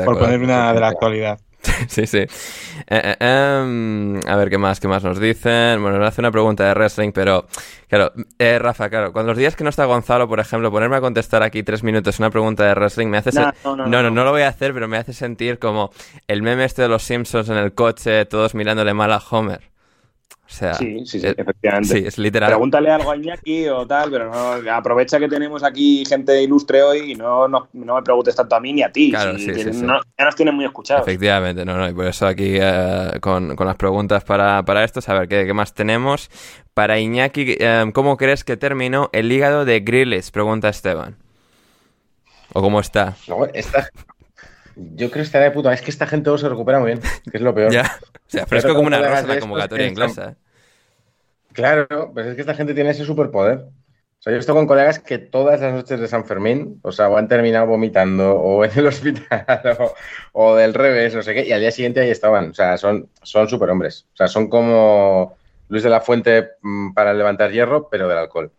por 0.06 0.20
poner 0.20 0.42
una 0.42 0.74
de 0.74 0.80
la 0.80 0.88
actualidad. 0.90 1.40
Sí, 1.88 2.06
sí. 2.06 2.20
Eh, 2.20 2.28
eh, 2.88 3.16
em, 3.20 4.20
a 4.28 4.36
ver, 4.36 4.50
¿qué 4.52 4.58
más? 4.58 4.80
¿Qué 4.80 4.88
más 4.88 5.04
nos 5.04 5.20
dicen? 5.20 5.82
Bueno, 5.82 5.98
nos 5.98 6.10
hace 6.10 6.22
una 6.22 6.32
pregunta 6.32 6.64
de 6.64 6.74
wrestling, 6.74 7.12
pero... 7.12 7.48
Claro, 7.88 8.12
eh, 8.38 8.60
Rafa, 8.60 8.88
claro, 8.90 9.12
cuando 9.12 9.32
los 9.32 9.38
días 9.38 9.56
que 9.56 9.64
no 9.64 9.72
está 9.72 9.86
Gonzalo, 9.86 10.28
por 10.28 10.40
ejemplo, 10.40 10.72
ponerme 10.72 10.98
a 10.98 11.02
contestar 11.02 11.42
aquí 11.44 11.64
tres 11.64 11.84
minutos 11.84 12.20
una 12.20 12.30
pregunta 12.30 12.66
de 12.66 12.76
wrestling 12.76 13.08
me 13.08 13.18
hace... 13.18 13.32
No, 13.32 13.52
no, 13.64 13.76
no, 13.76 13.88
no, 13.88 14.04
no. 14.04 14.10
no 14.12 14.24
lo 14.24 14.32
voy 14.32 14.44
a 14.44 14.50
hacer, 14.50 14.74
pero 14.74 14.88
me 14.88 14.98
hace 14.98 15.14
sentir 15.14 15.58
como 15.58 15.92
el 16.28 16.44
meme 16.44 16.66
este 16.66 16.84
de 16.84 16.88
los 16.88 17.04
Simpsons 17.04 17.50
en 17.50 17.58
el 17.58 17.74
coche, 17.74 18.26
todos 18.26 18.54
mirándole 18.54 18.94
mal 18.94 19.12
a 19.12 19.18
Homer. 19.18 19.62
O 20.48 20.50
sea... 20.58 20.76
Sí, 20.76 21.06
sí, 21.06 21.20
sí, 21.20 21.26
eh, 21.28 21.34
efectivamente. 21.36 21.88
Sí, 21.90 22.04
es 22.06 22.18
literal. 22.20 22.52
Pregúntale 22.52 22.92
algo 22.92 23.10
a 23.12 23.18
Iñaki 23.18 23.68
o 23.68 23.88
tal, 23.88 24.12
pero 24.12 24.30
no, 24.32 24.72
aprovecha 24.72 25.20
que 25.20 25.28
tenemos 25.28 25.64
aquí 25.64 26.06
gente 26.06 26.42
ilustre 26.44 26.84
hoy 26.84 27.12
y 27.14 27.16
no, 27.16 27.48
no, 27.48 27.68
no 27.74 27.96
me 27.96 28.02
preguntes 28.04 28.36
tanto 28.36 28.56
a 28.56 28.60
mí 28.60 28.72
ni 28.72 28.84
a 28.84 28.92
ti. 28.92 29.10
Claro, 29.10 29.38
si 29.40 29.54
sí, 29.54 29.64
sí, 29.74 29.82
no- 29.82 30.00
ya 30.18 30.26
nos 30.26 30.36
tienen 30.36 30.54
muy 30.54 30.66
escuchados. 30.66 31.08
Efectivamente, 31.08 31.66
no, 31.66 31.76
no, 31.78 31.90
y 31.90 31.94
por 31.94 32.06
eso 32.06 32.28
aquí 32.28 32.58
eh, 32.62 33.18
con, 33.22 33.56
con 33.56 33.66
las 33.66 33.76
preguntas 33.76 34.24
para, 34.24 34.64
para 34.64 34.84
esto, 34.84 35.00
a 35.08 35.14
ver 35.20 35.28
¿qué, 35.28 35.46
qué 35.46 35.54
más 35.54 35.74
tenemos. 35.74 36.30
Para 36.76 37.00
Iñaki, 37.00 37.58
eh, 37.60 37.92
¿cómo 37.94 38.16
crees 38.16 38.44
que 38.44 38.56
terminó 38.56 39.10
el 39.14 39.32
hígado 39.32 39.66
de 39.66 39.80
Grillis? 39.80 40.30
Pregunta 40.30 40.70
Esteban. 40.70 41.16
¿O 42.54 42.62
cómo 42.62 42.80
está? 42.80 43.16
Luego, 43.28 43.48
esta... 43.54 43.90
Yo 44.76 45.10
creo 45.12 45.26
que 45.30 45.38
de 45.40 45.52
puta. 45.52 45.74
Es 45.74 45.82
que 45.82 45.92
esta 45.92 46.08
gente 46.08 46.30
no 46.30 46.38
se 46.38 46.50
recupera 46.50 46.80
muy 46.80 46.88
bien, 46.88 47.02
que 47.32 47.38
es 47.38 47.42
lo 47.42 47.54
peor. 47.54 47.72
Ya, 47.74 48.00
o 48.02 48.18
sea, 48.28 48.46
fresco 48.46 48.74
como 48.74 48.88
una 48.88 48.98
rosa 49.02 49.28
la 49.28 49.40
convocatoria 49.40 49.88
inglesa. 49.88 50.30
¿eh? 50.32 50.36
Claro, 51.54 52.12
pues 52.14 52.28
es 52.28 52.36
que 52.36 52.42
esta 52.42 52.54
gente 52.56 52.74
tiene 52.74 52.90
ese 52.90 53.06
superpoder. 53.06 53.60
O 53.60 54.22
sea, 54.26 54.34
yo 54.34 54.40
estoy 54.40 54.56
con 54.56 54.66
colegas 54.68 55.00
que 55.00 55.20
todas 55.20 55.62
las 55.62 55.74
noches 55.74 56.00
de 56.00 56.08
San 56.08 56.26
Fermín, 56.26 56.80
o 56.82 56.92
sea, 56.92 57.10
o 57.10 57.18
han 57.18 57.28
terminado 57.28 57.68
vomitando, 57.68 58.36
o 58.36 58.66
en 58.66 58.72
el 58.76 58.88
hospital, 58.88 59.46
o, 59.80 59.94
o 60.34 60.56
del 60.56 60.74
revés, 60.74 61.14
no 61.16 61.22
sé 61.22 61.34
qué, 61.34 61.46
y 61.46 61.52
al 61.52 61.62
día 61.62 61.72
siguiente 61.72 62.00
ahí 62.02 62.10
estaban. 62.10 62.50
O 62.50 62.54
sea, 62.54 62.78
son, 62.78 63.10
son 63.22 63.48
superhombres. 63.48 64.08
O 64.14 64.18
sea, 64.18 64.28
son 64.28 64.50
como 64.50 65.38
Luis 65.70 65.84
de 65.84 65.90
la 65.90 66.02
Fuente 66.02 66.50
mm, 66.62 66.94
para 66.94 67.14
levantar 67.14 67.52
hierro, 67.52 67.88
pero 67.90 68.08
del 68.08 68.18
alcohol. 68.18 68.52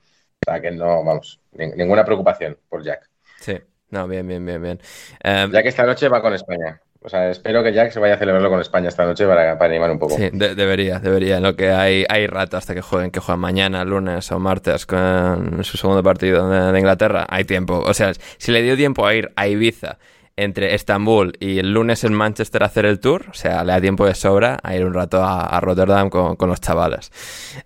O 0.46 0.50
sea, 0.50 0.60
que 0.60 0.70
no, 0.70 1.04
vamos, 1.04 1.40
ni- 1.52 1.72
ninguna 1.72 2.04
preocupación 2.04 2.56
por 2.68 2.84
Jack. 2.84 3.10
Sí, 3.40 3.58
no, 3.90 4.08
bien, 4.08 4.26
bien, 4.26 4.44
bien, 4.44 4.62
bien. 4.62 4.80
Eh, 5.22 5.48
Jack 5.52 5.66
esta 5.66 5.84
noche 5.86 6.08
va 6.08 6.20
con 6.22 6.34
España. 6.34 6.80
O 7.02 7.08
sea, 7.08 7.30
espero 7.30 7.62
que 7.62 7.72
Jack 7.72 7.92
se 7.92 8.00
vaya 8.00 8.14
a 8.14 8.18
celebrarlo 8.18 8.50
con 8.50 8.60
España 8.60 8.88
esta 8.88 9.04
noche 9.04 9.26
para, 9.28 9.56
para 9.56 9.70
animar 9.70 9.92
un 9.92 9.98
poco. 10.00 10.16
Sí, 10.16 10.28
de- 10.32 10.56
debería, 10.56 10.98
debería. 10.98 11.36
En 11.36 11.44
lo 11.44 11.54
que 11.54 11.70
hay, 11.70 12.04
hay 12.08 12.26
rato 12.26 12.56
hasta 12.56 12.74
que 12.74 12.80
jueguen, 12.82 13.12
que 13.12 13.20
juegan 13.20 13.38
mañana, 13.38 13.84
lunes 13.84 14.32
o 14.32 14.40
martes 14.40 14.86
con 14.86 15.62
su 15.62 15.76
segundo 15.76 16.02
partido 16.02 16.48
de, 16.50 16.72
de 16.72 16.78
Inglaterra. 16.80 17.24
Hay 17.28 17.44
tiempo. 17.44 17.78
O 17.78 17.94
sea, 17.94 18.12
si 18.38 18.50
le 18.50 18.60
dio 18.62 18.76
tiempo 18.76 19.06
a 19.06 19.14
ir 19.14 19.30
a 19.36 19.46
Ibiza 19.46 19.98
entre 20.36 20.74
Estambul 20.74 21.32
y 21.40 21.58
el 21.58 21.72
lunes 21.72 22.04
en 22.04 22.12
Manchester 22.12 22.62
a 22.62 22.66
hacer 22.66 22.84
el 22.84 23.00
tour, 23.00 23.24
o 23.30 23.34
sea, 23.34 23.64
le 23.64 23.72
da 23.72 23.80
tiempo 23.80 24.06
de 24.06 24.14
sobra 24.14 24.58
a 24.62 24.76
ir 24.76 24.84
un 24.84 24.92
rato 24.92 25.22
a, 25.22 25.46
a 25.46 25.60
Rotterdam 25.60 26.10
con, 26.10 26.36
con 26.36 26.48
los 26.50 26.60
chavales. 26.60 27.10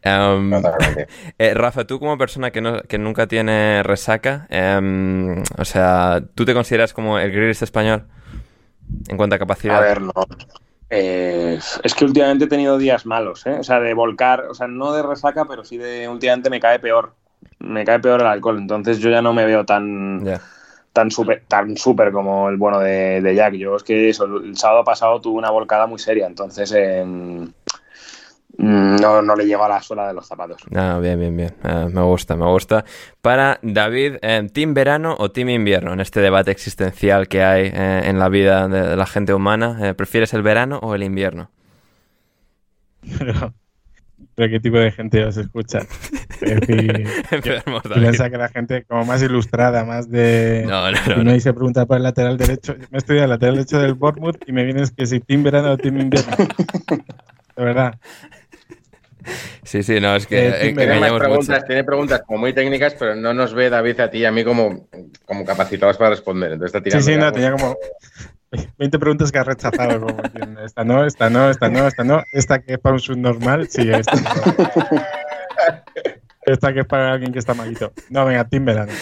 Em, 0.03 0.53
eh, 1.39 1.55
Rafa, 1.55 1.85
tú 1.85 1.99
como 1.99 2.17
persona 2.17 2.53
que, 2.53 2.61
no, 2.61 2.81
que 2.83 2.99
nunca 2.99 3.27
tiene 3.27 3.83
resaca, 3.83 4.47
em, 4.51 5.43
o 5.59 5.65
sea, 5.65 6.23
¿tú 6.35 6.45
te 6.45 6.55
consideras 6.55 6.93
como 6.93 7.19
el 7.19 7.33
grillis 7.33 7.63
español 7.63 8.07
en 9.09 9.17
cuanto 9.17 9.35
a 9.35 9.39
capacidad? 9.39 9.77
A 9.77 9.81
ver, 9.81 10.01
no. 10.01 10.13
Eh, 10.93 11.59
es 11.85 11.95
que 11.95 12.05
últimamente 12.05 12.45
he 12.45 12.49
tenido 12.49 12.77
días 12.77 13.07
malos, 13.07 13.47
¿eh? 13.47 13.57
O 13.61 13.63
sea, 13.63 13.79
de 13.79 13.95
volcar, 13.95 14.47
o 14.51 14.55
sea, 14.55 14.67
no 14.67 14.93
de 14.93 15.03
resaca, 15.03 15.45
pero 15.45 15.65
sí 15.65 15.77
de 15.77 16.09
últimamente 16.09 16.51
me 16.51 16.61
cae 16.61 16.81
peor. 16.81 17.15
Me 17.59 17.85
cae 17.85 18.01
peor 18.01 18.21
el 18.21 18.27
alcohol, 18.27 18.59
entonces 18.59 18.99
yo 18.99 19.11
ya 19.11 19.23
no 19.23 19.33
me 19.33 19.45
veo 19.45 19.65
tan. 19.65 20.25
Tan 20.93 21.11
súper 21.11 21.45
tan 21.47 21.77
súper 21.77 22.13
como 22.13 22.49
el 22.49 22.57
bueno 22.57 22.81
de, 22.81 23.21
de 23.21 23.35
Jack. 23.35 23.55
Yo 23.55 23.77
es 23.77 23.83
que 23.83 24.09
eso, 24.09 24.25
el 24.25 24.57
sábado 24.57 24.85
pasado 24.85 25.21
tuve 25.21 25.39
una 25.39 25.51
volcada 25.51 25.87
muy 25.87 25.99
seria, 25.99 26.27
entonces 26.27 26.73
em, 26.73 27.43
mm, 28.59 28.97
no, 29.01 29.23
no 29.23 29.37
le 29.37 29.47
llega 29.47 29.67
a 29.67 29.69
la 29.69 29.83
suela 29.83 30.09
de 30.09 30.15
los 30.15 30.27
zapatos. 30.27 30.63
Ah, 30.75 30.99
bien, 31.01 31.19
bien, 31.19 31.37
bien. 31.37 31.55
Ah, 31.63 31.87
me 31.91 32.03
gusta, 32.03 32.37
me 32.37 32.47
gusta. 32.47 32.85
Para 33.21 33.59
David, 33.63 34.17
eh, 34.23 34.49
¿team 34.53 34.75
verano 34.75 35.15
o 35.19 35.31
team 35.31 35.51
invierno 35.51 35.93
en 35.93 36.01
este 36.01 36.21
debate 36.21 36.51
existencial 36.51 37.29
que 37.29 37.43
hay 37.43 37.71
eh, 37.73 38.03
en 38.05 38.19
la 38.19 38.29
vida 38.29 38.69
de 38.69 38.97
la 38.97 39.07
gente 39.07 39.33
humana? 39.35 39.79
Eh, 39.83 39.95
¿Prefieres 39.95 40.35
el 40.35 40.43
verano 40.43 40.79
o 40.83 40.95
el 40.95 41.03
invierno? 41.03 41.51
Pero, 43.19 43.55
pero 44.35 44.51
¿qué 44.51 44.61
tipo 44.61 44.77
de 44.77 44.93
gente 44.93 45.25
os 45.25 45.37
escucha? 45.39 45.81
Es 46.41 46.61
decir, 46.61 47.07
yo 47.45 47.81
piensa 47.95 48.31
que 48.31 48.37
la 48.39 48.49
gente 48.49 48.85
como 48.85 49.05
más 49.05 49.23
ilustrada, 49.23 49.85
más 49.85 50.11
de... 50.11 50.65
No, 50.67 50.91
no, 50.91 50.99
no, 51.07 51.13
y 51.21 51.25
no. 51.25 51.33
no 51.33 51.41
se 51.41 51.53
pregunta 51.53 51.87
por 51.87 51.97
el 51.99 52.03
lateral 52.03 52.37
derecho. 52.39 52.77
Yo 52.77 52.87
me 52.91 52.99
estoy 52.99 53.19
el 53.19 53.29
lateral 53.31 53.57
derecho 53.57 53.79
del 53.79 53.95
Bournemouth 53.95 54.39
y 54.47 54.53
me 54.53 54.65
vienes 54.65 54.91
que 54.93 55.07
si 55.07 55.21
team 55.21 55.43
verano 55.43 55.73
o 55.73 55.77
team 55.79 55.99
invierno. 55.99 56.37
De 57.57 57.65
verdad. 57.65 57.99
Sí, 59.65 59.83
sí, 59.83 60.01
no, 60.01 60.17
es 60.17 60.27
que 60.27 60.49
Eh, 60.49 60.69
eh. 60.71 60.75
Tiene, 60.75 60.99
mucho. 60.99 61.19
preguntas, 61.19 61.65
tiene 61.67 61.85
preguntas 61.85 62.23
como 62.27 62.39
muy 62.41 62.53
técnicas, 62.55 62.95
pero 62.99 63.15
no 63.15 63.35
nos 63.35 63.53
ve 63.53 63.69
David 63.69 64.01
a 64.01 64.11
ti 64.11 64.19
y 64.19 64.25
a 64.25 64.33
mí 64.33 64.43
como, 64.45 64.89
como 65.27 65.45
capacitados 65.45 65.99
para 65.99 66.11
responder. 66.11 66.53
Entonces 66.53 66.75
está 66.75 66.79
Sí, 67.01 67.07
tirando. 67.07 67.07
sí, 67.07 67.13
ya 67.13 67.19
no, 67.19 67.33
tenía 67.33 67.53
como 67.53 67.77
20 68.79 68.99
preguntas 68.99 69.31
que 69.31 69.39
has 69.39 69.47
rechazado. 69.47 70.01
Como, 70.01 70.23
esta 70.65 70.85
no, 70.85 71.05
esta 71.05 71.29
no, 71.31 71.51
esta 71.51 71.69
no, 71.69 71.87
esta 71.87 72.03
no. 72.03 72.23
Esta 72.33 72.59
que 72.61 72.73
es 72.73 72.79
para 72.79 72.95
un 72.95 73.01
subnormal, 73.01 73.69
sí, 73.69 73.89
esta 73.91 74.17
no. 74.17 75.01
Esta 76.51 76.73
que 76.73 76.81
es 76.81 76.87
para 76.87 77.13
alguien 77.13 77.33
que 77.33 77.39
está 77.39 77.55
malito. 77.55 77.93
No, 78.11 78.25
venga, 78.25 78.45
team 78.49 78.65
verano. 78.65 78.93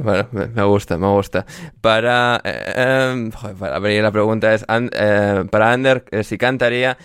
Bueno, 0.00 0.28
me, 0.32 0.62
gusta, 0.64 0.96
me 0.96 1.08
gusta. 1.08 1.44
Para, 1.80 2.40
eh, 2.44 3.10
em, 3.12 3.30
joder, 3.30 3.56
para 3.56 3.76
abrir 3.76 4.02
la 4.02 4.10
pregunta 4.10 4.54
es, 4.54 4.64
eh, 4.68 5.44
para 5.50 5.72
Ander, 5.72 6.04
eh, 6.10 6.24
si 6.24 6.38
cantaría 6.38 6.96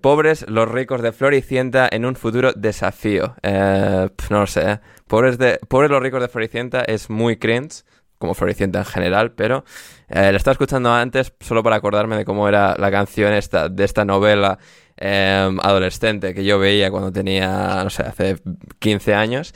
Pobres 0.00 0.46
los 0.48 0.70
ricos 0.70 1.02
de 1.02 1.12
Floricienta 1.12 1.88
en 1.90 2.06
un 2.06 2.16
futuro 2.16 2.52
desafío. 2.54 3.34
Eh, 3.42 4.08
no 4.30 4.40
lo 4.40 4.46
sé. 4.46 4.80
Pobres, 5.06 5.36
de, 5.36 5.58
Pobres 5.68 5.90
los 5.90 6.02
ricos 6.02 6.22
de 6.22 6.28
Floricienta 6.28 6.80
es 6.80 7.10
muy 7.10 7.36
cringe, 7.36 7.84
como 8.18 8.32
Floricienta 8.32 8.78
en 8.78 8.86
general, 8.86 9.32
pero 9.32 9.64
la 10.08 10.30
estaba 10.30 10.52
escuchando 10.52 10.90
antes 10.92 11.34
solo 11.40 11.62
para 11.62 11.76
acordarme 11.76 12.16
de 12.16 12.24
cómo 12.24 12.48
era 12.48 12.74
la 12.78 12.90
canción 12.90 13.34
esta, 13.34 13.68
de 13.68 13.84
esta 13.84 14.06
novela 14.06 14.58
em, 14.96 15.58
adolescente 15.60 16.34
que 16.34 16.44
yo 16.44 16.58
veía 16.58 16.90
cuando 16.90 17.12
tenía, 17.12 17.82
no 17.84 17.90
sé, 17.90 18.02
hace 18.02 18.36
15 18.78 19.14
años. 19.14 19.54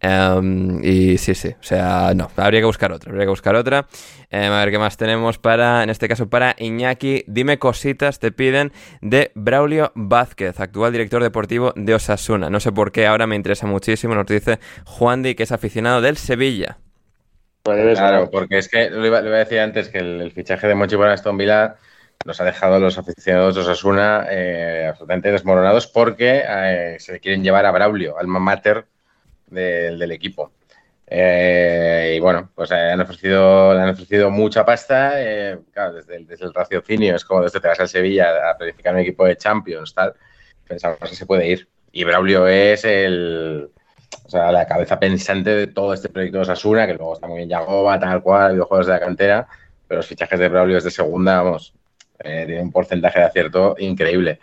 Em, 0.00 0.82
y 0.82 1.18
sí, 1.18 1.34
sí, 1.34 1.48
o 1.48 1.62
sea, 1.62 2.12
no, 2.14 2.30
habría 2.36 2.60
que 2.60 2.66
buscar 2.66 2.90
otra, 2.90 3.10
habría 3.10 3.26
que 3.26 3.30
buscar 3.30 3.54
otra. 3.54 3.86
Em, 4.30 4.50
a 4.50 4.58
ver 4.60 4.70
qué 4.70 4.78
más 4.78 4.96
tenemos 4.96 5.38
para, 5.38 5.82
en 5.82 5.90
este 5.90 6.08
caso, 6.08 6.28
para 6.30 6.56
Iñaki. 6.58 7.24
Dime 7.26 7.58
cositas, 7.58 8.18
te 8.18 8.32
piden, 8.32 8.72
de 9.02 9.30
Braulio 9.34 9.92
Vázquez, 9.94 10.58
actual 10.58 10.92
director 10.92 11.22
deportivo 11.22 11.72
de 11.76 11.94
Osasuna. 11.94 12.48
No 12.48 12.60
sé 12.60 12.72
por 12.72 12.92
qué, 12.92 13.06
ahora 13.06 13.26
me 13.26 13.36
interesa 13.36 13.66
muchísimo. 13.66 14.14
Nos 14.14 14.26
dice 14.26 14.58
Juan 14.84 15.22
Di, 15.22 15.34
que 15.34 15.42
es 15.42 15.52
aficionado 15.52 16.00
del 16.00 16.16
Sevilla. 16.16 16.78
Pues. 17.62 17.98
Claro, 17.98 18.30
porque 18.30 18.58
es 18.58 18.68
que 18.68 18.88
lo 18.88 19.06
iba, 19.06 19.20
lo 19.20 19.28
iba 19.28 19.36
a 19.36 19.40
decir 19.40 19.60
antes 19.60 19.90
que 19.90 19.98
el, 19.98 20.20
el 20.22 20.32
fichaje 20.32 20.66
de 20.66 20.74
Mochi 20.74 20.96
para 20.96 21.12
Aston 21.12 21.36
Villa 21.36 21.76
nos 22.24 22.40
ha 22.40 22.44
dejado 22.44 22.74
a 22.74 22.78
los 22.78 22.98
aficionados 22.98 23.54
de 23.54 23.62
Osasuna 23.62 24.26
eh, 24.30 24.86
absolutamente 24.88 25.32
desmoronados 25.32 25.86
porque 25.86 26.42
eh, 26.46 26.96
se 26.98 27.18
quieren 27.20 27.42
llevar 27.42 27.64
a 27.64 27.70
Braulio, 27.70 28.18
alma 28.18 28.38
mater 28.38 28.86
del, 29.46 30.12
equipo. 30.12 30.52
Eh, 31.06 32.14
y 32.16 32.20
bueno, 32.20 32.50
pues 32.54 32.70
eh, 32.70 32.92
han 32.92 33.00
ofrecido, 33.00 33.74
le 33.74 33.80
han 33.80 33.90
ofrecido 33.90 34.30
mucha 34.30 34.64
pasta. 34.64 35.12
eh, 35.16 35.58
claro, 35.72 35.94
desde 35.94 36.16
el, 36.16 36.26
desde 36.26 36.44
el 36.46 36.54
raciocinio 36.54 37.16
es 37.16 37.24
como 37.24 37.42
desde 37.42 37.58
te 37.58 37.68
vas 37.68 37.80
al 37.80 37.88
Sevilla 37.88 38.50
a 38.50 38.56
planificar 38.56 38.94
un 38.94 39.00
equipo 39.00 39.24
de 39.24 39.36
Champions, 39.36 39.94
tal. 39.94 40.14
Pensamos 40.68 40.98
que 41.00 41.16
se 41.16 41.26
puede 41.26 41.48
ir. 41.48 41.68
Y 41.90 42.04
Braulio 42.04 42.46
es 42.46 42.84
el, 42.84 43.70
o 44.24 44.30
sea, 44.30 44.52
la 44.52 44.66
cabeza 44.66 45.00
pensante 45.00 45.50
de 45.50 45.66
todo 45.66 45.94
este 45.94 46.08
proyecto 46.08 46.38
de 46.38 46.42
Osasuna, 46.42 46.86
que 46.86 46.94
luego 46.94 47.14
está 47.14 47.26
muy 47.26 47.38
bien 47.38 47.48
Yagoba, 47.48 47.98
tal 47.98 48.22
cual, 48.22 48.52
videojuegos 48.52 48.86
de 48.86 48.92
la 48.92 49.00
cantera, 49.00 49.48
pero 49.88 49.98
los 49.98 50.06
fichajes 50.06 50.38
de 50.38 50.48
Braulio 50.48 50.78
es 50.78 50.84
de 50.84 50.90
segunda, 50.92 51.42
vamos, 51.42 51.74
eh, 52.22 52.44
tiene 52.46 52.62
un 52.62 52.70
porcentaje 52.72 53.18
de 53.20 53.24
acierto 53.26 53.74
increíble. 53.78 54.38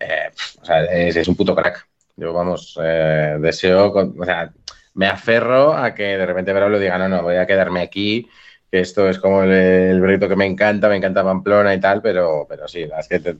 Eh, 0.00 0.30
o 0.60 0.64
sea, 0.64 0.84
es, 0.84 1.16
es 1.16 1.28
un 1.28 1.36
puto 1.36 1.54
crack. 1.54 1.86
Yo, 2.16 2.32
vamos, 2.32 2.78
eh, 2.82 3.36
deseo, 3.40 3.92
con- 3.92 4.14
o 4.20 4.24
sea, 4.24 4.50
me 4.94 5.06
aferro 5.06 5.72
a 5.76 5.94
que 5.94 6.02
de 6.02 6.26
repente 6.26 6.52
Braulio 6.52 6.78
diga, 6.80 6.98
no, 6.98 7.08
no, 7.08 7.22
voy 7.22 7.36
a 7.36 7.46
quedarme 7.46 7.80
aquí, 7.82 8.28
que 8.70 8.80
esto 8.80 9.08
es 9.08 9.18
como 9.18 9.42
el, 9.44 9.50
el 9.52 10.00
proyecto 10.00 10.28
que 10.28 10.36
me 10.36 10.46
encanta, 10.46 10.88
me 10.88 10.96
encanta 10.96 11.22
Pamplona 11.24 11.74
y 11.74 11.80
tal, 11.80 12.02
pero, 12.02 12.44
pero 12.48 12.66
sí, 12.66 12.80
la 12.80 12.96
verdad 12.96 13.00
es 13.00 13.08
que 13.08 13.18
te- 13.20 13.34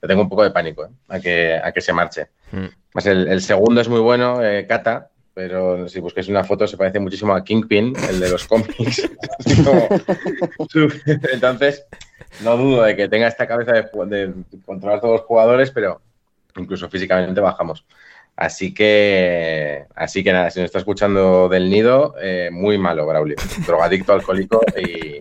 te 0.00 0.06
tengo 0.06 0.22
un 0.22 0.28
poco 0.28 0.44
de 0.44 0.50
pánico 0.50 0.84
¿eh? 0.84 0.90
a, 1.08 1.18
que, 1.20 1.54
a 1.62 1.72
que 1.72 1.80
se 1.80 1.92
marche. 1.92 2.26
Mm. 2.52 2.66
Más 2.94 3.06
el, 3.06 3.26
el 3.28 3.40
segundo 3.40 3.80
es 3.80 3.88
muy 3.88 4.00
bueno, 4.00 4.44
eh, 4.44 4.66
Kata, 4.66 5.10
pero 5.34 5.88
si 5.88 6.00
busquéis 6.00 6.28
una 6.28 6.44
foto 6.44 6.66
se 6.66 6.76
parece 6.76 7.00
muchísimo 7.00 7.34
a 7.34 7.42
Kingpin, 7.44 7.94
el 8.10 8.20
de 8.20 8.28
los 8.30 8.44
cómics. 8.46 9.08
Entonces, 11.32 11.86
no 12.42 12.56
dudo 12.56 12.82
de 12.82 12.96
que 12.96 13.08
tenga 13.08 13.28
esta 13.28 13.46
cabeza 13.46 13.72
de, 13.72 14.32
controlar 14.64 15.00
todos 15.00 15.20
los 15.20 15.26
jugadores, 15.26 15.70
pero 15.70 16.00
incluso 16.56 16.88
físicamente 16.88 17.40
bajamos. 17.40 17.84
Así 18.36 18.72
que, 18.72 19.86
así 19.96 20.22
que 20.22 20.32
nada, 20.32 20.50
si 20.50 20.60
nos 20.60 20.66
está 20.66 20.78
escuchando 20.78 21.48
del 21.48 21.68
nido, 21.68 22.14
eh, 22.20 22.50
muy 22.52 22.78
malo, 22.78 23.06
Braulio. 23.06 23.36
Drogadicto, 23.66 24.12
alcohólico 24.12 24.60
y, 24.76 25.20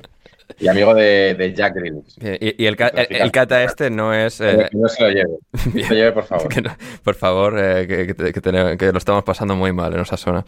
y 0.60 0.68
amigo 0.68 0.94
de, 0.94 1.36
de 1.36 1.54
Jack 1.54 1.76
Grealish. 1.76 2.16
Y, 2.40 2.64
y 2.64 2.66
el, 2.66 2.76
ca- 2.76 2.88
el, 2.90 3.16
el 3.16 3.32
cata 3.32 3.64
este 3.64 3.90
no 3.90 4.14
es... 4.14 4.42
eh, 4.42 4.68
Que 4.72 4.78
no 4.78 4.88
se 4.88 5.04
lo 5.04 5.10
lleve. 5.10 5.38
No 5.74 5.84
se 5.84 5.90
lo 5.90 5.96
lleve, 5.96 6.12
por 6.12 6.24
favor. 6.26 6.48
que 6.50 6.62
no- 6.62 6.76
por 7.04 7.16
favor, 7.16 7.56
eh, 7.60 7.86
que, 7.88 8.08
que 8.08 8.14
te- 8.14 8.34
que 8.34 8.78
que 8.78 8.92
lo 8.92 8.98
estamos 8.98 9.24
pasando 9.24 9.56
muy 9.56 9.72
mal 9.74 9.94
en 9.94 10.00
Osasuna. 10.00 10.44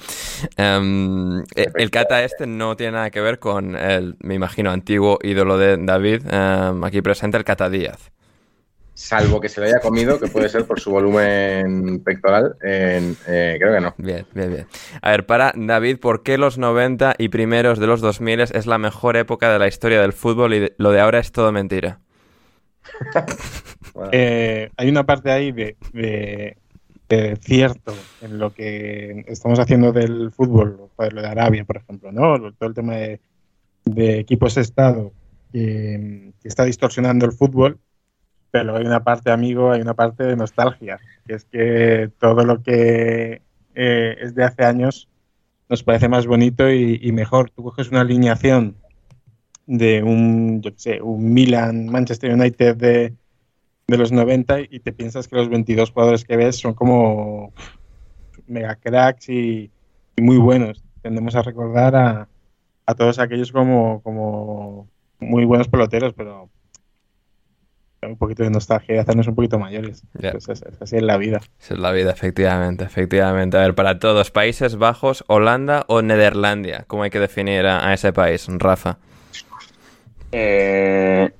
Em, 0.57 1.39
eh, 1.55 1.67
el 1.75 1.91
kata 1.91 2.23
este 2.23 2.47
no 2.47 2.75
tiene 2.75 2.93
nada 2.93 3.09
que 3.09 3.21
ver 3.21 3.39
con 3.39 3.75
el, 3.75 4.15
me 4.19 4.35
imagino, 4.35 4.71
antiguo 4.71 5.19
ídolo 5.21 5.57
de 5.57 5.77
David, 5.79 6.21
em, 6.31 6.83
aquí 6.83 7.01
presente, 7.01 7.37
el 7.37 7.43
Cata 7.43 7.69
Díaz. 7.69 8.11
Salvo 9.01 9.39
que 9.39 9.47
se 9.47 9.61
lo 9.61 9.65
haya 9.67 9.79
comido, 9.79 10.19
que 10.19 10.27
puede 10.27 10.49
ser 10.49 10.65
por 10.65 10.77
su 10.81 10.91
volumen 10.91 12.01
pectoral, 12.03 12.55
eh, 12.61 13.15
creo 13.57 13.73
que 13.73 13.79
no. 13.79 13.95
Bien, 13.97 14.25
bien, 14.33 14.49
bien. 14.51 14.67
A 15.01 15.11
ver, 15.11 15.25
para 15.25 15.53
David, 15.55 15.99
¿por 15.99 16.21
qué 16.21 16.37
los 16.37 16.57
90 16.57 17.15
y 17.17 17.29
primeros 17.29 17.79
de 17.79 17.87
los 17.87 18.01
2000 18.01 18.41
es 18.41 18.65
la 18.67 18.77
mejor 18.77 19.15
época 19.15 19.53
de 19.53 19.57
la 19.57 19.69
historia 19.69 20.01
del 20.01 20.11
fútbol 20.11 20.53
y 20.53 20.73
lo 20.77 20.91
de 20.91 20.99
ahora 20.99 21.19
es 21.19 21.31
todo 21.31 21.49
mentira? 21.53 22.01
Bueno, 23.93 24.09
Eh, 24.13 24.69
hay 24.75 24.89
una 24.89 25.05
parte 25.05 25.31
ahí 25.31 25.53
de, 25.53 25.77
de- 25.93 26.57
de 27.07 27.37
cierto 27.37 27.95
en 28.21 28.37
lo 28.37 28.53
que 28.53 29.23
estamos 29.27 29.59
haciendo 29.59 29.91
del 29.93 30.31
fútbol, 30.31 30.89
joder, 30.95 31.13
lo 31.13 31.21
de 31.21 31.27
Arabia, 31.27 31.63
por 31.65 31.77
ejemplo, 31.77 32.11
¿no? 32.11 32.37
Todo 32.53 32.69
el 32.69 32.75
tema 32.75 32.95
de, 32.97 33.19
de 33.85 34.19
equipos 34.19 34.57
Estado 34.57 35.11
que, 35.51 36.33
que 36.41 36.47
está 36.47 36.65
distorsionando 36.65 37.25
el 37.25 37.31
fútbol, 37.31 37.79
pero 38.51 38.75
hay 38.75 38.85
una 38.85 39.03
parte, 39.03 39.31
amigo, 39.31 39.71
hay 39.71 39.81
una 39.81 39.93
parte 39.93 40.23
de 40.23 40.35
nostalgia, 40.35 40.99
que 41.25 41.33
es 41.35 41.45
que 41.45 42.11
todo 42.19 42.43
lo 42.43 42.61
que 42.63 43.41
eh, 43.75 44.17
es 44.19 44.35
de 44.35 44.43
hace 44.43 44.65
años 44.65 45.07
nos 45.69 45.83
parece 45.83 46.09
más 46.09 46.25
bonito 46.25 46.71
y, 46.71 47.11
mejor. 47.11 47.51
Tú 47.51 47.63
coges 47.63 47.91
una 47.91 48.01
alineación 48.01 48.75
de 49.67 50.01
un, 50.01 50.61
yo 50.61 50.71
sé, 50.75 50.99
un 51.01 51.31
Milan, 51.31 51.87
Manchester 51.87 52.33
United 52.33 52.75
de, 52.75 53.13
de 53.87 53.97
los 53.97 54.11
90 54.11 54.61
y 54.61 54.79
te 54.79 54.91
piensas 54.91 55.27
que 55.27 55.35
los 55.35 55.47
22 55.47 55.91
jugadores 55.91 56.25
que 56.25 56.37
ves 56.37 56.57
son 56.57 56.73
como 56.73 57.53
mega 58.47 58.75
cracks 58.75 59.29
y, 59.29 59.69
y 60.15 60.21
muy 60.21 60.37
buenos. 60.37 60.83
Tendemos 61.03 61.35
a 61.35 61.43
recordar 61.43 61.95
a, 61.95 62.27
a 62.87 62.95
todos 62.95 63.19
aquellos 63.19 63.51
como, 63.51 64.01
como 64.01 64.87
muy 65.19 65.45
buenos 65.45 65.67
peloteros, 65.67 66.13
pero 66.13 66.49
un 68.01 68.17
poquito 68.17 68.43
de 68.43 68.49
nostalgia 68.49 68.95
y 68.95 68.97
hacernos 68.97 69.27
un 69.27 69.35
poquito 69.35 69.59
mayores. 69.59 70.03
Pues 70.19 70.47
es, 70.49 70.61
es 70.61 70.81
así 70.81 70.97
en 70.97 71.07
la 71.07 71.17
vida. 71.17 71.41
Esa 71.59 71.73
es 71.73 71.79
la 71.79 71.91
vida, 71.91 72.11
efectivamente, 72.11 72.83
efectivamente. 72.83 73.57
A 73.57 73.61
ver, 73.61 73.75
para 73.75 73.99
todos, 73.99 74.31
Países 74.31 74.77
Bajos, 74.77 75.23
Holanda 75.27 75.85
o 75.87 76.01
Nederlandia, 76.01 76.85
¿cómo 76.87 77.03
hay 77.03 77.09
que 77.09 77.19
definir 77.19 77.65
a, 77.65 77.87
a 77.87 77.93
ese 77.93 78.13
país, 78.13 78.47
Rafa? 78.49 78.97
Eh, 80.31 81.31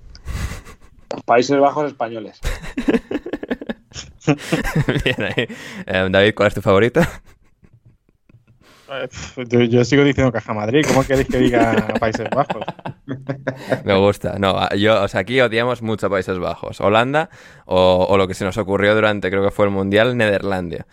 Países 1.26 1.60
Bajos 1.60 1.88
españoles. 1.88 2.40
Bien 5.04 5.24
ahí. 5.24 5.48
Eh, 5.86 6.08
David, 6.12 6.34
¿cuál 6.36 6.48
es 6.48 6.54
tu 6.54 6.62
favorito? 6.62 7.02
Eh, 8.92 9.68
Yo, 9.70 9.86
sigo 9.86 10.04
diciendo 10.04 10.32
Caja 10.32 10.54
Madrid, 10.54 10.86
¿cómo 10.88 11.04
queréis 11.04 11.28
que 11.28 11.38
diga 11.38 11.88
Países 12.00 12.28
Bajos? 12.30 12.64
Me 13.86 13.96
gusta. 13.98 14.38
No, 14.40 14.70
yo, 14.76 15.04
o 15.04 15.08
sea, 15.08 15.22
aquí 15.22 15.40
odiamos 15.42 15.82
mucho 15.82 16.10
Países 16.10 16.38
Bajos. 16.40 16.82
Holanda 16.82 17.30
o 17.66 18.18
lo 18.18 18.28
que 18.28 18.34
se 18.34 18.46
nos 18.46 18.58
ocurrió 18.58 18.96
durante, 18.96 19.30
creo 19.30 19.44
que 19.44 19.52
fue 19.52 19.66
el 19.66 19.72
Mundial, 19.72 20.18
Nederlandia. 20.18 20.86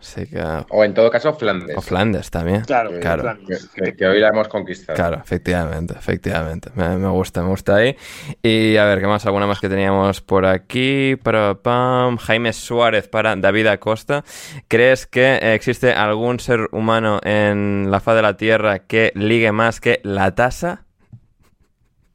Así 0.00 0.26
que... 0.26 0.42
O 0.70 0.82
en 0.82 0.94
todo 0.94 1.10
caso 1.10 1.34
Flandes. 1.34 1.76
O 1.76 1.82
Flandes 1.82 2.30
también. 2.30 2.62
Claro, 2.62 2.90
claro. 3.00 3.22
Flandes. 3.22 3.68
Que, 3.68 4.06
hoy 4.06 4.18
la 4.18 4.28
hemos 4.28 4.48
conquistado. 4.48 4.96
Claro, 4.96 5.20
efectivamente, 5.22 5.94
efectivamente. 5.96 6.70
Me, 6.74 6.96
me 6.96 7.08
gusta, 7.08 7.42
me 7.42 7.50
gusta 7.50 7.76
ahí. 7.76 7.94
Y 8.42 8.78
a 8.78 8.86
ver, 8.86 9.00
¿qué 9.00 9.06
más? 9.06 9.26
¿Alguna 9.26 9.46
más 9.46 9.60
que 9.60 9.68
teníamos 9.68 10.22
por 10.22 10.46
aquí? 10.46 11.16
Para, 11.22 11.54
pam. 11.54 12.16
Jaime 12.16 12.54
Suárez 12.54 13.08
para 13.08 13.36
David 13.36 13.66
Acosta. 13.66 14.24
¿Crees 14.68 15.06
que 15.06 15.54
existe 15.54 15.92
algún 15.92 16.40
ser 16.40 16.68
humano 16.72 17.20
en 17.22 17.90
la 17.90 18.00
faz 18.00 18.16
de 18.16 18.22
la 18.22 18.38
Tierra 18.38 18.78
que 18.78 19.12
ligue 19.14 19.52
más 19.52 19.80
que 19.80 20.00
la 20.02 20.34
tasa? 20.34 20.86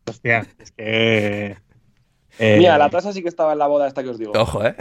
Hostia, 0.07 0.47
es 0.57 0.71
que. 0.71 1.57
eh, 2.39 2.55
Mira, 2.57 2.79
la 2.79 2.89
tasa 2.89 3.13
sí 3.13 3.21
que 3.21 3.29
estaba 3.29 3.53
en 3.53 3.59
la 3.59 3.67
boda 3.67 3.88
esta 3.88 4.01
que 4.01 4.09
os 4.09 4.17
digo. 4.17 4.31
Ojo, 4.36 4.65
¿eh? 4.65 4.75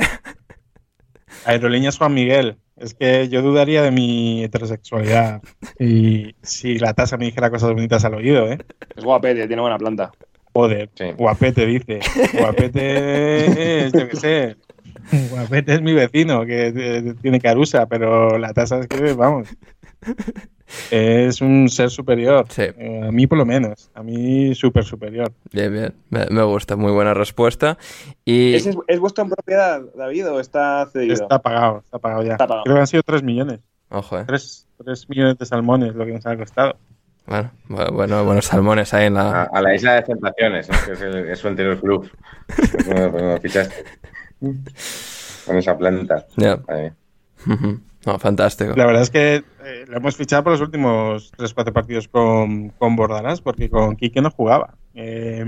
Aerolíneas 1.45 1.99
Juan 1.99 2.15
Miguel. 2.15 2.57
Es 2.77 2.93
que 2.95 3.29
yo 3.29 3.41
dudaría 3.43 3.83
de 3.83 3.91
mi 3.93 4.43
heterosexualidad. 4.45 5.43
Y 5.79 6.35
si 6.43 6.79
la 6.79 6.93
tasa 6.95 7.17
me 7.17 7.27
dijera 7.27 7.51
cosas 7.51 7.73
bonitas 7.73 8.05
al 8.05 8.15
oído, 8.15 8.51
¿eh? 8.51 8.59
Es 8.97 9.05
guapete, 9.05 9.47
tiene 9.47 9.63
buena 9.63 9.79
planta. 9.79 10.11
Joder, 10.53 10.89
Sí. 10.95 11.07
guapete 11.17 11.67
dice. 11.67 12.01
Guapete 12.39 13.87
es, 13.87 13.93
yo 13.93 14.09
qué 14.09 14.17
sé. 14.17 14.57
Guapete 15.31 15.75
es 15.75 15.83
mi 15.83 15.93
vecino 15.93 16.45
que 16.47 16.73
eh, 16.75 17.15
tiene 17.23 17.41
carusa, 17.41 17.87
pero 17.87 18.39
la 18.39 18.53
tasa 18.53 18.81
es 18.81 18.87
que, 18.89 19.13
vamos. 19.13 19.49
Es 20.91 21.41
un 21.41 21.69
ser 21.69 21.91
superior. 21.91 22.47
Sí. 22.49 22.63
Eh, 22.63 23.03
A 23.07 23.13
mí, 23.13 23.27
por 23.27 23.39
lo 23.39 23.45
menos. 23.45 23.91
A 23.95 24.03
mí, 24.03 24.55
súper 24.55 24.85
superior. 24.85 25.33
Bien, 25.53 25.73
bien. 25.73 25.95
Me, 26.11 26.27
me 26.31 26.43
gusta, 26.43 26.75
muy 26.77 26.91
buena 26.93 27.15
respuesta. 27.15 27.77
Y... 28.25 28.55
¿Ese 28.55 28.71
es, 28.71 28.77
es 28.89 28.99
vuestra 29.01 29.25
propiedad, 29.25 29.83
David, 29.97 30.31
o 30.31 30.41
está 30.41 30.87
cedido? 30.93 31.15
Está 31.15 31.41
pagado, 31.41 31.83
está 31.85 31.99
pagado 31.99 32.23
ya. 32.23 32.33
Está 32.33 32.47
pagado. 32.47 32.65
Creo 32.65 32.77
que 32.77 32.81
han 32.81 32.87
sido 32.87 33.03
3 33.03 33.23
millones. 33.23 33.61
Ojo, 33.91 34.19
¿eh? 34.19 34.25
3, 34.27 34.67
millones 35.09 35.39
de 35.39 35.47
salmones 35.47 35.95
lo 35.95 36.05
que 36.07 36.13
nos 36.13 36.27
ha 36.27 36.37
costado. 36.37 36.77
Bueno, 37.27 37.51
bu- 37.69 37.93
bueno, 37.93 38.25
buenos 38.25 38.45
salmones 38.47 38.93
ahí 38.93 39.07
en 39.07 39.17
A, 39.17 39.25
la... 39.25 39.43
a 39.45 39.63
la 39.63 39.75
isla 39.75 39.95
de 39.95 40.03
Tentaciones, 40.03 40.69
¿no? 40.69 40.77
que 40.85 40.93
es, 40.93 41.01
el- 41.01 41.29
es 41.31 41.39
su 41.39 41.49
anterior 41.49 41.79
club. 41.81 42.11
Cuando- 42.87 43.39
fichaste. 43.41 43.85
Con 45.47 45.57
esa 45.59 45.77
planta. 45.77 46.27
Ya. 46.37 46.59
No, 48.07 48.19
fantástico. 48.19 48.75
La 48.77 48.87
verdad 48.87 49.03
es 49.03 49.11
que 49.11 49.45
eh, 49.65 49.85
lo 49.89 49.97
hemos 49.97 50.17
fichado 50.17 50.43
por 50.45 50.53
los 50.53 50.61
últimos 50.61 51.33
3-4 51.33 51.73
partidos 51.73 52.09
con, 52.09 52.71
con 52.71 52.97
Bordalás, 52.97 53.41
porque 53.41 53.71
con 53.71 53.97
Quique 53.97 54.21
no 54.21 54.31
jugaba. 54.31 54.75
Eh, 54.95 55.45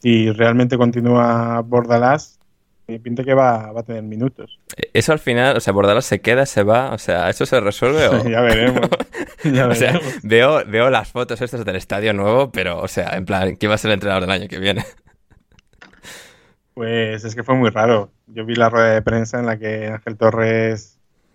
si 0.00 0.30
realmente 0.30 0.76
continúa 0.76 1.60
Bordalás, 1.62 2.38
eh, 2.86 2.98
pinta 3.00 3.24
que 3.24 3.32
va, 3.32 3.72
va 3.72 3.80
a 3.80 3.84
tener 3.84 4.02
minutos. 4.02 4.58
Eso 4.92 5.12
al 5.12 5.18
final, 5.18 5.56
o 5.56 5.60
sea, 5.60 5.72
Bordalas 5.72 6.04
se 6.04 6.20
queda, 6.20 6.44
se 6.44 6.62
va, 6.62 6.92
o 6.92 6.98
sea, 6.98 7.30
¿eso 7.30 7.46
se 7.46 7.58
resuelve 7.58 8.08
o...? 8.08 8.24
ya 8.28 8.40
veremos. 8.40 8.88
Ya 9.44 9.68
O 9.68 9.74
sea, 9.74 9.92
veremos. 9.92 10.20
veo, 10.22 10.62
veo 10.66 10.90
las 10.90 11.10
fotos 11.10 11.40
estas 11.40 11.64
del 11.64 11.76
estadio 11.76 12.12
nuevo, 12.14 12.50
pero, 12.50 12.80
o 12.80 12.88
sea, 12.88 13.16
en 13.16 13.24
plan, 13.24 13.56
¿quién 13.56 13.70
va 13.70 13.74
a 13.76 13.78
ser 13.78 13.90
el 13.90 13.94
entrenador 13.94 14.22
del 14.22 14.30
año 14.30 14.48
que 14.48 14.58
viene? 14.58 14.84
Pues 16.74 17.24
es 17.24 17.34
que 17.34 17.42
fue 17.42 17.54
muy 17.54 17.70
raro. 17.70 18.10
Yo 18.26 18.44
vi 18.44 18.54
la 18.54 18.68
rueda 18.68 18.90
de 18.94 19.02
prensa 19.02 19.38
en 19.38 19.46
la 19.46 19.58
que 19.58 19.86
Ángel 19.88 20.16
Torres 20.16 20.93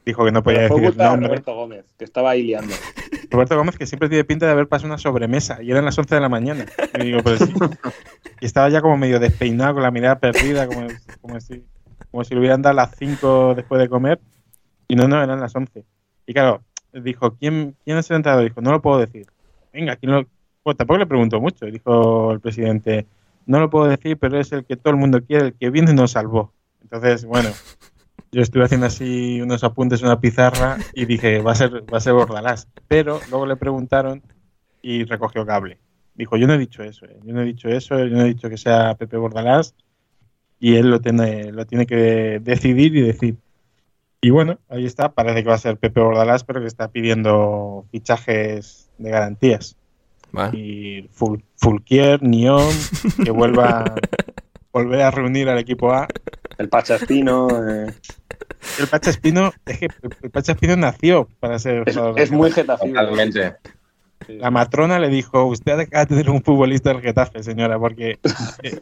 dijo 0.09 0.25
que 0.25 0.31
no 0.31 0.43
podía 0.43 0.61
decir 0.61 0.83
el 0.83 0.97
nombre. 0.97 1.27
Roberto 1.27 1.55
Gómez, 1.55 1.85
que 1.97 2.05
estaba 2.05 2.31
ahí 2.31 2.43
liando. 2.43 2.73
Roberto 3.29 3.55
Gómez, 3.55 3.77
que 3.77 3.85
siempre 3.85 4.09
tiene 4.09 4.23
pinta 4.23 4.45
de 4.45 4.51
haber 4.51 4.67
pasado 4.67 4.87
una 4.87 4.97
sobremesa, 4.97 5.61
y 5.61 5.71
eran 5.71 5.85
las 5.85 5.97
11 5.97 6.15
de 6.15 6.21
la 6.21 6.29
mañana. 6.29 6.65
Y 6.99 7.03
digo, 7.05 7.19
pues. 7.23 7.41
Y 8.41 8.45
estaba 8.45 8.69
ya 8.69 8.81
como 8.81 8.97
medio 8.97 9.19
despeinado, 9.19 9.75
con 9.75 9.83
la 9.83 9.91
mirada 9.91 10.19
perdida, 10.19 10.67
como, 10.67 10.87
como, 11.21 11.39
si, 11.39 11.63
como 12.11 12.23
si 12.23 12.33
le 12.33 12.39
hubieran 12.39 12.61
dado 12.61 12.75
las 12.75 12.95
5 12.95 13.55
después 13.55 13.81
de 13.81 13.89
comer. 13.89 14.19
Y 14.87 14.95
no, 14.95 15.07
no, 15.07 15.21
eran 15.21 15.39
las 15.39 15.55
11. 15.55 15.83
Y 16.25 16.33
claro, 16.33 16.63
dijo, 16.93 17.35
¿quién, 17.35 17.75
quién 17.83 17.97
es 17.97 18.09
el 18.09 18.17
entrenador? 18.17 18.45
Dijo, 18.45 18.61
no 18.61 18.71
lo 18.71 18.81
puedo 18.81 18.99
decir. 18.99 19.27
Venga, 19.73 19.95
¿quién 19.95 20.11
lo...? 20.11 20.25
Pues 20.63 20.77
tampoco 20.77 20.99
le 20.99 21.05
preguntó 21.05 21.39
mucho. 21.39 21.65
Dijo 21.65 22.31
el 22.31 22.39
presidente, 22.39 23.05
no 23.45 23.59
lo 23.59 23.69
puedo 23.69 23.87
decir, 23.87 24.17
pero 24.17 24.39
es 24.39 24.51
el 24.51 24.65
que 24.65 24.77
todo 24.77 24.91
el 24.91 24.99
mundo 24.99 25.21
quiere, 25.21 25.47
el 25.47 25.53
que 25.53 25.69
viene 25.69 25.91
y 25.91 25.95
nos 25.95 26.11
salvó. 26.11 26.53
Entonces, 26.81 27.25
bueno, 27.25 27.49
yo 28.31 28.41
estuve 28.41 28.63
haciendo 28.65 28.87
así 28.87 29.41
unos 29.41 29.63
apuntes 29.63 30.01
en 30.01 30.07
una 30.07 30.19
pizarra 30.19 30.77
y 30.93 31.05
dije, 31.05 31.39
va 31.41 31.51
a 31.53 31.55
ser, 31.55 31.83
va 31.91 31.97
a 31.97 32.01
ser 32.01 32.13
Bordalás. 32.13 32.67
Pero 32.87 33.19
luego 33.29 33.45
le 33.45 33.55
preguntaron 33.55 34.21
y 34.81 35.03
recogió 35.05 35.45
cable. 35.45 35.79
Dijo, 36.15 36.37
yo 36.37 36.47
no 36.47 36.53
he 36.53 36.57
dicho 36.57 36.83
eso, 36.83 37.05
eh, 37.05 37.17
yo 37.23 37.33
no 37.33 37.41
he 37.41 37.45
dicho 37.45 37.69
eso, 37.69 37.97
yo 37.97 38.15
no 38.15 38.21
he 38.21 38.25
dicho 38.25 38.49
que 38.49 38.57
sea 38.57 38.95
Pepe 38.95 39.17
Bordalás 39.17 39.73
y 40.59 40.75
él 40.75 40.89
lo 40.91 40.99
tiene, 40.99 41.51
lo 41.51 41.65
tiene 41.65 41.85
que 41.85 42.39
decidir 42.43 42.95
y 42.95 43.01
decir. 43.01 43.37
Y 44.21 44.29
bueno, 44.31 44.59
ahí 44.67 44.85
está, 44.85 45.13
parece 45.13 45.43
que 45.43 45.49
va 45.49 45.55
a 45.55 45.59
ser 45.59 45.77
Pepe 45.77 46.01
Bordalás, 46.01 46.43
pero 46.43 46.59
que 46.59 46.67
está 46.67 46.89
pidiendo 46.89 47.85
fichajes 47.91 48.89
de 48.97 49.09
garantías. 49.11 49.77
Vale. 50.31 50.57
Y 50.59 51.03
Ful- 51.07 51.41
Fulquier, 51.55 52.21
Nión, 52.21 52.69
que 53.23 53.31
vuelva 53.31 53.95
volver 54.73 55.01
a 55.01 55.11
reunir 55.11 55.47
al 55.49 55.57
equipo 55.57 55.91
A. 55.93 56.07
El 56.59 56.69
Pachaspino. 56.69 57.47
eh, 57.67 57.87
El 58.79 58.87
Pacha 58.87 59.09
Espino, 59.09 59.51
es 59.65 59.79
que 59.79 59.87
el 60.21 60.29
Pacha 60.31 60.51
Espino 60.51 60.75
nació 60.75 61.27
para 61.39 61.57
ser 61.59 61.83
es, 62.17 62.29
muy 62.31 62.51
Getafe. 62.51 62.85
getafible. 62.87 62.99
Totalmente. 63.01 63.55
La 64.27 64.51
matrona 64.51 64.99
le 64.99 65.07
dijo, 65.07 65.45
usted 65.45 65.79
acaba 65.79 66.03
de 66.03 66.07
tener 66.07 66.29
un 66.29 66.43
futbolista 66.43 66.89
del 66.91 67.01
Getafe, 67.01 67.41
señora, 67.41 67.79
porque 67.79 68.19
eh, 68.63 68.79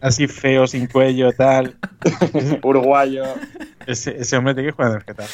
así 0.00 0.26
feo, 0.26 0.66
sin 0.66 0.86
cuello, 0.86 1.30
tal. 1.32 1.76
Uruguayo. 2.62 3.24
Ese, 3.86 4.16
ese 4.18 4.36
hombre 4.36 4.54
tiene 4.54 4.70
que 4.70 4.72
jugar 4.76 4.92
en 4.92 4.96
el 4.96 5.02
Getafe. 5.04 5.32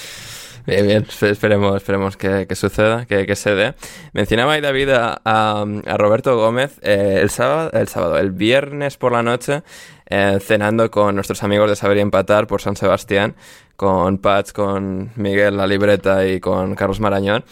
Bien, 0.68 0.86
bien, 0.86 1.04
espe- 1.06 1.30
esperemos, 1.30 1.76
esperemos 1.76 2.18
que, 2.18 2.46
que 2.46 2.54
suceda, 2.54 3.06
que, 3.06 3.24
que 3.26 3.36
se 3.36 3.54
dé. 3.54 3.74
Mencionaba 4.12 4.52
ahí 4.52 4.60
David 4.60 4.90
a, 4.90 5.18
a- 5.24 5.64
Roberto 5.96 6.36
Gómez 6.36 6.78
eh, 6.82 7.20
el 7.22 7.30
sábado, 7.30 7.70
el 7.72 7.88
sábado, 7.88 8.18
el 8.18 8.32
viernes 8.32 8.98
por 8.98 9.12
la 9.12 9.22
noche, 9.22 9.62
eh, 10.10 10.38
cenando 10.42 10.90
con 10.90 11.14
nuestros 11.14 11.42
amigos 11.42 11.70
de 11.70 11.76
Saber 11.76 11.96
y 11.96 12.00
Empatar 12.00 12.46
por 12.46 12.60
San 12.60 12.76
Sebastián, 12.76 13.34
con 13.76 14.18
Pats, 14.18 14.52
con 14.52 15.10
Miguel 15.16 15.56
La 15.56 15.66
Libreta 15.66 16.26
y 16.26 16.38
con 16.38 16.74
Carlos 16.74 17.00
Marañón. 17.00 17.44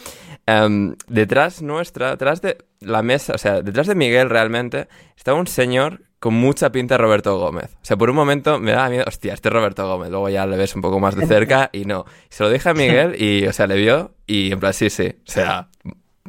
Em, 0.45 0.95
detrás 1.09 1.63
nuestra, 1.63 2.11
detrás 2.11 2.43
de 2.43 2.59
la 2.81 3.01
mesa, 3.01 3.33
o 3.35 3.39
sea, 3.39 3.63
detrás 3.63 3.87
de 3.87 3.95
Miguel 3.95 4.29
realmente, 4.29 4.89
estaba 5.17 5.39
un 5.41 5.47
señor 5.47 6.03
con 6.27 6.35
mucha 6.35 6.73
pinta 6.73 6.99
Roberto 6.99 7.39
Gómez. 7.39 7.77
O 7.77 7.85
sea, 7.85 7.97
por 7.97 8.11
un 8.11 8.17
momento 8.17 8.59
me 8.59 8.73
daba 8.73 8.89
miedo, 8.89 9.05
hostia, 9.07 9.33
este 9.33 9.49
es 9.49 9.53
Roberto 9.53 9.87
Gómez. 9.87 10.11
Luego 10.11 10.29
ya 10.29 10.45
le 10.45 10.57
ves 10.57 10.75
un 10.75 10.83
poco 10.83 10.99
más 10.99 11.15
de 11.15 11.25
cerca 11.25 11.71
y 11.73 11.85
no. 11.85 12.05
Se 12.31 12.43
lo 12.43 12.51
dije 12.51 12.69
a 12.69 12.75
Miguel 12.75 13.15
y, 13.23 13.47
o 13.47 13.53
sea, 13.53 13.69
le 13.69 13.77
vio 13.77 14.17
y 14.27 14.51
en 14.51 14.59
plan, 14.59 14.73
sí, 14.73 14.91
sí, 14.91 15.07
o 15.07 15.31
sea, 15.31 15.69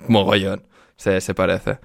mogollón, 0.07 0.67
se, 0.97 1.19
se 1.19 1.33
parece. 1.33 1.79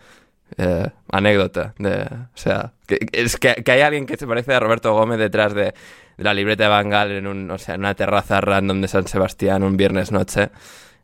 Eh, 0.58 0.90
anécdota 1.10 1.72
de, 1.78 2.02
o 2.02 2.36
sea, 2.36 2.74
que, 2.86 2.98
es 3.12 3.38
que, 3.38 3.54
que 3.64 3.72
hay 3.72 3.80
alguien 3.80 4.04
que 4.04 4.18
se 4.18 4.26
parece 4.26 4.52
a 4.52 4.60
Roberto 4.60 4.92
Gómez 4.92 5.18
detrás 5.18 5.54
de, 5.54 5.72
de 6.18 6.24
la 6.24 6.34
libreta 6.34 6.64
de 6.64 6.68
Bangal 6.68 7.12
en 7.12 7.26
un, 7.26 7.50
o 7.50 7.56
sea, 7.56 7.76
en 7.76 7.80
una 7.80 7.94
terraza 7.94 8.42
random 8.42 8.82
de 8.82 8.88
San 8.88 9.08
Sebastián 9.08 9.62
un 9.62 9.78
viernes 9.78 10.12
noche. 10.12 10.50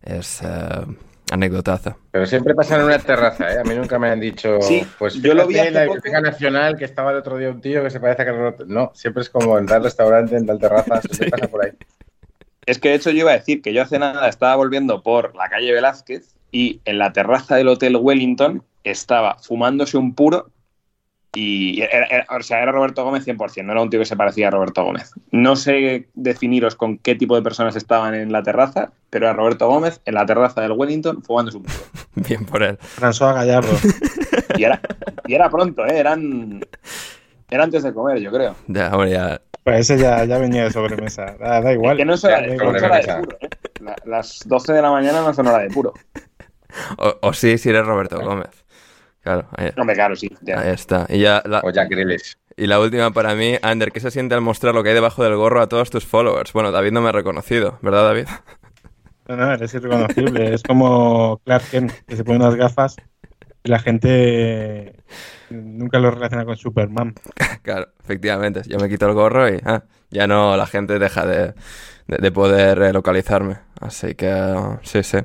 Es 0.02 0.42
eh, 0.42 0.84
anécdotazo. 1.30 1.96
Pero 2.10 2.26
siempre 2.26 2.54
pasa 2.54 2.76
en 2.76 2.84
una 2.84 2.98
terraza, 2.98 3.52
¿eh? 3.52 3.58
A 3.58 3.64
mí 3.64 3.74
nunca 3.74 3.98
me 3.98 4.10
han 4.10 4.20
dicho, 4.20 4.60
Sí, 4.60 4.86
pues 4.98 5.14
yo 5.22 5.34
lo 5.34 5.46
vi 5.46 5.58
hace 5.58 5.70
la. 5.70 5.82
Biblioteca 5.84 6.20
Nacional, 6.20 6.76
que 6.76 6.84
estaba 6.84 7.10
el 7.10 7.18
otro 7.18 7.36
día 7.36 7.50
un 7.50 7.60
tío 7.60 7.82
que 7.82 7.90
se 7.90 8.00
parece 8.00 8.22
a 8.22 8.24
Carlos 8.24 8.42
Roto. 8.42 8.64
No, 8.66 8.92
siempre 8.94 9.22
es 9.22 9.30
como 9.30 9.58
en 9.58 9.66
tal 9.66 9.82
restaurante, 9.82 10.36
en 10.36 10.46
tal 10.46 10.58
terraza, 10.58 11.00
siempre 11.10 11.30
pasa 11.30 11.48
por 11.48 11.64
ahí. 11.64 11.72
Es 12.66 12.78
que 12.78 12.90
de 12.90 12.96
hecho 12.96 13.10
yo 13.10 13.20
iba 13.20 13.30
a 13.30 13.38
decir 13.38 13.62
que 13.62 13.72
yo 13.72 13.82
hace 13.82 13.98
nada 13.98 14.28
estaba 14.28 14.56
volviendo 14.56 15.02
por 15.02 15.34
la 15.34 15.48
calle 15.48 15.72
Velázquez 15.72 16.34
y 16.52 16.80
en 16.84 16.98
la 16.98 17.12
terraza 17.12 17.56
del 17.56 17.68
Hotel 17.68 17.96
Wellington 17.96 18.62
estaba 18.84 19.38
fumándose 19.38 19.96
un 19.96 20.14
puro 20.14 20.50
y 21.34 21.80
era, 21.82 22.06
era- 22.06 22.26
o 22.30 22.42
sea, 22.42 22.62
era 22.62 22.72
Roberto 22.72 23.04
Gómez 23.04 23.26
100%, 23.26 23.64
no 23.64 23.72
era 23.72 23.82
un 23.82 23.90
tío 23.90 24.00
que 24.00 24.06
se 24.06 24.16
parecía 24.16 24.48
a 24.48 24.50
Roberto 24.50 24.82
Gómez. 24.84 25.12
No 25.30 25.56
sé 25.56 26.08
definiros 26.14 26.74
con 26.74 26.98
qué 26.98 27.14
tipo 27.14 27.36
de 27.36 27.42
personas 27.42 27.76
estaban 27.76 28.14
en 28.14 28.32
la 28.32 28.42
terraza, 28.42 28.92
pero 29.10 29.26
era 29.26 29.34
Roberto 29.34 29.68
Gómez 29.68 30.00
en 30.04 30.14
la 30.14 30.26
terraza 30.26 30.60
del 30.62 30.72
Wellington 30.72 31.22
fumándose 31.22 31.58
un 31.58 31.64
puro. 31.64 31.78
Bien 32.14 32.44
por 32.44 32.62
él. 32.62 32.78
François 32.78 33.34
Gallardo. 33.34 33.72
Y 34.56 34.64
era, 34.64 34.80
y 35.26 35.34
era 35.34 35.48
pronto, 35.50 35.84
¿eh? 35.86 35.98
eran, 35.98 36.60
era 37.50 37.64
antes 37.64 37.82
de 37.82 37.92
comer, 37.92 38.18
yo 38.20 38.30
creo. 38.32 38.56
Ya, 38.66 38.90
hombre, 38.92 39.10
ya. 39.10 39.40
Pues 39.64 39.80
ese 39.90 39.98
ya, 40.02 40.24
ya 40.24 40.38
venía 40.38 40.64
de 40.64 40.70
sobremesa. 40.72 41.36
Da, 41.38 41.60
da 41.60 41.72
igual. 41.74 41.96
que 41.98 42.04
no 42.06 42.14
es 42.14 42.24
hora, 42.24 42.40
no 42.40 42.52
es 42.54 42.82
hora 42.82 42.96
de 43.00 43.14
puro, 43.20 43.38
¿eh? 43.40 43.48
La- 43.80 43.96
las 44.06 44.40
12 44.46 44.72
de 44.72 44.80
la 44.82 44.90
mañana 44.90 45.20
no 45.20 45.34
son 45.34 45.46
hora 45.46 45.58
de 45.58 45.68
puro. 45.68 45.92
O, 46.96 47.14
o 47.22 47.32
sí, 47.34 47.58
si 47.58 47.68
eres 47.68 47.84
Roberto 47.86 48.18
Gómez. 48.20 48.48
Claro, 49.22 49.48
ahí, 49.56 49.70
No 49.76 49.84
me 49.84 49.94
claro, 49.94 50.16
sí. 50.16 50.30
ya. 50.40 50.60
ahí 50.60 50.70
está. 50.70 51.06
Y 51.08 51.20
ya 51.20 51.42
la, 51.46 51.60
O 51.62 51.70
Jack 51.70 51.90
Grealish. 51.90 52.36
y 52.56 52.66
la 52.66 52.80
última 52.80 53.10
para 53.12 53.34
mí, 53.34 53.56
Ander, 53.62 53.92
¿qué 53.92 54.00
se 54.00 54.10
siente 54.10 54.34
al 54.34 54.40
mostrar 54.40 54.74
lo 54.74 54.82
que 54.82 54.90
hay 54.90 54.94
debajo 54.94 55.22
del 55.24 55.36
gorro 55.36 55.60
a 55.60 55.68
todos 55.68 55.90
tus 55.90 56.06
followers? 56.06 56.52
Bueno, 56.52 56.72
David 56.72 56.92
no 56.92 57.00
me 57.02 57.08
ha 57.10 57.12
reconocido, 57.12 57.78
¿verdad, 57.82 58.04
David? 58.04 58.26
No, 59.28 59.36
no, 59.36 59.52
eres 59.52 59.74
irreconocible. 59.74 60.54
Es 60.54 60.62
como 60.62 61.38
Clark 61.44 61.68
Kent, 61.70 61.92
que 62.06 62.16
se 62.16 62.24
pone 62.24 62.38
unas 62.38 62.54
gafas 62.56 62.96
y 63.62 63.70
la 63.70 63.78
gente 63.78 65.04
nunca 65.50 65.98
lo 65.98 66.10
relaciona 66.10 66.44
con 66.46 66.56
Superman. 66.56 67.14
claro, 67.62 67.88
efectivamente. 68.02 68.62
Yo 68.66 68.78
me 68.78 68.88
quito 68.88 69.06
el 69.06 69.14
gorro 69.14 69.48
y 69.48 69.60
ah, 69.64 69.84
ya 70.10 70.26
no 70.26 70.56
la 70.56 70.66
gente 70.66 70.98
deja 70.98 71.26
de, 71.26 71.54
de, 72.06 72.16
de 72.18 72.32
poder 72.32 72.80
eh, 72.82 72.92
localizarme. 72.92 73.58
Así 73.80 74.14
que 74.16 74.28
sí, 74.82 75.02
sí. 75.04 75.18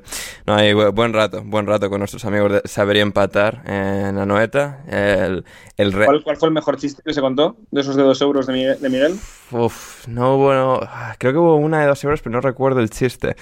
No, 0.45 0.55
hay 0.55 0.73
bu- 0.73 0.93
buen 0.93 1.11
rato, 1.13 1.41
buen 1.43 1.65
rato 1.65 1.89
con 1.89 1.99
nuestros 1.99 2.23
amigos 2.25 2.51
de 2.51 2.61
Saber 2.65 2.97
y 2.97 2.99
Empatar 2.99 3.63
en 3.65 4.15
la 4.15 4.25
Noeta. 4.25 4.83
El, 4.87 5.43
el 5.77 5.91
re- 5.91 6.05
¿Cuál, 6.05 6.23
cuál 6.23 6.37
fue 6.37 6.49
el 6.49 6.53
mejor 6.53 6.77
chiste 6.77 7.01
que 7.03 7.13
se 7.13 7.21
contó 7.21 7.57
de 7.71 7.81
esos 7.81 7.95
de 7.95 8.03
dos 8.03 8.21
euros 8.21 8.45
de 8.45 8.53
Miguel? 8.53 8.79
de 8.79 8.89
Miguel? 8.89 9.19
Uf, 9.51 10.07
no 10.07 10.35
hubo. 10.35 10.53
no- 10.53 10.79
ah, 10.83 11.15
creo 11.17 11.33
que 11.33 11.39
hubo 11.39 11.55
una 11.55 11.81
de 11.81 11.87
dos 11.87 12.03
euros, 12.03 12.21
pero 12.21 12.33
no 12.33 12.41
recuerdo 12.41 12.79
el 12.79 12.89
chiste. 12.89 13.35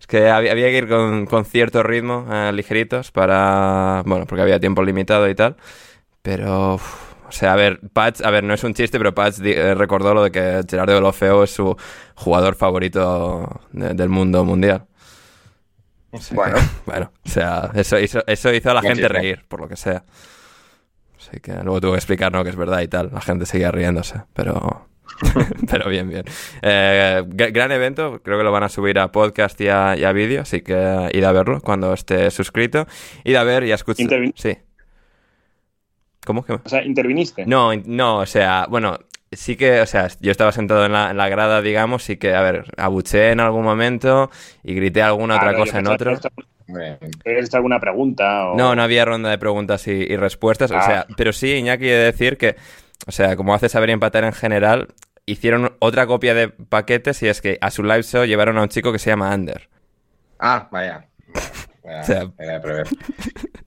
Es 0.00 0.06
que 0.06 0.28
había, 0.28 0.52
había 0.52 0.66
que 0.68 0.78
ir 0.78 0.88
con, 0.88 1.26
con 1.26 1.44
cierto 1.44 1.82
ritmo, 1.82 2.26
eh, 2.30 2.52
ligeritos, 2.52 3.10
para. 3.12 4.02
Bueno, 4.06 4.26
porque 4.26 4.42
había 4.42 4.60
tiempo 4.60 4.82
limitado 4.82 5.28
y 5.28 5.34
tal. 5.34 5.56
Pero. 6.22 6.74
uf, 6.76 7.05
o 7.28 7.32
sea, 7.32 7.52
a 7.52 7.56
ver, 7.56 7.80
Patch, 7.92 8.20
a 8.22 8.30
ver, 8.30 8.44
no 8.44 8.54
es 8.54 8.62
un 8.64 8.74
chiste, 8.74 8.98
pero 8.98 9.14
Patch 9.14 9.36
di- 9.38 9.52
eh, 9.52 9.74
recordó 9.74 10.14
lo 10.14 10.22
de 10.22 10.30
que 10.30 10.62
Gerardo 10.68 10.94
Delofeo 10.94 11.42
es 11.44 11.50
su 11.50 11.76
jugador 12.14 12.54
favorito 12.54 13.60
de- 13.72 13.94
del 13.94 14.08
mundo 14.08 14.44
mundial. 14.44 14.86
O 16.12 16.18
sea 16.18 16.34
Bueno. 16.36 16.54
que, 16.56 16.62
bueno, 16.86 17.12
o 17.24 17.28
sea, 17.28 17.70
eso 17.74 17.98
hizo, 17.98 18.22
eso 18.26 18.52
hizo 18.52 18.70
a 18.70 18.74
la 18.74 18.82
gente 18.82 19.02
chiste. 19.02 19.08
reír, 19.08 19.44
por 19.48 19.60
lo 19.60 19.68
que 19.68 19.76
sea. 19.76 20.04
Así 21.18 21.40
que 21.40 21.52
luego 21.62 21.80
tuve 21.80 21.90
que 21.92 21.96
explicar, 21.98 22.30
¿no? 22.32 22.44
Que 22.44 22.50
es 22.50 22.56
verdad 22.56 22.80
y 22.80 22.88
tal. 22.88 23.10
La 23.12 23.20
gente 23.20 23.46
seguía 23.46 23.70
riéndose, 23.72 24.22
pero... 24.32 24.86
pero 25.70 25.88
bien, 25.88 26.08
bien. 26.08 26.24
Eh, 26.62 27.22
gr- 27.26 27.52
gran 27.52 27.72
evento, 27.72 28.20
creo 28.22 28.38
que 28.38 28.44
lo 28.44 28.52
van 28.52 28.64
a 28.64 28.68
subir 28.68 28.98
a 28.98 29.10
podcast 29.12 29.58
y 29.60 29.68
a, 29.68 29.94
vídeo, 30.12 30.42
así 30.42 30.60
que 30.60 31.08
id 31.12 31.24
a 31.24 31.32
verlo 31.32 31.60
cuando 31.60 31.92
esté 31.94 32.30
suscrito. 32.30 32.86
Id 33.24 33.34
a 33.36 33.42
ver 33.44 33.64
y 33.64 33.72
a 33.72 33.76
escuchar. 33.76 34.08
Sí. 34.34 34.56
¿Cómo 36.26 36.44
que? 36.44 36.52
O 36.52 36.60
sea, 36.66 36.82
interviniste. 36.84 37.46
No, 37.46 37.70
no, 37.74 38.18
o 38.18 38.26
sea, 38.26 38.66
bueno, 38.68 38.98
sí 39.32 39.56
que, 39.56 39.80
o 39.80 39.86
sea, 39.86 40.08
yo 40.20 40.30
estaba 40.30 40.52
sentado 40.52 40.84
en 40.84 40.92
la, 40.92 41.10
en 41.12 41.16
la 41.16 41.28
grada, 41.30 41.62
digamos, 41.62 42.02
sí 42.02 42.16
que, 42.18 42.34
a 42.34 42.42
ver, 42.42 42.64
abuché 42.76 43.30
en 43.30 43.40
algún 43.40 43.62
momento 43.64 44.30
y 44.62 44.74
grité 44.74 45.00
alguna 45.02 45.36
Ah, 45.36 45.38
otra 45.38 45.52
yo 45.52 45.58
cosa 45.58 45.78
en 45.78 45.86
otro. 45.86 46.10
que 46.10 46.14
esto- 46.16 46.28
Hombre, 46.68 46.98
¿Quieres 47.22 47.46
hecho 47.46 47.58
alguna 47.58 47.78
pregunta? 47.78 48.48
O... 48.50 48.56
No, 48.56 48.74
no 48.74 48.82
había 48.82 49.04
ronda 49.04 49.30
de 49.30 49.38
preguntas 49.38 49.86
y, 49.86 49.92
y 49.92 50.16
respuestas. 50.16 50.72
O 50.72 50.76
Ah. 50.76 50.82
sea, 50.82 51.06
pero 51.16 51.32
sí, 51.32 51.52
Iñaki, 51.54 51.86
he 51.88 51.92
de 51.96 52.04
decir 52.06 52.36
que, 52.36 52.56
o 53.06 53.12
sea, 53.12 53.36
como 53.36 53.54
hace 53.54 53.68
saber 53.68 53.90
y 53.90 53.92
empatar 53.92 54.24
en 54.24 54.32
general, 54.32 54.88
hicieron 55.26 55.76
otra 55.78 56.08
copia 56.08 56.34
de 56.34 56.48
paquetes 56.48 57.22
y 57.22 57.28
es 57.28 57.40
que 57.40 57.56
a 57.60 57.70
su 57.70 57.84
live 57.84 58.02
show 58.02 58.24
llevaron 58.24 58.58
a 58.58 58.62
un 58.62 58.68
chico 58.68 58.90
que 58.90 58.98
se 58.98 59.10
llama 59.10 59.30
Ander. 59.32 59.68
Ah, 60.40 60.68
vaya. 60.72 61.06
Vaya, 61.84 62.00
O 62.00 62.04
sea- 62.04 62.30
era 62.36 62.54
de 62.54 62.60
prever. 62.60 62.88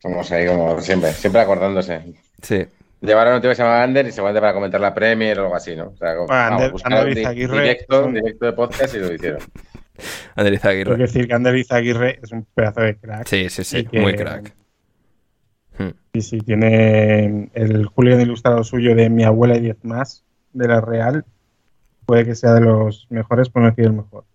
Somos 0.01 0.29
ahí 0.33 0.45
como 0.47 0.81
siempre, 0.81 1.11
siempre 1.13 1.39
acordándose. 1.41 2.01
Sí. 2.41 2.65
Llevaron 3.01 3.33
a 3.33 3.35
un 3.37 3.41
tío 3.41 3.49
que 3.51 3.55
se 3.55 3.63
llama 3.63 3.81
Ander 3.81 4.05
y 4.07 4.11
seguramente 4.11 4.41
para 4.41 4.53
comentar 4.53 4.81
la 4.81 4.93
Premier 4.93 5.39
o 5.39 5.43
algo 5.43 5.55
así, 5.55 5.75
¿no? 5.75 5.87
O 5.89 5.95
sea, 5.95 6.15
Bueno, 6.15 6.27
vamos, 6.27 6.83
Ander- 6.83 6.97
Ander 7.01 7.17
Izaguirre 7.17 7.61
directo, 7.61 8.03
son- 8.03 8.13
directo 8.13 8.45
de 8.45 8.53
podcast 8.53 8.95
y 8.95 8.97
lo 8.99 9.13
hicieron. 9.13 9.39
Ander 10.35 10.53
Izaguirre. 10.53 10.97
decir 10.97 11.27
que 11.27 11.33
Ander 11.33 11.55
Izaguirre 11.55 12.19
es 12.21 12.31
un 12.31 12.45
pedazo 12.53 12.81
de 12.81 12.97
crack. 12.97 13.27
Sí, 13.27 13.49
sí, 13.49 13.63
sí, 13.63 13.85
que- 13.85 14.01
muy 14.01 14.15
crack. 14.15 14.53
Hmm. 15.77 15.91
Sí, 16.13 16.21
sí, 16.21 16.37
tiene 16.39 17.49
el 17.53 17.85
Julián 17.85 18.19
ilustrado 18.19 18.63
suyo 18.65 18.95
de 18.95 19.09
Mi 19.09 19.23
abuela 19.23 19.55
y 19.55 19.61
diez 19.61 19.77
más 19.83 20.25
de 20.51 20.67
la 20.67 20.81
Real. 20.81 21.23
Puede 22.05 22.25
que 22.25 22.35
sea 22.35 22.53
de 22.53 22.61
los 22.61 23.07
mejores, 23.09 23.49
por 23.49 23.61
no 23.61 23.69
decir 23.69 23.85
el 23.85 23.93
mejor. 23.93 24.25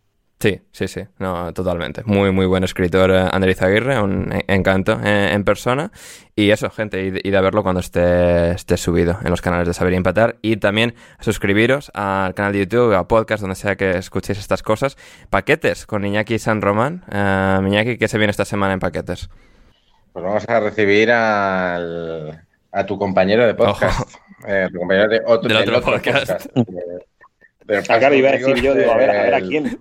Sí, 0.44 0.60
sí, 0.72 0.88
sí, 0.88 1.00
no, 1.18 1.54
totalmente. 1.54 2.02
Muy, 2.04 2.30
muy 2.30 2.44
buen 2.44 2.64
escritor, 2.64 3.10
eh, 3.10 3.28
Ander 3.32 3.48
Izaguirre, 3.48 3.98
un 3.98 4.30
e- 4.30 4.44
encanto 4.48 5.00
eh, 5.02 5.30
en 5.32 5.42
persona. 5.42 5.90
Y 6.36 6.50
eso, 6.50 6.68
gente, 6.68 7.02
id, 7.02 7.16
id 7.24 7.34
a 7.34 7.40
verlo 7.40 7.62
cuando 7.62 7.80
esté, 7.80 8.50
esté 8.50 8.76
subido 8.76 9.16
en 9.24 9.30
los 9.30 9.40
canales 9.40 9.66
de 9.66 9.72
Saber 9.72 9.94
y 9.94 9.96
Empatar. 9.96 10.36
Y 10.42 10.58
también 10.58 10.96
suscribiros 11.18 11.90
al 11.94 12.34
canal 12.34 12.52
de 12.52 12.58
YouTube, 12.58 12.92
a 12.92 13.08
podcast, 13.08 13.40
donde 13.40 13.56
sea 13.56 13.76
que 13.76 13.92
escuchéis 13.92 14.38
estas 14.38 14.62
cosas. 14.62 14.98
Paquetes 15.30 15.86
con 15.86 16.04
Iñaki 16.04 16.38
San 16.38 16.60
Román. 16.60 17.04
Eh, 17.10 17.60
Iñaki, 17.66 17.96
¿qué 17.96 18.06
se 18.06 18.18
viene 18.18 18.30
esta 18.30 18.44
semana 18.44 18.74
en 18.74 18.80
paquetes? 18.80 19.30
Pues 20.12 20.22
vamos 20.26 20.46
a 20.46 20.60
recibir 20.60 21.10
al, 21.10 22.44
a 22.70 22.84
tu 22.84 22.98
compañero 22.98 23.46
de 23.46 23.54
podcast. 23.54 24.10
Eh, 24.46 24.68
tu 24.70 24.78
compañero 24.78 25.08
de 25.08 25.22
otro, 25.24 25.48
Del 25.48 25.64
del 25.64 25.74
otro 25.74 25.78
otro 25.78 25.92
podcast. 26.02 26.46
Del 27.64 27.82
Ah, 27.88 27.98
claro, 27.98 28.14
iba 28.14 28.28
a 28.28 28.32
podcast 28.32 28.48
decir 28.50 28.62
yo, 28.62 28.74
digo, 28.74 28.92
a 28.92 28.96
ver, 28.98 29.08
a 29.08 29.22
ver 29.22 29.34
a 29.36 29.40
quién. 29.40 29.78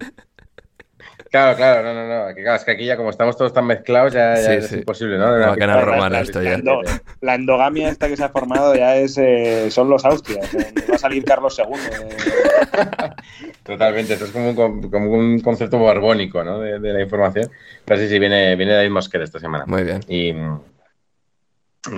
Claro, 1.34 1.58
claro, 1.58 1.82
no, 1.82 1.94
no, 1.96 2.28
no. 2.30 2.36
Que, 2.36 2.44
claro, 2.44 2.58
es 2.58 2.64
que 2.64 2.70
aquí 2.74 2.86
ya 2.86 2.96
como 2.96 3.10
estamos 3.10 3.36
todos 3.36 3.52
tan 3.52 3.66
mezclados 3.66 4.14
ya, 4.14 4.36
ya 4.36 4.42
Sí, 4.42 4.52
es 4.54 4.68
sí. 4.68 4.76
imposible, 4.76 5.18
¿no? 5.18 5.26
Va 5.26 5.54
a 5.54 5.56
ganar 5.56 5.78
Una- 5.78 5.86
Román 5.86 6.12
una- 6.12 6.20
esto 6.22 6.44
ya. 6.44 6.52
La, 6.52 6.56
endo- 6.58 6.82
la 7.22 7.34
endogamia 7.34 7.90
esta 7.90 8.08
que 8.08 8.16
se 8.16 8.24
ha 8.24 8.30
formado 8.30 8.76
ya 8.76 8.96
es 8.98 9.18
eh, 9.18 9.72
son 9.72 9.90
los 9.90 10.06
Austrias. 10.06 10.54
eh, 10.54 10.72
va 10.92 10.94
a 10.94 10.98
salir 11.00 11.26
Carlos 11.26 11.58
II. 11.58 11.66
eh. 11.76 13.10
Totalmente, 13.64 14.14
esto 14.14 14.26
es 14.26 14.32
como 14.32 14.50
un, 14.52 14.90
como 14.92 15.10
un 15.12 15.40
concepto 15.40 15.80
borbónico, 15.80 16.44
¿no? 16.44 16.60
De, 16.60 16.78
de 16.80 16.94
la 16.94 17.02
información. 17.02 17.50
Pero 17.84 18.00
sí, 18.00 18.08
sí, 18.10 18.20
viene, 18.20 18.56
viene 18.56 18.74
David 18.74 18.92
Mosquera 18.92 19.24
esta 19.24 19.40
semana. 19.40 19.66
Muy 19.66 19.84
bien. 19.84 20.02
Y, 20.08 20.36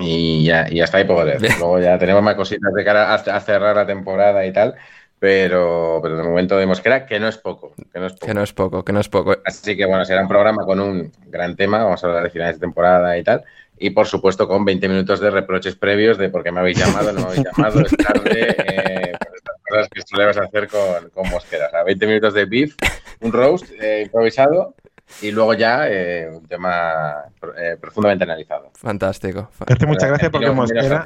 y 0.00 0.44
ya, 0.44 0.66
y 0.70 0.80
hasta 0.80 0.96
ahí 0.98 1.04
puedo 1.04 1.24
leer. 1.24 1.40
Luego 1.58 1.78
ya 1.78 1.98
tenemos 1.98 2.22
más 2.22 2.34
cositas 2.34 2.72
de 2.72 2.84
cara 2.84 3.12
a, 3.12 3.14
a 3.16 3.40
cerrar 3.40 3.76
la 3.76 3.86
temporada 3.86 4.44
y 4.46 4.52
tal. 4.52 4.74
Pero, 5.18 5.98
pero 6.02 6.16
de 6.18 6.22
momento 6.22 6.58
de 6.58 6.66
Mosquera, 6.66 7.06
que 7.06 7.18
no 7.18 7.26
es 7.28 7.38
poco. 7.38 7.72
Que 7.92 7.98
no 7.98 8.06
es 8.06 8.12
poco. 8.12 8.26
Que 8.26 8.34
no 8.34 8.42
es 8.42 8.52
poco, 8.52 8.84
que 8.84 8.92
no 8.92 9.00
es 9.00 9.08
poco. 9.08 9.34
Así 9.44 9.76
que 9.76 9.86
bueno, 9.86 10.04
será 10.04 10.22
un 10.22 10.28
programa 10.28 10.64
con 10.64 10.78
un 10.78 11.10
gran 11.26 11.56
tema. 11.56 11.82
Vamos 11.84 12.04
a 12.04 12.06
hablar 12.08 12.24
de 12.24 12.30
finales 12.30 12.56
de 12.56 12.60
temporada 12.60 13.16
y 13.16 13.24
tal. 13.24 13.42
Y 13.78 13.90
por 13.90 14.06
supuesto 14.06 14.46
con 14.46 14.64
20 14.64 14.88
minutos 14.88 15.20
de 15.20 15.30
reproches 15.30 15.74
previos 15.76 16.16
de 16.18 16.28
por 16.28 16.42
qué 16.42 16.50
me 16.52 16.60
habéis 16.60 16.78
llamado, 16.78 17.12
no 17.12 17.20
me 17.20 17.26
habéis 17.26 17.44
llamado, 17.44 17.80
es 17.80 17.96
tarde. 17.96 18.56
eh, 18.58 19.12
estas 19.12 19.56
cosas 19.68 19.88
que 19.90 20.00
solemos 20.02 20.36
hacer 20.36 20.68
con, 20.68 21.10
con 21.10 21.28
Mosquera. 21.30 21.66
O 21.66 21.70
sea, 21.70 21.82
20 21.82 22.06
minutos 22.06 22.34
de 22.34 22.44
beef, 22.46 22.74
un 23.20 23.32
roast 23.32 23.66
eh, 23.80 24.02
improvisado 24.04 24.74
y 25.22 25.30
luego 25.30 25.54
ya 25.54 25.88
eh, 25.88 26.28
un 26.32 26.46
tema 26.46 27.24
eh, 27.58 27.76
profundamente 27.80 28.24
analizado. 28.24 28.70
Fantástico. 28.74 29.48
Fa- 29.52 29.64
Me 29.68 29.74
hace 29.74 29.86
mucha 29.86 30.06
gracia 30.08 30.30
porque 30.30 30.50
Mosquera. 30.50 31.04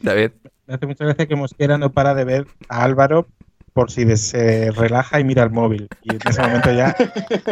David. 0.00 0.30
Me 0.66 0.74
hace 0.74 0.86
mucha 0.86 1.04
gracia 1.04 1.26
que 1.26 1.36
Mosquera 1.36 1.78
no 1.78 1.90
para 1.92 2.14
de 2.14 2.24
ver 2.24 2.46
a 2.68 2.82
Álvaro 2.84 3.26
por 3.72 3.90
si 3.90 4.16
se 4.16 4.70
relaja 4.70 5.20
y 5.20 5.24
mira 5.24 5.42
el 5.42 5.50
móvil. 5.50 5.88
Y 6.02 6.14
en 6.14 6.20
ese 6.26 6.40
momento 6.40 6.72
ya 6.72 6.96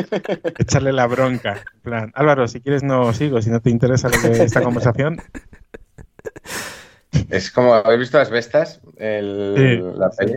echarle 0.59 0.93
la 0.93 1.07
bronca. 1.07 1.63
En 1.75 1.81
plan, 1.83 2.13
Álvaro, 2.15 2.49
si 2.49 2.61
quieres 2.61 2.83
no 2.83 3.13
sigo, 3.13 3.43
si 3.43 3.51
no 3.51 3.61
te 3.61 3.71
interesa 3.71 4.09
lo 4.09 4.21
que- 4.21 4.43
esta 4.45 4.63
conversación. 4.63 5.19
Es 7.31 7.51
como, 7.51 7.75
¿habéis 7.75 8.01
visto 8.01 8.19
las 8.19 8.31
bestas? 8.31 8.81
El, 8.97 9.55
Sí. 9.57 9.99
la 9.99 10.11
peli. 10.11 10.35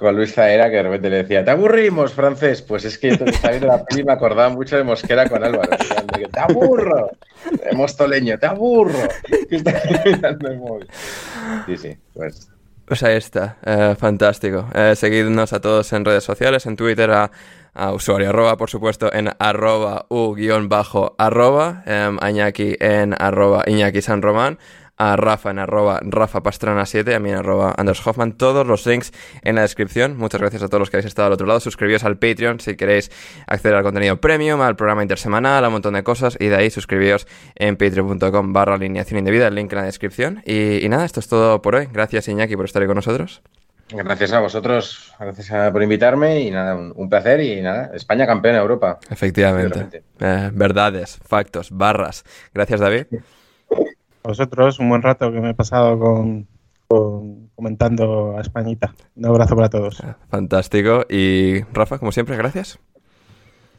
Con 0.00 0.16
Luis 0.16 0.32
Zaera, 0.32 0.70
que 0.70 0.76
de 0.76 0.82
repente 0.84 1.10
le 1.10 1.16
decía, 1.16 1.44
te 1.44 1.50
aburrimos, 1.50 2.14
francés. 2.14 2.62
Pues 2.62 2.86
es 2.86 2.96
que 2.96 3.08
estaba 3.08 3.50
viendo 3.50 3.66
la 3.66 3.84
peli 3.84 4.02
me 4.02 4.12
acordaba 4.12 4.48
mucho 4.48 4.78
de 4.78 4.82
Mosquera 4.82 5.28
con 5.28 5.44
Álvaro. 5.44 5.76
de 6.16 6.26
te 6.26 6.40
aburro. 6.40 7.10
De 7.44 7.72
Mostoleño, 7.76 8.38
te 8.38 8.46
aburro. 8.46 8.98
Que 9.50 9.56
está 9.56 9.74
mirando 10.06 10.48
el 10.48 10.58
móvil. 10.58 10.88
Sí, 11.66 11.76
sí, 11.76 11.98
pues. 12.14 12.50
Pues 12.86 13.02
ahí 13.02 13.16
está, 13.16 13.58
eh, 13.64 13.94
fantástico. 13.96 14.68
Eh, 14.74 14.96
seguidnos 14.96 15.52
a 15.52 15.60
todos 15.60 15.92
en 15.92 16.04
redes 16.04 16.24
sociales, 16.24 16.64
en 16.64 16.76
Twitter 16.76 17.10
a, 17.10 17.30
a 17.74 17.92
usuario 17.92 18.30
arroba, 18.30 18.56
por 18.56 18.70
supuesto, 18.70 19.12
en 19.12 19.30
arroba 19.38 20.06
u 20.08 20.34
guion 20.34 20.68
bajo 20.68 21.14
arroba, 21.18 21.82
em, 21.86 22.18
a 22.20 22.30
Iñaki 22.30 22.76
en 22.80 23.14
arroba 23.16 23.62
Iñaki 23.66 24.02
San 24.02 24.22
Román, 24.22 24.58
a 25.02 25.16
Rafa 25.16 25.50
en 25.50 25.58
arroba 25.58 25.98
Rafa 26.02 26.42
Pastrana 26.42 26.84
7, 26.84 27.14
a 27.14 27.18
mí 27.20 27.30
en 27.30 27.36
arroba 27.36 27.74
Anders 27.78 28.06
Hoffman, 28.06 28.32
todos 28.32 28.66
los 28.66 28.84
links 28.86 29.12
en 29.42 29.54
la 29.54 29.62
descripción. 29.62 30.18
Muchas 30.18 30.42
gracias 30.42 30.62
a 30.62 30.68
todos 30.68 30.78
los 30.80 30.90
que 30.90 30.98
habéis 30.98 31.06
estado 31.06 31.26
al 31.28 31.32
otro 31.32 31.46
lado. 31.46 31.58
Suscribíos 31.60 32.04
al 32.04 32.18
Patreon 32.18 32.60
si 32.60 32.76
queréis 32.76 33.10
acceder 33.46 33.76
al 33.76 33.82
contenido 33.82 34.20
premium, 34.20 34.60
al 34.60 34.76
programa 34.76 35.00
intersemanal, 35.02 35.64
a 35.64 35.68
un 35.68 35.72
montón 35.72 35.94
de 35.94 36.02
cosas. 36.02 36.36
Y 36.38 36.48
de 36.48 36.56
ahí 36.56 36.68
suscribíos 36.70 37.26
en 37.54 37.76
patreon.com 37.76 38.52
barra 38.52 38.74
alineación 38.74 39.18
indebida, 39.18 39.48
el 39.48 39.54
link 39.54 39.72
en 39.72 39.78
la 39.78 39.84
descripción. 39.84 40.42
Y, 40.44 40.84
y 40.84 40.88
nada, 40.90 41.06
esto 41.06 41.20
es 41.20 41.28
todo 41.28 41.62
por 41.62 41.76
hoy. 41.76 41.88
Gracias 41.90 42.28
Iñaki 42.28 42.56
por 42.56 42.66
estar 42.66 42.82
ahí 42.82 42.86
con 42.86 42.96
nosotros. 42.96 43.40
Gracias 43.92 44.32
a 44.32 44.38
vosotros, 44.40 45.12
gracias 45.18 45.50
a- 45.50 45.72
por 45.72 45.82
invitarme 45.82 46.40
y 46.42 46.50
nada, 46.52 46.76
un, 46.76 46.92
un 46.94 47.08
placer 47.08 47.40
y 47.40 47.60
nada, 47.60 47.90
España 47.94 48.24
campeona 48.26 48.58
de 48.58 48.62
Europa. 48.62 48.98
Efectivamente. 49.10 50.02
Eh, 50.20 50.50
verdades, 50.52 51.18
factos, 51.26 51.70
barras. 51.72 52.22
Gracias 52.54 52.78
David. 52.78 53.06
A 54.24 54.28
vosotros, 54.28 54.78
un 54.78 54.88
buen 54.88 55.02
rato 55.02 55.32
que 55.32 55.40
me 55.40 55.50
he 55.50 55.54
pasado 55.54 55.98
con, 55.98 56.46
con- 56.88 57.48
comentando 57.54 58.36
a 58.36 58.40
Españita. 58.40 58.94
Un 59.16 59.26
abrazo 59.26 59.56
para 59.56 59.68
todos. 59.70 60.02
Fantástico. 60.28 61.04
Y 61.08 61.62
Rafa, 61.72 61.98
como 61.98 62.12
siempre, 62.12 62.36
gracias. 62.36 62.78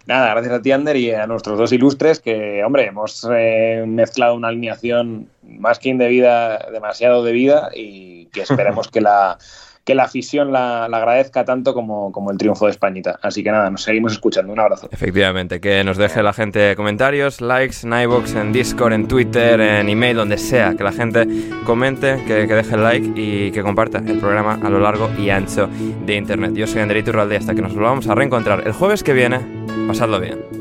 Nada, 0.07 0.31
gracias 0.31 0.53
a 0.55 0.61
ti, 0.63 0.71
Ander, 0.71 0.95
y 0.95 1.11
a 1.11 1.27
nuestros 1.27 1.59
dos 1.59 1.71
ilustres 1.71 2.19
que, 2.19 2.63
hombre, 2.63 2.87
hemos 2.87 3.27
eh, 3.31 3.83
mezclado 3.87 4.33
una 4.33 4.47
alineación 4.47 5.27
más 5.43 5.77
que 5.77 5.89
indebida, 5.89 6.57
demasiado 6.71 7.23
debida 7.23 7.69
y 7.75 8.25
que 8.27 8.41
esperemos 8.41 8.87
que 8.87 8.99
la, 8.99 9.37
que 9.83 9.95
la 9.95 10.03
afición 10.03 10.51
la, 10.51 10.85
agradezca 10.85 11.45
tanto 11.45 11.73
como, 11.73 12.11
como, 12.11 12.31
el 12.31 12.37
triunfo 12.37 12.65
de 12.65 12.71
Españita. 12.71 13.19
Así 13.21 13.43
que 13.43 13.51
nada, 13.51 13.69
nos 13.69 13.83
seguimos 13.83 14.13
escuchando. 14.13 14.53
Un 14.53 14.59
abrazo. 14.59 14.89
Efectivamente, 14.91 15.59
que 15.59 15.83
nos 15.83 15.97
deje 15.97 16.21
la 16.23 16.33
gente 16.33 16.75
comentarios, 16.75 17.41
likes, 17.41 17.77
en 17.83 17.93
iVoox, 17.93 18.35
en 18.35 18.51
Discord, 18.51 18.93
en 18.93 19.07
Twitter, 19.07 19.59
en 19.59 19.89
email, 19.89 20.17
donde 20.17 20.37
sea, 20.37 20.75
que 20.75 20.83
la 20.83 20.91
gente 20.91 21.27
comente, 21.65 22.23
que, 22.27 22.47
que 22.47 22.53
deje 22.53 22.75
el 22.75 22.83
like 22.83 23.11
y 23.15 23.51
que 23.51 23.61
comparta 23.61 23.99
el 23.99 24.19
programa 24.19 24.59
a 24.61 24.69
lo 24.69 24.79
largo 24.79 25.09
y 25.17 25.29
ancho 25.29 25.69
de 26.05 26.15
Internet. 26.15 26.53
Yo 26.53 26.67
soy 26.67 26.81
André 26.81 27.03
Turralde 27.03 27.37
hasta 27.37 27.55
que 27.55 27.61
nos 27.61 27.73
volvamos 27.73 28.07
a 28.07 28.15
reencontrar 28.15 28.63
el 28.65 28.73
jueves 28.73 29.03
que 29.03 29.13
viene. 29.13 29.39
Pasadlo 29.87 30.19
bien. 30.19 30.60